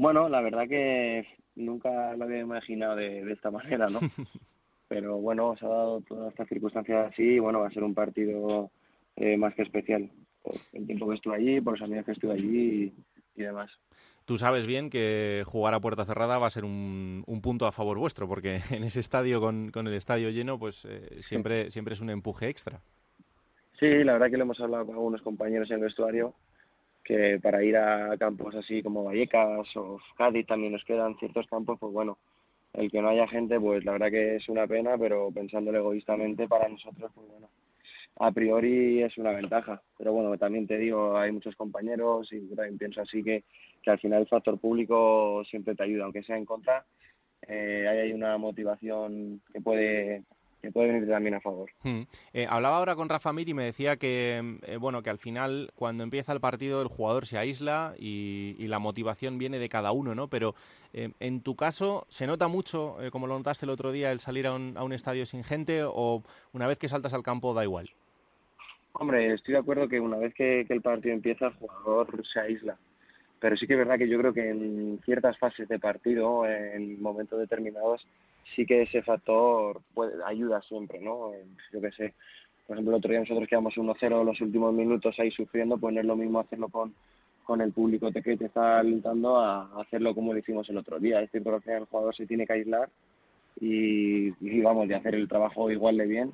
Bueno, 0.01 0.30
la 0.30 0.40
verdad 0.40 0.66
que 0.66 1.26
nunca 1.57 2.16
lo 2.16 2.24
había 2.24 2.38
imaginado 2.38 2.96
de, 2.96 3.30
esta 3.30 3.51
manera, 3.51 3.90
¿no? 3.90 4.01
pero 4.88 5.18
bueno, 5.18 5.55
se 5.59 5.66
ha 5.66 5.68
dado 5.68 6.01
todas 6.01 6.30
estas 6.30 6.48
circunstancias 6.48 7.12
así 7.12 7.22
y 7.22 7.38
bueno, 7.38 7.61
va 7.61 7.66
a 7.66 7.70
ser 7.70 7.84
un 7.84 7.92
partido 7.92 8.70
más 9.36 9.55
que 9.55 9.61
especial 9.61 10.11
por 10.42 10.55
el 10.72 10.86
tiempo 10.86 11.07
que 11.07 11.16
estuve 11.16 11.36
allí, 11.36 11.61
por 11.61 11.74
los 11.74 11.82
amigos 11.82 12.07
que 12.07 12.12
estuve 12.12 12.32
allí 12.32 12.94
y, 13.36 13.42
demás. 13.42 13.70
Tú 14.24 14.38
sabes 14.38 14.66
bien 14.66 14.88
que 14.88 15.42
jugar 15.44 15.74
a 15.74 15.80
puerta 15.80 16.07
cerrada 16.07 16.38
va 16.38 16.46
a 16.46 16.51
ser 16.51 16.64
un, 16.64 17.22
punto 17.42 17.66
a 17.66 17.72
favor 17.72 17.98
vuestro, 17.98 18.26
porque 18.26 18.57
en 18.70 18.84
ese 18.84 19.01
estadio 19.01 19.42
con, 19.42 19.70
el 19.74 19.92
estadio 19.92 20.30
lleno, 20.30 20.59
pues 20.59 20.86
eh, 20.86 21.18
siempre, 21.20 21.70
siempre 21.70 21.92
es 21.92 22.01
un 22.01 22.09
empuje 22.09 22.48
extra. 22.48 22.80
Sí, 23.78 24.03
la 24.03 24.14
verdad 24.14 24.30
que 24.30 24.38
lo 24.38 24.44
hemos 24.44 24.61
hablado 24.61 24.86
con 24.86 24.94
algunos 24.94 25.20
compañeros 25.20 25.70
en 25.70 25.76
el 25.76 25.82
vestuario, 25.82 26.34
que 27.05 27.38
para 27.42 27.62
ir 27.62 27.76
a 27.76 28.16
campos 28.18 28.55
así 28.55 28.82
como 28.82 29.05
Vallecas 29.05 29.76
o 29.76 29.98
Cádiz 30.16 30.46
también 30.46 30.72
nos 30.72 30.84
quedan 30.84 31.16
ciertos 31.18 31.46
campos, 31.46 31.78
pues 31.80 31.92
bueno, 31.92 32.18
el 32.74 32.90
que 32.90 33.01
no 33.03 33.09
haya 33.09 33.26
gente, 33.28 33.59
pues 33.59 33.84
la 33.84 33.92
verdad 33.92 34.11
que 34.11 34.36
es 34.36 34.48
una 34.48 34.66
pena, 34.66 34.96
pero 34.98 35.30
pensándolo 35.32 35.78
egoístamente 35.78 36.46
para 36.46 36.68
nosotros, 36.68 37.11
pues 37.14 37.28
bueno, 37.28 37.48
a 38.20 38.30
priori 38.32 39.03
es 39.03 39.16
una 39.18 39.32
ventaja. 39.32 39.82
Pero 39.98 40.12
bueno, 40.12 40.36
también 40.38 40.66
te 40.66 40.78
digo, 40.78 41.16
hay 41.16 41.32
muchos 41.32 41.57
compañeros 41.57 42.32
y 42.32 42.40
también 42.55 42.78
pienso 42.78 43.03
así 43.03 43.22
que, 43.22 43.44
que 43.82 43.90
al 43.90 43.98
final 43.98 44.22
el 44.22 44.28
factor 44.28 44.59
público 44.59 45.42
siempre 45.44 45.74
te 45.74 45.82
ayuda, 45.82 46.05
aunque 46.05 46.22
sea 46.22 46.36
en 46.36 46.44
contra, 46.44 46.84
eh, 47.48 47.86
hay 47.88 48.12
una 48.12 48.36
motivación 48.38 49.40
que 49.53 49.61
puede 49.61 50.22
que 50.61 50.70
puede 50.70 50.92
venir 50.92 51.08
también 51.08 51.34
a 51.34 51.40
favor. 51.40 51.70
Hmm. 51.82 52.02
Eh, 52.32 52.46
hablaba 52.48 52.76
ahora 52.76 52.96
con 52.96 53.08
Rafa 53.08 53.32
Mir 53.32 53.48
y 53.48 53.54
me 53.54 53.64
decía 53.64 53.96
que 53.96 54.58
eh, 54.66 54.76
bueno 54.76 55.02
que 55.02 55.11
al 55.11 55.18
final 55.18 55.70
cuando 55.74 56.04
empieza 56.04 56.32
el 56.32 56.40
partido 56.40 56.82
el 56.82 56.88
jugador 56.88 57.26
se 57.26 57.38
aísla 57.38 57.94
y, 57.98 58.56
y 58.58 58.66
la 58.66 58.78
motivación 58.78 59.38
viene 59.38 59.58
de 59.58 59.68
cada 59.68 59.92
uno, 59.92 60.14
¿no? 60.14 60.28
Pero 60.28 60.54
eh, 60.92 61.11
en 61.20 61.40
tu 61.42 61.56
caso 61.56 62.06
se 62.08 62.26
nota 62.26 62.48
mucho, 62.48 62.96
como 63.11 63.26
lo 63.26 63.36
notaste 63.36 63.66
el 63.66 63.70
otro 63.70 63.92
día, 63.92 64.12
el 64.12 64.20
salir 64.20 64.46
a 64.46 64.54
un, 64.54 64.76
a 64.76 64.84
un 64.84 64.92
estadio 64.92 65.26
sin 65.26 65.44
gente 65.44 65.82
o 65.84 66.22
una 66.52 66.66
vez 66.66 66.78
que 66.78 66.88
saltas 66.88 67.14
al 67.14 67.22
campo 67.22 67.54
da 67.54 67.64
igual. 67.64 67.90
Hombre, 68.92 69.32
estoy 69.32 69.52
de 69.52 69.61
acuerdo 69.61 69.88
que 69.88 70.00
una 70.00 70.16
vez 70.16 70.34
que, 70.34 70.66
el 70.68 70.82
partido 70.82 71.14
empieza, 71.14 71.46
el 71.46 71.52
jugador 71.54 72.22
se 72.26 72.40
aísla. 72.40 72.76
Pero 73.38 73.56
sí 73.56 73.66
que 73.66 73.74
es 73.74 73.78
verdad 73.78 73.96
que 73.96 74.08
yo 74.08 74.18
creo 74.18 74.34
que 74.34 74.50
en 74.50 75.00
ciertas 75.04 75.38
fases 75.38 75.68
de 75.68 75.78
partido, 75.78 76.46
en 76.46 77.00
momentos 77.00 77.38
determinados, 77.38 78.06
sí 78.55 78.66
que 78.66 78.82
ese 78.82 79.03
factor 79.03 79.80
puede, 79.95 80.22
ayuda 80.24 80.61
siempre, 80.62 81.01
¿no? 81.01 81.32
Yo 81.72 81.80
qué 81.80 81.91
sé, 81.93 82.14
por 82.66 82.76
ejemplo, 82.76 82.95
el 82.95 82.99
otro 82.99 83.11
día 83.11 83.20
nosotros 83.20 83.49
quedamos 83.49 83.74
1-0 83.74 84.24
los 84.24 84.41
últimos 84.41 84.72
minutos 84.72 85.18
ahí 85.18 85.30
sufriendo, 85.30 85.78
pues 85.78 85.95
no 85.95 86.01
es 86.01 86.07
lo 86.07 86.16
mismo 86.16 86.41
hacerlo 86.41 86.68
con, 86.68 86.95
con 87.45 87.61
el 87.61 87.72
público 87.72 88.12
que 88.12 88.22
te 88.22 88.45
está 88.45 88.78
alentando 88.78 89.38
a 89.38 89.80
hacerlo 89.80 90.14
como 90.14 90.32
lo 90.32 90.38
hicimos 90.38 90.68
el 90.68 90.78
otro 90.78 90.99
día. 90.99 91.20
Es 91.20 91.30
cierto 91.30 91.61
que 91.61 91.72
el 91.72 91.84
jugador 91.86 92.14
se 92.14 92.26
tiene 92.26 92.47
que 92.47 92.53
aislar 92.53 92.88
y 93.61 94.61
vamos, 94.62 94.88
de 94.88 94.95
hacer 94.95 95.14
el 95.14 95.28
trabajo 95.28 95.70
igual 95.70 95.97
de 95.97 96.07
bien 96.07 96.32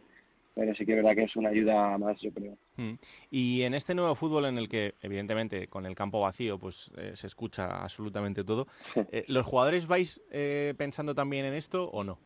pero 0.56 0.74
sí 0.74 0.86
que 0.86 0.92
es 0.92 0.96
verdad 0.96 1.14
que 1.14 1.24
es 1.24 1.36
una 1.36 1.50
ayuda 1.50 1.98
más, 1.98 2.18
yo 2.22 2.32
creo. 2.32 2.56
Mm. 2.76 2.94
Y 3.30 3.62
en 3.62 3.74
este 3.74 3.94
nuevo 3.94 4.14
fútbol 4.14 4.46
en 4.46 4.56
el 4.56 4.70
que, 4.70 4.94
evidentemente, 5.02 5.68
con 5.68 5.84
el 5.84 5.94
campo 5.94 6.18
vacío, 6.22 6.58
pues 6.58 6.90
eh, 6.96 7.12
se 7.14 7.26
escucha 7.26 7.82
absolutamente 7.82 8.42
todo, 8.42 8.66
eh, 9.12 9.24
¿los 9.28 9.44
jugadores 9.44 9.86
vais 9.86 10.18
eh, 10.30 10.72
pensando 10.78 11.14
también 11.14 11.44
en 11.44 11.52
esto 11.52 11.90
o 11.90 12.02
no? 12.02 12.18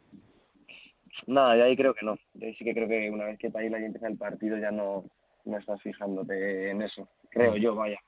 No, 1.26 1.45
ahí 1.45 1.76
creo 1.76 1.93
que 1.93 2.07
no. 2.07 2.16
sí 2.39 2.64
que 2.64 2.72
creo 2.72 2.87
que 2.87 3.11
una 3.11 3.24
vez 3.24 3.39
que 3.39 3.51
Paila 3.51 3.81
ya 3.81 3.87
empieza 3.87 4.07
el 4.07 4.16
partido 4.16 4.57
ya 4.59 4.70
no, 4.70 5.05
no 5.45 5.59
estás 5.59 5.83
fijándote 5.83 6.70
en 6.70 6.83
eso. 6.83 7.09
Creo 7.31 7.57
yo, 7.57 7.74
vaya. 7.74 7.99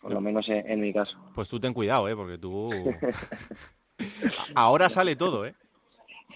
Por 0.00 0.12
lo 0.12 0.20
menos 0.20 0.48
en, 0.48 0.70
en 0.70 0.80
mi 0.80 0.92
caso. 0.92 1.18
Pues 1.34 1.48
tú 1.48 1.58
ten 1.58 1.74
cuidado, 1.74 2.08
¿eh? 2.08 2.14
Porque 2.14 2.38
tú... 2.38 2.70
Ahora 4.54 4.88
sale 4.88 5.16
todo, 5.16 5.44
¿eh? 5.44 5.54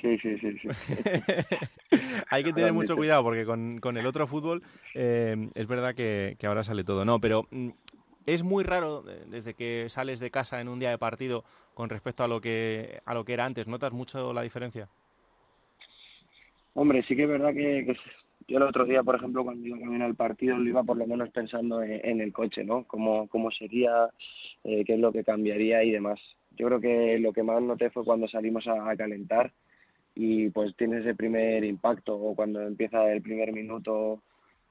Sí, 0.00 0.18
sí, 0.18 0.38
sí. 0.38 0.58
sí. 0.58 0.68
Hay 2.30 2.44
que 2.44 2.52
tener 2.52 2.72
mucho 2.72 2.96
cuidado 2.96 3.22
porque 3.22 3.44
con, 3.44 3.78
con 3.80 3.96
el 3.96 4.06
otro 4.06 4.26
fútbol 4.26 4.62
eh, 4.94 5.48
es 5.54 5.66
verdad 5.66 5.94
que, 5.94 6.36
ahora 6.44 6.64
sale 6.64 6.84
todo. 6.84 7.04
No, 7.04 7.20
pero 7.20 7.46
mm, 7.50 7.70
es 8.26 8.42
muy 8.42 8.64
raro 8.64 9.04
eh, 9.08 9.24
desde 9.28 9.54
que 9.54 9.88
sales 9.88 10.20
de 10.20 10.30
casa 10.30 10.60
en 10.60 10.68
un 10.68 10.78
día 10.78 10.90
de 10.90 10.98
partido 10.98 11.44
con 11.74 11.88
respecto 11.88 12.24
a 12.24 12.28
lo 12.28 12.40
que 12.40 13.00
a 13.04 13.14
lo 13.14 13.24
que 13.24 13.34
era 13.34 13.44
antes. 13.44 13.66
¿Notas 13.66 13.92
mucho 13.92 14.32
la 14.32 14.42
diferencia? 14.42 14.88
Hombre, 16.74 17.02
sí 17.04 17.16
que 17.16 17.22
es 17.22 17.28
verdad 17.28 17.54
que, 17.54 17.96
yo 18.48 18.58
el 18.58 18.64
otro 18.64 18.84
día, 18.84 19.02
por 19.02 19.16
ejemplo, 19.16 19.42
cuando 19.42 19.66
iba 19.66 19.78
a 19.78 19.80
caminar 19.80 20.10
el 20.10 20.14
partido, 20.14 20.58
lo 20.58 20.68
iba 20.68 20.84
por 20.84 20.96
lo 20.96 21.06
menos 21.06 21.30
pensando 21.30 21.82
en, 21.82 22.20
el 22.20 22.32
coche, 22.32 22.64
¿no? 22.64 22.84
Cómo, 22.84 23.28
cómo 23.28 23.50
sería, 23.50 24.10
eh, 24.62 24.84
qué 24.84 24.94
es 24.94 25.00
lo 25.00 25.10
que 25.10 25.24
cambiaría 25.24 25.82
y 25.84 25.90
demás. 25.90 26.20
Yo 26.50 26.66
creo 26.66 26.80
que 26.80 27.18
lo 27.18 27.32
que 27.32 27.42
más 27.42 27.62
noté 27.62 27.90
fue 27.90 28.04
cuando 28.04 28.28
salimos 28.28 28.66
a 28.68 28.94
calentar 28.96 29.52
y 30.16 30.48
pues 30.48 30.74
tienes 30.76 31.02
ese 31.02 31.14
primer 31.14 31.62
impacto 31.62 32.16
o 32.16 32.34
cuando 32.34 32.62
empieza 32.62 33.12
el 33.12 33.20
primer 33.20 33.52
minuto 33.52 34.22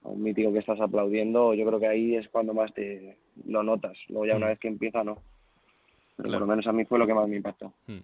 un 0.02 0.22
mítico 0.22 0.52
que 0.52 0.60
estás 0.60 0.80
aplaudiendo, 0.82 1.54
yo 1.54 1.66
creo 1.66 1.80
que 1.80 1.88
ahí 1.88 2.16
es 2.16 2.28
cuando 2.30 2.54
más 2.54 2.74
te 2.74 3.18
lo 3.46 3.64
notas. 3.64 3.98
Luego 4.10 4.26
ya 4.26 4.36
una 4.36 4.48
mm. 4.48 4.50
vez 4.50 4.60
que 4.60 4.68
empieza, 4.68 5.04
no. 5.04 5.20
Pero 6.18 6.30
por 6.30 6.41
lo 6.41 6.48
menos 6.48 6.68
a 6.68 6.72
mí 6.72 6.86
fue 6.86 7.00
lo 7.00 7.08
que 7.08 7.14
más 7.14 7.28
me 7.28 7.38
impactó. 7.38 7.74
Mm. 7.88 8.00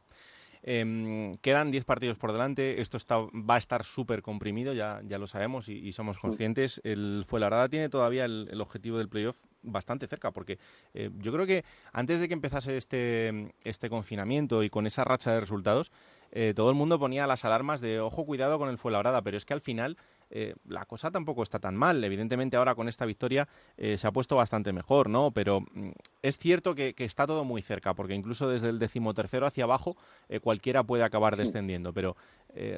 Em, 0.64 1.32
quedan 1.42 1.72
10 1.72 1.86
partidos 1.86 2.18
por 2.18 2.32
delante, 2.32 2.82
esto 2.82 2.98
está, 2.98 3.18
va 3.18 3.56
a 3.56 3.58
estar 3.58 3.84
súper 3.84 4.22
comprimido, 4.22 4.74
ya, 4.74 5.02
ya 5.04 5.18
lo 5.18 5.26
sabemos 5.26 5.70
y, 5.70 5.92
somos 5.92 6.18
mm. 6.18 6.22
conscientes. 6.22 6.82
El 6.84 7.26
Fuenlabrada 7.28 7.68
tiene 7.68 7.90
todavía 7.90 8.26
el, 8.26 8.62
objetivo 8.62 9.00
del 9.00 9.10
playoff 9.10 9.38
bastante 9.64 10.08
cerca, 10.08 10.32
porque 10.32 10.60
eh, 10.94 11.10
yo 11.18 11.32
creo 11.32 11.46
que 11.46 11.66
antes 11.94 12.20
de 12.20 12.28
que 12.28 12.34
empezase 12.34 12.78
este, 12.78 13.54
este 13.64 13.90
confinamiento 13.90 14.64
y 14.64 14.70
con 14.70 14.86
esa 14.86 15.04
racha 15.04 15.34
de 15.34 15.40
resultados, 15.40 15.92
eh, 16.32 16.54
todo 16.56 16.70
el 16.70 16.76
mundo 16.76 17.00
ponía 17.00 17.28
las 17.28 17.44
alarmas 17.44 17.82
de 17.82 18.00
ojo, 18.00 18.26
cuidado 18.26 18.60
con 18.60 18.70
el 18.70 18.78
Fuenlabrada, 18.78 19.22
pero 19.22 19.38
es 19.38 19.46
que 19.46 19.54
al 19.54 19.62
final 19.62 19.98
eh, 20.32 20.56
la 20.68 20.86
cosa 20.86 21.12
tampoco 21.12 21.44
está 21.44 21.60
tan 21.60 21.76
mal. 21.76 22.04
Evidentemente 22.04 22.58
ahora 22.58 22.76
con 22.76 22.88
esta 22.88 23.06
victoria 23.06 23.48
eh, 23.78 23.98
se 23.98 24.08
ha 24.08 24.12
puesto 24.12 24.36
bastante 24.36 24.74
mejor, 24.74 25.10
¿no? 25.10 25.32
Pero 25.32 25.62
mm, 25.62 25.92
es 26.22 26.38
cierto 26.38 26.74
que, 26.76 26.94
está 26.98 27.28
todo 27.28 27.44
muy 27.44 27.62
cerca, 27.62 27.94
porque 27.94 28.16
incluso 28.16 28.48
desde 28.48 28.70
el 28.70 28.80
decimotercero 28.80 29.46
hacia 29.46 29.66
abajo 29.66 29.96
cualquiera 30.42 30.84
puede 30.84 31.04
acabar 31.04 31.36
descendiendo, 31.36 31.94
pero 31.94 32.16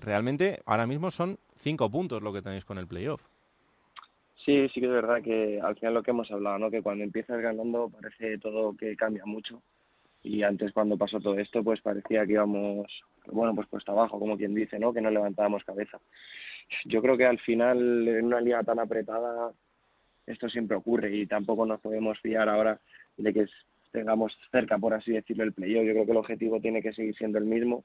realmente 0.01 0.62
ahora 0.66 0.88
mismo 0.88 1.12
son 1.12 1.38
cinco 1.56 1.89
puntos 1.89 2.24
lo 2.24 2.34
que 2.34 2.41
tenéis 2.41 2.66
con 2.66 2.78
el 2.78 2.88
playoff. 2.88 3.22
Sí, 4.45 4.68
sí 4.74 4.80
que 4.80 4.88
es 4.88 4.91
verdad 4.91 5.22
que 5.22 5.60
al 5.62 5.76
final 5.76 5.93
lo 5.93 6.04
que 6.04 6.12
hemos 6.12 6.32
hablado, 6.32 6.58
¿no? 6.58 6.72
Que 6.72 6.82
cuando 6.82 7.04
empiezas 7.04 7.41
ganando 7.41 7.89
parece 7.89 8.38
todo 8.39 8.76
que 8.76 8.95
cambia 8.95 9.26
mucho 9.26 9.62
y 10.24 10.41
antes 10.43 10.72
cuando 10.72 10.97
pasó 10.97 11.20
todo 11.20 11.38
esto 11.38 11.64
pues 11.64 11.82
parecía 11.82 12.26
que 12.26 12.34
íbamos 12.34 12.88
bueno 13.28 13.54
pues 13.54 13.68
puesto 13.68 13.91
abajo 13.91 14.20
como 14.20 14.38
quien 14.38 14.56
dice 14.56 14.80
no 14.80 14.93
que 14.93 15.01
no 15.01 15.12
levantábamos 15.12 15.64
cabeza 15.66 15.99
yo 16.86 17.01
creo 17.01 17.18
que 17.18 17.26
al 17.26 17.39
final 17.39 18.07
en 18.07 18.26
una 18.26 18.41
liga 18.41 18.64
tan 18.64 18.80
apretada 18.80 19.51
esto 20.26 20.49
siempre 20.49 20.78
ocurre 20.78 21.16
y 21.16 21.28
tampoco 21.28 21.66
nos 21.66 21.82
podemos 21.82 22.20
fiar 22.20 22.49
ahora 22.49 22.80
de 23.18 23.34
que 23.34 23.45
tengamos 23.91 24.38
cerca 24.51 24.78
por 24.78 24.93
así 24.93 25.11
decirlo 25.11 25.43
el 25.43 25.53
playoff 25.53 25.86
yo 25.86 25.93
creo 25.93 26.05
que 26.05 26.11
el 26.11 26.18
objetivo 26.18 26.59
tiene 26.59 26.82
que 26.82 26.93
seguir 26.93 27.16
siendo 27.16 27.38
el 27.38 27.45
mismo 27.45 27.84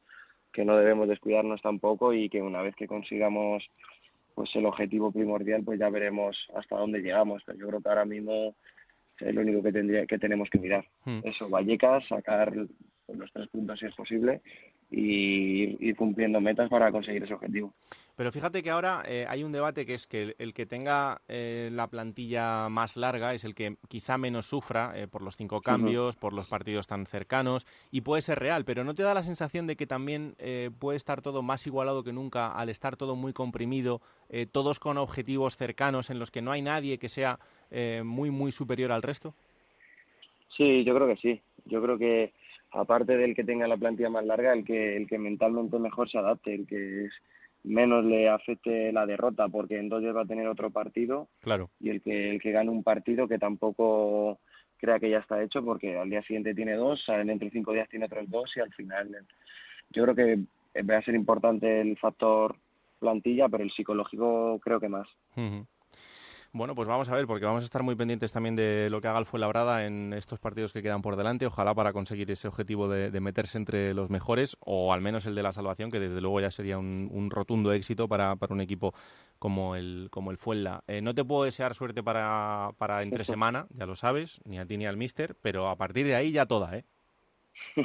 que 0.52 0.64
no 0.64 0.76
debemos 0.76 1.08
descuidarnos 1.08 1.60
tampoco 1.60 2.14
y 2.14 2.28
que 2.28 2.40
una 2.40 2.62
vez 2.62 2.74
que 2.74 2.86
consigamos 2.86 3.68
pues 4.34 4.54
el 4.54 4.66
objetivo 4.66 5.10
primordial 5.12 5.62
pues 5.64 5.78
ya 5.78 5.90
veremos 5.90 6.36
hasta 6.54 6.76
dónde 6.76 7.00
llegamos 7.00 7.42
pero 7.44 7.58
yo 7.58 7.68
creo 7.68 7.80
que 7.80 7.88
ahora 7.88 8.04
mismo 8.04 8.54
es 9.20 9.34
lo 9.34 9.40
único 9.40 9.62
que 9.62 9.72
tendría 9.72 10.06
que 10.06 10.18
tenemos 10.18 10.48
que 10.50 10.58
mirar. 10.58 10.84
Hmm. 11.04 11.20
Eso, 11.24 11.48
Vallecas, 11.48 12.06
sacar 12.06 12.52
los 13.16 13.32
tres 13.32 13.48
puntos 13.48 13.78
si 13.78 13.86
es 13.86 13.94
posible 13.94 14.42
y 14.90 15.86
ir, 15.86 15.96
cumpliendo 15.96 16.40
metas 16.40 16.70
para 16.70 16.90
conseguir 16.90 17.22
ese 17.22 17.34
objetivo. 17.34 17.74
Pero 18.16 18.32
fíjate 18.32 18.62
que 18.62 18.70
ahora 18.70 19.02
eh, 19.06 19.26
hay 19.28 19.44
un 19.44 19.52
debate 19.52 19.84
que 19.84 19.94
es 19.94 20.06
que 20.06 20.34
el, 20.38 20.54
que 20.54 20.66
tenga 20.66 21.20
eh, 21.28 21.68
la 21.72 21.88
plantilla 21.88 22.68
más 22.70 22.96
larga 22.96 23.34
es 23.34 23.44
el 23.44 23.54
que 23.54 23.76
quizá 23.88 24.16
menos 24.16 24.46
sufra 24.46 24.92
eh, 24.96 25.06
por 25.06 25.22
los 25.22 25.36
cinco 25.36 25.60
cambios, 25.60 26.16
por 26.16 26.32
los 26.32 26.46
partidos 26.48 26.86
tan 26.86 27.04
cercanos 27.04 27.66
y 27.90 28.00
puede 28.00 28.22
ser 28.22 28.38
real, 28.38 28.64
pero 28.64 28.82
¿no 28.82 28.94
te 28.94 29.02
da 29.02 29.12
la 29.12 29.22
sensación 29.22 29.66
de 29.66 29.76
que 29.76 29.86
también 29.86 30.36
puede 30.78 30.96
estar 30.96 31.20
todo 31.20 31.42
más 31.42 31.66
igualado 31.66 32.02
que 32.02 32.12
nunca 32.12 32.52
al 32.52 32.68
estar 32.68 32.96
todo 32.96 33.14
muy 33.16 33.32
comprimido, 33.32 34.00
todos 34.52 34.80
con 34.80 34.98
objetivos 34.98 35.56
cercanos 35.56 36.10
en 36.10 36.18
los 36.18 36.30
que 36.30 36.42
no 36.42 36.52
hay 36.52 36.62
nadie 36.62 36.98
que 36.98 37.08
sea 37.08 37.38
muy, 38.04 38.30
muy 38.30 38.52
superior 38.52 38.92
al 38.92 39.02
resto? 39.02 39.34
Sí, 40.56 40.84
yo 40.84 40.94
creo 40.94 41.06
que 41.06 41.16
sí. 41.16 41.40
Yo 41.66 41.82
creo 41.82 41.98
que 41.98 42.32
aparte 42.70 43.16
del 43.16 43.34
que 43.34 43.44
tenga 43.44 43.66
la 43.66 43.76
plantilla 43.76 44.10
más 44.10 44.24
larga, 44.24 44.52
el 44.52 44.64
que, 44.64 44.96
el 44.96 45.06
que 45.06 45.18
mentalmente 45.18 45.78
mejor 45.78 46.10
se 46.10 46.18
adapte, 46.18 46.54
el 46.54 46.66
que 46.66 47.06
es, 47.06 47.12
menos 47.64 48.04
le 48.04 48.28
afecte 48.28 48.92
la 48.92 49.06
derrota, 49.06 49.48
porque 49.48 49.78
entonces 49.78 50.14
va 50.14 50.22
a 50.22 50.26
tener 50.26 50.46
otro 50.48 50.70
partido. 50.70 51.28
Claro. 51.40 51.70
Y 51.80 51.90
el 51.90 52.02
que, 52.02 52.30
el 52.30 52.40
que 52.40 52.52
gane 52.52 52.70
un 52.70 52.82
partido 52.82 53.28
que 53.28 53.38
tampoco 53.38 54.38
crea 54.78 54.98
que 54.98 55.10
ya 55.10 55.18
está 55.18 55.42
hecho, 55.42 55.64
porque 55.64 55.98
al 55.98 56.08
día 56.08 56.22
siguiente 56.22 56.54
tiene 56.54 56.74
dos, 56.74 57.04
dentro 57.06 57.46
de 57.46 57.50
cinco 57.50 57.72
días 57.72 57.88
tiene 57.88 58.06
otros 58.06 58.30
dos 58.30 58.56
y 58.56 58.60
al 58.60 58.72
final 58.72 59.08
yo 59.90 60.04
creo 60.04 60.14
que 60.14 60.38
va 60.82 60.98
a 60.98 61.02
ser 61.02 61.14
importante 61.14 61.80
el 61.80 61.96
factor 61.98 62.56
plantilla, 62.98 63.48
pero 63.48 63.64
el 63.64 63.72
psicológico 63.72 64.60
creo 64.62 64.80
que 64.80 64.88
más. 64.88 65.08
Bueno, 66.52 66.74
pues 66.74 66.88
vamos 66.88 67.10
a 67.10 67.14
ver, 67.14 67.26
porque 67.26 67.44
vamos 67.44 67.62
a 67.62 67.66
estar 67.66 67.82
muy 67.82 67.94
pendientes 67.94 68.32
también 68.32 68.56
de 68.56 68.88
lo 68.90 69.02
que 69.02 69.08
haga 69.08 69.18
el 69.18 69.26
Fuenlabrada 69.26 69.84
en 69.84 70.14
estos 70.14 70.38
partidos 70.38 70.72
que 70.72 70.82
quedan 70.82 71.02
por 71.02 71.16
delante. 71.16 71.46
Ojalá 71.46 71.74
para 71.74 71.92
conseguir 71.92 72.30
ese 72.30 72.48
objetivo 72.48 72.88
de, 72.88 73.20
meterse 73.20 73.58
entre 73.58 73.92
los 73.92 74.08
mejores, 74.08 74.56
o 74.60 74.94
al 74.94 75.02
menos 75.02 75.26
el 75.26 75.34
de 75.34 75.42
la 75.42 75.52
salvación, 75.52 75.90
que 75.90 76.00
desde 76.00 76.22
luego 76.22 76.40
ya 76.40 76.50
sería 76.50 76.78
un, 76.78 77.28
rotundo 77.30 77.72
éxito 77.72 78.08
para, 78.08 78.34
un 78.48 78.60
equipo 78.62 78.94
como 79.38 79.76
el, 79.76 80.08
como 80.10 80.30
el 80.30 80.38
Fuenla. 80.38 80.84
Eh, 80.86 81.02
no 81.02 81.14
te 81.14 81.22
puedo 81.22 81.44
desear 81.44 81.74
suerte 81.74 82.02
para, 82.02 82.70
para 82.78 83.02
entre 83.02 83.24
semana, 83.24 83.66
ya 83.70 83.84
lo 83.84 83.94
sabes, 83.94 84.40
ni 84.44 84.58
a 84.58 84.64
ti 84.64 84.78
ni 84.78 84.86
al 84.86 84.96
Mister, 84.96 85.36
pero 85.42 85.68
a 85.68 85.76
partir 85.76 86.06
de 86.06 86.14
ahí 86.14 86.32
ya 86.32 86.46
toda, 86.46 86.74
¿eh? 86.76 86.84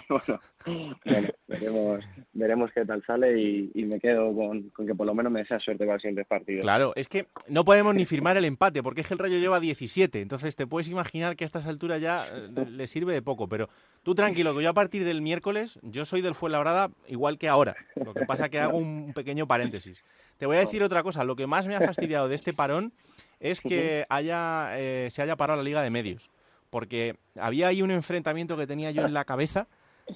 bueno, 1.05 1.29
veremos, 1.47 2.05
veremos 2.33 2.71
qué 2.73 2.85
tal 2.85 3.03
sale 3.05 3.39
y, 3.39 3.83
me 3.85 3.99
quedo 3.99 4.33
con, 4.33 4.71
que 4.71 4.95
por 4.95 5.05
lo 5.05 5.13
menos 5.13 5.31
me 5.31 5.39
desea 5.39 5.59
suerte 5.59 5.85
para 5.85 5.95
el 5.95 6.01
siguiente 6.01 6.25
partido. 6.25 6.61
Claro, 6.61 6.93
es 6.95 7.07
que 7.07 7.27
no 7.47 7.65
podemos 7.65 7.93
ni 7.95 8.05
firmar 8.05 8.37
el 8.37 8.45
empate 8.45 8.81
porque 8.81 9.01
es 9.01 9.07
que 9.07 9.13
el 9.13 9.19
Rayo 9.19 9.37
lleva 9.37 9.59
17, 9.59 10.21
entonces 10.21 10.55
te 10.55 10.67
puedes 10.67 10.89
imaginar 10.89 11.35
que 11.35 11.43
a 11.43 11.45
estas 11.45 11.67
alturas 11.67 12.01
ya 12.01 12.27
eh, 12.27 12.49
le 12.69 12.87
sirve 12.87 13.13
de 13.13 13.21
poco, 13.21 13.47
pero 13.47 13.69
tú 14.03 14.15
tranquilo, 14.15 14.55
que 14.55 14.63
yo 14.63 14.69
a 14.69 14.73
partir 14.73 15.03
del 15.03 15.21
miércoles, 15.21 15.79
yo 15.81 16.05
soy 16.05 16.21
del 16.21 16.35
Fuenlabrada 16.35 16.89
igual 17.07 17.37
que 17.37 17.49
ahora, 17.49 17.75
lo 17.95 18.13
que 18.13 18.25
pasa 18.25 18.49
que 18.49 18.59
hago 18.59 18.77
un 18.77 19.13
pequeño 19.13 19.47
paréntesis. 19.47 20.03
Te 20.37 20.45
voy 20.45 20.57
a 20.57 20.61
decir 20.61 20.83
otra 20.83 21.03
cosa, 21.03 21.23
lo 21.23 21.35
que 21.35 21.47
más 21.47 21.67
me 21.67 21.75
ha 21.75 21.81
fastidiado 21.81 22.27
de 22.27 22.35
este 22.35 22.53
parón 22.53 22.93
es 23.39 23.61
que 23.61 24.05
haya, 24.09 24.79
eh, 24.79 25.09
se 25.11 25.21
haya 25.21 25.35
parado 25.35 25.57
la 25.57 25.63
Liga 25.63 25.81
de 25.81 25.89
Medios 25.89 26.31
porque 26.73 27.17
había 27.39 27.67
ahí 27.67 27.83
un 27.83 27.91
enfrentamiento 27.91 28.57
que 28.57 28.65
tenía 28.65 28.89
yo 28.89 29.05
en 29.05 29.13
la 29.13 29.25
cabeza 29.25 29.67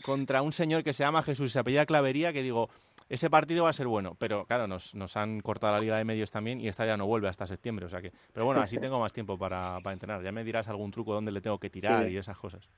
contra 0.04 0.42
un 0.42 0.52
señor 0.52 0.84
que 0.84 0.94
se 0.94 1.04
llama 1.04 1.24
Jesús 1.24 1.52
y 1.52 1.54
se 1.54 1.60
apellida 1.60 1.86
Clavería, 1.86 2.34
que 2.34 2.44
digo, 2.44 2.70
ese 3.10 3.30
partido 3.30 3.64
va 3.64 3.70
a 3.70 3.74
ser 3.74 3.88
bueno, 3.88 4.16
pero 4.20 4.46
claro, 4.46 4.68
nos, 4.68 4.94
nos 4.96 5.16
han 5.16 5.40
cortado 5.40 5.74
la 5.74 5.80
Liga 5.80 5.98
de 5.98 6.04
Medios 6.04 6.32
también 6.32 6.60
y 6.60 6.68
esta 6.68 6.86
ya 6.86 6.98
no 6.98 7.08
vuelve 7.08 7.30
hasta 7.30 7.48
septiembre, 7.48 7.86
o 7.86 7.90
sea 7.90 8.02
que, 8.02 8.12
pero 8.34 8.46
bueno, 8.46 8.62
así 8.62 8.78
tengo 8.80 9.00
más 9.00 9.14
tiempo 9.14 9.38
para, 9.38 9.80
para 9.82 9.94
entrenar, 9.94 10.22
ya 10.24 10.32
me 10.32 10.44
dirás 10.44 10.68
algún 10.68 10.92
truco 10.92 11.14
dónde 11.14 11.32
le 11.32 11.42
tengo 11.42 11.58
que 11.58 11.70
tirar 11.70 12.10
y 12.10 12.18
esas 12.18 12.38
cosas. 12.38 12.70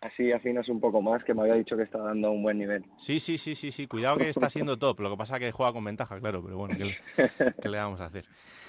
Así 0.00 0.30
afinas 0.32 0.68
un 0.68 0.80
poco 0.80 1.00
más, 1.00 1.24
que 1.24 1.32
me 1.32 1.42
había 1.42 1.54
dicho 1.54 1.76
que 1.78 1.82
está 1.82 1.98
dando 1.98 2.30
un 2.30 2.42
buen 2.42 2.58
nivel. 2.58 2.84
Sí, 2.98 3.20
sí, 3.20 3.38
sí, 3.38 3.54
sí, 3.54 3.70
sí, 3.70 3.86
cuidado 3.86 4.18
que 4.18 4.28
está 4.28 4.50
siendo 4.50 4.78
top, 4.78 5.00
lo 5.00 5.10
que 5.10 5.16
pasa 5.16 5.36
es 5.36 5.40
que 5.40 5.52
juega 5.52 5.72
con 5.72 5.82
ventaja, 5.82 6.20
claro, 6.20 6.42
pero 6.42 6.58
bueno, 6.58 6.76
¿qué, 6.76 6.94
qué 7.62 7.68
le 7.68 7.78
vamos 7.78 8.00
a 8.00 8.06
hacer? 8.06 8.26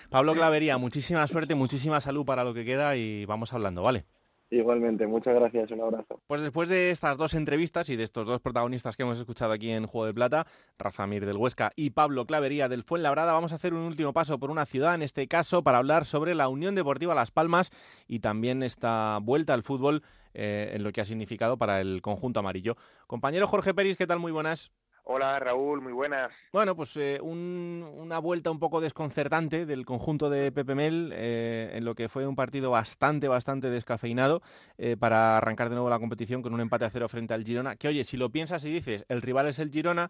Pablo 0.10 0.34
Clavería, 0.34 0.78
muchísima 0.78 1.26
suerte, 1.28 1.56
muchísima 1.56 2.00
salud 2.00 2.26
para 2.26 2.44
lo 2.44 2.54
que 2.54 2.64
queda 2.64 2.96
y 2.96 3.26
vamos 3.26 3.54
hablando, 3.54 3.84
¿vale? 3.84 4.06
Igualmente, 4.52 5.08
muchas 5.08 5.34
gracias, 5.34 5.72
un 5.72 5.82
abrazo. 5.82 6.22
Pues 6.28 6.42
después 6.42 6.70
de 6.70 6.92
estas 6.92 7.18
dos 7.18 7.34
entrevistas 7.34 7.90
y 7.90 7.96
de 7.96 8.04
estos 8.04 8.28
dos 8.28 8.42
protagonistas 8.42 8.96
que 8.96 9.04
hemos 9.04 9.18
escuchado 9.18 9.54
aquí 9.54 9.72
en 9.72 9.88
Juego 9.88 10.06
de 10.06 10.14
Plata, 10.14 10.46
Rafa 10.78 11.08
Mir 11.08 11.26
del 11.26 11.38
Huesca 11.38 11.72
y 11.76 11.90
Pablo 11.90 12.26
Clavería 12.26 12.70
del 12.70 12.84
Fuenlabrada, 12.84 13.34
vamos 13.34 13.54
a 13.54 13.56
hacer 13.56 13.74
un 13.74 13.82
último 13.82 14.14
paso 14.14 14.40
por 14.40 14.52
una 14.52 14.68
ciudad, 14.68 14.94
en 14.94 15.02
este 15.02 15.28
caso 15.28 15.64
para 15.64 15.80
hablar 15.80 16.06
sobre 16.06 16.36
la 16.36 16.48
Unión 16.48 16.76
Deportiva 16.76 17.16
Las 17.16 17.32
Palmas 17.32 17.72
y 18.08 18.20
también 18.20 18.62
esta 18.62 19.18
vuelta 19.22 19.56
al 19.56 19.64
fútbol 19.64 20.04
eh, 20.36 20.74
en 20.74 20.84
lo 20.84 20.92
que 20.92 21.02
ha 21.02 21.06
significado 21.06 21.58
para 21.58 21.82
el 21.82 22.02
conjunto 22.04 22.40
amarillo. 22.40 22.76
Compañero 23.08 23.48
Jorge 23.48 23.74
Peris, 23.74 23.98
¿qué 23.98 24.06
tal? 24.06 24.20
Muy 24.20 24.32
buenas. 24.32 24.72
Hola 25.08 25.40
Raúl, 25.40 25.82
muy 25.82 25.94
buenas. 25.94 26.34
Bueno, 26.52 26.76
pues 26.76 26.98
eh, 26.98 27.20
una 27.22 28.18
vuelta 28.18 28.50
un 28.50 28.58
poco 28.58 28.82
desconcertante 28.82 29.68
del 29.68 29.86
conjunto 29.86 30.32
de 30.32 30.52
Pepe 30.52 30.74
Mel 30.74 31.12
eh, 31.14 31.74
en 31.76 31.86
lo 31.86 31.94
que 31.94 32.10
fue 32.10 32.26
un 32.26 32.36
partido 32.36 32.72
bastante, 32.72 33.28
bastante 33.28 33.70
descafeinado 33.70 34.42
eh, 34.80 34.98
para 34.98 35.38
arrancar 35.38 35.70
de 35.70 35.76
nuevo 35.76 35.92
la 35.92 36.00
competición 36.00 36.42
con 36.42 36.56
un 36.56 36.62
empate 36.62 36.86
a 36.86 36.90
cero 36.90 37.08
frente 37.08 37.36
al 37.36 37.44
Girona. 37.44 37.76
Que 37.76 37.88
oye, 37.88 38.04
si 38.04 38.18
lo 38.18 38.32
piensas 38.32 38.66
y 38.66 38.72
dices, 38.72 39.06
el 39.08 39.22
rival 39.22 39.46
es 39.46 39.60
el 39.60 39.70
Girona, 39.70 40.10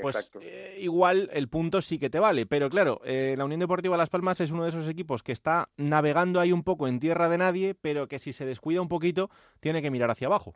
pues 0.00 0.30
igual 0.78 1.28
el 1.34 1.48
punto 1.50 1.82
sí 1.82 1.98
que 1.98 2.08
te 2.08 2.18
vale. 2.18 2.46
Pero 2.46 2.70
claro, 2.70 3.02
la 3.04 3.44
Unión 3.44 3.60
Deportiva 3.60 3.98
Las 3.98 4.08
Palmas 4.08 4.40
es 4.40 4.52
uno 4.52 4.62
de 4.62 4.70
esos 4.70 4.88
equipos 4.88 5.22
que 5.22 5.32
está 5.32 5.68
navegando 5.76 6.40
ahí 6.40 6.52
un 6.52 6.62
poco 6.62 6.88
en 6.88 6.98
tierra 6.98 7.28
de 7.28 7.36
nadie, 7.36 7.74
pero 7.74 8.08
que 8.08 8.18
si 8.18 8.32
se 8.32 8.46
descuida 8.46 8.80
un 8.80 8.88
poquito 8.88 9.28
tiene 9.60 9.82
que 9.82 9.90
mirar 9.90 10.10
hacia 10.10 10.28
abajo. 10.28 10.54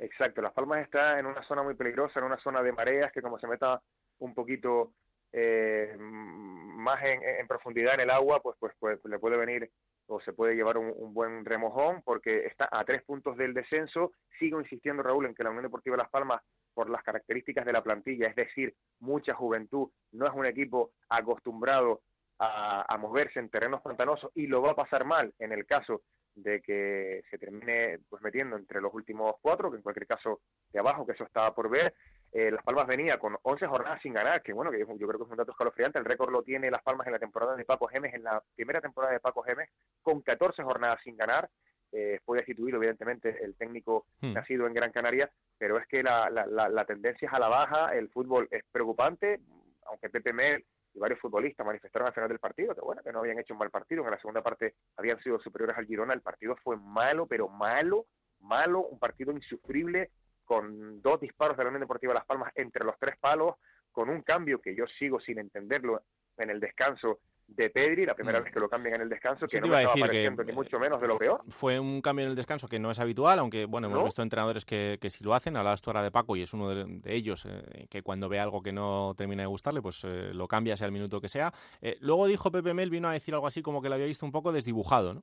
Exacto, 0.00 0.40
Las 0.40 0.54
Palmas 0.54 0.80
está 0.80 1.18
en 1.18 1.26
una 1.26 1.42
zona 1.42 1.62
muy 1.62 1.74
peligrosa, 1.74 2.20
en 2.20 2.24
una 2.24 2.38
zona 2.38 2.62
de 2.62 2.72
mareas 2.72 3.12
que 3.12 3.20
como 3.20 3.38
se 3.38 3.46
meta 3.46 3.82
un 4.20 4.34
poquito 4.34 4.94
eh, 5.30 5.94
más 5.98 7.02
en, 7.04 7.46
profundidad 7.46 7.94
en 7.94 8.00
el 8.00 8.10
agua, 8.10 8.40
pues, 8.40 8.56
pues, 8.58 8.72
pues 8.80 8.98
le 9.04 9.18
puede 9.18 9.36
venir 9.36 9.70
o 10.06 10.18
se 10.22 10.32
puede 10.32 10.54
llevar 10.56 10.78
un, 10.78 11.12
buen 11.12 11.44
remojón 11.44 12.00
porque 12.02 12.46
está 12.46 12.66
a 12.72 12.82
tres 12.84 13.02
puntos 13.02 13.36
del 13.36 13.52
descenso. 13.52 14.12
Sigo 14.38 14.58
insistiendo, 14.58 15.02
Raúl, 15.02 15.26
en 15.26 15.34
que 15.34 15.44
la 15.44 15.50
Unión 15.50 15.64
Deportiva 15.64 15.98
Las 15.98 16.08
Palmas, 16.08 16.40
por 16.72 16.88
las 16.88 17.02
características 17.02 17.66
de 17.66 17.72
la 17.72 17.82
plantilla, 17.82 18.26
es 18.28 18.36
decir, 18.36 18.74
mucha 19.00 19.34
juventud, 19.34 19.90
no 20.12 20.26
es 20.26 20.32
un 20.32 20.46
equipo 20.46 20.92
acostumbrado 21.10 22.00
a, 22.38 22.86
a 22.88 22.96
moverse 22.96 23.38
en 23.38 23.50
terrenos 23.50 23.82
pantanosos 23.82 24.30
y 24.34 24.46
lo 24.46 24.62
va 24.62 24.70
a 24.70 24.76
pasar 24.76 25.04
mal 25.04 25.34
en 25.38 25.52
el 25.52 25.66
caso 25.66 26.00
de 26.34 26.60
que 26.60 27.22
se 27.30 27.38
termine 27.38 27.98
pues 28.08 28.22
metiendo 28.22 28.56
entre 28.56 28.80
los 28.80 28.92
últimos 28.94 29.34
cuatro, 29.40 29.70
que 29.70 29.76
en 29.76 29.82
cualquier 29.82 30.06
caso 30.06 30.40
de 30.72 30.78
abajo, 30.78 31.06
que 31.06 31.12
eso 31.12 31.24
estaba 31.24 31.54
por 31.54 31.68
ver. 31.68 31.94
Eh, 32.32 32.50
Las 32.50 32.62
Palmas 32.62 32.86
venía 32.86 33.18
con 33.18 33.36
11 33.42 33.66
jornadas 33.66 34.00
sin 34.02 34.12
ganar, 34.12 34.42
que 34.42 34.52
bueno, 34.52 34.70
que 34.70 34.78
yo, 34.78 34.86
creo 34.86 35.18
que 35.18 35.24
es 35.24 35.30
un 35.30 35.36
dato 35.36 35.52
escalofriante. 35.52 35.98
El 35.98 36.04
récord 36.04 36.30
lo 36.30 36.42
tiene 36.42 36.70
Las 36.70 36.82
Palmas 36.82 37.06
en 37.06 37.12
la 37.12 37.18
temporada 37.18 37.56
de 37.56 37.64
Paco 37.64 37.88
Gemes, 37.88 38.14
en 38.14 38.24
la 38.24 38.42
primera 38.54 38.80
temporada 38.80 39.12
de 39.12 39.20
Paco 39.20 39.42
Gemes, 39.42 39.68
con 40.02 40.20
14 40.22 40.62
jornadas 40.62 41.00
sin 41.02 41.16
ganar. 41.16 41.50
Eh, 41.92 42.20
fue 42.24 42.38
destituido, 42.38 42.76
evidentemente, 42.76 43.36
el 43.42 43.56
técnico 43.56 44.06
hmm. 44.20 44.32
nacido 44.32 44.66
en 44.66 44.74
Gran 44.74 44.92
Canaria, 44.92 45.28
pero 45.58 45.76
es 45.76 45.88
que 45.88 46.04
la, 46.04 46.30
la, 46.30 46.68
la, 46.68 46.84
tendencia 46.84 47.26
es 47.26 47.34
a 47.34 47.40
la 47.40 47.48
baja, 47.48 47.92
el 47.96 48.08
fútbol 48.10 48.46
es 48.52 48.62
preocupante, 48.70 49.40
aunque 49.86 50.08
Pepe 50.08 50.32
Mel 50.32 50.64
y 50.94 50.98
varios 50.98 51.20
futbolistas 51.20 51.66
manifestaron 51.66 52.08
al 52.08 52.14
final 52.14 52.28
del 52.28 52.38
partido 52.38 52.74
que 52.74 52.80
bueno 52.80 53.02
que 53.02 53.12
no 53.12 53.20
habían 53.20 53.38
hecho 53.38 53.54
un 53.54 53.58
mal 53.58 53.70
partido, 53.70 54.04
en 54.04 54.10
la 54.10 54.18
segunda 54.18 54.42
parte 54.42 54.74
habían 54.96 55.20
sido 55.22 55.38
superiores 55.40 55.76
al 55.76 55.86
Girona, 55.86 56.14
el 56.14 56.22
partido 56.22 56.56
fue 56.62 56.76
malo, 56.76 57.26
pero 57.26 57.48
malo, 57.48 58.06
malo, 58.40 58.80
un 58.80 58.98
partido 58.98 59.32
insufrible 59.32 60.10
con 60.44 61.00
dos 61.00 61.20
disparos 61.20 61.56
de 61.56 61.62
la 61.62 61.68
Unión 61.68 61.82
Deportiva 61.82 62.12
Las 62.12 62.26
Palmas 62.26 62.52
entre 62.56 62.84
los 62.84 62.98
tres 62.98 63.16
palos, 63.18 63.54
con 63.92 64.08
un 64.08 64.22
cambio 64.22 64.60
que 64.60 64.74
yo 64.74 64.86
sigo 64.98 65.20
sin 65.20 65.38
entenderlo 65.38 66.02
en 66.36 66.50
el 66.50 66.58
descanso 66.58 67.20
de 67.56 67.70
Pedri, 67.70 68.06
la 68.06 68.14
primera 68.14 68.40
mm. 68.40 68.44
vez 68.44 68.52
que 68.52 68.60
lo 68.60 68.68
cambian 68.68 68.96
en 68.96 69.00
el 69.02 69.08
descanso, 69.08 69.46
que 69.46 69.60
no 69.60 69.68
me 69.68 69.78
estaba 69.78 69.94
pareciendo 69.94 70.44
que, 70.44 70.50
ni 70.50 70.56
mucho 70.56 70.78
menos 70.78 71.00
de 71.00 71.08
lo 71.08 71.18
peor. 71.18 71.42
Fue 71.48 71.78
un 71.78 72.00
cambio 72.00 72.24
en 72.24 72.30
el 72.30 72.36
descanso 72.36 72.68
que 72.68 72.78
no 72.78 72.90
es 72.90 72.98
habitual, 72.98 73.38
aunque 73.38 73.66
bueno, 73.66 73.88
hemos 73.88 74.04
visto 74.04 74.22
entrenadores 74.22 74.64
que, 74.64 74.98
que 75.00 75.10
sí 75.10 75.24
lo 75.24 75.34
hacen. 75.34 75.56
Hablabas 75.56 75.82
tú 75.82 75.90
ahora 75.90 76.02
de 76.02 76.10
Paco 76.10 76.36
y 76.36 76.42
es 76.42 76.52
uno 76.54 76.68
de, 76.74 77.00
ellos 77.04 77.46
eh, 77.46 77.86
que 77.90 78.02
cuando 78.02 78.28
ve 78.28 78.38
algo 78.38 78.62
que 78.62 78.72
no 78.72 79.14
termina 79.16 79.42
de 79.42 79.48
gustarle, 79.48 79.82
pues 79.82 80.02
eh, 80.04 80.30
lo 80.32 80.46
cambia 80.48 80.76
sea 80.76 80.86
el 80.86 80.92
minuto 80.92 81.20
que 81.20 81.28
sea. 81.28 81.52
Eh, 81.80 81.96
luego 82.00 82.26
dijo 82.26 82.50
Pepe 82.50 82.74
Mel, 82.74 82.90
vino 82.90 83.08
a 83.08 83.12
decir 83.12 83.34
algo 83.34 83.46
así 83.46 83.62
como 83.62 83.82
que 83.82 83.88
lo 83.88 83.94
había 83.96 84.06
visto 84.06 84.24
un 84.24 84.32
poco 84.32 84.52
desdibujado, 84.52 85.14
¿no? 85.14 85.22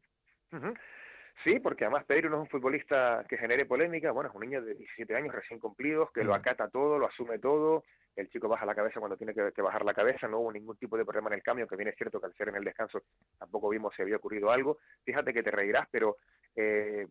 Sí, 1.43 1.59
porque 1.59 1.85
además 1.85 2.03
Pedro 2.05 2.29
no 2.29 2.37
es 2.37 2.41
un 2.41 2.49
futbolista 2.49 3.23
que 3.29 3.37
genere 3.37 3.65
polémica, 3.65 4.11
bueno, 4.11 4.29
es 4.29 4.35
un 4.35 4.41
niño 4.41 4.61
de 4.61 4.73
17 4.75 5.15
años 5.15 5.33
recién 5.33 5.59
cumplidos, 5.59 6.11
que 6.11 6.23
lo 6.23 6.31
mm. 6.31 6.35
acata 6.35 6.67
todo, 6.69 6.97
lo 6.97 7.07
asume 7.07 7.37
todo, 7.39 7.83
el 8.17 8.29
chico 8.29 8.49
baja 8.49 8.65
la 8.65 8.75
cabeza 8.75 8.99
cuando 8.99 9.15
tiene 9.15 9.33
que, 9.33 9.61
bajar 9.61 9.85
la 9.85 9.93
cabeza, 9.93 10.27
no 10.27 10.39
hubo 10.39 10.51
ningún 10.51 10.75
tipo 10.75 10.97
de 10.97 11.05
problema 11.05 11.29
en 11.29 11.35
el 11.35 11.43
cambio, 11.43 11.67
que 11.67 11.75
bien 11.75 11.89
es 11.89 11.95
cierto 11.95 12.19
que 12.19 12.25
al 12.25 12.33
ser 12.33 12.49
en 12.49 12.55
el 12.55 12.63
descanso 12.63 13.03
tampoco 13.37 13.69
vimos 13.69 13.93
si 13.95 14.01
había 14.01 14.17
ocurrido 14.17 14.51
algo. 14.51 14.79
Fíjate 15.03 15.31
que 15.33 15.43
te 15.43 15.51
reirás, 15.51 15.87
pero 15.91 16.17
eh, 16.55 17.07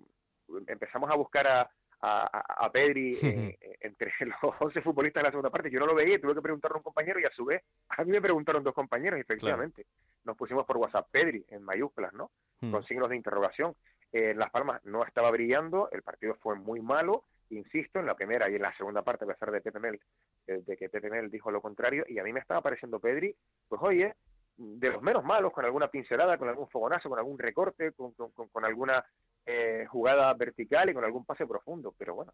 empezamos 0.67 1.09
a 1.09 1.15
buscar 1.15 1.47
a, 1.47 1.71
a, 2.01 2.71
Pedri 2.73 3.17
eh, 3.23 3.57
entre 3.81 4.13
los 4.43 4.55
11 4.59 4.81
futbolistas 4.83 5.21
de 5.23 5.29
la 5.29 5.31
segunda 5.31 5.51
parte. 5.51 5.71
Yo 5.71 5.79
no 5.79 5.87
lo 5.87 5.95
veía, 5.95 6.21
tuve 6.21 6.35
que 6.35 6.43
preguntarle 6.43 6.75
a 6.75 6.79
un 6.79 6.83
compañero 6.83 7.21
y 7.21 7.25
a 7.25 7.31
su 7.31 7.45
vez 7.45 7.63
a 7.89 8.05
mí 8.05 8.11
me 8.11 8.21
preguntaron 8.21 8.65
dos 8.65 8.75
compañeros, 8.75 9.21
efectivamente. 9.21 9.87
Nos 10.25 10.37
pusimos 10.37 10.67
por 10.67 10.77
WhatsApp 10.77 11.09
Pedri 11.11 11.45
en 11.49 11.63
mayúsculas, 11.63 12.13
¿no? 12.15 12.33
Hmm. 12.61 12.73
Con 12.73 12.85
signos 12.85 13.09
de 13.09 13.17
interrogación. 13.17 13.77
en 14.11 14.39
Las 14.39 14.51
Palmas 14.51 14.85
no 14.85 15.05
estaba 15.05 15.31
brillando, 15.31 15.89
el 15.93 16.03
partido 16.03 16.35
fue 16.35 16.57
muy 16.57 16.81
malo 16.81 17.25
insisto, 17.51 18.01
en 18.01 18.07
la 18.07 18.15
primera 18.15 18.49
y 18.51 18.57
en 18.57 18.63
la 18.63 18.77
segunda 18.77 19.03
parte, 19.03 19.25
a 19.25 19.29
pesar 19.29 19.51
de 19.51 19.61
Pepe 19.61 19.79
Mel, 19.79 20.01
eh, 20.47 20.63
de 20.67 20.77
que 20.77 20.89
Pepe 20.89 21.11
Mel 21.11 21.31
dijo 21.31 21.51
lo 21.51 21.61
contrario, 21.61 22.05
y 22.09 22.19
a 22.19 22.25
mí 22.25 22.33
me 22.33 22.41
estaba 22.41 22.61
pareciendo 22.61 23.01
Pedri, 23.01 23.35
pues 23.69 23.81
oye, 23.83 24.15
de 24.57 24.91
los 24.91 25.03
menos 25.03 25.25
malos, 25.25 25.53
con 25.53 25.65
alguna 25.65 25.89
pincelada, 25.89 26.39
con 26.39 26.49
algún 26.49 26.69
fogonazo, 26.69 27.09
con 27.09 27.19
algún 27.19 27.39
recorte, 27.39 27.93
con, 27.93 28.13
con, 28.13 28.65
alguna 28.65 29.05
eh, 29.45 29.85
jugada 29.89 30.33
vertical 30.35 30.89
y 30.89 30.95
con 30.95 31.05
algún 31.05 31.25
pase 31.25 31.47
profundo. 31.47 31.95
Pero 31.99 32.15
bueno, 32.15 32.33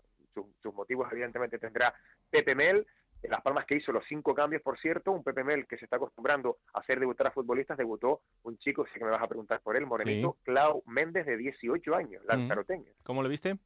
sus 0.63 0.75
motivos 0.75 1.11
evidentemente 1.11 1.59
tendrá 1.59 1.95
Pepe 2.31 2.55
Mel. 2.55 2.87
Las 3.23 3.41
Palmas 3.43 3.67
que 3.67 3.77
hizo 3.77 3.93
los 3.93 4.05
cinco 4.09 4.35
cambios, 4.35 4.63
por 4.63 4.79
cierto, 4.81 5.13
un 5.13 5.23
Pepe 5.23 5.45
Mel 5.45 5.67
que 5.67 5.79
se 5.79 5.85
está 5.85 5.97
acostumbrando 5.97 6.59
a 6.75 6.81
hacer 6.81 6.99
debutar 6.99 7.29
a 7.29 7.31
futbolistas, 7.31 7.79
debutó 7.79 8.23
un 8.43 8.59
chico, 8.59 8.85
sé 8.87 8.99
que 8.99 9.05
me 9.05 9.13
vas 9.13 9.23
a 9.23 9.29
preguntar 9.29 9.61
por 9.61 9.77
él, 9.77 9.87
morenito, 9.87 10.39
Clau 10.43 10.83
Méndez, 10.87 11.27
de 11.27 11.37
18 11.37 11.95
años, 11.95 12.25
lanzaroteño. 12.25 12.91
¿Cómo 13.05 13.23
lo 13.23 13.29
viste? 13.29 13.59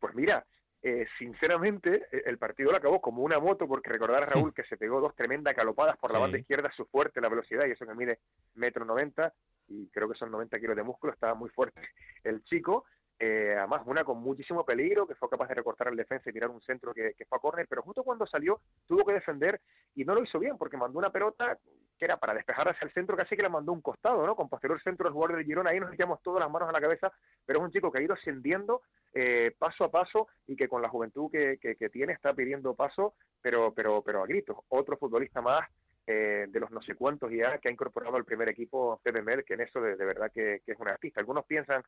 Pues 0.00 0.12
mira, 0.16 0.44
eh, 0.82 1.06
sinceramente, 1.18 2.06
e, 2.10 2.22
el 2.26 2.38
partido 2.38 2.70
lo 2.70 2.78
acabó 2.78 3.00
como 3.00 3.22
una 3.22 3.38
moto, 3.38 3.68
porque 3.68 3.90
recordar 3.90 4.22
a 4.22 4.26
Raúl 4.26 4.54
que 4.54 4.64
se 4.64 4.76
pegó 4.76 5.00
dos 5.00 5.14
tremendas 5.14 5.54
calopadas 5.54 5.96
por 5.98 6.12
la 6.12 6.18
banda 6.18 6.38
izquierda, 6.38 6.70
su 6.74 6.86
fuerte 6.86 7.20
la 7.20 7.28
velocidad, 7.28 7.66
y 7.66 7.72
eso 7.72 7.86
que 7.86 7.94
mide 7.94 8.20
metro 8.54 8.84
noventa, 8.84 9.32
y 9.68 9.88
creo 9.88 10.08
que 10.08 10.18
son 10.18 10.30
90 10.30 10.58
kilos 10.58 10.76
de 10.76 10.82
músculo, 10.82 11.12
estaba 11.12 11.34
muy 11.34 11.50
fuerte 11.50 11.80
el 12.24 12.42
chico, 12.44 12.84
eh, 13.22 13.54
además 13.54 13.82
una 13.84 14.02
con 14.02 14.18
muchísimo 14.18 14.64
peligro, 14.64 15.06
que 15.06 15.14
fue 15.14 15.28
capaz 15.28 15.48
de 15.48 15.54
recortar 15.54 15.88
al 15.88 15.96
defensa 15.96 16.30
y 16.30 16.32
tirar 16.32 16.48
un 16.48 16.62
centro 16.62 16.94
que, 16.94 17.14
fue 17.28 17.36
a 17.36 17.40
córner, 17.40 17.66
pero 17.68 17.82
justo 17.82 18.02
cuando 18.02 18.26
salió 18.26 18.62
tuvo 18.88 19.04
que 19.04 19.12
defender 19.12 19.60
y 19.94 20.06
no 20.06 20.14
lo 20.14 20.22
hizo 20.22 20.38
bien, 20.38 20.56
porque 20.56 20.78
mandó 20.78 20.98
una 20.98 21.10
pelota 21.10 21.58
que 21.98 22.06
era 22.06 22.16
para 22.16 22.32
despejar 22.32 22.70
hacia 22.70 22.86
el 22.86 22.94
centro, 22.94 23.18
casi 23.18 23.36
que 23.36 23.42
la 23.42 23.50
mandó 23.50 23.72
un 23.72 23.82
costado, 23.82 24.26
¿no? 24.26 24.34
Con 24.34 24.48
posterior 24.48 24.80
centro 24.82 25.06
el 25.06 25.12
jugador 25.12 25.36
de 25.36 25.44
Girona, 25.44 25.68
ahí 25.68 25.78
nos 25.78 25.92
echamos 25.92 26.22
todas 26.22 26.40
las 26.40 26.50
manos 26.50 26.70
a 26.70 26.72
la 26.72 26.80
cabeza, 26.80 27.12
pero 27.44 27.58
es 27.58 27.64
un 27.66 27.70
chico 27.70 27.92
que 27.92 27.98
ha 27.98 28.02
ido 28.02 28.14
ascendiendo 28.14 28.80
eh, 29.12 29.54
paso 29.58 29.84
a 29.84 29.90
paso 29.90 30.28
y 30.46 30.56
que 30.56 30.66
con 30.66 30.80
la 30.80 30.88
juventud 30.88 31.30
que, 31.30 31.58
que, 31.60 31.90
tiene 31.90 32.14
está 32.14 32.32
pidiendo 32.32 32.74
paso, 32.74 33.12
pero, 33.42 33.74
pero, 33.74 34.00
pero 34.00 34.22
a 34.22 34.26
gritos. 34.26 34.56
Otro 34.68 34.96
futbolista 34.96 35.42
más 35.42 35.68
eh, 36.06 36.46
de 36.48 36.58
los 36.58 36.70
no 36.70 36.80
sé 36.80 36.94
cuántos 36.94 37.30
ya 37.30 37.58
que 37.58 37.68
ha 37.68 37.72
incorporado 37.72 38.16
al 38.16 38.24
primer 38.24 38.48
equipo 38.48 38.98
Pepe 39.02 39.20
Mel, 39.20 39.44
que 39.44 39.54
en 39.54 39.60
eso 39.60 39.78
de, 39.82 39.94
verdad 39.96 40.32
que, 40.32 40.62
que, 40.64 40.72
es 40.72 40.78
un 40.78 40.88
artista. 40.88 41.20
Algunos 41.20 41.44
piensan 41.44 41.82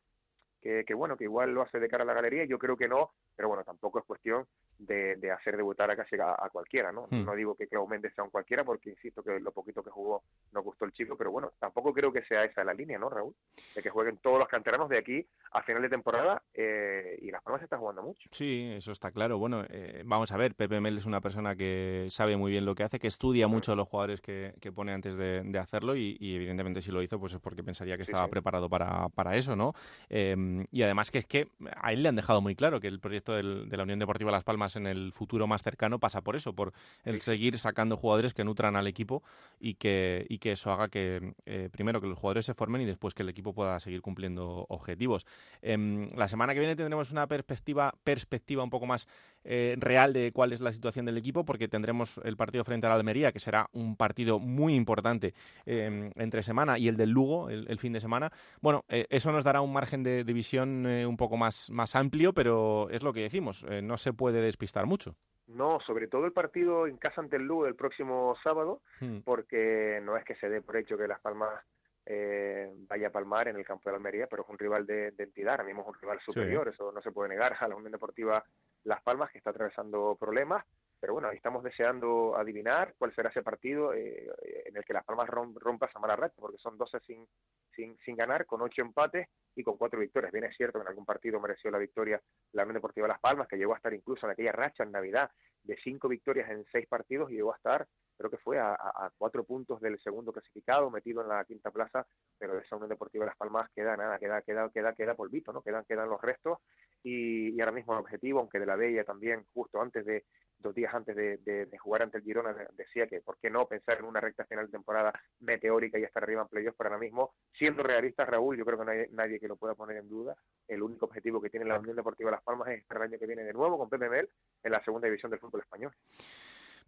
que, 0.63 0.93
bueno, 0.93 1.17
que 1.17 1.25
igual 1.25 1.53
lo 1.53 1.61
hace 1.61 1.79
de 1.79 1.89
cara 1.89 2.03
a 2.03 2.07
la 2.07 2.13
galería, 2.13 2.45
yo 2.45 2.57
creo 2.57 2.77
que 2.77 2.87
no, 2.87 3.11
pero 3.35 3.49
bueno, 3.49 3.63
tampoco 3.63 3.99
es 3.99 4.05
cuestión 4.05 4.45
de, 4.79 5.17
de 5.17 5.31
hacer 5.31 5.57
debutar 5.57 5.91
a 5.91 5.95
casi 5.95 6.15
a, 6.15 6.49
cualquiera, 6.51 6.91
¿no? 6.91 7.07
Hmm. 7.09 7.25
No 7.25 7.35
digo 7.35 7.55
que 7.55 7.67
Clau 7.67 7.87
Méndez 7.87 8.13
sea 8.15 8.23
un 8.23 8.29
cualquiera, 8.29 8.63
porque 8.63 8.91
insisto 8.91 9.21
que 9.23 9.39
lo 9.39 9.51
poquito 9.51 9.83
que 9.83 9.89
jugó 9.89 10.23
no 10.53 10.63
gustó 10.63 10.85
el 10.85 10.93
chico, 10.93 11.17
pero 11.17 11.31
bueno, 11.31 11.51
tampoco 11.59 11.93
creo 11.93 12.13
que 12.13 12.23
sea 12.23 12.45
esa 12.45 12.63
la 12.63 12.73
línea, 12.73 12.97
¿no, 12.97 13.09
Raúl? 13.09 13.35
De 13.75 13.81
que 13.81 13.89
jueguen 13.89 14.17
todos 14.17 14.39
los 14.39 14.47
canteranos 14.47 14.89
de 14.89 14.97
aquí 14.97 15.25
a 15.51 15.61
final 15.63 15.81
de 15.81 15.89
temporada 15.89 16.41
eh, 16.53 17.19
y 17.21 17.29
Las 17.31 17.43
Palmas 17.43 17.61
está 17.63 17.77
jugando 17.77 18.01
mucho. 18.01 18.29
Sí, 18.31 18.71
eso 18.73 18.91
está 18.91 19.11
claro. 19.11 19.37
Bueno, 19.37 19.65
eh, 19.69 20.03
vamos 20.05 20.31
a 20.31 20.37
ver, 20.37 20.55
Pepe 20.55 20.79
Mel 20.79 20.97
es 20.97 21.05
una 21.05 21.21
persona 21.21 21.55
que 21.55 22.07
sabe 22.09 22.37
muy 22.37 22.51
bien 22.51 22.65
lo 22.65 22.75
que 22.75 22.83
hace, 22.83 22.99
que 22.99 23.07
estudia 23.07 23.47
mucho 23.47 23.73
a 23.73 23.75
los 23.75 23.87
jugadores 23.87 24.21
que, 24.21 24.53
que 24.61 24.71
pone 24.71 24.93
antes 24.93 25.17
de, 25.17 25.43
hacerlo 25.63 25.95
y, 25.95 26.17
evidentemente 26.19 26.81
si 26.81 26.91
lo 26.91 27.01
hizo, 27.01 27.19
pues 27.19 27.33
es 27.33 27.39
porque 27.39 27.63
pensaría 27.63 27.95
que 27.95 28.01
estaba 28.01 28.27
preparado 28.27 28.69
para, 28.69 29.07
para 29.09 29.37
eso, 29.37 29.55
¿no? 29.55 29.73
Eh, 30.09 30.35
y 30.71 30.81
además 30.83 31.11
que 31.11 31.19
es 31.19 31.25
que 31.25 31.47
a 31.81 31.93
él 31.93 32.03
le 32.03 32.09
han 32.09 32.15
dejado 32.15 32.41
muy 32.41 32.55
claro 32.55 32.79
que 32.79 32.87
el 32.87 32.99
proyecto 32.99 33.33
de 33.33 33.77
la 33.77 33.83
Unión 33.83 33.99
Deportiva 33.99 34.31
Las 34.31 34.43
Palmas 34.43 34.75
en 34.75 34.87
el 34.87 35.11
futuro 35.13 35.47
más 35.47 35.63
cercano 35.63 35.99
pasa 35.99 36.21
por 36.21 36.35
eso, 36.35 36.53
por 36.53 36.73
el 37.03 37.21
seguir 37.21 37.57
sacando 37.59 37.97
jugadores 37.97 38.33
que 38.33 38.43
nutran 38.43 38.75
al 38.75 38.87
equipo 38.87 39.23
y 39.59 39.75
que, 39.75 40.25
y 40.29 40.39
que 40.39 40.53
eso 40.53 40.71
haga 40.71 40.89
que, 40.89 41.33
eh, 41.45 41.69
primero, 41.71 42.01
que 42.01 42.07
los 42.07 42.17
jugadores 42.17 42.45
se 42.45 42.53
formen 42.53 42.81
y 42.81 42.85
después 42.85 43.13
que 43.13 43.23
el 43.23 43.29
equipo 43.29 43.53
pueda 43.53 43.79
seguir 43.79 44.01
cumpliendo 44.01 44.65
objetivos. 44.69 45.25
Em, 45.61 46.07
la 46.15 46.27
semana 46.27 46.53
que 46.53 46.59
viene 46.59 46.75
tendremos 46.75 47.11
una 47.11 47.27
perspectiva, 47.27 47.93
perspectiva 48.03 48.63
un 48.63 48.69
poco 48.69 48.85
más 48.85 49.07
eh, 49.45 49.75
real 49.77 50.13
de 50.13 50.31
cuál 50.31 50.53
es 50.53 50.61
la 50.61 50.71
situación 50.71 51.05
del 51.05 51.17
equipo, 51.17 51.43
porque 51.43 51.67
tendremos 51.67 52.19
el 52.23 52.37
partido 52.37 52.63
frente 52.63 52.87
a 52.87 52.89
la 52.89 52.95
Almería, 52.95 53.31
que 53.31 53.39
será 53.39 53.69
un 53.73 53.95
partido 53.95 54.39
muy 54.39 54.75
importante 54.75 55.33
em, 55.65 56.11
entre 56.15 56.43
semana, 56.43 56.77
y 56.79 56.87
el 56.87 56.97
del 56.97 57.09
Lugo, 57.09 57.49
el, 57.49 57.77
fin 57.79 57.93
de 57.93 57.99
semana. 57.99 58.31
Bueno, 58.61 58.85
eh, 58.87 59.05
eso 59.09 59.31
nos 59.31 59.43
dará 59.43 59.61
un 59.61 59.73
margen 59.73 60.03
de, 60.03 60.23
división 60.43 60.85
un 60.85 61.17
poco 61.17 61.37
más, 61.37 61.69
más 61.71 61.95
amplio, 61.95 62.33
pero 62.33 62.89
es 62.89 63.01
lo 63.01 63.13
que 63.13 63.21
decimos, 63.21 63.65
no 63.81 63.97
se 63.97 64.11
puede 64.11 64.41
despistar 64.41 64.85
mucho. 64.85 65.15
No, 65.47 65.79
sobre 65.81 66.07
todo 66.07 66.25
el 66.25 66.33
partido 66.33 66.87
en 66.87 66.97
casa 66.97 67.21
ante 67.21 67.35
el 67.35 67.43
Lugo 67.43 67.67
el 67.67 67.75
próximo 67.75 68.35
sábado, 68.43 68.81
hmm. 69.01 69.19
porque 69.19 69.99
no 70.03 70.17
es 70.17 70.23
que 70.23 70.35
se 70.35 70.49
dé 70.49 70.61
por 70.61 70.77
hecho 70.77 70.97
que 70.97 71.07
Las 71.07 71.19
Palmas 71.19 71.63
eh, 72.05 72.69
vaya 72.87 73.07
a 73.07 73.11
palmar 73.11 73.47
en 73.47 73.57
el 73.57 73.65
campo 73.65 73.89
de 73.89 73.95
Almería, 73.95 74.27
pero 74.27 74.43
es 74.43 74.49
un 74.49 74.57
rival 74.57 74.85
de, 74.85 75.13
entidad, 75.17 75.53
ahora 75.53 75.63
mismo 75.63 75.81
es 75.83 75.87
un 75.87 75.99
rival 76.01 76.19
superior, 76.21 76.67
eso 76.67 76.91
no 76.91 77.01
se 77.01 77.11
puede 77.11 77.29
negar 77.29 77.55
a 77.59 77.67
la 77.67 77.75
Unión 77.75 77.91
Deportiva 77.91 78.43
Las 78.83 79.01
Palmas, 79.03 79.31
que 79.31 79.37
está 79.37 79.51
atravesando 79.51 80.17
problemas, 80.19 80.65
pero 81.03 81.15
bueno, 81.15 81.27
ahí 81.27 81.35
estamos 81.35 81.61
deseando 81.65 82.33
adivinar 82.37 82.95
cuál 82.97 83.13
será 83.13 83.27
ese 83.27 83.41
partido 83.43 83.93
eh, 83.93 84.25
en 84.63 84.77
el 84.77 84.85
que 84.85 84.93
Las 84.93 85.03
Palmas 85.03 85.27
rompa 85.27 85.87
esa 85.87 85.99
mala 85.99 86.15
racha, 86.15 86.35
porque 86.39 86.57
son 86.59 86.77
12 86.77 86.97
sin, 87.01 87.27
sin, 87.75 87.97
sin 88.05 88.15
ganar, 88.15 88.45
con 88.45 88.61
8 88.61 88.81
empates 88.83 89.27
y 89.53 89.63
con 89.63 89.75
4 89.75 89.99
victorias. 89.99 90.31
Bien 90.31 90.45
es 90.45 90.55
cierto 90.55 90.79
que 90.79 90.83
en 90.83 90.87
algún 90.87 91.05
partido 91.05 91.41
mereció 91.41 91.69
la 91.71 91.77
victoria 91.77 92.21
la 92.53 92.63
Unión 92.63 92.75
Deportiva 92.75 93.05
Las 93.05 93.19
Palmas, 93.19 93.49
que 93.49 93.57
llegó 93.57 93.73
a 93.73 93.75
estar 93.75 93.93
incluso 93.93 94.25
en 94.25 94.31
aquella 94.31 94.53
racha 94.53 94.83
en 94.83 94.93
Navidad 94.93 95.29
de 95.63 95.75
5 95.83 96.07
victorias 96.07 96.49
en 96.49 96.63
6 96.71 96.87
partidos 96.87 97.29
y 97.31 97.35
llegó 97.35 97.51
a 97.51 97.57
estar 97.57 97.85
creo 98.17 98.29
que 98.29 98.37
fue 98.37 98.59
a, 98.59 98.73
a, 98.73 99.11
cuatro 99.17 99.43
puntos 99.43 99.81
del 99.81 99.99
segundo 99.99 100.31
clasificado, 100.31 100.89
metido 100.89 101.21
en 101.21 101.29
la 101.29 101.43
quinta 101.45 101.71
plaza, 101.71 102.05
pero 102.37 102.53
de 102.53 102.61
esa 102.61 102.75
Unión 102.75 102.89
Deportiva 102.89 103.25
Las 103.25 103.35
Palmas 103.35 103.69
queda 103.75 103.97
nada, 103.97 104.17
queda, 104.19 104.41
queda, 104.41 104.69
queda, 104.69 104.93
queda 104.93 105.15
polvito, 105.15 105.51
¿no? 105.51 105.61
Quedan, 105.61 105.83
quedan 105.85 106.09
los 106.09 106.21
restos 106.21 106.59
y, 107.03 107.59
ahora 107.59 107.71
mismo 107.71 107.93
el 107.93 107.99
objetivo, 107.99 108.39
aunque 108.39 108.59
de 108.59 108.65
la 108.65 108.75
Bella 108.75 109.03
también, 109.03 109.45
justo 109.53 109.81
antes 109.81 110.05
de, 110.05 110.25
dos 110.63 110.73
días 110.73 110.93
antes 110.93 111.15
de, 111.15 111.67
jugar 111.79 112.03
ante 112.03 112.17
el 112.17 112.23
Girona, 112.23 112.55
decía 112.75 113.07
que 113.07 113.21
por 113.21 113.37
qué 113.37 113.49
no 113.49 113.67
pensar 113.67 113.99
en 113.99 114.05
una 114.05 114.21
recta 114.21 114.45
final 114.45 114.65
de 114.65 114.71
temporada 114.71 115.13
meteórica 115.41 115.99
y 115.99 116.03
estar 116.03 116.23
arriba 116.23 116.41
en 116.41 116.47
playoffs, 116.47 116.77
pero 116.77 116.89
ahora 116.89 116.99
mismo, 116.99 117.33
siendo 117.51 117.83
realista, 117.83 118.25
Raúl, 118.25 118.57
yo 118.57 118.65
creo 118.65 118.79
que 118.79 118.85
no 118.85 118.91
hay 118.91 119.07
nadie 119.11 119.39
que 119.39 119.47
lo 119.47 119.57
pueda 119.57 119.75
poner 119.75 119.97
en 119.97 120.09
duda, 120.09 120.35
el 120.67 120.81
único 120.81 121.05
objetivo 121.05 121.41
que 121.41 121.49
tiene 121.49 121.65
la 121.65 121.79
Unión 121.79 121.95
Deportiva 121.95 122.31
Las 122.31 122.43
Palmas 122.43 122.69
es 122.69 122.79
estar 122.79 122.97
el 122.97 123.03
año 123.03 123.19
que 123.19 123.27
viene 123.27 123.43
de 123.43 123.53
nuevo 123.53 123.77
con 123.77 123.99
Mel 123.99 124.29
en 124.63 124.71
la 124.71 124.83
segunda 124.83 125.07
división 125.07 125.29
del 125.29 125.39
fútbol 125.39 125.61
español. 125.61 125.91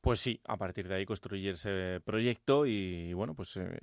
Pues 0.02 0.20
sí, 0.20 0.40
a 0.48 0.58
partir 0.58 0.88
de 0.88 0.96
ahí 0.96 1.06
construir 1.06 1.54
ese 1.54 2.00
proyecto 2.06 2.66
y, 2.68 3.14
bueno, 3.14 3.34
pues 3.34 3.58
eh, 3.58 3.80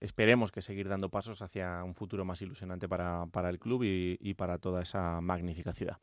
esperemos 0.00 0.52
que 0.52 0.60
seguir 0.60 0.88
dando 0.88 1.10
pasos 1.10 1.42
hacia 1.42 1.82
un 1.82 1.94
futuro 1.94 2.24
más 2.24 2.40
ilusionante 2.40 2.88
para, 2.88 3.26
para 3.26 3.50
el 3.50 3.58
club 3.58 3.82
y, 3.82 4.16
y 4.20 4.34
para 4.34 4.58
toda 4.58 4.82
esa 4.82 5.20
magnífica 5.20 5.72
ciudad. 5.72 5.98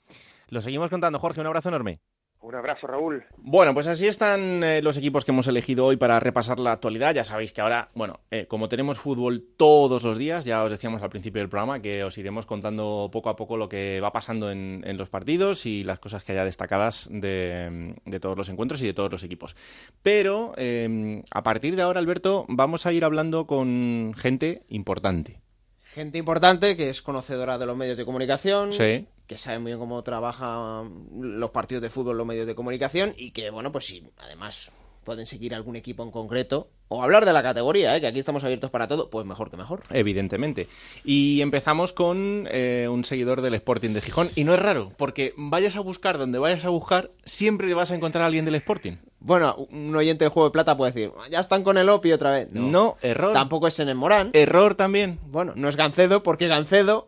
Lo 0.49 0.59
seguimos 0.59 0.89
contando, 0.89 1.19
Jorge, 1.19 1.39
un 1.39 1.47
abrazo 1.47 1.69
enorme. 1.69 2.01
Un 2.43 2.55
abrazo, 2.55 2.87
Raúl. 2.87 3.23
Bueno, 3.37 3.73
pues 3.73 3.87
así 3.87 4.05
están 4.05 4.65
eh, 4.65 4.81
los 4.81 4.97
equipos 4.97 5.23
que 5.23 5.31
hemos 5.31 5.47
elegido 5.47 5.85
hoy 5.85 5.95
para 5.95 6.19
repasar 6.19 6.59
la 6.59 6.73
actualidad. 6.73 7.15
Ya 7.15 7.23
sabéis 7.23 7.53
que 7.53 7.61
ahora, 7.61 7.87
bueno, 7.95 8.19
eh, 8.31 8.47
como 8.49 8.67
tenemos 8.67 8.99
fútbol 8.99 9.45
todos 9.55 10.03
los 10.03 10.17
días, 10.17 10.43
ya 10.43 10.61
os 10.61 10.69
decíamos 10.69 11.01
al 11.01 11.09
principio 11.09 11.39
del 11.39 11.47
programa 11.47 11.81
que 11.81 12.03
os 12.03 12.17
iremos 12.17 12.45
contando 12.45 13.09
poco 13.13 13.29
a 13.29 13.37
poco 13.37 13.55
lo 13.55 13.69
que 13.69 14.01
va 14.03 14.11
pasando 14.11 14.51
en, 14.51 14.83
los 14.97 15.09
partidos 15.09 15.65
y 15.65 15.85
las 15.85 15.99
cosas 15.99 16.25
que 16.25 16.33
haya 16.33 16.43
destacadas 16.43 17.07
de, 17.09 17.95
todos 18.19 18.37
los 18.37 18.49
encuentros 18.49 18.81
y 18.81 18.87
de 18.87 18.93
todos 18.93 19.09
los 19.09 19.23
equipos. 19.23 19.55
Pero 20.01 20.53
eh, 20.57 21.23
a 21.31 21.43
partir 21.43 21.77
de 21.77 21.83
ahora, 21.83 22.01
Alberto, 22.01 22.45
vamos 22.49 22.85
a 22.85 22.91
ir 22.91 23.05
hablando 23.05 23.47
con 23.47 24.13
gente 24.17 24.63
importante. 24.67 25.39
Gente 25.81 26.17
importante 26.17 26.75
que 26.75 26.89
es 26.89 27.01
conocedora 27.01 27.57
de 27.57 27.65
los 27.67 27.77
medios 27.77 27.97
de 27.97 28.03
comunicación. 28.03 28.73
Sí 28.73 29.07
que 29.28 29.38
saben 29.38 29.61
muy 29.61 29.71
bien 29.71 29.80
cómo 29.80 30.03
trabajan 30.03 31.07
los 31.19 31.49
partidos 31.51 31.82
de 31.82 31.89
fútbol, 31.89 32.17
los 32.17 32.28
medios 32.28 32.47
de 32.47 32.55
comunicación 32.55 33.13
y 33.17 33.32
que, 33.32 33.49
bueno, 33.49 33.71
pues 33.71 33.86
si 33.86 34.03
además 34.17 34.71
pueden 35.03 35.26
seguir 35.26 35.53
algún 35.53 35.76
equipo 35.76 36.03
en 36.03 36.11
concreto 36.11 36.69
o 36.88 37.01
hablar 37.01 37.26
de 37.26 37.34
la 37.34 37.41
categoría, 37.41 37.95
¿eh? 37.95 38.01
que 38.01 38.07
aquí 38.07 38.19
estamos 38.19 38.43
abiertos 38.43 38.69
para 38.69 38.88
todo, 38.88 39.09
pues 39.09 39.26
mejor 39.26 39.49
que 39.49 39.57
mejor. 39.57 39.82
Evidentemente. 39.89 40.67
Y 41.03 41.41
empezamos 41.41 41.91
con 41.91 42.47
eh, 42.51 42.88
un 42.89 43.03
seguidor 43.03 43.41
del 43.41 43.55
Sporting 43.55 43.91
de 43.91 44.01
Gijón. 44.01 44.30
Y 44.36 44.43
no 44.43 44.53
es 44.53 44.59
raro, 44.59 44.91
porque 44.97 45.34
vayas 45.36 45.76
a 45.76 45.80
buscar 45.80 46.17
donde 46.17 46.38
vayas 46.38 46.65
a 46.65 46.69
buscar, 46.69 47.11
siempre 47.26 47.67
te 47.67 47.74
vas 47.74 47.91
a 47.91 47.95
encontrar 47.95 48.21
a 48.21 48.28
alguien 48.28 48.45
del 48.45 48.55
Sporting. 48.55 48.97
Bueno, 49.19 49.55
un 49.71 49.95
oyente 49.95 50.26
de 50.26 50.30
Juego 50.30 50.49
de 50.49 50.53
Plata 50.53 50.78
puede 50.78 50.91
decir, 50.91 51.11
ya 51.32 51.39
están 51.39 51.63
con 51.63 51.78
el 51.78 51.89
Opi 51.89 52.11
otra 52.11 52.30
vez. 52.30 52.49
No, 52.51 52.97
error. 53.01 53.34
Tampoco 53.34 53.67
es 53.67 53.80
en 53.80 53.89
el 53.89 53.95
Morán. 53.95 54.30
Error 54.34 54.76
también. 54.76 55.17
Bueno, 55.28 55.53
no 55.55 55.69
es 55.69 55.78
Gancedo, 55.78 56.21
porque 56.21 56.47
Gancedo 56.47 57.07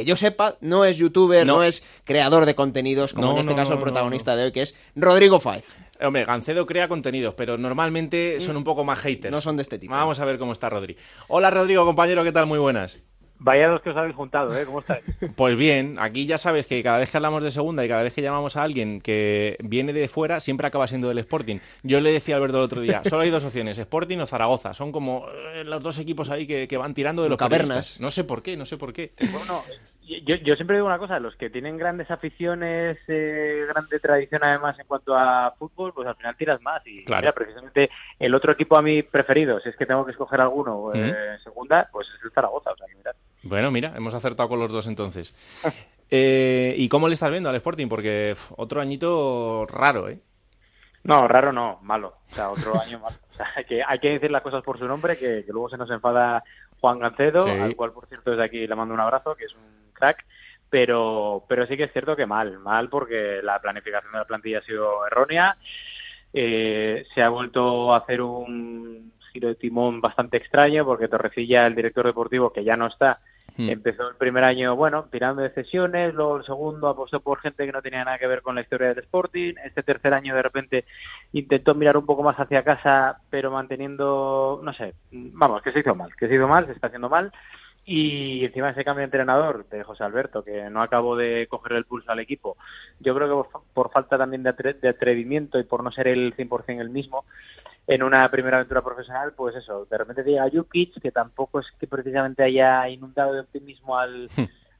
que 0.00 0.06
yo 0.06 0.16
sepa, 0.16 0.56
no 0.62 0.86
es 0.86 0.96
youtuber, 0.96 1.46
no, 1.46 1.62
es 1.62 1.84
creador 2.04 2.46
de 2.46 2.54
contenidos, 2.54 3.12
como 3.12 3.32
en 3.32 3.38
este 3.38 3.54
caso 3.54 3.74
el 3.74 3.80
protagonista 3.80 4.34
de 4.34 4.44
hoy, 4.44 4.52
que 4.52 4.62
es 4.62 4.74
Rodrigo 4.96 5.40
Faiz. 5.40 5.64
Hombre, 6.00 6.24
Gancedo 6.24 6.64
crea 6.64 6.88
contenidos, 6.88 7.34
pero 7.36 7.58
normalmente 7.58 8.40
son 8.40 8.56
un 8.56 8.64
poco 8.64 8.82
más 8.82 8.98
haters. 9.00 9.30
No 9.30 9.42
son 9.42 9.56
de 9.58 9.62
este 9.62 9.78
tipo. 9.78 9.92
Vamos 9.92 10.18
a 10.18 10.24
ver 10.24 10.38
cómo 10.38 10.52
está 10.52 10.70
Rodri. 10.70 10.96
Hola 11.28 11.50
Rodrigo, 11.50 11.84
compañero, 11.84 12.24
¿qué 12.24 12.32
tal? 12.32 12.46
Muy 12.46 12.58
buenas. 12.58 12.98
Vaya 13.42 13.68
dos 13.68 13.80
que 13.80 13.90
os 13.90 13.96
habéis 13.96 14.14
juntado, 14.14 14.54
¿eh? 14.56 14.66
¿Cómo 14.66 14.80
estáis? 14.80 15.02
Pues 15.36 15.56
bien, 15.56 15.96
aquí 15.98 16.26
ya 16.26 16.36
sabes 16.36 16.66
que 16.66 16.82
cada 16.82 16.98
vez 16.98 17.10
que 17.10 17.16
hablamos 17.16 17.42
de 17.42 17.50
segunda 17.50 17.84
y 17.84 17.88
cada 17.88 18.02
vez 18.02 18.14
que 18.14 18.20
llamamos 18.20 18.56
a 18.56 18.62
alguien 18.62 19.00
que 19.00 19.56
viene 19.60 19.94
de 19.94 20.08
fuera, 20.08 20.40
siempre 20.40 20.66
acaba 20.66 20.86
siendo 20.86 21.08
del 21.08 21.18
Sporting. 21.18 21.58
Yo 21.82 22.00
le 22.00 22.12
decía 22.12 22.34
a 22.34 22.38
Alberto 22.38 22.58
el 22.58 22.64
otro 22.64 22.82
día, 22.82 23.02
solo 23.08 23.22
hay 23.22 23.30
dos 23.30 23.44
opciones, 23.44 23.78
Sporting 23.78 24.18
o 24.18 24.26
Zaragoza. 24.26 24.74
Son 24.74 24.92
como 24.92 25.26
eh, 25.54 25.64
los 25.64 25.82
dos 25.82 25.98
equipos 25.98 26.28
ahí 26.28 26.46
que, 26.46 26.76
van 26.76 26.94
tirando 26.94 27.22
de 27.22 27.30
los 27.30 27.38
cavernas. 27.38 27.98
No 28.00 28.10
sé 28.10 28.24
por 28.24 28.42
qué, 28.42 28.56
no 28.56 28.66
sé 28.66 28.76
por 28.76 28.92
qué. 28.92 29.12
Bueno, 29.32 29.62
yo, 30.26 30.36
yo 30.36 30.54
siempre 30.56 30.76
digo 30.76 30.86
una 30.86 30.98
cosa, 30.98 31.20
los 31.20 31.36
que 31.36 31.50
tienen 31.50 31.76
grandes 31.76 32.10
aficiones, 32.10 32.98
eh, 33.06 33.64
grande 33.68 34.00
tradición 34.00 34.42
además 34.42 34.78
en 34.78 34.86
cuanto 34.86 35.14
a 35.16 35.54
fútbol, 35.58 35.92
pues 35.94 36.08
al 36.08 36.16
final 36.16 36.36
tiras 36.36 36.60
más. 36.62 36.84
Y 36.86 37.04
Claro. 37.04 37.22
mira, 37.22 37.32
precisamente 37.32 37.90
el 38.18 38.34
otro 38.34 38.52
equipo 38.52 38.76
a 38.76 38.82
mí 38.82 39.02
preferido, 39.02 39.60
si 39.60 39.68
es 39.68 39.76
que 39.76 39.86
tengo 39.86 40.04
que 40.04 40.12
escoger 40.12 40.40
alguno 40.40 40.92
eh, 40.92 41.34
en 41.34 41.42
segunda, 41.42 41.88
pues 41.92 42.08
es 42.08 42.24
el 42.24 42.32
Zaragoza. 42.32 42.72
O 42.72 42.76
sea, 42.76 42.86
que 42.86 42.96
mirad. 42.96 43.14
Bueno, 43.42 43.70
mira, 43.70 43.92
hemos 43.96 44.14
acertado 44.14 44.48
con 44.48 44.58
los 44.60 44.72
dos 44.72 44.86
entonces. 44.86 45.34
Eh, 46.12 46.74
¿Y 46.76 46.88
cómo 46.88 47.06
le 47.06 47.14
estás 47.14 47.30
viendo 47.30 47.48
al 47.50 47.54
Sporting? 47.54 47.86
Porque 47.86 48.32
uf, 48.32 48.50
otro 48.56 48.80
añito 48.80 49.64
raro, 49.66 50.08
¿eh? 50.08 50.18
No, 51.04 51.28
raro 51.28 51.52
no, 51.52 51.78
malo. 51.82 52.16
O 52.26 52.34
sea, 52.34 52.50
otro 52.50 52.80
año 52.82 52.98
malo. 52.98 53.16
O 53.30 53.32
sea, 53.32 53.46
hay 53.54 53.64
que, 53.64 53.80
hay 53.86 54.00
que 54.00 54.10
decir 54.10 54.28
las 54.28 54.42
cosas 54.42 54.64
por 54.64 54.76
su 54.76 54.88
nombre, 54.88 55.16
que, 55.16 55.44
que 55.46 55.52
luego 55.52 55.68
se 55.70 55.76
nos 55.76 55.88
enfada 55.88 56.42
Juan 56.80 56.98
Gancedo, 56.98 57.44
Sí. 57.44 57.50
al 57.50 57.76
cual, 57.76 57.92
por 57.92 58.08
cierto, 58.08 58.32
desde 58.32 58.42
aquí 58.42 58.66
le 58.66 58.74
mando 58.74 58.92
un 58.92 58.98
abrazo, 58.98 59.36
que 59.36 59.44
es 59.44 59.54
un 59.54 59.92
crack. 59.92 60.26
Pero, 60.68 61.44
pero 61.48 61.64
sí 61.68 61.76
que 61.76 61.84
es 61.84 61.92
cierto 61.92 62.16
que 62.16 62.26
mal, 62.26 62.58
mal 62.58 62.88
porque 62.88 63.38
la 63.44 63.60
planificación 63.60 64.10
de 64.10 64.18
la 64.18 64.24
plantilla 64.24 64.58
ha 64.58 64.62
sido 64.62 65.06
errónea. 65.06 65.58
Eh, 66.32 67.06
se 67.14 67.22
ha 67.22 67.28
vuelto 67.28 67.94
a 67.94 67.98
hacer 67.98 68.20
un 68.20 69.12
giro 69.32 69.46
de 69.46 69.54
timón 69.54 70.00
bastante 70.00 70.38
extraño 70.38 70.84
porque 70.84 71.06
Torrecilla, 71.06 71.68
el 71.68 71.76
director 71.76 72.04
deportivo, 72.04 72.52
que 72.52 72.64
ya 72.64 72.76
no 72.76 72.88
está, 72.88 73.20
Hmm. 73.60 73.68
Empezó 73.68 74.08
el 74.08 74.16
primer 74.16 74.44
año, 74.44 74.74
bueno, 74.76 75.06
tirando 75.10 75.42
de 75.42 75.50
cesiones, 75.50 76.14
luego 76.14 76.38
el 76.38 76.44
segundo 76.44 76.88
apostó 76.88 77.20
por 77.20 77.40
gente 77.40 77.66
que 77.66 77.72
no 77.72 77.82
tenía 77.82 78.04
nada 78.04 78.18
que 78.18 78.26
ver 78.26 78.42
con 78.42 78.54
la 78.54 78.62
historia 78.62 78.88
del 78.88 79.00
Sporting, 79.04 79.54
este 79.64 79.82
tercer 79.82 80.14
año 80.14 80.34
de 80.34 80.42
repente 80.42 80.84
intentó 81.32 81.74
mirar 81.74 81.96
un 81.96 82.06
poco 82.06 82.22
más 82.22 82.38
hacia 82.40 82.62
casa, 82.64 83.18
pero 83.28 83.50
manteniendo, 83.50 84.60
no 84.62 84.72
sé, 84.72 84.94
vamos, 85.10 85.62
que 85.62 85.72
se 85.72 85.80
hizo 85.80 85.94
mal, 85.94 86.14
que 86.16 86.28
se 86.28 86.34
hizo 86.36 86.48
mal, 86.48 86.66
se 86.66 86.72
está 86.72 86.86
haciendo 86.86 87.08
mal, 87.08 87.32
y 87.84 88.44
encima 88.44 88.70
ese 88.70 88.84
cambio 88.84 89.00
de 89.00 89.04
entrenador 89.06 89.66
de 89.68 89.82
José 89.82 90.04
Alberto, 90.04 90.44
que 90.44 90.70
no 90.70 90.80
acabó 90.82 91.16
de 91.16 91.46
coger 91.50 91.72
el 91.72 91.86
pulso 91.86 92.12
al 92.12 92.20
equipo, 92.20 92.56
yo 93.00 93.14
creo 93.14 93.26
que 93.28 93.34
por, 93.34 93.50
fa- 93.50 93.66
por 93.74 93.90
falta 93.90 94.16
también 94.16 94.42
de, 94.42 94.52
de 94.80 94.88
atrevimiento 94.88 95.58
y 95.58 95.64
por 95.64 95.82
no 95.82 95.90
ser 95.90 96.06
el 96.08 96.34
100% 96.36 96.80
el 96.80 96.90
mismo, 96.90 97.24
en 97.92 98.02
una 98.02 98.28
primera 98.30 98.56
aventura 98.58 98.82
profesional, 98.82 99.32
pues 99.36 99.56
eso, 99.56 99.84
de 99.90 99.98
repente 99.98 100.22
llega 100.22 100.48
Jukic, 100.52 101.00
que 101.00 101.10
tampoco 101.10 101.58
es 101.60 101.66
que 101.78 101.86
precisamente 101.86 102.42
haya 102.44 102.88
inundado 102.88 103.32
de 103.34 103.40
optimismo 103.40 103.98
al, 103.98 104.28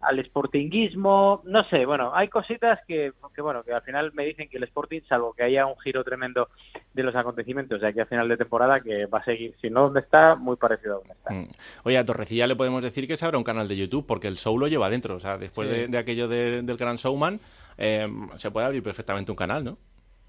al 0.01 0.25
sportinguismo, 0.25 1.43
no 1.45 1.65
sé, 1.65 1.85
bueno, 1.87 2.13
hay 2.15 2.29
cositas 2.29 2.79
que, 2.87 3.13
que, 3.35 3.43
bueno, 3.43 3.63
que 3.63 3.73
al 3.73 3.83
final 3.83 4.13
me 4.15 4.25
dicen 4.25 4.49
que 4.49 4.57
el 4.59 4.63
Sporting, 4.65 5.01
salvo 5.09 5.33
que 5.33 5.43
haya 5.43 5.67
un 5.67 5.77
giro 5.81 6.05
tremendo 6.05 6.49
de 6.95 7.03
los 7.03 7.15
acontecimientos 7.17 7.81
de 7.81 7.89
aquí 7.89 8.01
a 8.01 8.07
final 8.07 8.29
de 8.29 8.37
temporada, 8.37 8.81
que 8.81 9.07
va 9.07 9.19
a 9.19 9.25
seguir, 9.25 9.55
si 9.61 9.71
no 9.71 9.83
donde 9.83 10.01
está, 10.01 10.37
muy 10.37 10.57
parecido 10.57 10.95
a 10.95 10.99
donde 10.99 11.13
está. 11.15 11.33
Mm. 11.35 11.49
Oye, 11.85 11.99
a 11.99 12.05
Torrecilla 12.05 12.47
le 12.47 12.57
podemos 12.57 12.83
decir 12.83 13.07
que 13.07 13.17
se 13.17 13.25
abra 13.27 13.39
un 13.39 13.45
canal 13.45 13.69
de 13.69 13.77
YouTube 13.77 14.07
porque 14.07 14.29
el 14.29 14.37
show 14.37 14.57
lo 14.59 14.69
lleva 14.69 14.89
dentro. 14.89 15.17
O 15.17 15.21
sea, 15.21 15.37
después 15.37 15.69
Sí. 15.69 15.75
de, 15.75 15.89
de 15.89 15.99
aquello 15.99 16.29
de- 16.29 16.63
del 16.63 16.77
Gran 16.77 16.97
Showman, 16.97 17.41
eh, 17.77 18.09
se 18.37 18.51
puede 18.51 18.67
abrir 18.67 18.83
perfectamente 18.83 19.31
un 19.33 19.37
canal, 19.37 19.65
¿no? 19.65 19.77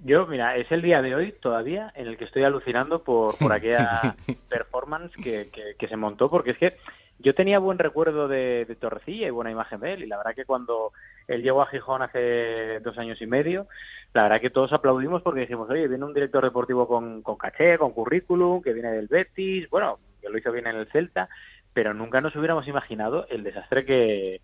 Yo, 0.04 0.26
mira, 0.26 0.56
es 0.58 0.72
el 0.72 0.82
día 0.82 1.02
de 1.02 1.14
hoy 1.14 1.32
todavía 1.32 1.92
en 1.96 2.08
el 2.08 2.18
que 2.18 2.26
estoy 2.26 2.44
alucinando 2.44 3.04
por, 3.04 3.38
por 3.38 3.54
aquella 3.54 4.16
performance 4.50 5.12
que, 5.16 5.50
que, 5.52 5.76
que 5.78 5.88
se 5.88 5.98
montó, 5.98 6.30
porque 6.30 6.52
es 6.52 6.58
que 6.58 6.74
yo 7.20 7.36
tenía 7.36 7.60
buen 7.60 7.78
recuerdo 7.78 8.28
de, 8.28 8.66
de 8.66 8.76
Torrecilla 8.76 9.28
y 9.28 9.32
buena 9.32 9.52
imagen 9.52 9.80
de 9.80 9.94
él, 9.94 10.04
y 10.04 10.08
la 10.08 10.18
verdad 10.18 10.34
que 10.34 10.46
cuando 10.46 10.92
él 11.28 11.44
llegó 11.44 11.62
a 11.62 11.68
Gijón 11.68 12.02
hace 12.02 12.80
dos 12.80 12.98
años 12.98 13.22
y 13.22 13.28
medio, 13.28 13.68
la 14.14 14.24
verdad 14.24 14.42
que 14.42 14.50
todos 14.50 14.74
aplaudimos 14.74 15.22
porque 15.22 15.42
dijimos, 15.42 15.70
oye, 15.70 15.88
viene 15.88 16.04
un 16.04 16.14
director 16.14 16.44
deportivo 16.44 16.88
con, 16.88 17.22
con 17.22 17.38
caché, 17.38 17.78
con 17.78 17.92
currículum, 17.92 18.62
que 18.62 18.74
viene 18.74 18.92
del 18.92 19.08
Betis, 19.08 19.70
bueno, 19.70 20.00
que 20.20 20.30
lo 20.30 20.38
hizo 20.38 20.52
bien 20.52 20.68
en 20.68 20.78
el 20.78 20.88
Celta, 20.92 21.30
pero 21.74 21.94
nunca 21.94 22.22
nos 22.22 22.36
hubiéramos 22.36 22.68
imaginado 22.68 23.28
el 23.30 23.44
desastre 23.44 23.86
que, 23.86 24.42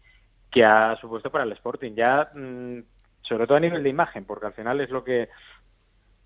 que 0.51 0.63
ha 0.63 0.95
supuesto 1.01 1.31
para 1.31 1.43
el 1.43 1.51
Sporting. 1.53 1.93
Ya, 1.95 2.29
mm, 2.33 2.79
sobre 3.27 3.45
todo 3.47 3.57
a 3.57 3.61
nivel 3.61 3.83
de 3.83 3.89
imagen, 3.89 4.25
porque 4.25 4.47
al 4.47 4.53
final 4.53 4.79
es 4.81 4.89
lo 4.89 5.03
que 5.03 5.29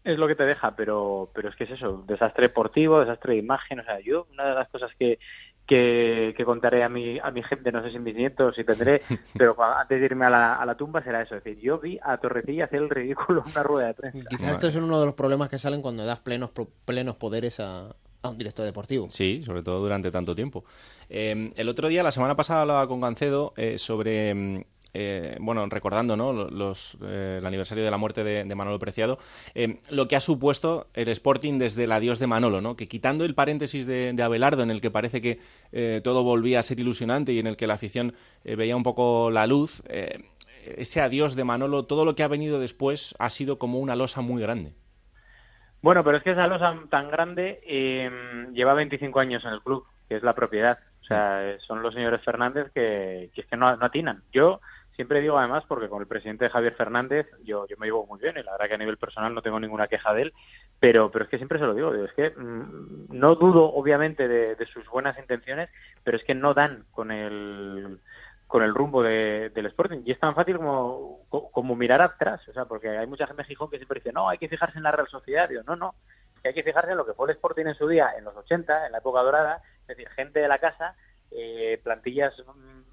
es 0.03 0.17
lo 0.17 0.27
que 0.27 0.35
te 0.35 0.43
deja, 0.45 0.75
pero 0.75 1.29
pero 1.33 1.49
es 1.49 1.55
que 1.55 1.65
es 1.65 1.71
eso, 1.71 2.03
desastre 2.07 2.47
deportivo, 2.47 2.99
desastre 2.99 3.33
de 3.33 3.39
imagen, 3.39 3.79
o 3.79 3.83
sea, 3.83 3.99
yo 3.99 4.27
una 4.31 4.45
de 4.49 4.55
las 4.55 4.69
cosas 4.69 4.91
que 4.97 5.19
que, 5.67 6.33
que 6.35 6.43
contaré 6.43 6.83
a 6.83 6.89
mi 6.89 7.19
a 7.19 7.29
mi 7.31 7.43
gente, 7.43 7.71
no 7.71 7.83
sé 7.83 7.91
si 7.91 7.99
mis 7.99 8.15
nietos 8.15 8.55
si 8.55 8.63
tendré, 8.63 9.01
pero 9.37 9.55
antes 9.61 9.99
de 9.99 10.05
irme 10.05 10.25
a 10.25 10.29
la, 10.29 10.55
a 10.55 10.65
la 10.65 10.75
tumba 10.75 11.03
será 11.03 11.21
eso, 11.21 11.35
es 11.35 11.43
decir, 11.43 11.61
yo 11.61 11.79
vi 11.79 11.99
a 12.03 12.17
Torrecilla 12.17 12.65
hacer 12.65 12.81
el 12.81 12.89
ridículo 12.89 13.43
en 13.45 13.51
una 13.51 13.63
rueda 13.63 13.87
de 13.89 13.93
prensa. 13.93 14.19
Quizás 14.27 14.51
estos 14.53 14.73
son 14.73 14.83
uno 14.83 14.99
de 14.99 15.05
los 15.05 15.15
problemas 15.15 15.49
que 15.49 15.59
salen 15.59 15.81
cuando 15.81 16.03
das 16.03 16.19
plenos, 16.19 16.49
pro- 16.49 16.67
plenos 16.85 17.15
poderes 17.15 17.59
a, 17.59 17.95
a 18.23 18.29
un 18.29 18.37
director 18.37 18.65
deportivo. 18.65 19.07
Sí, 19.09 19.43
sobre 19.43 19.61
todo 19.61 19.79
durante 19.79 20.11
tanto 20.11 20.33
tiempo. 20.35 20.65
Eh, 21.09 21.53
el 21.55 21.69
otro 21.69 21.87
día, 21.87 22.01
la 22.03 22.11
semana 22.11 22.35
pasada, 22.35 22.61
hablaba 22.61 22.87
con 22.87 22.99
Gancedo 22.99 23.53
eh, 23.55 23.77
sobre, 23.77 24.33
mm, 24.33 24.63
eh, 24.93 25.37
bueno, 25.39 25.65
recordando 25.67 26.17
¿no? 26.17 26.33
los, 26.33 26.97
eh, 27.03 27.37
el 27.39 27.45
aniversario 27.45 27.83
de 27.83 27.91
la 27.91 27.97
muerte 27.97 28.23
de, 28.23 28.43
de 28.43 28.55
Manolo 28.55 28.79
Preciado, 28.79 29.17
eh, 29.55 29.79
lo 29.89 30.07
que 30.07 30.15
ha 30.15 30.19
supuesto 30.19 30.87
el 30.93 31.07
Sporting 31.09 31.59
desde 31.59 31.85
el 31.85 31.91
adiós 31.91 32.19
de 32.19 32.27
Manolo, 32.27 32.61
¿no? 32.61 32.75
que 32.75 32.87
quitando 32.87 33.25
el 33.25 33.35
paréntesis 33.35 33.85
de, 33.85 34.13
de 34.13 34.23
Abelardo, 34.23 34.63
en 34.63 34.71
el 34.71 34.81
que 34.81 34.91
parece 34.91 35.21
que 35.21 35.39
eh, 35.71 36.01
todo 36.03 36.23
volvía 36.23 36.59
a 36.59 36.63
ser 36.63 36.79
ilusionante 36.79 37.33
y 37.33 37.39
en 37.39 37.47
el 37.47 37.57
que 37.57 37.67
la 37.67 37.75
afición 37.75 38.13
veía 38.43 38.75
un 38.75 38.83
poco 38.83 39.31
la 39.31 39.47
luz, 39.47 39.83
eh, 39.87 40.19
ese 40.77 41.01
adiós 41.01 41.35
de 41.35 41.43
Manolo, 41.43 41.85
todo 41.85 42.05
lo 42.05 42.15
que 42.15 42.23
ha 42.23 42.27
venido 42.27 42.59
después 42.59 43.15
ha 43.19 43.29
sido 43.29 43.57
como 43.57 43.79
una 43.79 43.95
losa 43.95 44.21
muy 44.21 44.41
grande. 44.41 44.73
Bueno, 45.81 46.03
pero 46.03 46.17
es 46.17 46.23
que 46.23 46.31
esa 46.31 46.47
losa 46.47 46.75
tan 46.89 47.09
grande 47.09 47.59
eh, 47.65 48.09
lleva 48.53 48.73
25 48.75 49.19
años 49.19 49.43
en 49.45 49.53
el 49.53 49.61
club, 49.61 49.85
que 50.07 50.15
es 50.17 50.23
la 50.23 50.35
propiedad. 50.35 50.77
O 51.01 51.03
sea, 51.05 51.57
son 51.67 51.81
los 51.81 51.93
señores 51.93 52.23
Fernández 52.23 52.71
que, 52.73 53.31
que 53.33 53.41
es 53.41 53.47
que 53.47 53.57
no, 53.57 53.75
no 53.75 53.85
atinan. 53.85 54.21
Yo 54.31 54.61
siempre 54.95 55.21
digo 55.21 55.37
además, 55.37 55.63
porque 55.67 55.89
con 55.89 56.01
el 56.01 56.07
presidente 56.07 56.49
Javier 56.49 56.73
Fernández 56.75 57.27
yo, 57.43 57.67
yo 57.67 57.77
me 57.77 57.87
llevo 57.87 58.05
muy 58.05 58.19
bien 58.19 58.37
y 58.37 58.43
la 58.43 58.51
verdad 58.53 58.67
que 58.67 58.75
a 58.75 58.77
nivel 58.77 58.97
personal 58.97 59.33
no 59.33 59.41
tengo 59.41 59.59
ninguna 59.59 59.87
queja 59.87 60.13
de 60.13 60.23
él, 60.23 60.33
pero, 60.79 61.11
pero 61.11 61.25
es 61.25 61.29
que 61.31 61.37
siempre 61.37 61.59
se 61.59 61.65
lo 61.65 61.73
digo, 61.73 61.93
es 61.93 62.11
que 62.13 62.31
mm, 62.31 63.07
no 63.09 63.35
dudo 63.35 63.65
obviamente 63.73 64.27
de, 64.27 64.55
sus 64.73 64.87
buenas 64.89 65.17
intenciones, 65.19 65.69
pero 66.03 66.17
es 66.17 66.23
que 66.23 66.35
no 66.35 66.53
dan 66.53 66.85
con 66.91 67.11
el 67.11 67.99
con 68.47 68.63
el 68.63 68.75
rumbo 68.75 69.01
de- 69.01 69.49
del 69.55 69.67
Sporting. 69.67 70.01
Y 70.05 70.11
es 70.11 70.19
tan 70.19 70.35
fácil 70.35 70.57
como, 70.57 71.19
co- 71.29 71.49
como 71.51 71.73
mirar 71.73 72.01
atrás, 72.01 72.45
o 72.49 72.53
sea, 72.53 72.65
porque 72.65 72.89
hay 72.89 73.07
mucha 73.07 73.25
gente 73.25 73.43
en 73.43 73.47
Gijón 73.47 73.69
que 73.69 73.77
siempre 73.77 73.99
dice, 74.01 74.11
no, 74.11 74.27
hay 74.27 74.37
que 74.37 74.49
fijarse 74.49 74.77
en 74.77 74.83
la 74.83 74.91
Real 74.91 75.07
Sociedad. 75.07 75.47
Digo, 75.47 75.63
no, 75.65 75.77
no, 75.77 75.95
que 76.41 76.49
hay 76.49 76.53
que 76.53 76.63
fijarse 76.63 76.91
en 76.91 76.97
lo 76.97 77.05
que 77.05 77.13
fue 77.13 77.27
el 77.29 77.35
Sporting 77.35 77.65
en 77.67 77.75
su 77.75 77.87
día, 77.87 78.09
en 78.17 78.25
los 78.25 78.35
80, 78.35 78.85
en 78.85 78.91
la 78.91 78.97
época 78.97 79.21
dorada, 79.21 79.61
es 79.83 79.87
decir, 79.87 80.09
gente 80.09 80.39
de 80.41 80.47
la 80.49 80.59
casa, 80.59 80.95
eh, 81.31 81.79
plantillas 81.83 82.33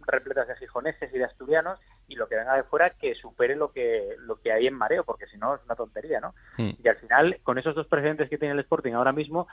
repletas 0.07 0.49
de 0.49 0.57
gijoneses 0.57 1.13
y 1.13 1.19
de 1.19 1.25
asturianos, 1.25 1.79
y 2.09 2.15
lo 2.15 2.27
que 2.27 2.37
venga 2.37 2.55
de 2.55 2.63
fuera 2.63 2.91
que 2.91 3.15
supere 3.15 3.55
lo 3.55 3.71
que, 3.71 4.17
lo 4.21 4.41
que 4.41 4.51
hay 4.51 4.67
en 4.67 4.75
mareo, 4.75 5.05
porque 5.05 5.27
si 5.27 5.37
no 5.37 5.55
es 5.55 5.61
una 5.67 5.77
tontería, 5.77 6.21
¿no? 6.21 6.35
Y 6.57 6.89
al 6.89 6.97
final, 6.97 7.39
con 7.43 7.59
esos 7.59 7.75
dos 7.75 7.87
precedentes 7.87 8.31
que 8.31 8.39
tiene 8.39 8.55
el 8.55 8.61
Sporting 8.61 8.95
ahora 8.95 9.13
mismo, 9.13 9.47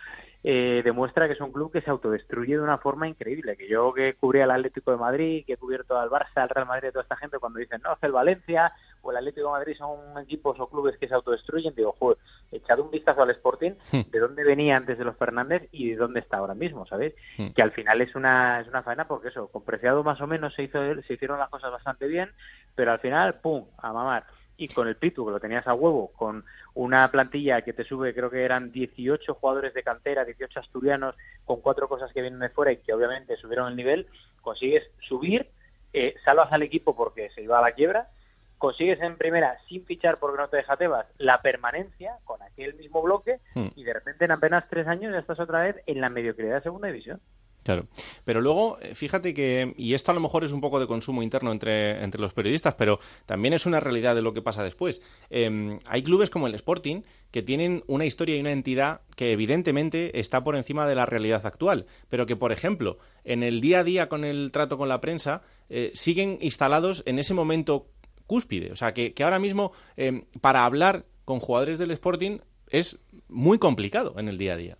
eh, 0.43 0.81
demuestra 0.83 1.27
que 1.27 1.33
es 1.33 1.41
un 1.41 1.51
club 1.51 1.71
que 1.73 1.81
se 1.81 1.89
autodestruye 1.89 2.55
de 2.55 2.61
una 2.61 2.77
forma 2.77 3.09
increíble. 3.09 3.57
Que 3.57 3.67
yo 3.67 3.93
que 3.93 4.13
cubría 4.13 4.45
al 4.45 4.51
Atlético 4.51 4.91
de 4.91 4.97
Madrid, 4.97 5.43
que 5.45 5.53
he 5.53 5.57
cubierto 5.57 5.99
al 5.99 6.09
Barça, 6.09 6.37
al 6.37 6.49
Real 6.49 6.67
Madrid, 6.67 6.87
a 6.87 6.91
toda 6.93 7.03
esta 7.03 7.17
gente, 7.17 7.39
cuando 7.39 7.59
dicen, 7.59 7.81
no, 7.83 7.93
es 7.93 8.03
el 8.03 8.13
Valencia 8.13 8.71
o 9.05 9.11
el 9.11 9.17
Atlético 9.17 9.47
de 9.47 9.59
Madrid 9.59 9.77
son 9.77 10.17
equipos 10.19 10.59
o 10.59 10.67
clubes 10.67 10.97
que 10.97 11.07
se 11.07 11.13
autodestruyen, 11.13 11.75
digo, 11.75 11.95
joder, 11.99 12.17
echad 12.51 12.79
un 12.79 12.89
vistazo 12.89 13.21
al 13.21 13.29
Sporting, 13.29 13.73
de 13.91 14.19
dónde 14.19 14.43
venía 14.43 14.75
antes 14.75 14.97
de 14.97 15.05
los 15.05 15.15
Fernández 15.15 15.69
y 15.71 15.91
de 15.91 15.95
dónde 15.95 16.21
está 16.21 16.37
ahora 16.37 16.55
mismo, 16.55 16.87
¿sabéis? 16.87 17.13
Hmm. 17.37 17.49
Que 17.49 17.61
al 17.61 17.71
final 17.71 18.01
es 18.01 18.15
una, 18.15 18.61
es 18.61 18.67
una 18.67 18.81
faena 18.81 19.07
porque 19.07 19.27
eso, 19.27 19.47
con 19.47 19.63
Preciado 19.63 20.03
más 20.03 20.19
o 20.21 20.27
menos 20.27 20.55
se, 20.55 20.63
hizo, 20.63 20.79
se 21.03 21.13
hicieron 21.13 21.37
las 21.37 21.49
cosas 21.49 21.71
bastante 21.71 22.07
bien, 22.07 22.31
pero 22.73 22.91
al 22.91 22.99
final, 22.99 23.35
¡pum!, 23.35 23.65
a 23.77 23.93
mamar. 23.93 24.25
Y 24.57 24.69
con 24.69 24.87
el 24.87 24.95
Pitu, 24.95 25.25
que 25.25 25.31
lo 25.31 25.39
tenías 25.39 25.67
a 25.67 25.73
huevo, 25.73 26.11
con 26.13 26.43
una 26.73 27.11
plantilla 27.11 27.61
que 27.61 27.73
te 27.73 27.83
sube, 27.83 28.15
creo 28.15 28.31
que 28.31 28.43
eran 28.43 28.71
18 28.71 29.35
jugadores 29.35 29.73
de 29.73 29.83
cantera, 29.83 30.25
18 30.25 30.61
asturianos, 30.61 31.15
con 31.43 31.61
cuatro 31.61 31.87
cosas 31.87 32.11
que 32.11 32.21
vienen 32.21 32.39
de 32.39 32.49
fuera 32.49 32.71
y 32.71 32.77
que 32.77 32.93
obviamente 32.93 33.35
subieron 33.37 33.67
el 33.67 33.75
nivel, 33.75 34.07
consigues 34.41 34.83
subir, 35.07 35.49
eh, 35.93 36.15
salvas 36.23 36.51
al 36.51 36.63
equipo 36.63 36.95
porque 36.95 37.29
se 37.31 37.41
iba 37.41 37.59
a 37.59 37.61
la 37.61 37.73
quiebra, 37.73 38.09
consigues 38.57 39.01
en 39.01 39.17
primera, 39.17 39.57
sin 39.67 39.85
fichar 39.85 40.17
porque 40.19 40.37
no 40.37 40.47
te 40.47 40.57
deja 40.57 40.77
Tebas, 40.77 41.07
la 41.17 41.41
permanencia 41.41 42.17
con 42.23 42.41
aquel 42.41 42.75
mismo 42.75 43.01
bloque 43.01 43.39
Hmm. 43.53 43.67
y 43.75 43.83
de 43.83 43.93
repente 43.93 44.25
en 44.25 44.31
apenas 44.31 44.65
tres 44.69 44.87
años 44.87 45.13
ya 45.13 45.19
estás 45.19 45.39
otra 45.39 45.61
vez 45.61 45.77
en 45.85 46.01
la 46.01 46.09
mediocridad 46.09 46.55
de 46.55 46.61
segunda 46.61 46.87
división. 46.87 47.19
Claro. 47.63 47.87
Pero 48.25 48.41
luego, 48.41 48.77
eh, 48.79 48.93
fíjate 48.93 49.33
que, 49.33 49.73
y 49.75 49.95
esto 49.95 50.11
a 50.11 50.13
lo 50.13 50.19
mejor 50.19 50.43
es 50.43 50.51
un 50.51 50.61
poco 50.61 50.79
de 50.79 50.85
consumo 50.85 51.23
interno 51.23 51.51
entre, 51.51 52.03
entre 52.03 52.21
los 52.21 52.31
periodistas, 52.31 52.75
pero 52.75 52.99
también 53.25 53.55
es 53.55 53.65
una 53.65 53.79
realidad 53.79 54.13
de 54.13 54.21
lo 54.21 54.33
que 54.33 54.43
pasa 54.43 54.63
después. 54.63 55.01
Eh, 55.31 55.79
hay 55.89 56.03
clubes 56.03 56.29
como 56.29 56.45
el 56.45 56.53
Sporting 56.53 57.01
que 57.31 57.41
tienen 57.41 57.83
una 57.87 58.05
historia 58.05 58.37
y 58.37 58.39
una 58.39 58.51
entidad 58.51 59.01
que 59.15 59.31
evidentemente 59.31 60.19
está 60.19 60.43
por 60.43 60.55
encima 60.55 60.87
de 60.87 60.93
la 60.93 61.07
realidad 61.07 61.43
actual, 61.47 61.87
pero 62.07 62.27
que, 62.27 62.35
por 62.35 62.51
ejemplo, 62.51 62.99
en 63.23 63.41
el 63.41 63.61
día 63.61 63.79
a 63.79 63.83
día 63.83 64.09
con 64.09 64.25
el 64.25 64.51
trato 64.51 64.77
con 64.77 64.87
la 64.87 65.01
prensa, 65.01 65.41
eh, 65.67 65.89
siguen 65.95 66.37
instalados 66.41 67.01
en 67.07 67.17
ese 67.17 67.33
momento 67.33 67.87
cúspide. 68.27 68.71
O 68.71 68.75
sea, 68.75 68.93
que, 68.93 69.13
que 69.13 69.23
ahora 69.23 69.39
mismo, 69.39 69.71
eh, 69.97 70.25
para 70.41 70.65
hablar 70.65 71.03
con 71.25 71.39
jugadores 71.39 71.79
del 71.79 71.91
Sporting, 71.91 72.39
es 72.69 73.03
muy 73.29 73.59
complicado 73.59 74.13
en 74.17 74.27
el 74.27 74.37
día 74.37 74.53
a 74.53 74.57
día. 74.57 74.77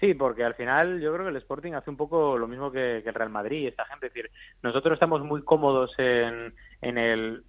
Sí, 0.00 0.14
porque 0.14 0.44
al 0.44 0.54
final 0.54 1.00
yo 1.00 1.12
creo 1.12 1.24
que 1.24 1.30
el 1.30 1.36
Sporting 1.36 1.72
hace 1.72 1.90
un 1.90 1.96
poco 1.96 2.36
lo 2.36 2.48
mismo 2.48 2.70
que, 2.70 2.98
el 2.98 3.14
Real 3.14 3.30
Madrid, 3.30 3.68
esta 3.68 3.86
gente. 3.86 4.08
Es 4.08 4.14
decir, 4.14 4.30
nosotros 4.62 4.94
estamos 4.94 5.22
muy 5.22 5.42
cómodos 5.42 5.92
en, 5.98 6.54
en 6.80 6.98
el 6.98 7.44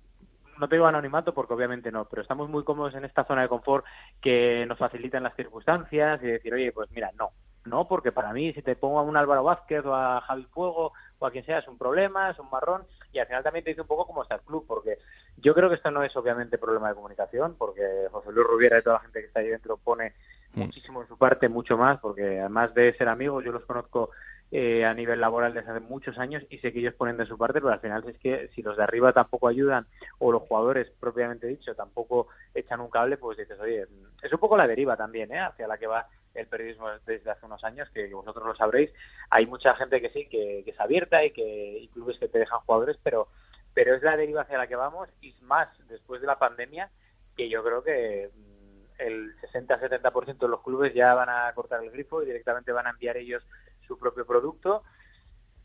no 0.57 0.69
te 0.69 0.76
digo 0.76 0.88
anonimato 0.88 1.34
porque 1.34 1.53
obviamente 1.53 1.91
no, 1.91 2.05
pero 2.05 2.21
estamos 2.21 2.49
muy 2.49 2.63
cómodos 2.63 2.95
en 2.95 3.05
esta 3.05 3.26
zona 3.26 3.41
de 3.41 3.49
confort 3.49 3.86
que 4.21 4.65
nos 4.67 4.78
facilitan 4.78 5.23
las 5.23 5.36
circunstancias 5.36 6.21
y 6.23 6.28
decir, 6.28 6.53
oye, 6.53 6.71
pues 6.71 6.89
mira, 6.91 7.11
no, 7.17 7.32
no, 7.65 7.88
porque 7.88 8.11
para 8.11 8.32
mí 8.32 8.53
si 8.53 8.61
te 8.61 8.76
pongo 8.76 8.99
a 8.99 9.03
un 9.03 9.17
Álvaro 9.17 9.43
Vázquez 9.43 9.86
o 9.86 9.93
a 9.93 10.21
Javi 10.21 10.45
Fuego 10.45 10.93
o 11.19 11.26
a 11.26 11.32
quien 11.32 11.45
sea 11.45 11.59
es 11.59 11.67
un 11.67 11.78
problema, 11.78 12.30
es 12.30 12.39
un 12.39 12.49
marrón 12.49 12.84
y 13.16 13.20
al 13.20 13.28
final 13.28 13.43
también 13.43 13.63
te 13.63 13.72
dice 13.72 13.82
un 13.82 13.88
poco 13.88 14.05
cómo 14.05 14.24
está 14.24 14.36
el 14.36 14.41
club, 14.41 14.66
porque 14.68 14.97
yo 15.38 15.53
creo 15.53 15.70
que 15.70 15.76
esto 15.76 15.89
no 15.89 16.03
es 16.03 16.16
obviamente 16.16 16.57
problema 16.57 16.89
de 16.89 16.95
comunicación, 16.95 17.55
porque 17.57 17.82
José 18.11 18.32
Luis 18.32 18.45
Rubiera 18.45 18.78
y 18.78 18.84
toda 18.84 18.97
la 18.97 19.01
gente 19.03 19.22
que 19.22 19.28
está 19.28 19.39
ahí 19.39 19.47
dentro 19.47 19.78
pone 19.78 20.13
mm. 20.53 20.59
muchísimo 20.59 21.01
en 21.01 21.07
su 21.07 21.18
parte, 21.18 21.47
mucho 21.47 21.78
más, 21.78 21.99
porque 21.99 22.39
además 22.39 22.74
de 22.74 22.93
ser 22.97 23.07
amigos, 23.07 23.45
yo 23.45 23.53
los 23.53 23.63
conozco 23.63 24.09
eh, 24.51 24.86
a 24.86 24.93
nivel 24.93 25.22
laboral 25.22 25.53
desde 25.53 25.72
hace 25.72 25.80
muchos 25.80 26.18
años 26.18 26.43
y 26.49 26.59
sé 26.59 26.72
que 26.72 26.80
ellos 26.80 26.93
ponen 26.93 27.18
de 27.18 27.26
su 27.26 27.38
parte, 27.38 27.61
pero 27.61 27.74
al 27.74 27.80
final 27.80 28.07
es 28.07 28.18
que 28.20 28.49
si 28.53 28.61
los 28.61 28.78
de 28.78 28.84
arriba 28.84 29.13
tampoco 29.13 29.47
ayudan 29.47 29.88
o 30.20 30.32
los 30.32 30.43
jugadores 30.43 30.91
propiamente 30.99 31.47
dicho 31.47 31.74
tampoco 31.74 32.28
echan 32.53 32.82
un 32.82 32.89
cable, 32.89 33.18
pues 33.18 33.38
dices, 33.38 33.59
oye, 33.59 33.86
es 34.22 34.32
un 34.32 34.39
poco 34.39 34.57
la 34.57 34.68
deriva 34.68 34.95
también, 34.95 35.32
¿eh? 35.34 35.39
hacia 35.39 35.68
la 35.68 35.78
que 35.78 35.88
va 35.88 36.07
el 36.36 36.47
periodismo 36.47 36.89
desde 37.05 37.31
hace 37.31 37.45
unos 37.45 37.63
años, 37.63 37.89
que 37.89 38.07
vosotros 38.13 38.45
lo 38.45 38.55
sabréis. 38.55 38.91
Hay 39.29 39.45
mucha 39.45 39.75
gente 39.75 40.01
que 40.01 40.09
sí, 40.09 40.27
que, 40.27 40.63
es 40.65 40.79
abierta 40.79 41.23
y 41.23 41.31
que 41.31 41.79
y 41.79 41.88
clubes 41.89 42.19
que 42.19 42.27
te 42.27 42.39
dejan 42.39 42.59
jugadores, 42.61 42.97
pero, 43.03 43.29
pero 43.73 43.95
es 43.95 44.03
la 44.03 44.17
deriva 44.17 44.41
hacia 44.41 44.57
la 44.57 44.67
que 44.67 44.75
vamos 44.75 45.09
y 45.21 45.33
más 45.41 45.69
después 45.88 46.21
de 46.21 46.27
la 46.27 46.38
pandemia, 46.38 46.89
que 47.36 47.49
yo 47.49 47.63
creo 47.63 47.83
que 47.83 48.29
mm, 48.33 49.01
el 49.01 49.36
60-70% 49.53 50.38
de 50.38 50.47
los 50.47 50.61
clubes 50.61 50.93
ya 50.93 51.13
van 51.13 51.29
a 51.29 51.51
cortar 51.53 51.83
el 51.83 51.91
grifo 51.91 52.21
y 52.21 52.25
directamente 52.25 52.71
van 52.71 52.88
a 52.88 52.91
enviar 52.91 53.17
ellos 53.17 53.43
su 53.88 53.97
propio 53.97 54.25
producto, 54.25 54.83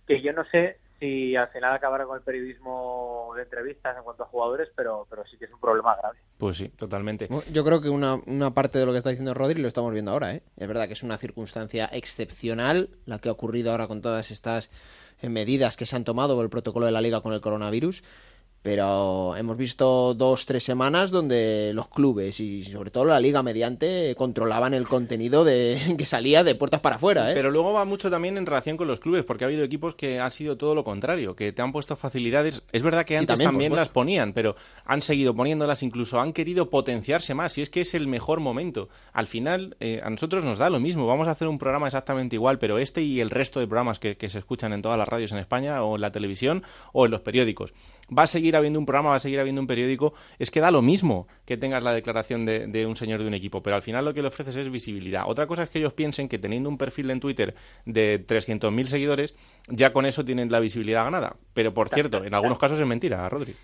que 0.06 0.20
yo 0.20 0.32
no 0.32 0.44
sé 0.46 0.78
si 1.00 1.34
al 1.34 1.48
final 1.48 1.72
acabará 1.72 2.04
con 2.04 2.18
el 2.18 2.22
periodismo 2.22 3.32
de 3.34 3.42
entrevistas 3.42 3.96
en 3.96 4.04
cuanto 4.04 4.22
a 4.22 4.26
jugadores, 4.26 4.68
pero, 4.76 5.06
pero 5.08 5.24
sí 5.26 5.38
que 5.38 5.46
es 5.46 5.52
un 5.54 5.60
problema 5.60 5.96
grave. 5.96 6.18
Pues 6.36 6.58
sí, 6.58 6.68
totalmente. 6.68 7.28
Yo 7.52 7.64
creo 7.64 7.80
que 7.80 7.88
una, 7.88 8.16
una 8.26 8.52
parte 8.52 8.78
de 8.78 8.86
lo 8.86 8.92
que 8.92 8.98
está 8.98 9.10
diciendo 9.10 9.32
Rodri 9.32 9.60
lo 9.60 9.68
estamos 9.68 9.92
viendo 9.92 10.10
ahora. 10.10 10.34
¿eh? 10.34 10.42
Es 10.56 10.68
verdad 10.68 10.86
que 10.86 10.92
es 10.92 11.02
una 11.02 11.16
circunstancia 11.16 11.88
excepcional 11.90 12.90
la 13.06 13.18
que 13.18 13.30
ha 13.30 13.32
ocurrido 13.32 13.72
ahora 13.72 13.88
con 13.88 14.02
todas 14.02 14.30
estas 14.30 14.70
eh, 15.22 15.30
medidas 15.30 15.76
que 15.76 15.86
se 15.86 15.96
han 15.96 16.04
tomado 16.04 16.36
por 16.36 16.44
el 16.44 16.50
protocolo 16.50 16.84
de 16.86 16.92
la 16.92 17.00
liga 17.00 17.22
con 17.22 17.32
el 17.32 17.40
coronavirus 17.40 18.04
pero 18.62 19.36
hemos 19.36 19.56
visto 19.56 20.12
dos, 20.14 20.44
tres 20.44 20.64
semanas 20.64 21.10
donde 21.10 21.72
los 21.72 21.88
clubes 21.88 22.40
y 22.40 22.62
sobre 22.62 22.90
todo 22.90 23.06
la 23.06 23.18
liga 23.18 23.42
mediante 23.42 24.14
controlaban 24.16 24.74
el 24.74 24.86
contenido 24.86 25.44
de 25.44 25.78
que 25.98 26.04
salía 26.04 26.44
de 26.44 26.54
puertas 26.54 26.80
para 26.80 26.96
afuera. 26.96 27.30
¿eh? 27.30 27.34
Pero 27.34 27.50
luego 27.50 27.72
va 27.72 27.86
mucho 27.86 28.10
también 28.10 28.36
en 28.36 28.44
relación 28.44 28.76
con 28.76 28.86
los 28.86 29.00
clubes, 29.00 29.24
porque 29.24 29.44
ha 29.44 29.46
habido 29.46 29.64
equipos 29.64 29.94
que 29.94 30.20
han 30.20 30.30
sido 30.30 30.58
todo 30.58 30.74
lo 30.74 30.84
contrario, 30.84 31.34
que 31.34 31.52
te 31.52 31.62
han 31.62 31.72
puesto 31.72 31.96
facilidades. 31.96 32.62
Es 32.72 32.82
verdad 32.82 33.06
que 33.06 33.16
antes 33.16 33.38
también, 33.38 33.74
las 33.74 33.88
ponían, 33.88 34.34
pero 34.34 34.56
han 34.84 35.00
seguido 35.00 35.34
poniéndolas, 35.34 35.82
incluso 35.82 36.20
han 36.20 36.32
querido 36.32 36.68
potenciarse 36.68 37.32
más, 37.34 37.56
y 37.56 37.62
es 37.62 37.70
que 37.70 37.80
es 37.80 37.94
el 37.94 38.08
mejor 38.08 38.40
momento. 38.40 38.88
Al 39.12 39.26
final, 39.26 39.76
eh, 39.80 40.00
a 40.04 40.10
nosotros 40.10 40.44
nos 40.44 40.58
da 40.58 40.68
lo 40.68 40.80
mismo, 40.80 41.06
vamos 41.06 41.28
a 41.28 41.30
hacer 41.30 41.48
un 41.48 41.58
programa 41.58 41.86
exactamente 41.86 42.36
igual, 42.36 42.58
pero 42.58 42.78
este 42.78 43.00
y 43.00 43.20
el 43.20 43.30
resto 43.30 43.60
de 43.60 43.66
programas 43.66 43.98
que, 43.98 44.16
que 44.16 44.28
se 44.28 44.38
escuchan 44.38 44.72
en 44.74 44.82
todas 44.82 44.98
las 44.98 45.08
radios 45.08 45.32
en 45.32 45.38
España, 45.38 45.82
o 45.82 45.94
en 45.96 46.02
la 46.02 46.12
televisión, 46.12 46.62
o 46.92 47.06
en 47.06 47.12
los 47.12 47.20
periódicos 47.22 47.72
va 48.16 48.24
a 48.24 48.26
seguir 48.26 48.56
habiendo 48.56 48.78
un 48.78 48.86
programa, 48.86 49.10
va 49.10 49.16
a 49.16 49.20
seguir 49.20 49.40
habiendo 49.40 49.60
un 49.60 49.66
periódico, 49.66 50.12
es 50.38 50.50
que 50.50 50.60
da 50.60 50.70
lo 50.70 50.82
mismo 50.82 51.28
que 51.44 51.56
tengas 51.56 51.82
la 51.82 51.92
declaración 51.92 52.46
de, 52.46 52.86
un 52.86 52.96
señor 52.96 53.20
de 53.20 53.28
un 53.28 53.34
equipo, 53.34 53.62
pero 53.62 53.76
al 53.76 53.82
final 53.82 54.04
lo 54.04 54.14
que 54.14 54.22
le 54.22 54.28
ofreces 54.28 54.56
es 54.56 54.70
visibilidad. 54.70 55.24
Otra 55.26 55.46
cosa 55.46 55.62
es 55.62 55.70
que 55.70 55.78
ellos 55.78 55.92
piensen 55.92 56.28
que 56.28 56.38
teniendo 56.38 56.68
un 56.68 56.78
perfil 56.78 57.10
en 57.10 57.20
Twitter 57.20 57.54
de 57.84 58.24
300.000 58.26 58.84
seguidores, 58.86 59.36
ya 59.68 59.92
con 59.92 60.06
eso 60.06 60.24
tienen 60.24 60.50
la 60.50 60.60
visibilidad 60.60 61.04
ganada. 61.04 61.36
Pero 61.54 61.74
por 61.74 61.88
cierto, 61.88 62.24
en 62.24 62.34
algunos 62.34 62.58
casos 62.58 62.80
es 62.80 62.86
mentira, 62.86 63.28
Rodri. 63.28 63.54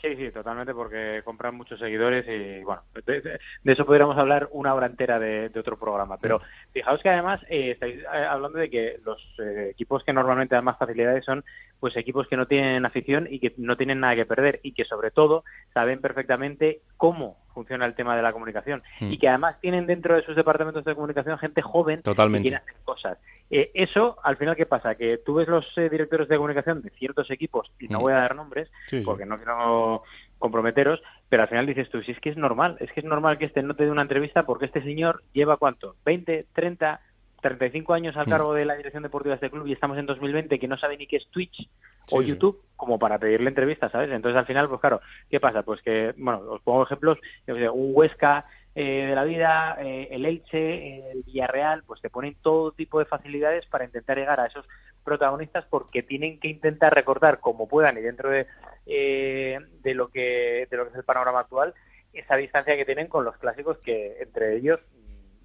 Sí, 0.00 0.16
sí, 0.16 0.30
totalmente, 0.30 0.72
porque 0.72 1.20
compran 1.24 1.54
muchos 1.54 1.78
seguidores 1.78 2.26
y, 2.26 2.64
bueno, 2.64 2.82
de, 3.04 3.38
eso 3.64 3.84
podríamos 3.84 4.16
hablar 4.16 4.48
una 4.52 4.74
hora 4.74 4.86
entera 4.86 5.18
de, 5.18 5.50
otro 5.58 5.78
programa. 5.78 6.16
Pero 6.16 6.40
fijaos 6.72 7.02
que 7.02 7.10
además 7.10 7.40
eh, 7.50 7.72
estáis 7.72 8.00
eh, 8.00 8.06
hablando 8.06 8.58
de 8.58 8.70
que 8.70 8.98
los 9.04 9.20
eh, 9.38 9.68
equipos 9.70 10.02
que 10.02 10.14
normalmente 10.14 10.54
dan 10.54 10.64
más 10.64 10.78
facilidades 10.78 11.24
son 11.24 11.44
pues 11.80 11.96
equipos 11.96 12.28
que 12.28 12.36
no 12.36 12.46
tienen 12.46 12.84
afición 12.84 13.26
y 13.30 13.40
que 13.40 13.54
no 13.56 13.76
tienen 13.76 14.00
nada 14.00 14.14
que 14.14 14.26
perder 14.26 14.60
y 14.62 14.72
que 14.72 14.84
sobre 14.84 15.10
todo 15.10 15.44
saben 15.72 16.00
perfectamente 16.00 16.80
cómo 16.96 17.38
funciona 17.54 17.86
el 17.86 17.94
tema 17.94 18.14
de 18.14 18.22
la 18.22 18.32
comunicación 18.32 18.82
y 19.00 19.18
que 19.18 19.28
además 19.28 19.60
tienen 19.60 19.86
dentro 19.86 20.14
de 20.14 20.22
sus 20.22 20.36
departamentos 20.36 20.84
de 20.84 20.94
comunicación 20.94 21.38
gente 21.38 21.62
joven 21.62 22.02
Totalmente. 22.02 22.44
que 22.44 22.50
quiere 22.50 22.62
hacer 22.62 22.84
cosas. 22.84 23.18
eso, 23.50 24.18
al 24.22 24.36
final, 24.36 24.54
¿qué 24.54 24.66
pasa? 24.66 24.94
Que 24.94 25.18
tú 25.18 25.34
ves 25.34 25.48
los 25.48 25.66
directores 25.74 26.28
de 26.28 26.36
comunicación 26.36 26.82
de 26.82 26.90
ciertos 26.90 27.30
equipos, 27.30 27.70
y 27.80 27.88
no 27.88 28.00
voy 28.00 28.12
a 28.12 28.16
dar 28.16 28.36
nombres, 28.36 28.70
porque 29.04 29.26
no 29.26 29.36
quiero 29.36 30.04
comprometeros, 30.38 31.00
pero 31.28 31.42
al 31.42 31.48
final 31.48 31.66
dices 31.66 31.88
tú, 31.90 32.02
si 32.02 32.12
es 32.12 32.20
que 32.20 32.30
es 32.30 32.36
normal, 32.36 32.76
es 32.80 32.90
que 32.92 33.00
es 33.00 33.06
normal 33.06 33.38
que 33.38 33.44
este 33.44 33.62
no 33.62 33.74
te 33.74 33.84
dé 33.84 33.90
una 33.90 34.02
entrevista 34.02 34.44
porque 34.44 34.66
este 34.66 34.82
señor 34.82 35.22
lleva 35.32 35.58
cuánto, 35.58 35.96
20, 36.04 36.46
30, 36.52 37.00
35 37.40 37.94
años 37.94 38.16
al 38.16 38.26
mm. 38.26 38.30
cargo 38.30 38.54
de 38.54 38.64
la 38.64 38.74
dirección 38.74 39.02
deportiva 39.02 39.32
de 39.32 39.36
este 39.36 39.50
club 39.50 39.66
y 39.66 39.72
estamos 39.72 39.98
en 39.98 40.06
2020 40.06 40.58
que 40.58 40.68
no 40.68 40.78
sabe 40.78 40.96
ni 40.96 41.06
qué 41.06 41.16
es 41.16 41.28
Twitch 41.30 41.68
o 42.12 42.22
YouTube 42.22 42.62
como 42.76 42.98
para 42.98 43.18
pedirle 43.18 43.48
entrevistas, 43.48 43.92
¿sabes? 43.92 44.10
Entonces 44.10 44.38
al 44.38 44.46
final, 44.46 44.68
pues 44.68 44.80
claro, 44.80 45.00
¿qué 45.30 45.38
pasa? 45.38 45.62
Pues 45.62 45.80
que, 45.82 46.14
bueno, 46.16 46.40
os 46.48 46.62
pongo 46.62 46.82
ejemplos, 46.82 47.18
un 47.46 47.90
Huesca 47.94 48.46
eh, 48.74 49.06
de 49.08 49.14
la 49.14 49.24
vida, 49.24 49.76
eh, 49.80 50.08
el 50.10 50.24
Elche, 50.24 51.10
el 51.10 51.22
Villarreal, 51.24 51.82
pues 51.84 52.00
te 52.00 52.10
ponen 52.10 52.36
todo 52.40 52.72
tipo 52.72 52.98
de 52.98 53.04
facilidades 53.04 53.66
para 53.66 53.84
intentar 53.84 54.16
llegar 54.16 54.40
a 54.40 54.46
esos 54.46 54.66
protagonistas 55.04 55.64
porque 55.68 56.02
tienen 56.02 56.38
que 56.38 56.48
intentar 56.48 56.94
recordar 56.94 57.40
como 57.40 57.68
puedan 57.68 57.98
y 57.98 58.00
dentro 58.00 58.30
de, 58.30 58.46
eh, 58.86 59.58
de 59.82 59.94
lo 59.94 60.08
que 60.08 60.68
de 60.70 60.76
lo 60.76 60.84
que 60.84 60.90
es 60.90 60.96
el 60.96 61.04
panorama 61.04 61.40
actual 61.40 61.74
esa 62.12 62.36
distancia 62.36 62.76
que 62.76 62.84
tienen 62.84 63.06
con 63.06 63.24
los 63.24 63.36
clásicos 63.38 63.78
que 63.78 64.18
entre 64.20 64.56
ellos 64.56 64.80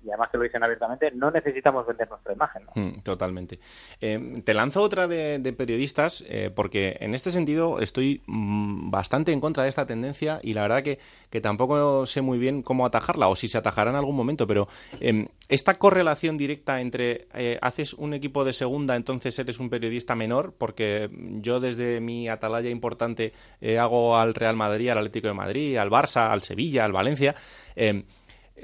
y 0.06 0.10
además 0.10 0.32
te 0.32 0.38
lo 0.38 0.44
dicen 0.44 0.64
abiertamente, 0.64 1.12
no 1.12 1.32
necesitamos 1.32 1.86
vender 1.88 2.08
nuestra 2.10 2.34
imagen. 2.34 2.64
Mm, 2.76 3.02
totalmente. 3.02 3.60
Eh, 4.00 4.36
te 4.44 4.54
lanzo 4.54 4.82
otra 4.82 5.08
de, 5.08 5.54
periodistas, 5.58 6.24
eh, 6.28 6.52
porque 6.54 6.98
en 7.00 7.14
este 7.14 7.32
sentido 7.32 7.80
estoy 7.80 8.22
mm, 8.28 8.92
bastante 8.92 9.32
en 9.32 9.40
contra 9.40 9.64
de 9.64 9.70
esta 9.70 9.86
tendencia 9.86 10.40
y 10.44 10.54
la 10.54 10.62
verdad 10.62 10.84
que, 10.84 11.00
que, 11.30 11.42
tampoco 11.42 12.06
sé 12.06 12.22
muy 12.22 12.38
bien 12.38 12.62
cómo 12.62 12.86
atajarla 12.86 13.28
o 13.28 13.36
si 13.36 13.48
se 13.48 13.58
atajará 13.58 13.90
en 13.90 13.96
algún 13.96 14.16
momento, 14.16 14.46
pero 14.46 14.68
em, 15.00 15.28
esta 15.50 15.76
correlación 15.76 16.38
directa 16.38 16.82
entre 16.82 17.28
eh, 17.34 17.58
haces 17.62 17.94
un 17.94 18.14
equipo 18.14 18.46
de 18.46 18.54
segunda, 18.54 18.96
entonces 18.96 19.38
eres 19.40 19.60
un 19.60 19.70
periodista 19.70 20.16
menor, 20.16 20.54
porque 20.58 21.10
yo 21.42 21.60
desde 21.60 22.00
mi 22.02 22.28
atalaya 22.30 22.70
importante 22.70 23.34
hago 23.80 24.18
al 24.18 24.34
Real 24.36 24.56
Madrid, 24.56 24.90
al 24.90 25.00
Atlético 25.00 25.28
de 25.28 25.34
Madrid, 25.34 25.78
al 25.78 25.90
Barça, 25.90 26.30
al 26.30 26.44
Sevilla, 26.44 26.86
al 26.86 26.92
Valencia. 26.92 27.36
Em, 27.76 28.04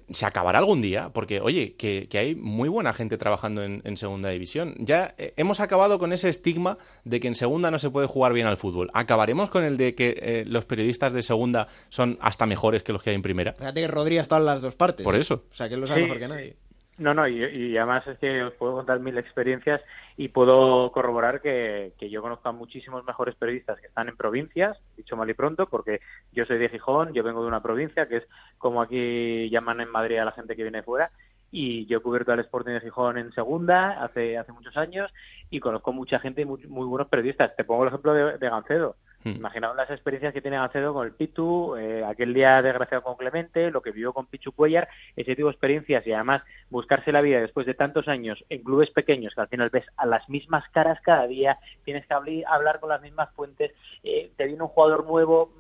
se 0.09 0.25
acabará 0.25 0.59
algún 0.59 0.81
día, 0.81 1.09
porque 1.13 1.41
oye, 1.41 1.75
que, 1.75 2.07
hay 2.13 2.35
muy 2.35 2.69
buena 2.69 2.93
gente 2.93 3.17
trabajando 3.17 3.63
en, 3.63 3.97
segunda 3.97 4.29
división. 4.29 4.75
Ya 4.79 5.13
eh, 5.17 5.33
hemos 5.37 5.59
acabado 5.59 5.99
con 5.99 6.13
ese 6.13 6.29
estigma 6.29 6.77
de 7.03 7.19
que 7.19 7.27
en 7.27 7.35
segunda 7.35 7.71
no 7.71 7.79
se 7.79 7.89
puede 7.89 8.07
jugar 8.07 8.33
bien 8.33 8.47
al 8.47 8.57
fútbol. 8.57 8.89
Acabaremos 8.93 9.49
con 9.49 9.63
el 9.63 9.77
de 9.77 9.95
que 9.95 10.17
eh, 10.21 10.43
los 10.47 10.65
periodistas 10.65 11.13
de 11.13 11.23
segunda 11.23 11.67
son 11.89 12.17
hasta 12.21 12.45
mejores 12.45 12.83
que 12.83 12.93
los 12.93 13.03
que 13.03 13.11
hay 13.11 13.15
en 13.15 13.21
primera. 13.21 13.53
Fíjate 13.53 13.81
que 13.81 13.87
Rodríguez 13.87 14.23
está 14.23 14.37
en 14.37 14.45
las 14.45 14.61
dos 14.61 14.75
partes. 14.75 15.03
Por 15.03 15.15
eso. 15.15 15.45
O 15.51 15.53
sea, 15.53 15.67
que 15.67 15.75
él 15.75 15.81
lo 15.81 15.87
sabe 15.87 16.03
mejor 16.03 16.19
que 16.19 16.27
nadie. 16.27 16.55
No, 17.01 17.15
no, 17.15 17.27
y, 17.27 17.75
además 17.77 18.05
es 18.05 18.19
que 18.19 18.43
os 18.43 18.53
puedo 18.53 18.73
contar 18.73 18.99
mil 18.99 19.17
experiencias 19.17 19.81
y 20.17 20.27
puedo 20.27 20.91
corroborar 20.91 21.41
que, 21.41 21.93
yo 21.99 22.21
conozco 22.21 22.47
a 22.47 22.51
muchísimos 22.51 23.03
mejores 23.05 23.33
periodistas 23.33 23.79
que 23.79 23.87
están 23.87 24.07
en 24.07 24.15
provincias, 24.15 24.77
dicho 24.95 25.17
mal 25.17 25.27
y 25.27 25.33
pronto, 25.33 25.65
porque 25.65 25.99
yo 26.31 26.45
soy 26.45 26.59
de 26.59 26.69
Gijón, 26.69 27.11
yo 27.13 27.23
vengo 27.23 27.41
de 27.41 27.47
una 27.47 27.63
provincia 27.63 28.07
que 28.07 28.17
es 28.17 28.23
como 28.59 28.83
aquí 28.83 29.49
llaman 29.49 29.81
en 29.81 29.89
Madrid 29.89 30.19
a 30.19 30.25
la 30.25 30.31
gente 30.31 30.55
que 30.55 30.61
viene 30.61 30.83
fuera, 30.83 31.09
y 31.49 31.87
yo 31.87 31.97
he 31.97 32.01
cubierto 32.01 32.33
al 32.33 32.39
Sporting 32.41 32.73
de 32.73 32.81
Gijón 32.81 33.17
en 33.17 33.33
segunda 33.33 34.03
hace, 34.03 34.37
hace 34.37 34.51
muchos 34.51 34.77
años 34.77 35.11
y 35.49 35.59
conozco 35.59 35.93
mucha 35.93 36.19
gente 36.19 36.43
y 36.43 36.45
muy, 36.45 36.61
buenos 36.67 37.09
periodistas. 37.09 37.55
Te 37.55 37.63
pongo 37.63 37.81
el 37.81 37.89
ejemplo 37.89 38.13
de, 38.13 38.37
de 38.37 38.49
Gancedo. 38.49 38.95
Hmm. 39.23 39.35
Imaginaos 39.35 39.75
las 39.75 39.89
experiencias 39.91 40.33
que 40.33 40.41
tiene 40.41 40.57
Gancedo 40.57 40.93
con 40.93 41.05
el 41.05 41.13
Pitu, 41.13 41.75
eh, 41.75 42.03
aquel 42.03 42.33
día 42.33 42.61
desgraciado 42.61 43.03
con 43.03 43.15
Clemente, 43.15 43.69
lo 43.69 43.81
que 43.81 43.91
vivió 43.91 44.13
con 44.13 44.25
Pichu 44.25 44.51
Cuellar, 44.51 44.89
ese 45.15 45.35
tipo 45.35 45.47
de 45.47 45.51
experiencias 45.51 46.05
y 46.07 46.13
además 46.13 46.41
buscarse 46.69 47.11
la 47.11 47.21
vida 47.21 47.39
después 47.39 47.67
de 47.67 47.75
tantos 47.75 48.07
años 48.07 48.43
en 48.49 48.63
clubes 48.63 48.89
pequeños 48.89 49.33
que 49.35 49.41
al 49.41 49.47
final 49.47 49.69
ves 49.69 49.85
a 49.97 50.05
las 50.05 50.27
mismas 50.27 50.67
caras 50.69 50.99
cada 51.01 51.27
día, 51.27 51.59
tienes 51.83 52.05
que 52.07 52.13
hablar 52.47 52.79
con 52.79 52.89
las 52.89 53.01
mismas 53.01 53.29
fuentes, 53.35 53.71
eh, 54.03 54.31
te 54.35 54.47
viene 54.47 54.63
un 54.63 54.69
jugador 54.69 55.05
nuevo, 55.05 55.53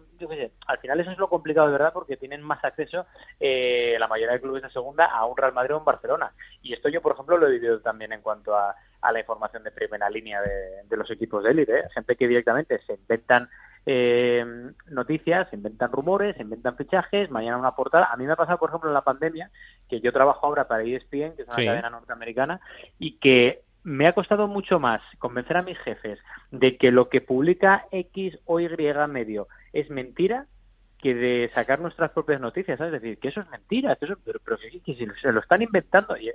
al 0.67 0.77
final 0.79 0.99
eso 0.99 1.11
es 1.11 1.17
lo 1.17 1.29
complicado 1.29 1.67
de 1.67 1.73
verdad 1.73 1.93
porque 1.93 2.17
tienen 2.17 2.41
más 2.41 2.63
acceso 2.63 3.05
eh, 3.39 3.95
la 3.99 4.07
mayoría 4.07 4.33
de 4.33 4.41
clubes 4.41 4.63
de 4.63 4.69
segunda 4.69 5.05
a 5.05 5.25
un 5.25 5.37
Real 5.37 5.53
Madrid 5.53 5.75
o 5.75 5.79
un 5.79 5.85
Barcelona. 5.85 6.31
Y 6.61 6.73
esto 6.73 6.89
yo, 6.89 7.01
por 7.01 7.13
ejemplo, 7.13 7.37
lo 7.37 7.47
he 7.47 7.51
vivido 7.51 7.79
también 7.79 8.13
en 8.13 8.21
cuanto 8.21 8.55
a, 8.55 8.75
la 9.11 9.19
información 9.19 9.63
de 9.63 9.71
primera 9.71 10.09
línea 10.09 10.41
de, 10.41 10.97
los 10.97 11.09
equipos 11.09 11.43
de 11.43 11.51
élite. 11.51 11.79
¿eh? 11.79 11.83
Gente 11.93 12.15
que 12.15 12.27
directamente 12.27 12.79
se 12.85 12.93
inventan 12.93 13.49
eh, 13.85 14.45
noticias, 14.89 15.49
se 15.49 15.55
inventan 15.55 15.91
rumores, 15.91 16.35
se 16.35 16.43
inventan 16.43 16.77
fichajes, 16.77 17.31
mañana 17.31 17.57
una 17.57 17.75
portada. 17.75 18.09
A 18.11 18.17
mí 18.17 18.25
me 18.25 18.33
ha 18.33 18.35
pasado, 18.35 18.59
por 18.59 18.69
ejemplo, 18.69 18.89
en 18.89 18.93
la 18.93 19.01
pandemia, 19.01 19.49
que 19.89 20.01
yo 20.01 20.13
trabajo 20.13 20.45
ahora 20.45 20.67
para 20.67 20.83
ESPN, 20.83 21.35
que 21.35 21.41
es 21.41 21.47
una 21.47 21.55
Sí. 21.55 21.65
cadena 21.65 21.89
norteamericana, 21.89 22.61
y 22.99 23.17
que 23.17 23.63
me 23.83 24.07
ha 24.07 24.13
costado 24.13 24.47
mucho 24.47 24.79
más 24.79 25.01
convencer 25.17 25.57
a 25.57 25.63
mis 25.63 25.77
jefes 25.79 26.19
de 26.51 26.77
que 26.77 26.91
lo 26.91 27.09
que 27.09 27.21
publica 27.21 27.87
X 27.91 28.37
o 28.45 28.59
Y 28.59 28.69
medio 29.09 29.47
es 29.73 29.89
mentira 29.89 30.45
que 30.99 31.15
de 31.15 31.49
sacar 31.53 31.79
nuestras 31.79 32.11
propias 32.11 32.39
noticias, 32.39 32.77
¿sabes? 32.77 32.93
Es 32.93 33.01
decir, 33.01 33.17
que 33.17 33.29
eso 33.29 33.41
es 33.41 33.49
mentira, 33.49 33.95
que 33.95 34.05
eso, 34.05 34.15
pero, 34.23 34.39
pero 34.43 34.57
que, 34.57 34.79
que 34.81 34.95
si 34.95 35.07
se 35.21 35.31
lo 35.31 35.39
están 35.39 35.61
inventando. 35.61 36.15
Eh, 36.15 36.33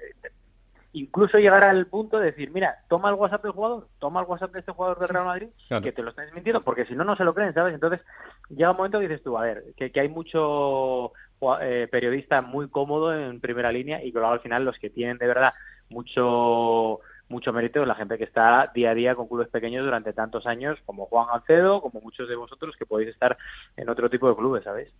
incluso 0.92 1.38
llegar 1.38 1.62
al 1.62 1.86
punto 1.86 2.18
de 2.18 2.26
decir, 2.26 2.50
mira, 2.50 2.78
toma 2.88 3.10
el 3.10 3.16
WhatsApp 3.16 3.42
del 3.42 3.52
jugador, 3.52 3.86
toma 3.98 4.20
el 4.22 4.26
WhatsApp 4.26 4.52
de 4.52 4.60
este 4.60 4.72
jugador 4.72 4.98
del 4.98 5.08
Real 5.10 5.26
Madrid, 5.26 5.48
Claro. 5.68 5.84
que 5.84 5.92
te 5.92 6.02
lo 6.02 6.10
están 6.10 6.26
mintiendo, 6.34 6.62
porque 6.62 6.86
si 6.86 6.94
no, 6.94 7.04
no 7.04 7.16
se 7.16 7.24
lo 7.24 7.34
creen, 7.34 7.52
¿sabes? 7.54 7.74
Entonces 7.74 8.00
llega 8.48 8.70
un 8.70 8.76
momento 8.78 8.98
que 8.98 9.08
dices 9.08 9.22
tú, 9.22 9.36
a 9.36 9.42
ver, 9.42 9.62
que, 9.76 9.92
que 9.92 10.00
hay 10.00 10.08
mucho 10.08 11.12
eh, 11.60 11.86
periodista 11.90 12.40
muy 12.40 12.68
cómodo 12.68 13.14
en 13.14 13.40
primera 13.40 13.70
línea 13.70 14.02
y 14.02 14.10
que 14.10 14.18
luego 14.18 14.32
al 14.32 14.40
final 14.40 14.64
los 14.64 14.78
que 14.78 14.90
tienen 14.90 15.18
de 15.18 15.26
verdad 15.26 15.52
mucho 15.90 17.00
mucho 17.28 17.52
mérito 17.52 17.84
la 17.84 17.94
gente 17.96 18.16
que 18.18 18.24
está 18.24 18.70
día 18.74 18.90
a 18.90 18.94
día 18.94 19.14
con 19.16 19.26
clubes 19.26 19.48
pequeños 19.48 19.84
durante 19.84 20.12
tantos 20.12 20.46
años, 20.46 20.78
como 20.86 21.06
Juan 21.06 21.26
Alcedo, 21.32 21.80
como 21.80 22.00
muchos 22.00 22.28
de 22.28 22.36
vosotros 22.36 22.74
que 22.78 22.86
podéis 22.86 23.10
estar 23.10 23.36
en 23.76 23.88
otro 23.88 24.08
tipo 24.08 24.28
de 24.28 24.36
clubes, 24.36 24.62
¿sabéis? 24.64 24.92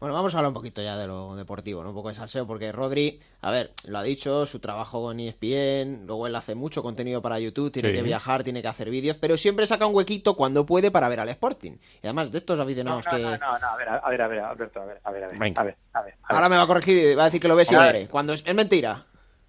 Bueno, 0.00 0.14
vamos 0.14 0.34
a 0.34 0.38
hablar 0.38 0.48
un 0.48 0.54
poquito 0.54 0.80
ya 0.80 0.96
de 0.96 1.06
lo 1.06 1.36
deportivo, 1.36 1.82
¿no? 1.82 1.90
Un 1.90 1.94
poco 1.94 2.08
de 2.08 2.14
salseo, 2.14 2.46
porque 2.46 2.72
Rodri, 2.72 3.20
a 3.42 3.50
ver, 3.50 3.72
lo 3.86 3.98
ha 3.98 4.02
dicho, 4.02 4.46
su 4.46 4.58
trabajo 4.58 5.02
con 5.02 5.20
ESPN, 5.20 6.06
luego 6.06 6.26
él 6.26 6.34
hace 6.34 6.54
mucho 6.54 6.82
contenido 6.82 7.20
para 7.20 7.38
YouTube, 7.38 7.70
tiene 7.70 7.90
Sí. 7.90 7.94
que 7.96 8.02
viajar, 8.02 8.42
tiene 8.42 8.62
que 8.62 8.68
hacer 8.68 8.88
vídeos, 8.88 9.18
pero 9.18 9.36
siempre 9.36 9.66
saca 9.66 9.86
un 9.86 9.94
huequito 9.94 10.34
cuando 10.34 10.64
puede 10.64 10.90
para 10.90 11.08
ver 11.10 11.20
al 11.20 11.28
Sporting. 11.28 11.72
Y 12.02 12.06
además 12.06 12.32
de 12.32 12.38
estos 12.38 12.56
No, 12.56 12.62
aficionados 12.62 13.04
no, 13.04 13.10
que... 13.16 13.22
no, 13.22 13.30
no, 13.36 13.58
no, 13.58 13.66
a 13.66 13.76
ver, 13.76 13.88
a 13.88 14.08
ver, 14.08 14.22
a 14.22 14.28
ver, 14.28 14.38
Alberto, 14.40 14.80
a 14.80 14.84
ver, 14.86 15.00
a 15.04 15.10
ver, 15.10 15.24
a 15.24 15.28
ver, 15.28 15.38
Venga. 15.38 15.60
a 15.60 15.64
ver, 15.64 15.76
a 15.92 16.00
ver, 16.02 16.14
a 16.14 16.26
ver. 16.28 16.36
Ahora 16.36 16.48
me 16.48 16.56
va 16.56 16.62
a 16.62 16.66
corregir 16.66 16.96
y 16.96 17.14
va 17.14 17.22
a 17.22 17.26
decir 17.26 17.40
que 17.40 17.48
lo 17.48 17.56
ve 17.56 17.64
siempre, 17.66 18.08
cuando 18.08 18.32
es, 18.32 18.42
es 18.46 18.54
mentira. 18.54 19.04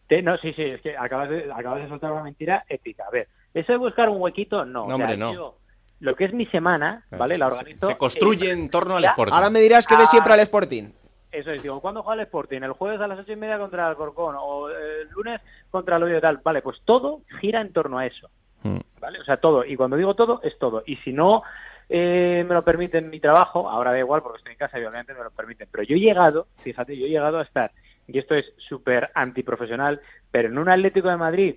Te- 0.08 0.22
no, 0.22 0.38
sí, 0.38 0.54
sí, 0.54 0.64
es 0.64 0.82
que 0.82 0.96
acabas 0.98 1.30
de, 1.30 1.52
acabas 1.54 1.82
de 1.82 1.90
soltar 1.90 2.12
una 2.12 2.24
mentira 2.24 2.64
épica. 2.70 3.04
A 3.08 3.12
ver, 3.12 3.28
eso 3.54 3.72
de 3.74 3.78
buscar 3.78 4.10
un 4.10 4.22
huequito, 4.22 4.66
no. 4.66 4.86
No, 4.88 4.96
O 4.96 4.98
sea, 4.98 5.06
hombre, 5.06 5.18
no. 5.18 5.34
yo, 5.34 5.58
lo 6.00 6.16
que 6.16 6.26
es 6.26 6.34
mi 6.34 6.46
semana, 6.48 7.04
¿vale? 7.12 7.38
La 7.38 7.48
organizo. 7.48 7.88
Se 7.88 7.98
construye 7.98 8.52
en 8.52 8.70
torno 8.70 8.98
al 8.98 9.06
Sporting. 9.06 9.34
Ahora 9.34 9.50
me 9.50 9.60
dirás 9.60 9.86
que 9.88 9.96
ve 9.98 10.04
Ah. 10.04 10.08
siempre 10.08 10.34
al 10.34 10.40
Sporting. 10.42 10.90
Eso 11.32 11.52
es, 11.52 11.62
digo, 11.62 11.82
¿cuándo 11.82 12.04
juega 12.04 12.22
el 12.22 12.26
Sporting? 12.28 12.62
¿El 12.62 12.72
jueves 12.72 13.02
a 13.02 13.08
las 13.08 13.20
ocho 13.20 13.34
y 13.34 13.36
media 13.36 13.60
contra 13.60 13.84
el 13.84 13.90
Alcorcón? 13.90 14.36
¿O 14.40 14.70
el 14.70 15.10
lunes 15.10 15.42
contra 15.70 15.98
el 15.98 16.04
Oviedo 16.04 16.20
y 16.20 16.22
tal? 16.22 16.38
Vale, 16.44 16.62
pues 16.62 16.78
todo 16.86 17.22
gira 17.42 17.60
en 17.62 17.74
torno 17.74 17.98
a 17.98 18.06
eso. 18.06 18.30
Mm. 18.64 18.78
¿Vale? 19.02 19.20
O 19.20 19.24
sea, 19.26 19.38
todo. 19.38 19.66
Y 19.66 19.76
cuando 19.76 19.98
digo 19.98 20.16
todo, 20.16 20.40
es 20.42 20.58
todo. 20.58 20.84
Y 20.88 20.96
si 20.98 21.12
no 21.12 21.44
eh, 21.90 22.44
me 22.48 22.54
lo 22.54 22.64
permiten 22.64 23.10
mi 23.10 23.20
trabajo, 23.20 23.70
ahora 23.70 23.92
da 23.92 24.00
igual 24.00 24.22
porque 24.22 24.38
estoy 24.40 24.54
en 24.54 24.58
casa 24.60 24.78
y 24.80 24.82
obviamente 24.84 25.14
me 25.14 25.24
lo 25.24 25.32
permiten. 25.32 25.68
Pero 25.72 25.84
yo 25.84 25.96
he 25.96 26.00
llegado, 26.00 26.48
fíjate, 26.58 26.98
yo 26.98 27.06
he 27.06 27.10
llegado 27.10 27.40
a 27.40 27.44
estar, 27.44 27.72
y 28.08 28.20
esto 28.20 28.36
es 28.36 28.46
súper 28.68 29.12
antiprofesional, 29.14 30.02
pero 30.32 30.48
en 30.50 30.58
un 30.58 30.70
Atlético 30.70 31.10
de 31.10 31.18
Madrid, 31.18 31.56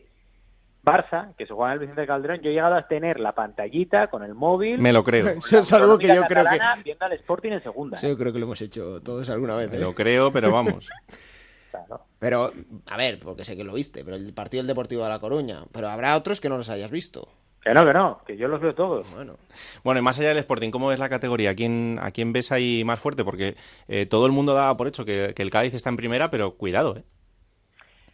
Barça, 0.83 1.35
que 1.37 1.47
se 1.47 1.53
juega 1.53 1.73
en 1.73 1.75
el 1.75 1.79
Vicente 1.81 2.07
Calderón, 2.07 2.41
yo 2.41 2.51
he 2.51 2.55
llegado 2.55 2.75
a 2.75 2.89
tener 2.89 3.21
la 3.21 3.33
pantallita 3.33 4.09
con 4.09 4.23
el 4.23 4.35
móvil. 4.35 4.79
Me 4.79 4.93
lo 4.93 5.05
creo. 5.05 5.29
Eso 5.29 5.59
es 5.59 5.73
algo 5.73 5.99
que 5.99 6.09
yo 6.09 6.23
creo 6.25 6.45
que- 6.45 6.83
Viendo 6.85 7.05
al 7.05 7.13
Sporting 7.13 7.53
en 7.53 7.63
segunda. 7.63 7.99
Sí, 7.99 8.09
yo 8.09 8.17
creo 8.17 8.33
que 8.33 8.39
lo 8.39 8.47
hemos 8.47 8.61
hecho 8.63 9.01
todos 9.03 9.29
alguna 9.31 9.57
vez. 9.57 9.71
Me 9.71 9.77
¿eh? 9.77 9.81
lo 9.81 9.95
creo, 9.95 10.33
pero 10.33 10.51
vamos. 10.51 10.89
Claro. 11.71 12.05
Pero, 12.19 12.53
a 12.87 12.97
ver, 12.97 13.21
porque 13.21 13.45
sé 13.45 13.57
que 13.57 13.63
lo 13.63 13.73
viste, 13.73 14.05
pero 14.05 14.17
el 14.17 14.35
partido 14.35 14.61
del 14.61 14.67
Deportivo 14.67 15.05
de 15.05 15.09
La 15.09 15.21
Coruña. 15.21 15.63
Pero 15.71 15.89
habrá 15.89 16.17
otros 16.17 16.41
que 16.41 16.49
no 16.49 16.57
los 16.57 16.69
hayas 16.69 16.91
visto. 16.91 17.29
Que 17.63 17.75
no, 17.75 17.85
que 17.85 17.93
no, 17.93 18.21
que 18.27 18.37
yo 18.39 18.49
los 18.49 18.61
veo 18.61 18.75
todos. 18.75 19.07
Bueno, 19.15 19.37
Bueno, 19.85 20.01
y 20.01 20.03
más 20.03 20.19
allá 20.19 20.31
del 20.31 20.39
Sporting, 20.39 20.71
¿cómo 20.71 20.93
es 20.93 20.99
la 20.99 21.11
categoría? 21.11 21.51
¿A 21.51 21.55
quién, 21.55 21.99
a 22.01 22.11
quién 22.11 22.33
ves 22.33 22.53
ahí 22.53 22.83
más 22.85 22.99
fuerte? 22.99 23.23
Porque 23.25 23.55
eh, 23.87 24.07
todo 24.07 24.25
el 24.27 24.33
mundo 24.33 24.55
daba 24.55 24.77
por 24.77 24.87
hecho 24.89 25.05
que, 25.05 25.35
que 25.35 25.43
el 25.43 25.51
Cádiz 25.51 25.75
está 25.75 25.91
en 25.91 25.97
primera, 25.97 26.31
pero 26.31 26.53
cuidado, 26.57 26.97
¿eh? 26.97 27.05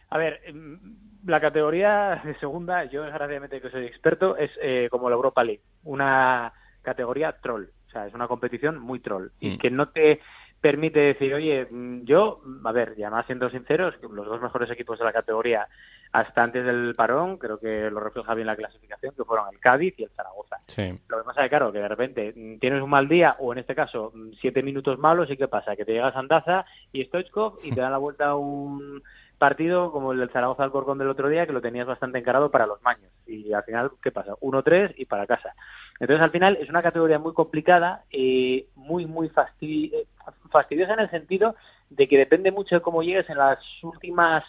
A 0.09 0.17
ver, 0.17 0.41
mm, 0.53 1.29
la 1.29 1.39
categoría 1.39 2.21
de 2.25 2.37
segunda, 2.39 2.83
yo 2.85 3.03
desgraciadamente 3.03 3.61
que 3.61 3.69
soy 3.69 3.85
experto, 3.85 4.35
es 4.37 4.51
eh, 4.61 4.87
como 4.91 5.09
la 5.09 5.15
Europa 5.15 5.43
League, 5.43 5.61
una 5.83 6.51
categoría 6.81 7.31
troll. 7.41 7.67
O 7.87 7.89
sea, 7.91 8.05
es 8.07 8.13
una 8.13 8.27
competición 8.27 8.77
muy 8.79 8.99
troll. 8.99 9.29
Y 9.39 9.51
Mm. 9.51 9.57
que 9.59 9.69
no 9.71 9.89
te 9.89 10.19
permite 10.59 10.99
decir, 10.99 11.33
oye, 11.33 11.67
mm, 11.69 12.03
yo, 12.03 12.41
a 12.65 12.71
ver, 12.73 12.95
y 12.97 13.03
además 13.03 13.25
siendo 13.27 13.49
sinceros, 13.49 13.95
los 14.01 14.25
dos 14.25 14.41
mejores 14.41 14.69
equipos 14.71 14.99
de 14.99 15.05
la 15.05 15.13
categoría 15.13 15.67
hasta 16.11 16.43
antes 16.43 16.65
del 16.65 16.95
parón, 16.95 17.37
creo 17.37 17.59
que 17.59 17.89
lo 17.91 17.99
refleja 17.99 18.33
bien 18.33 18.47
la 18.47 18.55
clasificación, 18.55 19.13
que 19.15 19.23
fueron 19.23 19.47
el 19.53 19.59
Cádiz 19.59 19.93
y 19.97 20.03
el 20.03 20.09
Zaragoza. 20.11 20.57
Sí. 20.67 20.97
Lo 21.07 21.17
que 21.19 21.23
pasa 21.23 21.43
es 21.43 21.49
claro, 21.49 21.71
que 21.71 21.79
de 21.79 21.87
repente 21.87 22.33
tienes 22.59 22.81
un 22.81 22.89
mal 22.89 23.07
día, 23.07 23.35
o 23.39 23.51
en 23.53 23.59
este 23.59 23.75
caso, 23.75 24.13
siete 24.39 24.63
minutos 24.63 24.97
malos, 24.99 25.29
¿y 25.29 25.37
qué 25.37 25.47
pasa? 25.47 25.75
Que 25.75 25.85
te 25.85 25.93
llega 25.93 26.13
Sandaza 26.13 26.65
y 26.91 27.03
Stoichkov 27.05 27.59
y 27.63 27.71
te 27.71 27.81
dan 27.81 27.91
la 27.91 27.97
vuelta 27.97 28.27
a 28.27 28.35
un 28.35 29.01
partido 29.37 29.91
como 29.91 30.13
el 30.13 30.19
del 30.19 30.31
Zaragoza 30.31 30.63
Alcorcón 30.63 30.97
del 30.97 31.09
otro 31.09 31.29
día, 31.29 31.45
que 31.45 31.53
lo 31.53 31.61
tenías 31.61 31.85
bastante 31.85 32.17
encarado 32.17 32.49
para 32.49 32.65
los 32.65 32.81
maños. 32.81 33.11
Y 33.27 33.53
al 33.53 33.63
final, 33.63 33.91
¿qué 34.01 34.11
pasa? 34.11 34.33
1-3 34.41 34.95
y 34.97 35.05
para 35.05 35.27
casa. 35.27 35.53
Entonces, 35.99 36.23
al 36.23 36.31
final, 36.31 36.57
es 36.59 36.69
una 36.69 36.81
categoría 36.81 37.19
muy 37.19 37.33
complicada, 37.33 38.03
eh, 38.09 38.65
muy, 38.75 39.05
muy 39.05 39.29
fastidi- 39.29 39.93
eh, 39.93 40.07
fastidiosa 40.49 40.93
en 40.93 41.01
el 41.01 41.09
sentido 41.11 41.55
de 41.89 42.07
que 42.07 42.17
depende 42.17 42.51
mucho 42.51 42.75
de 42.75 42.81
cómo 42.81 43.03
llegues 43.03 43.29
en 43.29 43.37
las 43.37 43.59
últimas, 43.83 44.43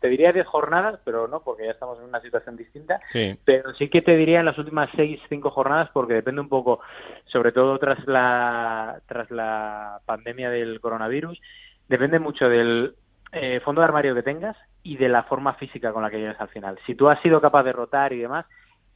te 0.00 0.08
diría 0.08 0.32
10 0.32 0.46
jornadas, 0.46 1.00
pero 1.04 1.28
no, 1.28 1.40
porque 1.40 1.64
ya 1.66 1.72
estamos 1.72 1.98
en 1.98 2.04
una 2.04 2.20
situación 2.20 2.56
distinta, 2.56 3.00
Sí. 3.10 3.38
pero 3.44 3.74
sí 3.74 3.88
que 3.88 4.02
te 4.02 4.16
diría 4.16 4.40
en 4.40 4.46
las 4.46 4.58
últimas 4.58 4.88
seis, 4.96 5.20
cinco 5.28 5.50
jornadas, 5.50 5.90
porque 5.92 6.14
depende 6.14 6.40
un 6.40 6.48
poco, 6.48 6.80
sobre 7.26 7.52
todo 7.52 7.78
tras 7.78 8.06
la, 8.06 9.00
tras 9.06 9.30
la 9.30 10.00
pandemia 10.06 10.50
del 10.50 10.80
coronavirus, 10.80 11.40
depende 11.88 12.18
mucho 12.18 12.48
del 12.48 12.94
eh, 13.32 13.60
fondo 13.64 13.80
de 13.80 13.86
armario 13.86 14.14
que 14.14 14.22
tengas 14.22 14.56
y 14.82 14.96
de 14.96 15.08
la 15.08 15.24
forma 15.24 15.54
física 15.54 15.92
con 15.92 16.02
la 16.02 16.10
que 16.10 16.18
llegues 16.18 16.40
al 16.40 16.48
final. 16.48 16.78
Si 16.86 16.94
tú 16.94 17.08
has 17.08 17.20
sido 17.20 17.40
capaz 17.40 17.64
de 17.64 17.72
rotar 17.72 18.12
y 18.12 18.18
demás, 18.18 18.46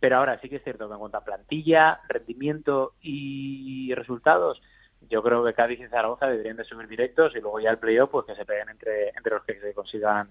pero 0.00 0.16
ahora 0.16 0.38
sí 0.40 0.48
que 0.48 0.56
es 0.56 0.64
cierto 0.64 0.86
que 0.86 0.94
en 0.94 1.00
cuanto 1.00 1.18
a 1.18 1.24
plantilla, 1.24 2.00
rendimiento 2.08 2.92
y 3.02 3.92
resultados, 3.94 4.62
yo 5.08 5.22
creo 5.22 5.44
que 5.44 5.54
Cádiz 5.54 5.80
y 5.80 5.86
Zaragoza 5.88 6.26
deberían 6.26 6.56
de 6.56 6.64
subir 6.64 6.88
directos 6.88 7.32
y 7.36 7.40
luego 7.40 7.60
ya 7.60 7.70
el 7.70 7.78
playoff 7.78 8.10
pues 8.10 8.26
que 8.26 8.34
se 8.34 8.44
peguen 8.44 8.68
entre, 8.68 9.08
entre 9.10 9.34
los 9.34 9.44
que 9.44 9.58
se 9.60 9.72
consigan 9.74 10.28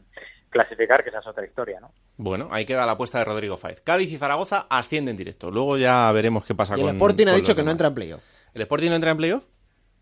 clasificar, 0.50 1.04
que 1.04 1.10
esa 1.10 1.20
es 1.20 1.28
otra 1.28 1.46
historia, 1.46 1.80
¿no? 1.80 1.92
Bueno, 2.18 2.48
ahí 2.52 2.66
queda 2.66 2.86
la 2.86 2.94
apuesta 2.94 3.20
de 3.20 3.26
Rodrigo 3.26 3.58
Faiz. 3.58 3.82
Cádiz 3.82 4.12
y 4.12 4.18
Zaragoza 4.18 4.68
ascienden 4.70 5.18
directo. 5.18 5.52
Luego 5.52 5.78
ya 5.78 6.12
veremos 6.12 6.46
qué 6.46 6.56
pasa 6.56 6.76
y 6.78 6.80
el 6.82 6.86
con 6.88 6.96
Sporting 6.96 7.28
ha 7.28 7.34
dicho 7.36 7.56
que 7.56 7.64
no 7.64 7.72
entra 7.72 7.88
en 7.88 7.94
playoff. 7.96 8.24
¿El 8.54 8.62
Sporting 8.62 8.90
no 8.90 8.96
entra 8.96 9.12
en 9.12 9.18
playoff? 9.18 9.46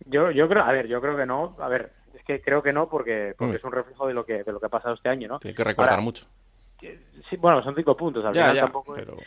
Yo, 0.06 0.30
yo 0.32 0.48
creo, 0.48 0.64
a 0.64 0.72
ver, 0.72 0.88
yo 0.88 1.02
creo 1.02 1.16
que 1.18 1.26
no, 1.26 1.56
a 1.60 1.68
ver, 1.68 1.92
es 2.14 2.24
que 2.24 2.42
creo 2.42 2.62
que 2.62 2.74
no 2.74 2.90
porque, 2.90 3.34
porque 3.38 3.54
Mm. 3.54 3.58
es 3.58 3.64
un 3.64 3.72
reflejo 3.72 4.08
de 4.08 4.14
lo 4.14 4.26
que 4.26 4.44
de 4.44 4.52
lo 4.52 4.60
que 4.60 4.66
ha 4.68 4.70
pasado 4.70 4.96
este 4.96 5.10
año, 5.10 5.28
¿no? 5.28 5.40
Tiene 5.40 5.56
que 5.56 5.64
recortar 5.64 5.94
Ahora, 5.94 6.04
mucho. 6.04 6.26
Sí, 7.30 7.38
bueno, 7.38 7.64
son 7.64 7.74
cinco 7.76 7.96
puntos, 7.98 8.24
al 8.26 8.34
Ya, 8.34 8.42
final 8.42 8.56
ya, 8.56 8.62
tampoco 8.64 8.94
pero... 8.94 9.14
es 9.18 9.26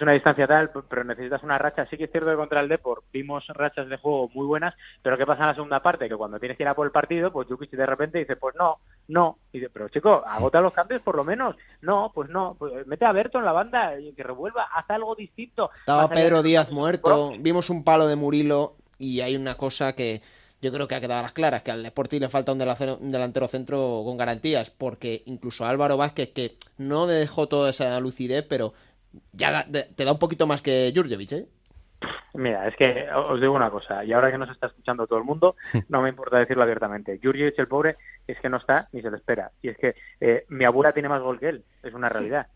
una 0.00 0.12
distancia 0.12 0.46
tal, 0.46 0.70
pero 0.88 1.04
necesitas 1.04 1.42
una 1.42 1.58
racha. 1.58 1.86
Sí 1.86 1.96
que 1.96 2.04
es 2.04 2.10
cierto 2.10 2.30
que 2.30 2.36
contra 2.36 2.60
el 2.60 2.68
Depor 2.68 3.02
vimos 3.12 3.46
rachas 3.48 3.88
de 3.88 3.96
juego 3.96 4.30
muy 4.34 4.46
buenas, 4.46 4.74
pero 5.02 5.16
¿qué 5.16 5.26
pasa 5.26 5.42
en 5.42 5.48
la 5.48 5.54
segunda 5.54 5.80
parte? 5.80 6.08
Que 6.08 6.16
cuando 6.16 6.38
tienes 6.38 6.56
que 6.56 6.64
ir 6.64 6.68
a 6.68 6.74
por 6.74 6.86
el 6.86 6.92
partido, 6.92 7.32
pues 7.32 7.48
Jukic 7.48 7.70
de 7.70 7.86
repente 7.86 8.18
dice, 8.18 8.36
pues 8.36 8.54
no, 8.56 8.78
no. 9.08 9.38
Y 9.52 9.58
dice, 9.58 9.70
pero 9.72 9.88
chico, 9.88 10.22
agota 10.26 10.60
los 10.60 10.74
cambios 10.74 11.02
por 11.02 11.16
lo 11.16 11.24
menos. 11.24 11.56
No, 11.80 12.12
pues 12.14 12.28
no. 12.28 12.56
Pues 12.58 12.86
mete 12.86 13.04
a 13.04 13.12
Berto 13.12 13.38
en 13.38 13.44
la 13.44 13.52
banda, 13.52 13.98
y 13.98 14.12
que 14.12 14.22
revuelva, 14.22 14.68
haz 14.74 14.88
algo 14.90 15.14
distinto. 15.14 15.70
Estaba 15.74 16.08
Pedro 16.08 16.42
Díaz 16.42 16.70
muerto, 16.70 17.32
vimos 17.38 17.70
un 17.70 17.84
palo 17.84 18.06
de 18.06 18.16
Murilo 18.16 18.76
y 18.98 19.20
hay 19.20 19.36
una 19.36 19.56
cosa 19.56 19.94
que 19.94 20.20
yo 20.60 20.72
creo 20.72 20.88
que 20.88 20.96
ha 20.96 21.00
quedado 21.00 21.20
a 21.20 21.22
las 21.22 21.32
claras, 21.32 21.62
que 21.62 21.70
al 21.70 21.86
Sporting 21.86 22.20
le 22.20 22.28
falta 22.28 22.52
un 22.52 22.58
delantero, 22.58 22.98
un 23.00 23.12
delantero 23.12 23.46
centro 23.46 24.02
con 24.04 24.16
garantías, 24.16 24.70
porque 24.70 25.22
incluso 25.26 25.64
Álvaro 25.64 25.96
Vázquez, 25.96 26.32
que 26.32 26.56
no 26.78 27.06
dejó 27.06 27.46
toda 27.46 27.70
esa 27.70 27.98
lucidez, 28.00 28.44
pero 28.48 28.74
ya 29.32 29.66
te 29.70 30.04
da 30.04 30.12
un 30.12 30.18
poquito 30.18 30.46
más 30.46 30.62
que 30.62 30.92
Jurjevic, 30.94 31.32
¿eh? 31.32 31.46
Mira, 32.34 32.68
es 32.68 32.76
que 32.76 33.06
os 33.12 33.40
digo 33.40 33.52
una 33.54 33.70
cosa, 33.70 34.04
y 34.04 34.12
ahora 34.12 34.30
que 34.30 34.38
nos 34.38 34.50
está 34.50 34.68
escuchando 34.68 35.06
todo 35.06 35.18
el 35.18 35.24
mundo, 35.24 35.56
no 35.88 36.02
me 36.02 36.10
importa 36.10 36.38
decirlo 36.38 36.62
abiertamente. 36.62 37.18
Jurjevic, 37.22 37.58
el 37.58 37.66
pobre, 37.68 37.96
es 38.26 38.38
que 38.40 38.48
no 38.48 38.58
está 38.58 38.88
ni 38.92 39.02
se 39.02 39.10
le 39.10 39.16
espera. 39.16 39.50
Y 39.62 39.68
es 39.70 39.76
que 39.78 39.94
eh, 40.20 40.44
mi 40.48 40.64
abuela 40.64 40.92
tiene 40.92 41.08
más 41.08 41.22
gol 41.22 41.40
que 41.40 41.48
él, 41.48 41.64
es 41.82 41.94
una 41.94 42.08
realidad. 42.08 42.46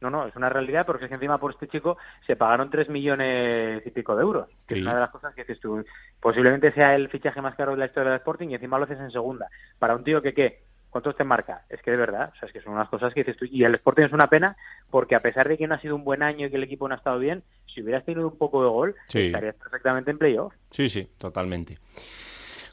No, 0.00 0.08
no, 0.08 0.26
es 0.26 0.34
una 0.34 0.48
realidad 0.48 0.86
porque 0.86 1.04
es 1.04 1.10
que 1.10 1.16
encima 1.16 1.36
por 1.36 1.52
este 1.52 1.68
chico 1.68 1.98
se 2.26 2.34
pagaron 2.34 2.70
3 2.70 2.88
millones 2.88 3.86
y 3.86 3.90
pico 3.90 4.16
de 4.16 4.22
euros. 4.22 4.48
Que 4.66 4.76
Sí. 4.76 4.80
es 4.80 4.86
una 4.86 4.94
de 4.94 5.00
las 5.02 5.10
cosas 5.10 5.34
que 5.34 5.42
dices 5.42 5.60
tú. 5.60 5.84
Posiblemente 6.18 6.72
sea 6.72 6.94
el 6.94 7.10
fichaje 7.10 7.42
más 7.42 7.54
caro 7.54 7.72
de 7.72 7.76
la 7.78 7.84
historia 7.84 8.10
del 8.12 8.18
Sporting 8.20 8.48
y 8.48 8.54
encima 8.54 8.78
lo 8.78 8.84
haces 8.84 8.98
en 8.98 9.10
segunda. 9.10 9.46
Para 9.78 9.94
un 9.94 10.02
tío 10.02 10.22
que, 10.22 10.32
¿qué? 10.32 10.62
¿Cuántos 10.90 11.16
te 11.16 11.24
marca? 11.24 11.64
Es 11.68 11.80
que 11.82 11.92
de 11.92 11.96
verdad, 11.96 12.32
o 12.34 12.38
sea, 12.38 12.46
es 12.48 12.52
que 12.52 12.60
son 12.60 12.72
unas 12.74 12.88
cosas 12.88 13.14
que 13.14 13.20
dices 13.20 13.36
tú. 13.36 13.44
Y 13.44 13.62
el 13.64 13.74
Sporting 13.76 14.02
es 14.04 14.12
una 14.12 14.28
pena 14.28 14.56
porque 14.90 15.14
a 15.14 15.20
pesar 15.22 15.48
de 15.48 15.56
que 15.56 15.66
no 15.68 15.74
ha 15.76 15.80
sido 15.80 15.94
un 15.94 16.04
buen 16.04 16.22
año 16.22 16.46
y 16.46 16.50
que 16.50 16.56
el 16.56 16.64
equipo 16.64 16.88
no 16.88 16.94
ha 16.94 16.98
estado 16.98 17.18
bien, 17.18 17.42
si 17.72 17.82
hubieras 17.82 18.04
tenido 18.04 18.26
un 18.26 18.36
poco 18.36 18.62
de 18.62 18.68
gol, 18.68 18.96
Sí. 19.06 19.26
estarías 19.26 19.54
perfectamente 19.54 20.10
en 20.10 20.18
playoff. 20.18 20.52
Sí, 20.70 20.88
sí, 20.88 21.08
totalmente. 21.18 21.78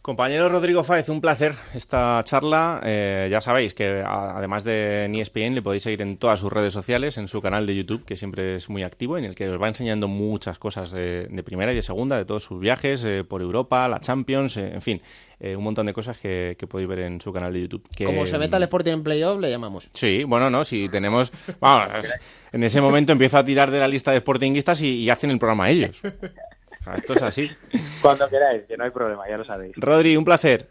Compañero 0.08 0.48
Rodrigo 0.48 0.86
Fáez, 0.86 1.10
un 1.10 1.20
placer 1.20 1.54
esta 1.74 2.22
charla. 2.24 2.80
Eh, 2.86 3.28
ya 3.30 3.42
sabéis 3.42 3.74
que 3.74 4.06
además 4.08 4.64
de 4.64 5.04
en 5.04 5.14
ESPN 5.16 5.54
le 5.54 5.62
podéis 5.62 5.84
seguir 5.84 6.02
en 6.02 6.16
todas 6.16 6.40
sus 6.40 6.50
redes 6.50 6.74
sociales, 6.74 7.18
en 7.18 7.28
su 7.28 7.42
canal 7.42 7.68
de 7.68 7.76
YouTube, 7.76 8.06
que 8.06 8.16
siempre 8.16 8.56
es 8.56 8.70
muy 8.70 8.84
activo, 8.84 9.18
en 9.18 9.26
el 9.26 9.36
que 9.36 9.50
os 9.50 9.62
va 9.62 9.68
enseñando 9.68 10.08
muchas 10.08 10.60
cosas 10.60 10.92
de, 10.92 11.44
primera 11.46 11.74
y 11.74 11.76
de 11.76 11.82
segunda, 11.82 12.18
de 12.18 12.24
todos 12.24 12.42
sus 12.42 12.58
viajes 12.58 13.04
eh, 13.04 13.26
por 13.26 13.42
Europa, 13.42 13.86
la 13.90 14.00
Champions, 14.00 14.56
eh, 14.56 14.72
en 14.76 14.82
fin, 14.82 15.02
un 15.42 15.62
montón 15.62 15.86
de 15.86 15.92
cosas 15.92 16.18
que, 16.18 16.56
podéis 16.70 16.88
ver 16.88 17.00
en 17.00 17.20
su 17.20 17.34
canal 17.34 17.52
de 17.52 17.64
YouTube. 17.64 17.86
Como 18.06 18.26
se 18.26 18.38
meta 18.38 18.56
el 18.56 18.64
Sporting 18.64 18.94
en 18.94 19.04
playoff, 19.04 19.42
le 19.42 19.50
llamamos. 19.50 19.90
Sí, 19.92 20.24
bueno, 20.24 20.50
no, 20.50 20.64
si 20.64 20.88
tenemos... 20.88 21.34
Vamos, 21.60 22.08
en 22.54 22.64
ese 22.64 22.80
momento 22.80 23.12
empiezo 23.12 23.40
a 23.40 23.44
tirar 23.44 23.72
de 23.72 23.82
la 23.82 23.90
lista 23.90 24.14
de 24.14 24.20
Sportingistas 24.20 24.82
y, 24.82 25.04
y 25.04 25.10
hacen 25.10 25.32
el 25.32 25.38
programa 25.38 25.70
ellos. 25.70 26.02
Esto 26.96 27.14
es 27.14 27.22
así. 27.22 27.50
Cuando 28.02 28.28
queráis, 28.30 28.64
que 28.68 28.78
no 28.78 28.84
hay 28.84 28.92
problema, 28.92 29.28
ya 29.28 29.38
lo 29.38 29.46
sabéis. 29.46 29.74
Rodri, 29.76 30.18
un 30.18 30.26
placer. 30.26 30.70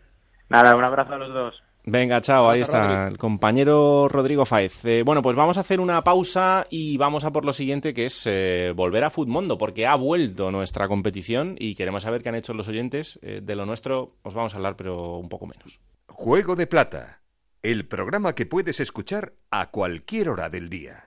Nada, 0.49 0.77
un 0.77 0.85
abrazo 0.85 1.15
a 1.15 1.19
los 1.19 1.33
dos. 1.33 1.63
Venga, 1.89 2.21
chao, 2.21 2.51
ahí 2.51 2.61
está 2.61 3.07
el 3.07 3.17
compañero 3.17 4.09
Rodrigo 4.09 4.45
Faez. 4.45 4.85
Eh, 4.85 5.05
bueno, 5.05 5.23
pues 5.23 5.37
vamos 5.37 5.57
a 5.57 5.61
hacer 5.61 5.79
una 5.79 6.03
pausa 6.03 6.67
y 6.69 6.97
vamos 6.97 7.25
a 7.25 7.31
por 7.31 7.45
lo 7.45 7.53
siguiente, 7.53 7.95
que 7.95 8.07
es 8.07 8.27
eh, 8.27 8.73
volver 8.75 9.05
a 9.05 9.11
Futmundo, 9.11 9.57
porque 9.57 9.87
ha 9.87 9.95
vuelto 9.95 10.51
nuestra 10.51 10.89
competición 10.89 11.55
y 11.61 11.77
queremos 11.77 12.03
saber 12.03 12.23
qué 12.23 12.29
han 12.29 12.35
hecho 12.35 12.55
los 12.55 12.67
oyentes. 12.67 13.21
Eh, 13.23 13.41
de 13.41 13.55
lo 13.55 13.67
nuestro 13.67 14.17
os 14.23 14.35
vamos 14.35 14.53
a 14.53 14.57
hablar, 14.57 14.75
pero 14.77 15.19
un 15.19 15.29
poco 15.29 15.47
menos. 15.47 15.79
Juego 16.09 16.57
de 16.57 16.67
Plata, 16.67 17.21
el 17.63 17.87
programa 17.87 18.35
que 18.35 18.47
puedes 18.47 18.81
escuchar 18.81 19.35
a 19.53 19.71
cualquier 19.71 20.29
hora 20.31 20.51
del 20.51 20.69
día. 20.69 21.06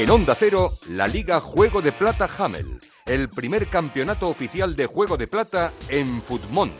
En 0.00 0.08
Onda 0.08 0.34
Cero, 0.34 0.72
la 0.88 1.06
Liga 1.06 1.40
Juego 1.40 1.82
de 1.82 1.92
Plata 1.92 2.26
Hamel, 2.38 2.80
el 3.04 3.28
primer 3.28 3.68
campeonato 3.68 4.28
oficial 4.28 4.74
de 4.74 4.86
Juego 4.86 5.18
de 5.18 5.26
Plata 5.26 5.72
en 5.90 6.22
Futmundo. 6.22 6.74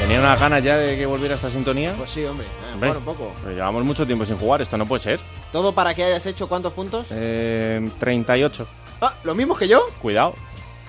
¿Tenía 0.00 0.18
una 0.18 0.34
ganas 0.34 0.64
ya 0.64 0.76
de 0.76 0.96
que 0.96 1.06
volviera 1.06 1.36
esta 1.36 1.48
sintonía? 1.48 1.94
Pues 1.96 2.10
sí, 2.10 2.24
hombre. 2.24 2.46
Eh, 2.82 2.90
un 2.90 3.04
poco. 3.04 3.32
llevamos 3.48 3.84
mucho 3.84 4.04
tiempo 4.04 4.24
sin 4.24 4.36
jugar, 4.36 4.62
esto 4.62 4.76
no 4.76 4.84
puede 4.84 5.04
ser. 5.04 5.20
¿Todo 5.52 5.72
para 5.72 5.94
que 5.94 6.02
hayas 6.02 6.26
hecho 6.26 6.48
cuántos 6.48 6.72
puntos? 6.72 7.06
Eh, 7.10 7.88
38. 8.00 8.66
Ah, 9.00 9.14
¿lo 9.22 9.36
mismo 9.36 9.54
que 9.54 9.68
yo? 9.68 9.84
Cuidado. 10.02 10.34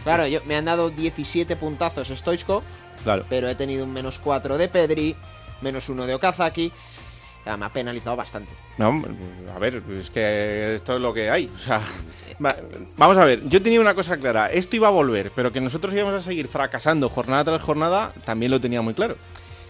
Claro, 0.07 0.25
yo, 0.25 0.39
me 0.45 0.55
han 0.55 0.63
dado 0.63 0.89
17 0.89 1.57
puntazos 1.57 2.07
Stoichkov, 2.07 2.63
claro. 3.03 3.25
pero 3.27 3.49
he 3.49 3.55
tenido 3.55 3.83
un 3.83 3.91
menos 3.91 4.19
4 4.19 4.57
de 4.57 4.69
Pedri, 4.69 5.17
menos 5.59 5.89
1 5.89 6.05
de 6.05 6.15
Okazaki. 6.15 6.71
me 7.45 7.65
ha 7.65 7.69
penalizado 7.69 8.15
bastante. 8.15 8.53
No, 8.77 9.03
a 9.53 9.59
ver, 9.59 9.83
es 9.93 10.09
que 10.09 10.75
esto 10.75 10.95
es 10.95 11.01
lo 11.01 11.13
que 11.13 11.29
hay. 11.29 11.51
O 11.53 11.57
sea, 11.57 11.81
vamos 12.39 13.17
a 13.17 13.25
ver, 13.25 13.49
yo 13.49 13.61
tenía 13.61 13.81
una 13.81 13.95
cosa 13.95 14.15
clara. 14.15 14.49
Esto 14.49 14.77
iba 14.77 14.87
a 14.87 14.91
volver, 14.91 15.33
pero 15.35 15.51
que 15.51 15.59
nosotros 15.59 15.93
íbamos 15.93 16.13
a 16.13 16.23
seguir 16.23 16.47
fracasando 16.47 17.09
jornada 17.09 17.43
tras 17.43 17.61
jornada, 17.61 18.13
también 18.23 18.51
lo 18.51 18.61
tenía 18.61 18.81
muy 18.81 18.93
claro. 18.93 19.17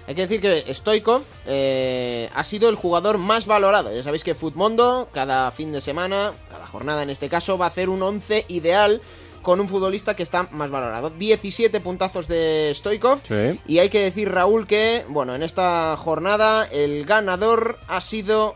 Hay 0.05 0.13
que 0.13 0.21
decir 0.21 0.39
que 0.39 0.71
Stoikov 0.71 1.23
eh, 1.47 2.29
ha 2.35 2.43
sido 2.43 2.69
el 2.69 2.75
jugador 2.75 3.17
más 3.17 3.47
valorado. 3.47 3.91
Ya 3.93 4.03
sabéis 4.03 4.23
que 4.23 4.35
Futmundo, 4.35 5.09
cada 5.11 5.49
fin 5.49 5.71
de 5.71 5.81
semana, 5.81 6.31
cada 6.47 6.67
jornada 6.67 7.01
en 7.01 7.09
este 7.09 7.27
caso, 7.27 7.57
va 7.57 7.65
a 7.65 7.69
hacer 7.69 7.89
un 7.89 8.03
11 8.03 8.45
ideal 8.49 9.01
con 9.47 9.61
un 9.61 9.69
futbolista 9.69 10.13
que 10.13 10.23
está 10.23 10.49
más 10.51 10.69
valorado. 10.69 11.09
17 11.09 11.79
puntazos 11.79 12.27
de 12.27 12.73
Stoikov. 12.75 13.21
Y 13.65 13.77
hay 13.77 13.87
que 13.87 14.03
decir, 14.03 14.29
Raúl, 14.29 14.67
que, 14.67 15.05
bueno, 15.07 15.35
en 15.35 15.41
esta 15.41 15.95
jornada 15.95 16.65
el 16.69 17.05
ganador 17.05 17.79
ha 17.87 18.01
sido 18.01 18.55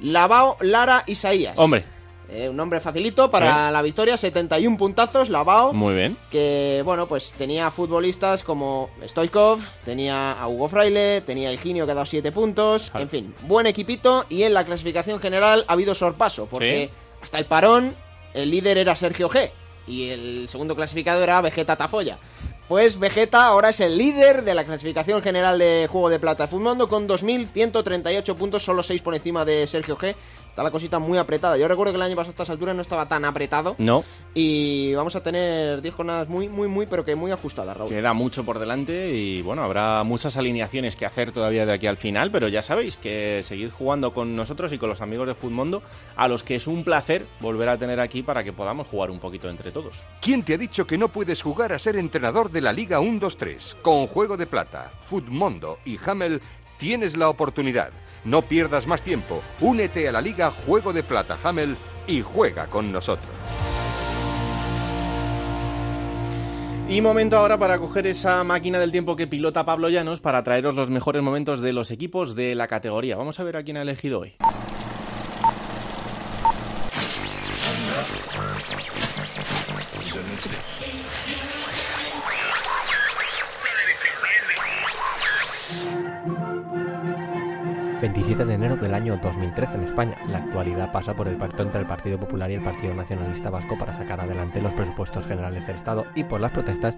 Lavao 0.00 0.58
Lara 0.60 1.02
Isaías. 1.06 1.58
Hombre. 1.58 1.86
Eh, 2.28 2.50
un 2.50 2.56
nombre 2.56 2.78
facilito 2.80 3.30
para 3.30 3.70
la 3.70 3.80
victoria, 3.80 4.18
71 4.18 4.76
puntazos, 4.76 5.30
Lavao. 5.30 5.72
Muy 5.72 5.94
bien. 5.94 6.18
Que, 6.30 6.82
bueno, 6.84 7.08
pues 7.08 7.32
tenía 7.38 7.70
futbolistas 7.70 8.42
como 8.42 8.90
Stoikov, 9.02 9.60
tenía 9.82 10.32
a 10.32 10.46
Hugo 10.46 10.68
Fraile, 10.68 11.22
tenía 11.22 11.48
a 11.48 11.54
Higinio 11.54 11.86
que 11.86 11.92
ha 11.92 11.94
dado 11.94 12.04
7 12.04 12.32
puntos. 12.32 12.92
En 12.94 13.08
fin, 13.08 13.34
buen 13.46 13.66
equipito. 13.66 14.26
Y 14.28 14.42
en 14.42 14.52
la 14.52 14.66
clasificación 14.66 15.20
general 15.20 15.64
ha 15.68 15.72
habido 15.72 15.94
sorpaso, 15.94 16.48
porque 16.50 16.90
hasta 17.22 17.38
el 17.38 17.46
parón 17.46 17.96
el 18.34 18.50
líder 18.50 18.78
era 18.78 18.96
Sergio 18.96 19.28
G 19.28 19.50
y 19.86 20.10
el 20.10 20.48
segundo 20.48 20.76
clasificado 20.76 21.22
era 21.22 21.40
Vegeta 21.40 21.76
Tafoya. 21.76 22.18
Pues 22.68 22.98
Vegeta 22.98 23.46
ahora 23.46 23.70
es 23.70 23.80
el 23.80 23.96
líder 23.96 24.44
de 24.44 24.54
la 24.54 24.64
clasificación 24.64 25.22
general 25.22 25.58
de 25.58 25.88
Juego 25.90 26.10
de 26.10 26.20
Plata 26.20 26.46
de 26.46 26.88
con 26.88 27.08
2.138 27.08 28.34
puntos, 28.34 28.62
solo 28.62 28.82
6 28.82 29.00
por 29.00 29.14
encima 29.14 29.46
de 29.46 29.66
Sergio 29.66 29.96
G 29.96 30.14
está 30.58 30.64
la 30.64 30.72
cosita 30.72 30.98
muy 30.98 31.18
apretada. 31.18 31.56
Yo 31.56 31.68
recuerdo 31.68 31.92
que 31.92 31.98
el 31.98 32.02
año 32.02 32.16
pasado 32.16 32.30
a 32.30 32.34
estas 32.34 32.50
alturas 32.50 32.74
no 32.74 32.82
estaba 32.82 33.06
tan 33.06 33.24
apretado. 33.24 33.76
No. 33.78 34.02
Y 34.34 34.92
vamos 34.94 35.14
a 35.14 35.22
tener 35.22 35.80
10 35.80 35.94
jornadas 35.94 36.28
muy, 36.28 36.48
muy, 36.48 36.66
muy, 36.66 36.86
pero 36.86 37.04
que 37.04 37.14
muy 37.14 37.30
ajustadas, 37.30 37.76
Raúl. 37.76 37.88
Queda 37.88 38.12
mucho 38.12 38.44
por 38.44 38.58
delante 38.58 39.14
y 39.14 39.40
bueno, 39.42 39.62
habrá 39.62 40.02
muchas 40.02 40.36
alineaciones 40.36 40.96
que 40.96 41.06
hacer 41.06 41.30
todavía 41.30 41.64
de 41.64 41.74
aquí 41.74 41.86
al 41.86 41.96
final, 41.96 42.32
pero 42.32 42.48
ya 42.48 42.60
sabéis 42.60 42.96
que 42.96 43.42
seguid 43.44 43.70
jugando 43.70 44.12
con 44.12 44.34
nosotros 44.34 44.72
y 44.72 44.78
con 44.78 44.88
los 44.88 45.00
amigos 45.00 45.28
de 45.28 45.36
Futmundo, 45.36 45.80
a 46.16 46.26
los 46.26 46.42
que 46.42 46.56
es 46.56 46.66
un 46.66 46.82
placer 46.82 47.26
volver 47.38 47.68
a 47.68 47.78
tener 47.78 48.00
aquí 48.00 48.24
para 48.24 48.42
que 48.42 48.52
podamos 48.52 48.88
jugar 48.88 49.12
un 49.12 49.20
poquito 49.20 49.48
entre 49.48 49.70
todos. 49.70 50.06
¿Quién 50.20 50.42
te 50.42 50.54
ha 50.54 50.58
dicho 50.58 50.88
que 50.88 50.98
no 50.98 51.06
puedes 51.06 51.40
jugar 51.40 51.72
a 51.72 51.78
ser 51.78 51.94
entrenador 51.94 52.50
de 52.50 52.62
la 52.62 52.72
Liga 52.72 52.98
1-2-3? 52.98 53.76
Con 53.80 54.08
Juego 54.08 54.36
de 54.36 54.46
Plata, 54.46 54.90
Futmundo 55.08 55.78
y 55.84 56.00
Hamel 56.04 56.42
tienes 56.78 57.16
la 57.16 57.28
oportunidad. 57.28 57.92
No 58.24 58.42
pierdas 58.42 58.86
más 58.86 59.02
tiempo. 59.02 59.42
Únete 59.60 60.08
a 60.08 60.12
la 60.12 60.20
Liga 60.20 60.50
Juego 60.50 60.92
de 60.92 61.02
Plata 61.02 61.38
Hamel 61.42 61.76
y 62.06 62.22
juega 62.22 62.66
con 62.66 62.92
nosotros. 62.92 63.28
Y 66.88 67.02
momento 67.02 67.36
ahora 67.36 67.58
para 67.58 67.78
coger 67.78 68.06
esa 68.06 68.42
máquina 68.44 68.78
del 68.78 68.92
tiempo 68.92 69.14
que 69.14 69.26
pilota 69.26 69.66
Pablo 69.66 69.90
Llanos 69.90 70.20
para 70.20 70.42
traeros 70.42 70.74
los 70.74 70.88
mejores 70.88 71.22
momentos 71.22 71.60
de 71.60 71.74
los 71.74 71.90
equipos 71.90 72.34
de 72.34 72.54
la 72.54 72.66
categoría. 72.66 73.14
Vamos 73.14 73.38
a 73.40 73.44
ver 73.44 73.58
a 73.58 73.62
quién 73.62 73.76
ha 73.76 73.82
elegido 73.82 74.20
hoy. 74.20 74.36
27 88.00 88.44
de 88.44 88.54
enero 88.54 88.76
del 88.76 88.94
año 88.94 89.18
2013 89.20 89.74
en 89.74 89.84
España. 89.84 90.16
La 90.28 90.38
actualidad 90.38 90.92
pasa 90.92 91.14
por 91.14 91.26
el 91.26 91.36
pacto 91.36 91.64
entre 91.64 91.80
el 91.80 91.86
Partido 91.86 92.18
Popular 92.18 92.48
y 92.50 92.54
el 92.54 92.62
Partido 92.62 92.94
Nacionalista 92.94 93.50
Vasco 93.50 93.76
para 93.76 93.92
sacar 93.92 94.20
adelante 94.20 94.60
los 94.60 94.72
presupuestos 94.74 95.26
generales 95.26 95.66
del 95.66 95.76
Estado 95.76 96.06
y 96.14 96.22
por 96.22 96.40
las 96.40 96.52
protestas 96.52 96.94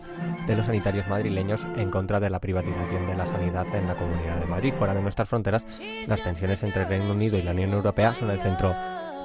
de 0.46 0.56
los 0.56 0.66
sanitarios 0.66 1.08
madrileños 1.08 1.66
en 1.76 1.90
contra 1.90 2.20
de 2.20 2.28
la 2.28 2.38
privatización 2.38 3.06
de 3.06 3.14
la 3.14 3.26
sanidad 3.26 3.66
en 3.74 3.86
la 3.86 3.94
Comunidad 3.94 4.40
de 4.40 4.46
Madrid. 4.46 4.74
Fuera 4.74 4.94
de 4.94 5.00
nuestras 5.00 5.28
fronteras, 5.28 5.64
las 6.06 6.22
tensiones 6.22 6.62
entre 6.62 6.84
Reino 6.84 7.12
Unido 7.12 7.38
y 7.38 7.42
la 7.42 7.52
Unión 7.52 7.72
Europea 7.72 8.12
son 8.12 8.30
el 8.30 8.40
centro 8.40 8.74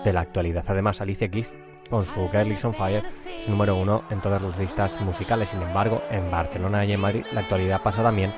de 0.03 0.13
la 0.13 0.21
actualidad. 0.21 0.63
Además, 0.67 1.01
Alicia 1.01 1.27
Keys 1.27 1.51
con 1.89 2.05
su 2.05 2.29
Girl 2.29 2.55
on 2.63 2.73
Fire 2.73 3.03
es 3.05 3.49
número 3.49 3.75
uno 3.75 4.03
en 4.09 4.21
todas 4.21 4.41
las 4.41 4.57
listas 4.57 4.99
musicales. 5.01 5.49
Sin 5.49 5.61
embargo, 5.61 6.01
en 6.09 6.31
Barcelona 6.31 6.85
y 6.85 6.93
en 6.93 7.01
Madrid 7.01 7.25
la 7.33 7.41
actualidad 7.41 7.81
pasa 7.83 8.01
también 8.01 8.33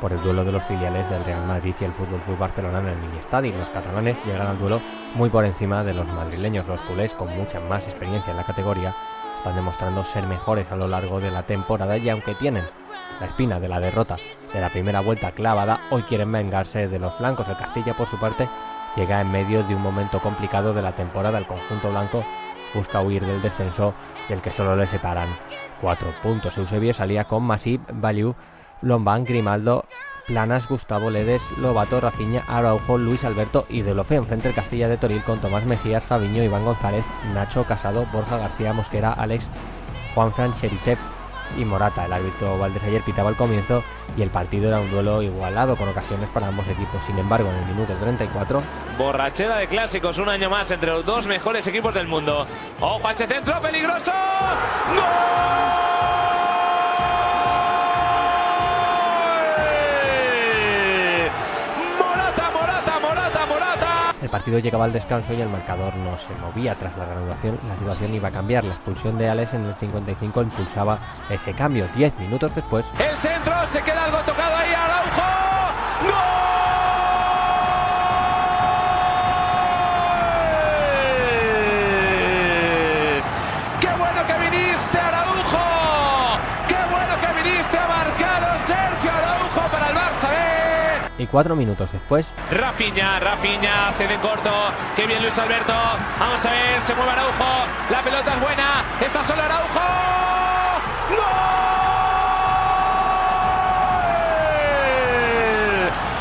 por 0.00 0.12
el 0.12 0.22
duelo 0.22 0.44
de 0.44 0.52
los 0.52 0.64
filiales 0.64 1.08
del 1.10 1.24
Real 1.24 1.46
Madrid 1.46 1.74
y 1.80 1.84
el 1.84 1.92
Club 1.92 2.38
Barcelona 2.38 2.80
en 2.80 2.88
el 2.88 2.96
mini 2.98 3.18
estadio. 3.18 3.56
Los 3.58 3.70
catalanes 3.70 4.16
llegan 4.24 4.46
al 4.46 4.58
duelo 4.58 4.80
muy 5.14 5.30
por 5.30 5.44
encima 5.44 5.82
de 5.82 5.94
los 5.94 6.08
madrileños. 6.08 6.66
Los 6.66 6.80
culés, 6.82 7.14
con 7.14 7.28
mucha 7.36 7.60
más 7.60 7.86
experiencia 7.86 8.30
en 8.30 8.36
la 8.36 8.44
categoría, 8.44 8.94
están 9.36 9.56
demostrando 9.56 10.04
ser 10.04 10.26
mejores 10.26 10.70
a 10.70 10.76
lo 10.76 10.88
largo 10.88 11.20
de 11.20 11.30
la 11.30 11.44
temporada 11.44 11.96
y 11.96 12.08
aunque 12.08 12.34
tienen 12.34 12.64
la 13.20 13.26
espina 13.26 13.60
de 13.60 13.68
la 13.68 13.80
derrota 13.80 14.16
de 14.52 14.60
la 14.60 14.70
primera 14.70 15.00
vuelta 15.00 15.32
clavada, 15.32 15.80
hoy 15.90 16.02
quieren 16.02 16.30
vengarse 16.32 16.88
de 16.88 16.98
los 16.98 17.18
blancos. 17.18 17.48
El 17.48 17.56
Castilla, 17.56 17.94
por 17.94 18.06
su 18.06 18.18
parte, 18.18 18.48
llega 18.96 19.20
en 19.20 19.30
medio 19.30 19.62
de 19.64 19.74
un 19.74 19.82
momento 19.82 20.20
complicado 20.20 20.74
de 20.74 20.82
la 20.82 20.94
temporada. 20.94 21.38
El 21.38 21.46
conjunto 21.46 21.90
blanco 21.90 22.24
busca 22.74 23.00
huir 23.00 23.24
del 23.24 23.40
descenso 23.40 23.94
del 24.28 24.40
que 24.40 24.52
solo 24.52 24.76
le 24.76 24.86
separan 24.86 25.28
cuatro 25.80 26.12
puntos. 26.22 26.56
Eusebio 26.58 26.92
salía 26.92 27.24
con 27.24 27.42
Masip 27.42 27.80
Value 27.92 28.34
Lombán, 28.82 29.24
Grimaldo, 29.24 29.84
Planas, 30.26 30.68
Gustavo 30.68 31.10
Ledes, 31.10 31.42
Lobato, 31.58 32.00
Rafiña, 32.00 32.42
Araujo, 32.48 32.98
Luis 32.98 33.24
Alberto 33.24 33.66
y 33.68 33.82
Delofeo. 33.82 34.24
Frente 34.24 34.48
al 34.48 34.54
Castilla 34.54 34.88
de 34.88 34.96
Toril 34.96 35.22
con 35.22 35.40
Tomás 35.40 35.64
Mejías, 35.64 36.04
Fabiño, 36.04 36.42
Iván 36.42 36.64
González, 36.64 37.04
Nacho 37.32 37.64
Casado, 37.64 38.06
Borja 38.12 38.38
García 38.38 38.72
Mosquera, 38.72 39.12
Alex, 39.12 39.48
Juanfran, 40.14 40.52
Cherisev 40.54 40.98
y 41.56 41.64
Morata. 41.64 42.06
El 42.06 42.12
árbitro 42.12 42.58
Valdés 42.58 42.82
ayer 42.82 43.02
pitaba 43.02 43.28
al 43.28 43.36
comienzo 43.36 43.84
y 44.16 44.22
el 44.22 44.30
partido 44.30 44.68
era 44.68 44.80
un 44.80 44.90
duelo 44.90 45.22
igualado 45.22 45.76
con 45.76 45.88
ocasiones 45.88 46.28
para 46.30 46.48
ambos 46.48 46.66
equipos. 46.66 47.04
Sin 47.04 47.18
embargo, 47.18 47.48
en 47.48 47.56
el 47.56 47.74
minuto 47.74 47.94
34. 48.00 48.60
Borrachera 48.98 49.58
de 49.58 49.68
clásicos, 49.68 50.18
un 50.18 50.28
año 50.28 50.50
más 50.50 50.70
entre 50.72 50.90
los 50.90 51.04
dos 51.04 51.26
mejores 51.26 51.66
equipos 51.68 51.94
del 51.94 52.08
mundo. 52.08 52.46
¡Ojo 52.80 53.06
a 53.06 53.12
ese 53.12 53.26
centro 53.26 53.60
peligroso! 53.60 54.12
¡Gol! 54.88 55.85
El 64.26 64.30
partido 64.30 64.58
llegaba 64.58 64.86
al 64.86 64.92
descanso 64.92 65.32
y 65.34 65.40
el 65.40 65.48
marcador 65.48 65.94
no 65.94 66.18
se 66.18 66.30
movía. 66.34 66.74
Tras 66.74 66.98
la 66.98 67.04
reanudación, 67.04 67.60
la 67.68 67.76
situación 67.76 68.12
iba 68.12 68.26
a 68.26 68.32
cambiar. 68.32 68.64
La 68.64 68.74
expulsión 68.74 69.16
de 69.18 69.28
Alex 69.28 69.54
en 69.54 69.66
el 69.66 69.76
55 69.76 70.42
impulsaba 70.42 70.98
ese 71.30 71.52
cambio. 71.52 71.86
Diez 71.94 72.12
minutos 72.18 72.52
después. 72.52 72.86
El 72.98 73.16
centro 73.18 73.54
se 73.68 73.80
queda 73.82 74.06
algo 74.06 74.18
tocado 74.26 74.56
ahí. 74.56 74.74
Araujo. 74.74 75.22
¡Gol! 76.02 76.35
Y 91.18 91.26
cuatro 91.26 91.56
minutos 91.56 91.90
después, 91.92 92.28
Rafiña, 92.50 93.18
Rafiña, 93.18 93.92
cede 93.96 94.18
corto. 94.20 94.50
Qué 94.94 95.06
bien 95.06 95.22
Luis 95.22 95.38
Alberto. 95.38 95.72
Vamos 96.20 96.44
a 96.44 96.50
ver, 96.50 96.80
se 96.82 96.94
mueve 96.94 97.10
Araujo. 97.10 97.44
La 97.90 98.02
pelota 98.02 98.34
es 98.34 98.40
buena. 98.40 98.84
Está 99.00 99.24
solo 99.24 99.42
Araujo. 99.42 99.80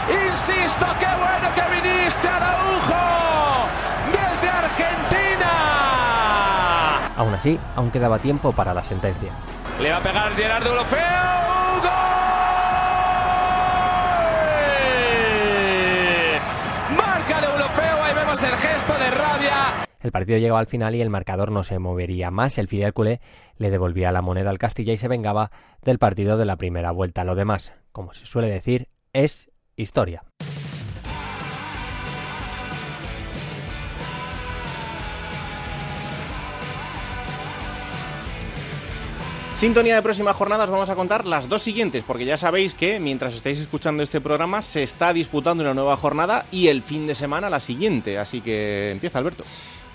¡Gol! 0.08 0.26
Insisto, 0.28 0.86
qué 1.00 1.08
bueno 1.08 1.54
que 1.56 1.62
viniste, 1.76 2.28
Araujo. 2.28 3.68
Desde 4.12 4.50
Argentina. 4.50 5.52
aún 7.18 7.34
así, 7.34 7.60
aún 7.76 7.92
quedaba 7.92 8.18
tiempo 8.20 8.54
para 8.54 8.74
la 8.74 8.84
sentencia. 8.84 9.34
Le 9.82 9.92
va 9.92 9.98
a 9.98 10.02
pegar 10.02 10.34
Gerardo 10.36 10.72
Ulofeo. 10.72 11.02
¡Gol! 11.82 12.15
El 20.06 20.12
partido 20.12 20.38
llegaba 20.38 20.60
al 20.60 20.68
final 20.68 20.94
y 20.94 21.02
el 21.02 21.10
marcador 21.10 21.52
no 21.52 21.64
se 21.64 21.80
movería 21.80 22.30
más. 22.30 22.60
El 22.60 22.68
Fidel 22.68 22.94
Culé 22.94 23.22
le 23.58 23.72
devolvía 23.72 24.12
la 24.12 24.22
moneda 24.22 24.52
al 24.52 24.60
Castilla 24.60 24.94
y 24.94 24.98
se 24.98 25.08
vengaba 25.08 25.50
del 25.82 25.98
partido 25.98 26.38
de 26.38 26.46
la 26.46 26.58
primera 26.58 26.92
vuelta. 26.92 27.24
Lo 27.24 27.34
demás, 27.34 27.74
como 27.92 28.14
se 28.14 28.28
suele 28.28 28.48
decir, 28.48 28.88
es 29.14 29.50
historia. 29.76 30.24
Sintonía 39.56 39.96
de 39.96 40.02
próximas 40.04 40.36
jornadas 40.36 40.70
vamos 40.70 40.92
a 40.92 40.96
contar 40.96 41.26
las 41.26 41.50
dos 41.50 41.64
siguientes, 41.64 42.04
porque 42.06 42.26
ya 42.26 42.38
sabéis 42.38 42.76
que 42.76 43.00
mientras 43.00 43.34
estáis 43.34 43.58
escuchando 43.58 44.04
este 44.04 44.22
programa 44.22 44.62
se 44.62 44.84
está 44.84 45.14
disputando 45.14 45.64
una 45.64 45.74
nueva 45.74 45.98
jornada 45.98 46.46
y 46.52 46.68
el 46.68 46.84
fin 46.84 47.08
de 47.08 47.16
semana 47.16 47.50
la 47.50 47.60
siguiente. 47.60 48.20
Así 48.20 48.42
que 48.42 48.92
empieza 48.92 49.18
Alberto. 49.18 49.46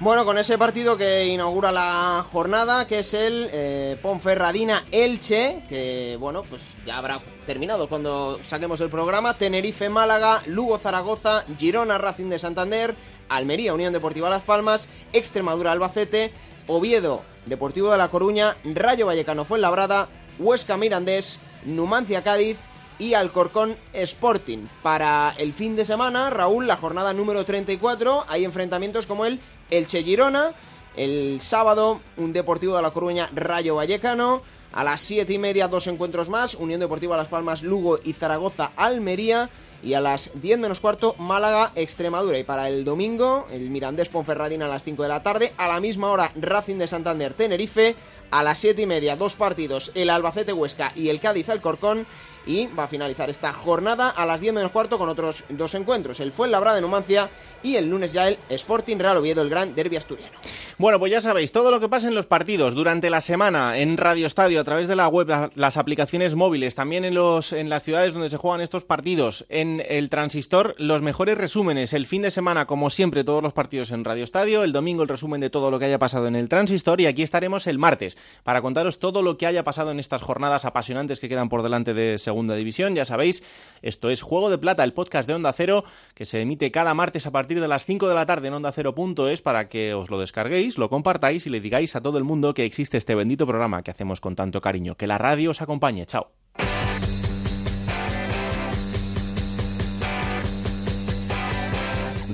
Bueno, 0.01 0.24
con 0.24 0.39
ese 0.39 0.56
partido 0.56 0.97
que 0.97 1.27
inaugura 1.27 1.72
la 1.72 2.24
jornada, 2.32 2.86
que 2.86 3.01
es 3.01 3.12
el 3.12 3.51
eh, 3.52 3.98
Ponferradina 4.01 4.82
Elche, 4.93 5.62
que 5.68 6.16
bueno, 6.18 6.43
pues 6.43 6.62
ya 6.86 6.97
habrá 6.97 7.20
terminado 7.44 7.86
cuando 7.86 8.40
saquemos 8.43 8.81
el 8.81 8.89
programa. 8.89 9.36
Tenerife 9.36 9.90
Málaga, 9.90 10.43
Lugo 10.47 10.78
Zaragoza, 10.78 11.44
Girona 11.59 11.98
Racing 11.98 12.31
de 12.31 12.39
Santander, 12.39 12.94
Almería 13.28 13.74
Unión 13.74 13.93
Deportiva 13.93 14.31
Las 14.31 14.43
Palmas, 14.43 14.89
Extremadura 15.12 15.72
Albacete, 15.72 16.32
Oviedo 16.66 17.20
Deportivo 17.44 17.93
de 17.93 17.98
La 17.98 18.09
Coruña, 18.09 18.56
Rayo 18.64 19.05
Vallecano 19.05 19.44
Fuenlabrada, 19.44 20.09
Huesca 20.39 20.78
Mirandés, 20.78 21.40
Numancia 21.66 22.22
Cádiz 22.22 22.60
y 22.98 23.12
Alcorcón 23.12 23.77
Sporting. 23.93 24.66
Para 24.82 25.35
el 25.36 25.52
fin 25.52 25.77
de 25.77 25.85
semana, 25.85 26.31
Raúl, 26.31 26.66
la 26.66 26.78
jornada 26.78 27.12
número 27.12 27.44
34, 27.44 28.24
hay 28.28 28.47
enfrentamientos 28.47 29.06
como 29.06 29.27
el 29.27 29.40
Elche 29.70 30.02
Girona, 30.02 30.52
el 30.97 31.40
sábado 31.40 32.01
un 32.16 32.32
Deportivo 32.32 32.76
de 32.76 32.82
La 32.82 32.90
Coruña 32.90 33.30
Rayo 33.34 33.76
Vallecano, 33.76 34.42
a 34.72 34.84
las 34.84 35.01
7 35.01 35.32
y 35.32 35.38
media 35.38 35.68
dos 35.68 35.86
encuentros 35.86 36.28
más, 36.28 36.55
Unión 36.55 36.80
Deportiva 36.80 37.16
Las 37.16 37.28
Palmas 37.28 37.62
Lugo 37.62 37.98
y 38.05 38.12
Zaragoza 38.12 38.72
Almería. 38.76 39.51
Y 39.82 39.94
a 39.94 40.01
las 40.02 40.30
10 40.34 40.59
menos 40.59 40.78
cuarto, 40.78 41.14
Málaga, 41.18 41.72
Extremadura. 41.74 42.38
Y 42.38 42.44
para 42.44 42.68
el 42.68 42.84
domingo, 42.84 43.47
el 43.51 43.70
Mirandés 43.70 44.10
Ponferradina 44.10 44.66
a 44.66 44.68
las 44.68 44.84
5 44.84 45.02
de 45.02 45.09
la 45.09 45.22
tarde. 45.22 45.55
A 45.56 45.68
la 45.68 45.80
misma 45.80 46.10
hora, 46.10 46.30
Racing 46.36 46.76
de 46.76 46.86
Santander, 46.86 47.32
Tenerife. 47.32 47.97
A 48.30 48.42
las 48.42 48.59
7 48.59 48.82
y 48.82 48.86
media, 48.86 49.16
dos 49.16 49.36
partidos, 49.36 49.90
el 49.94 50.10
Albacete 50.10 50.52
Huesca 50.52 50.92
y 50.94 51.09
el 51.09 51.18
Cádiz 51.18 51.48
Alcorcón. 51.48 52.06
Y 52.51 52.66
va 52.77 52.85
a 52.85 52.89
finalizar 52.89 53.31
esta 53.31 53.52
jornada 53.52 54.09
a 54.10 54.27
las 54.27 54.40
10 54.40 54.52
menos 54.55 54.72
cuarto 54.72 54.98
con 54.98 55.09
otros 55.09 55.44
dos 55.51 55.72
encuentros. 55.77 56.18
El 56.18 56.32
Fuenlabrada 56.32 56.74
de 56.74 56.82
Numancia 56.82 57.31
y 57.62 57.77
el 57.77 57.89
lunes 57.89 58.12
ya 58.12 58.27
el 58.27 58.39
Sporting 58.48 58.97
Real 58.98 59.18
Oviedo, 59.18 59.40
el 59.43 59.51
gran 59.51 59.72
derbi 59.74 59.97
asturiano. 59.97 60.32
Bueno, 60.78 60.98
pues 60.98 61.12
ya 61.12 61.20
sabéis, 61.20 61.52
todo 61.52 61.70
lo 61.70 61.78
que 61.78 61.90
pasa 61.90 62.09
en 62.09 62.14
los 62.14 62.24
partidos 62.27 62.74
durante 62.74 63.10
la 63.10 63.20
semana 63.20 63.77
en 63.78 63.98
Radio 63.98 64.27
Estadio, 64.27 64.60
a 64.60 64.64
través 64.64 64.89
de 64.89 64.97
la 64.97 65.09
web, 65.09 65.28
la- 65.28 65.51
las 65.55 65.77
aplicaciones 65.77 66.35
móviles, 66.35 66.74
también 66.74 67.05
en, 67.05 67.12
los, 67.14 67.52
en 67.52 67.68
las 67.68 67.82
ciudades 67.82 68.14
donde 68.14 68.31
se 68.31 68.39
juegan 68.39 68.62
estos 68.62 68.85
partidos, 68.85 69.44
en 69.51 69.85
el 69.86 70.09
transistor, 70.09 70.74
los 70.78 71.02
mejores 71.02 71.36
resúmenes. 71.36 71.93
El 71.93 72.06
fin 72.06 72.22
de 72.22 72.31
semana, 72.31 72.66
como 72.66 72.89
siempre, 72.89 73.24
todos 73.24 73.43
los 73.43 73.52
partidos 73.52 73.90
en 73.93 74.05
Radio 74.05 74.24
Estadio. 74.24 74.64
El 74.64 74.72
domingo, 74.72 75.02
el 75.02 75.09
resumen 75.10 75.43
de 75.43 75.51
todo 75.51 75.70
lo 75.70 75.78
que 75.78 75.85
haya 75.85 75.98
pasado 75.98 76.27
en 76.28 76.35
el 76.35 76.48
transistor. 76.48 76.98
Y 77.02 77.06
aquí 77.06 77.22
estaremos 77.22 77.66
el 77.66 77.78
martes 77.78 78.16
para 78.43 78.62
contaros 78.62 78.98
todo 78.98 79.22
lo 79.22 79.36
que 79.36 79.47
haya 79.47 79.62
pasado 79.62 79.90
en 79.90 80.01
estas 80.01 80.22
jornadas 80.22 80.64
apasionantes 80.64 81.20
que 81.20 81.28
quedan 81.28 81.51
por 81.51 81.62
delante 81.62 81.93
de 81.93 82.16
Segunda 82.40 82.54
División. 82.54 82.94
Ya 82.94 83.04
sabéis, 83.04 83.42
esto 83.82 84.08
es 84.08 84.22
Juego 84.22 84.48
de 84.48 84.56
Plata, 84.56 84.82
el 84.82 84.94
podcast 84.94 85.28
de 85.28 85.34
Onda 85.34 85.52
Cero, 85.52 85.84
que 86.14 86.24
se 86.24 86.40
emite 86.40 86.70
cada 86.70 86.94
martes 86.94 87.26
a 87.26 87.32
partir 87.32 87.60
de 87.60 87.68
las 87.68 87.84
5 87.84 88.08
de 88.08 88.14
la 88.14 88.24
tarde 88.24 88.48
en 88.48 88.54
Onda 88.54 88.72
Cero.es 88.72 89.42
para 89.42 89.68
que 89.68 89.92
os 89.92 90.08
lo 90.08 90.18
descarguéis, 90.18 90.78
lo 90.78 90.88
compartáis 90.88 91.46
y 91.46 91.50
le 91.50 91.60
digáis 91.60 91.96
a 91.96 92.00
todo 92.00 92.16
el 92.16 92.24
mundo 92.24 92.54
que 92.54 92.64
existe 92.64 92.96
este 92.96 93.14
bendito 93.14 93.46
programa 93.46 93.82
que 93.82 93.90
hacemos 93.90 94.22
con 94.22 94.36
tanto 94.36 94.62
cariño. 94.62 94.96
Que 94.96 95.06
la 95.06 95.18
radio 95.18 95.50
os 95.50 95.60
acompañe. 95.60 96.06
Chao. 96.06 96.32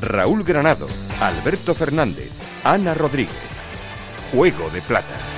Raúl 0.00 0.44
Granado, 0.44 0.86
Alberto 1.20 1.74
Fernández, 1.74 2.30
Ana 2.62 2.94
Rodríguez. 2.94 3.34
Juego 4.30 4.70
de 4.70 4.82
Plata. 4.82 5.35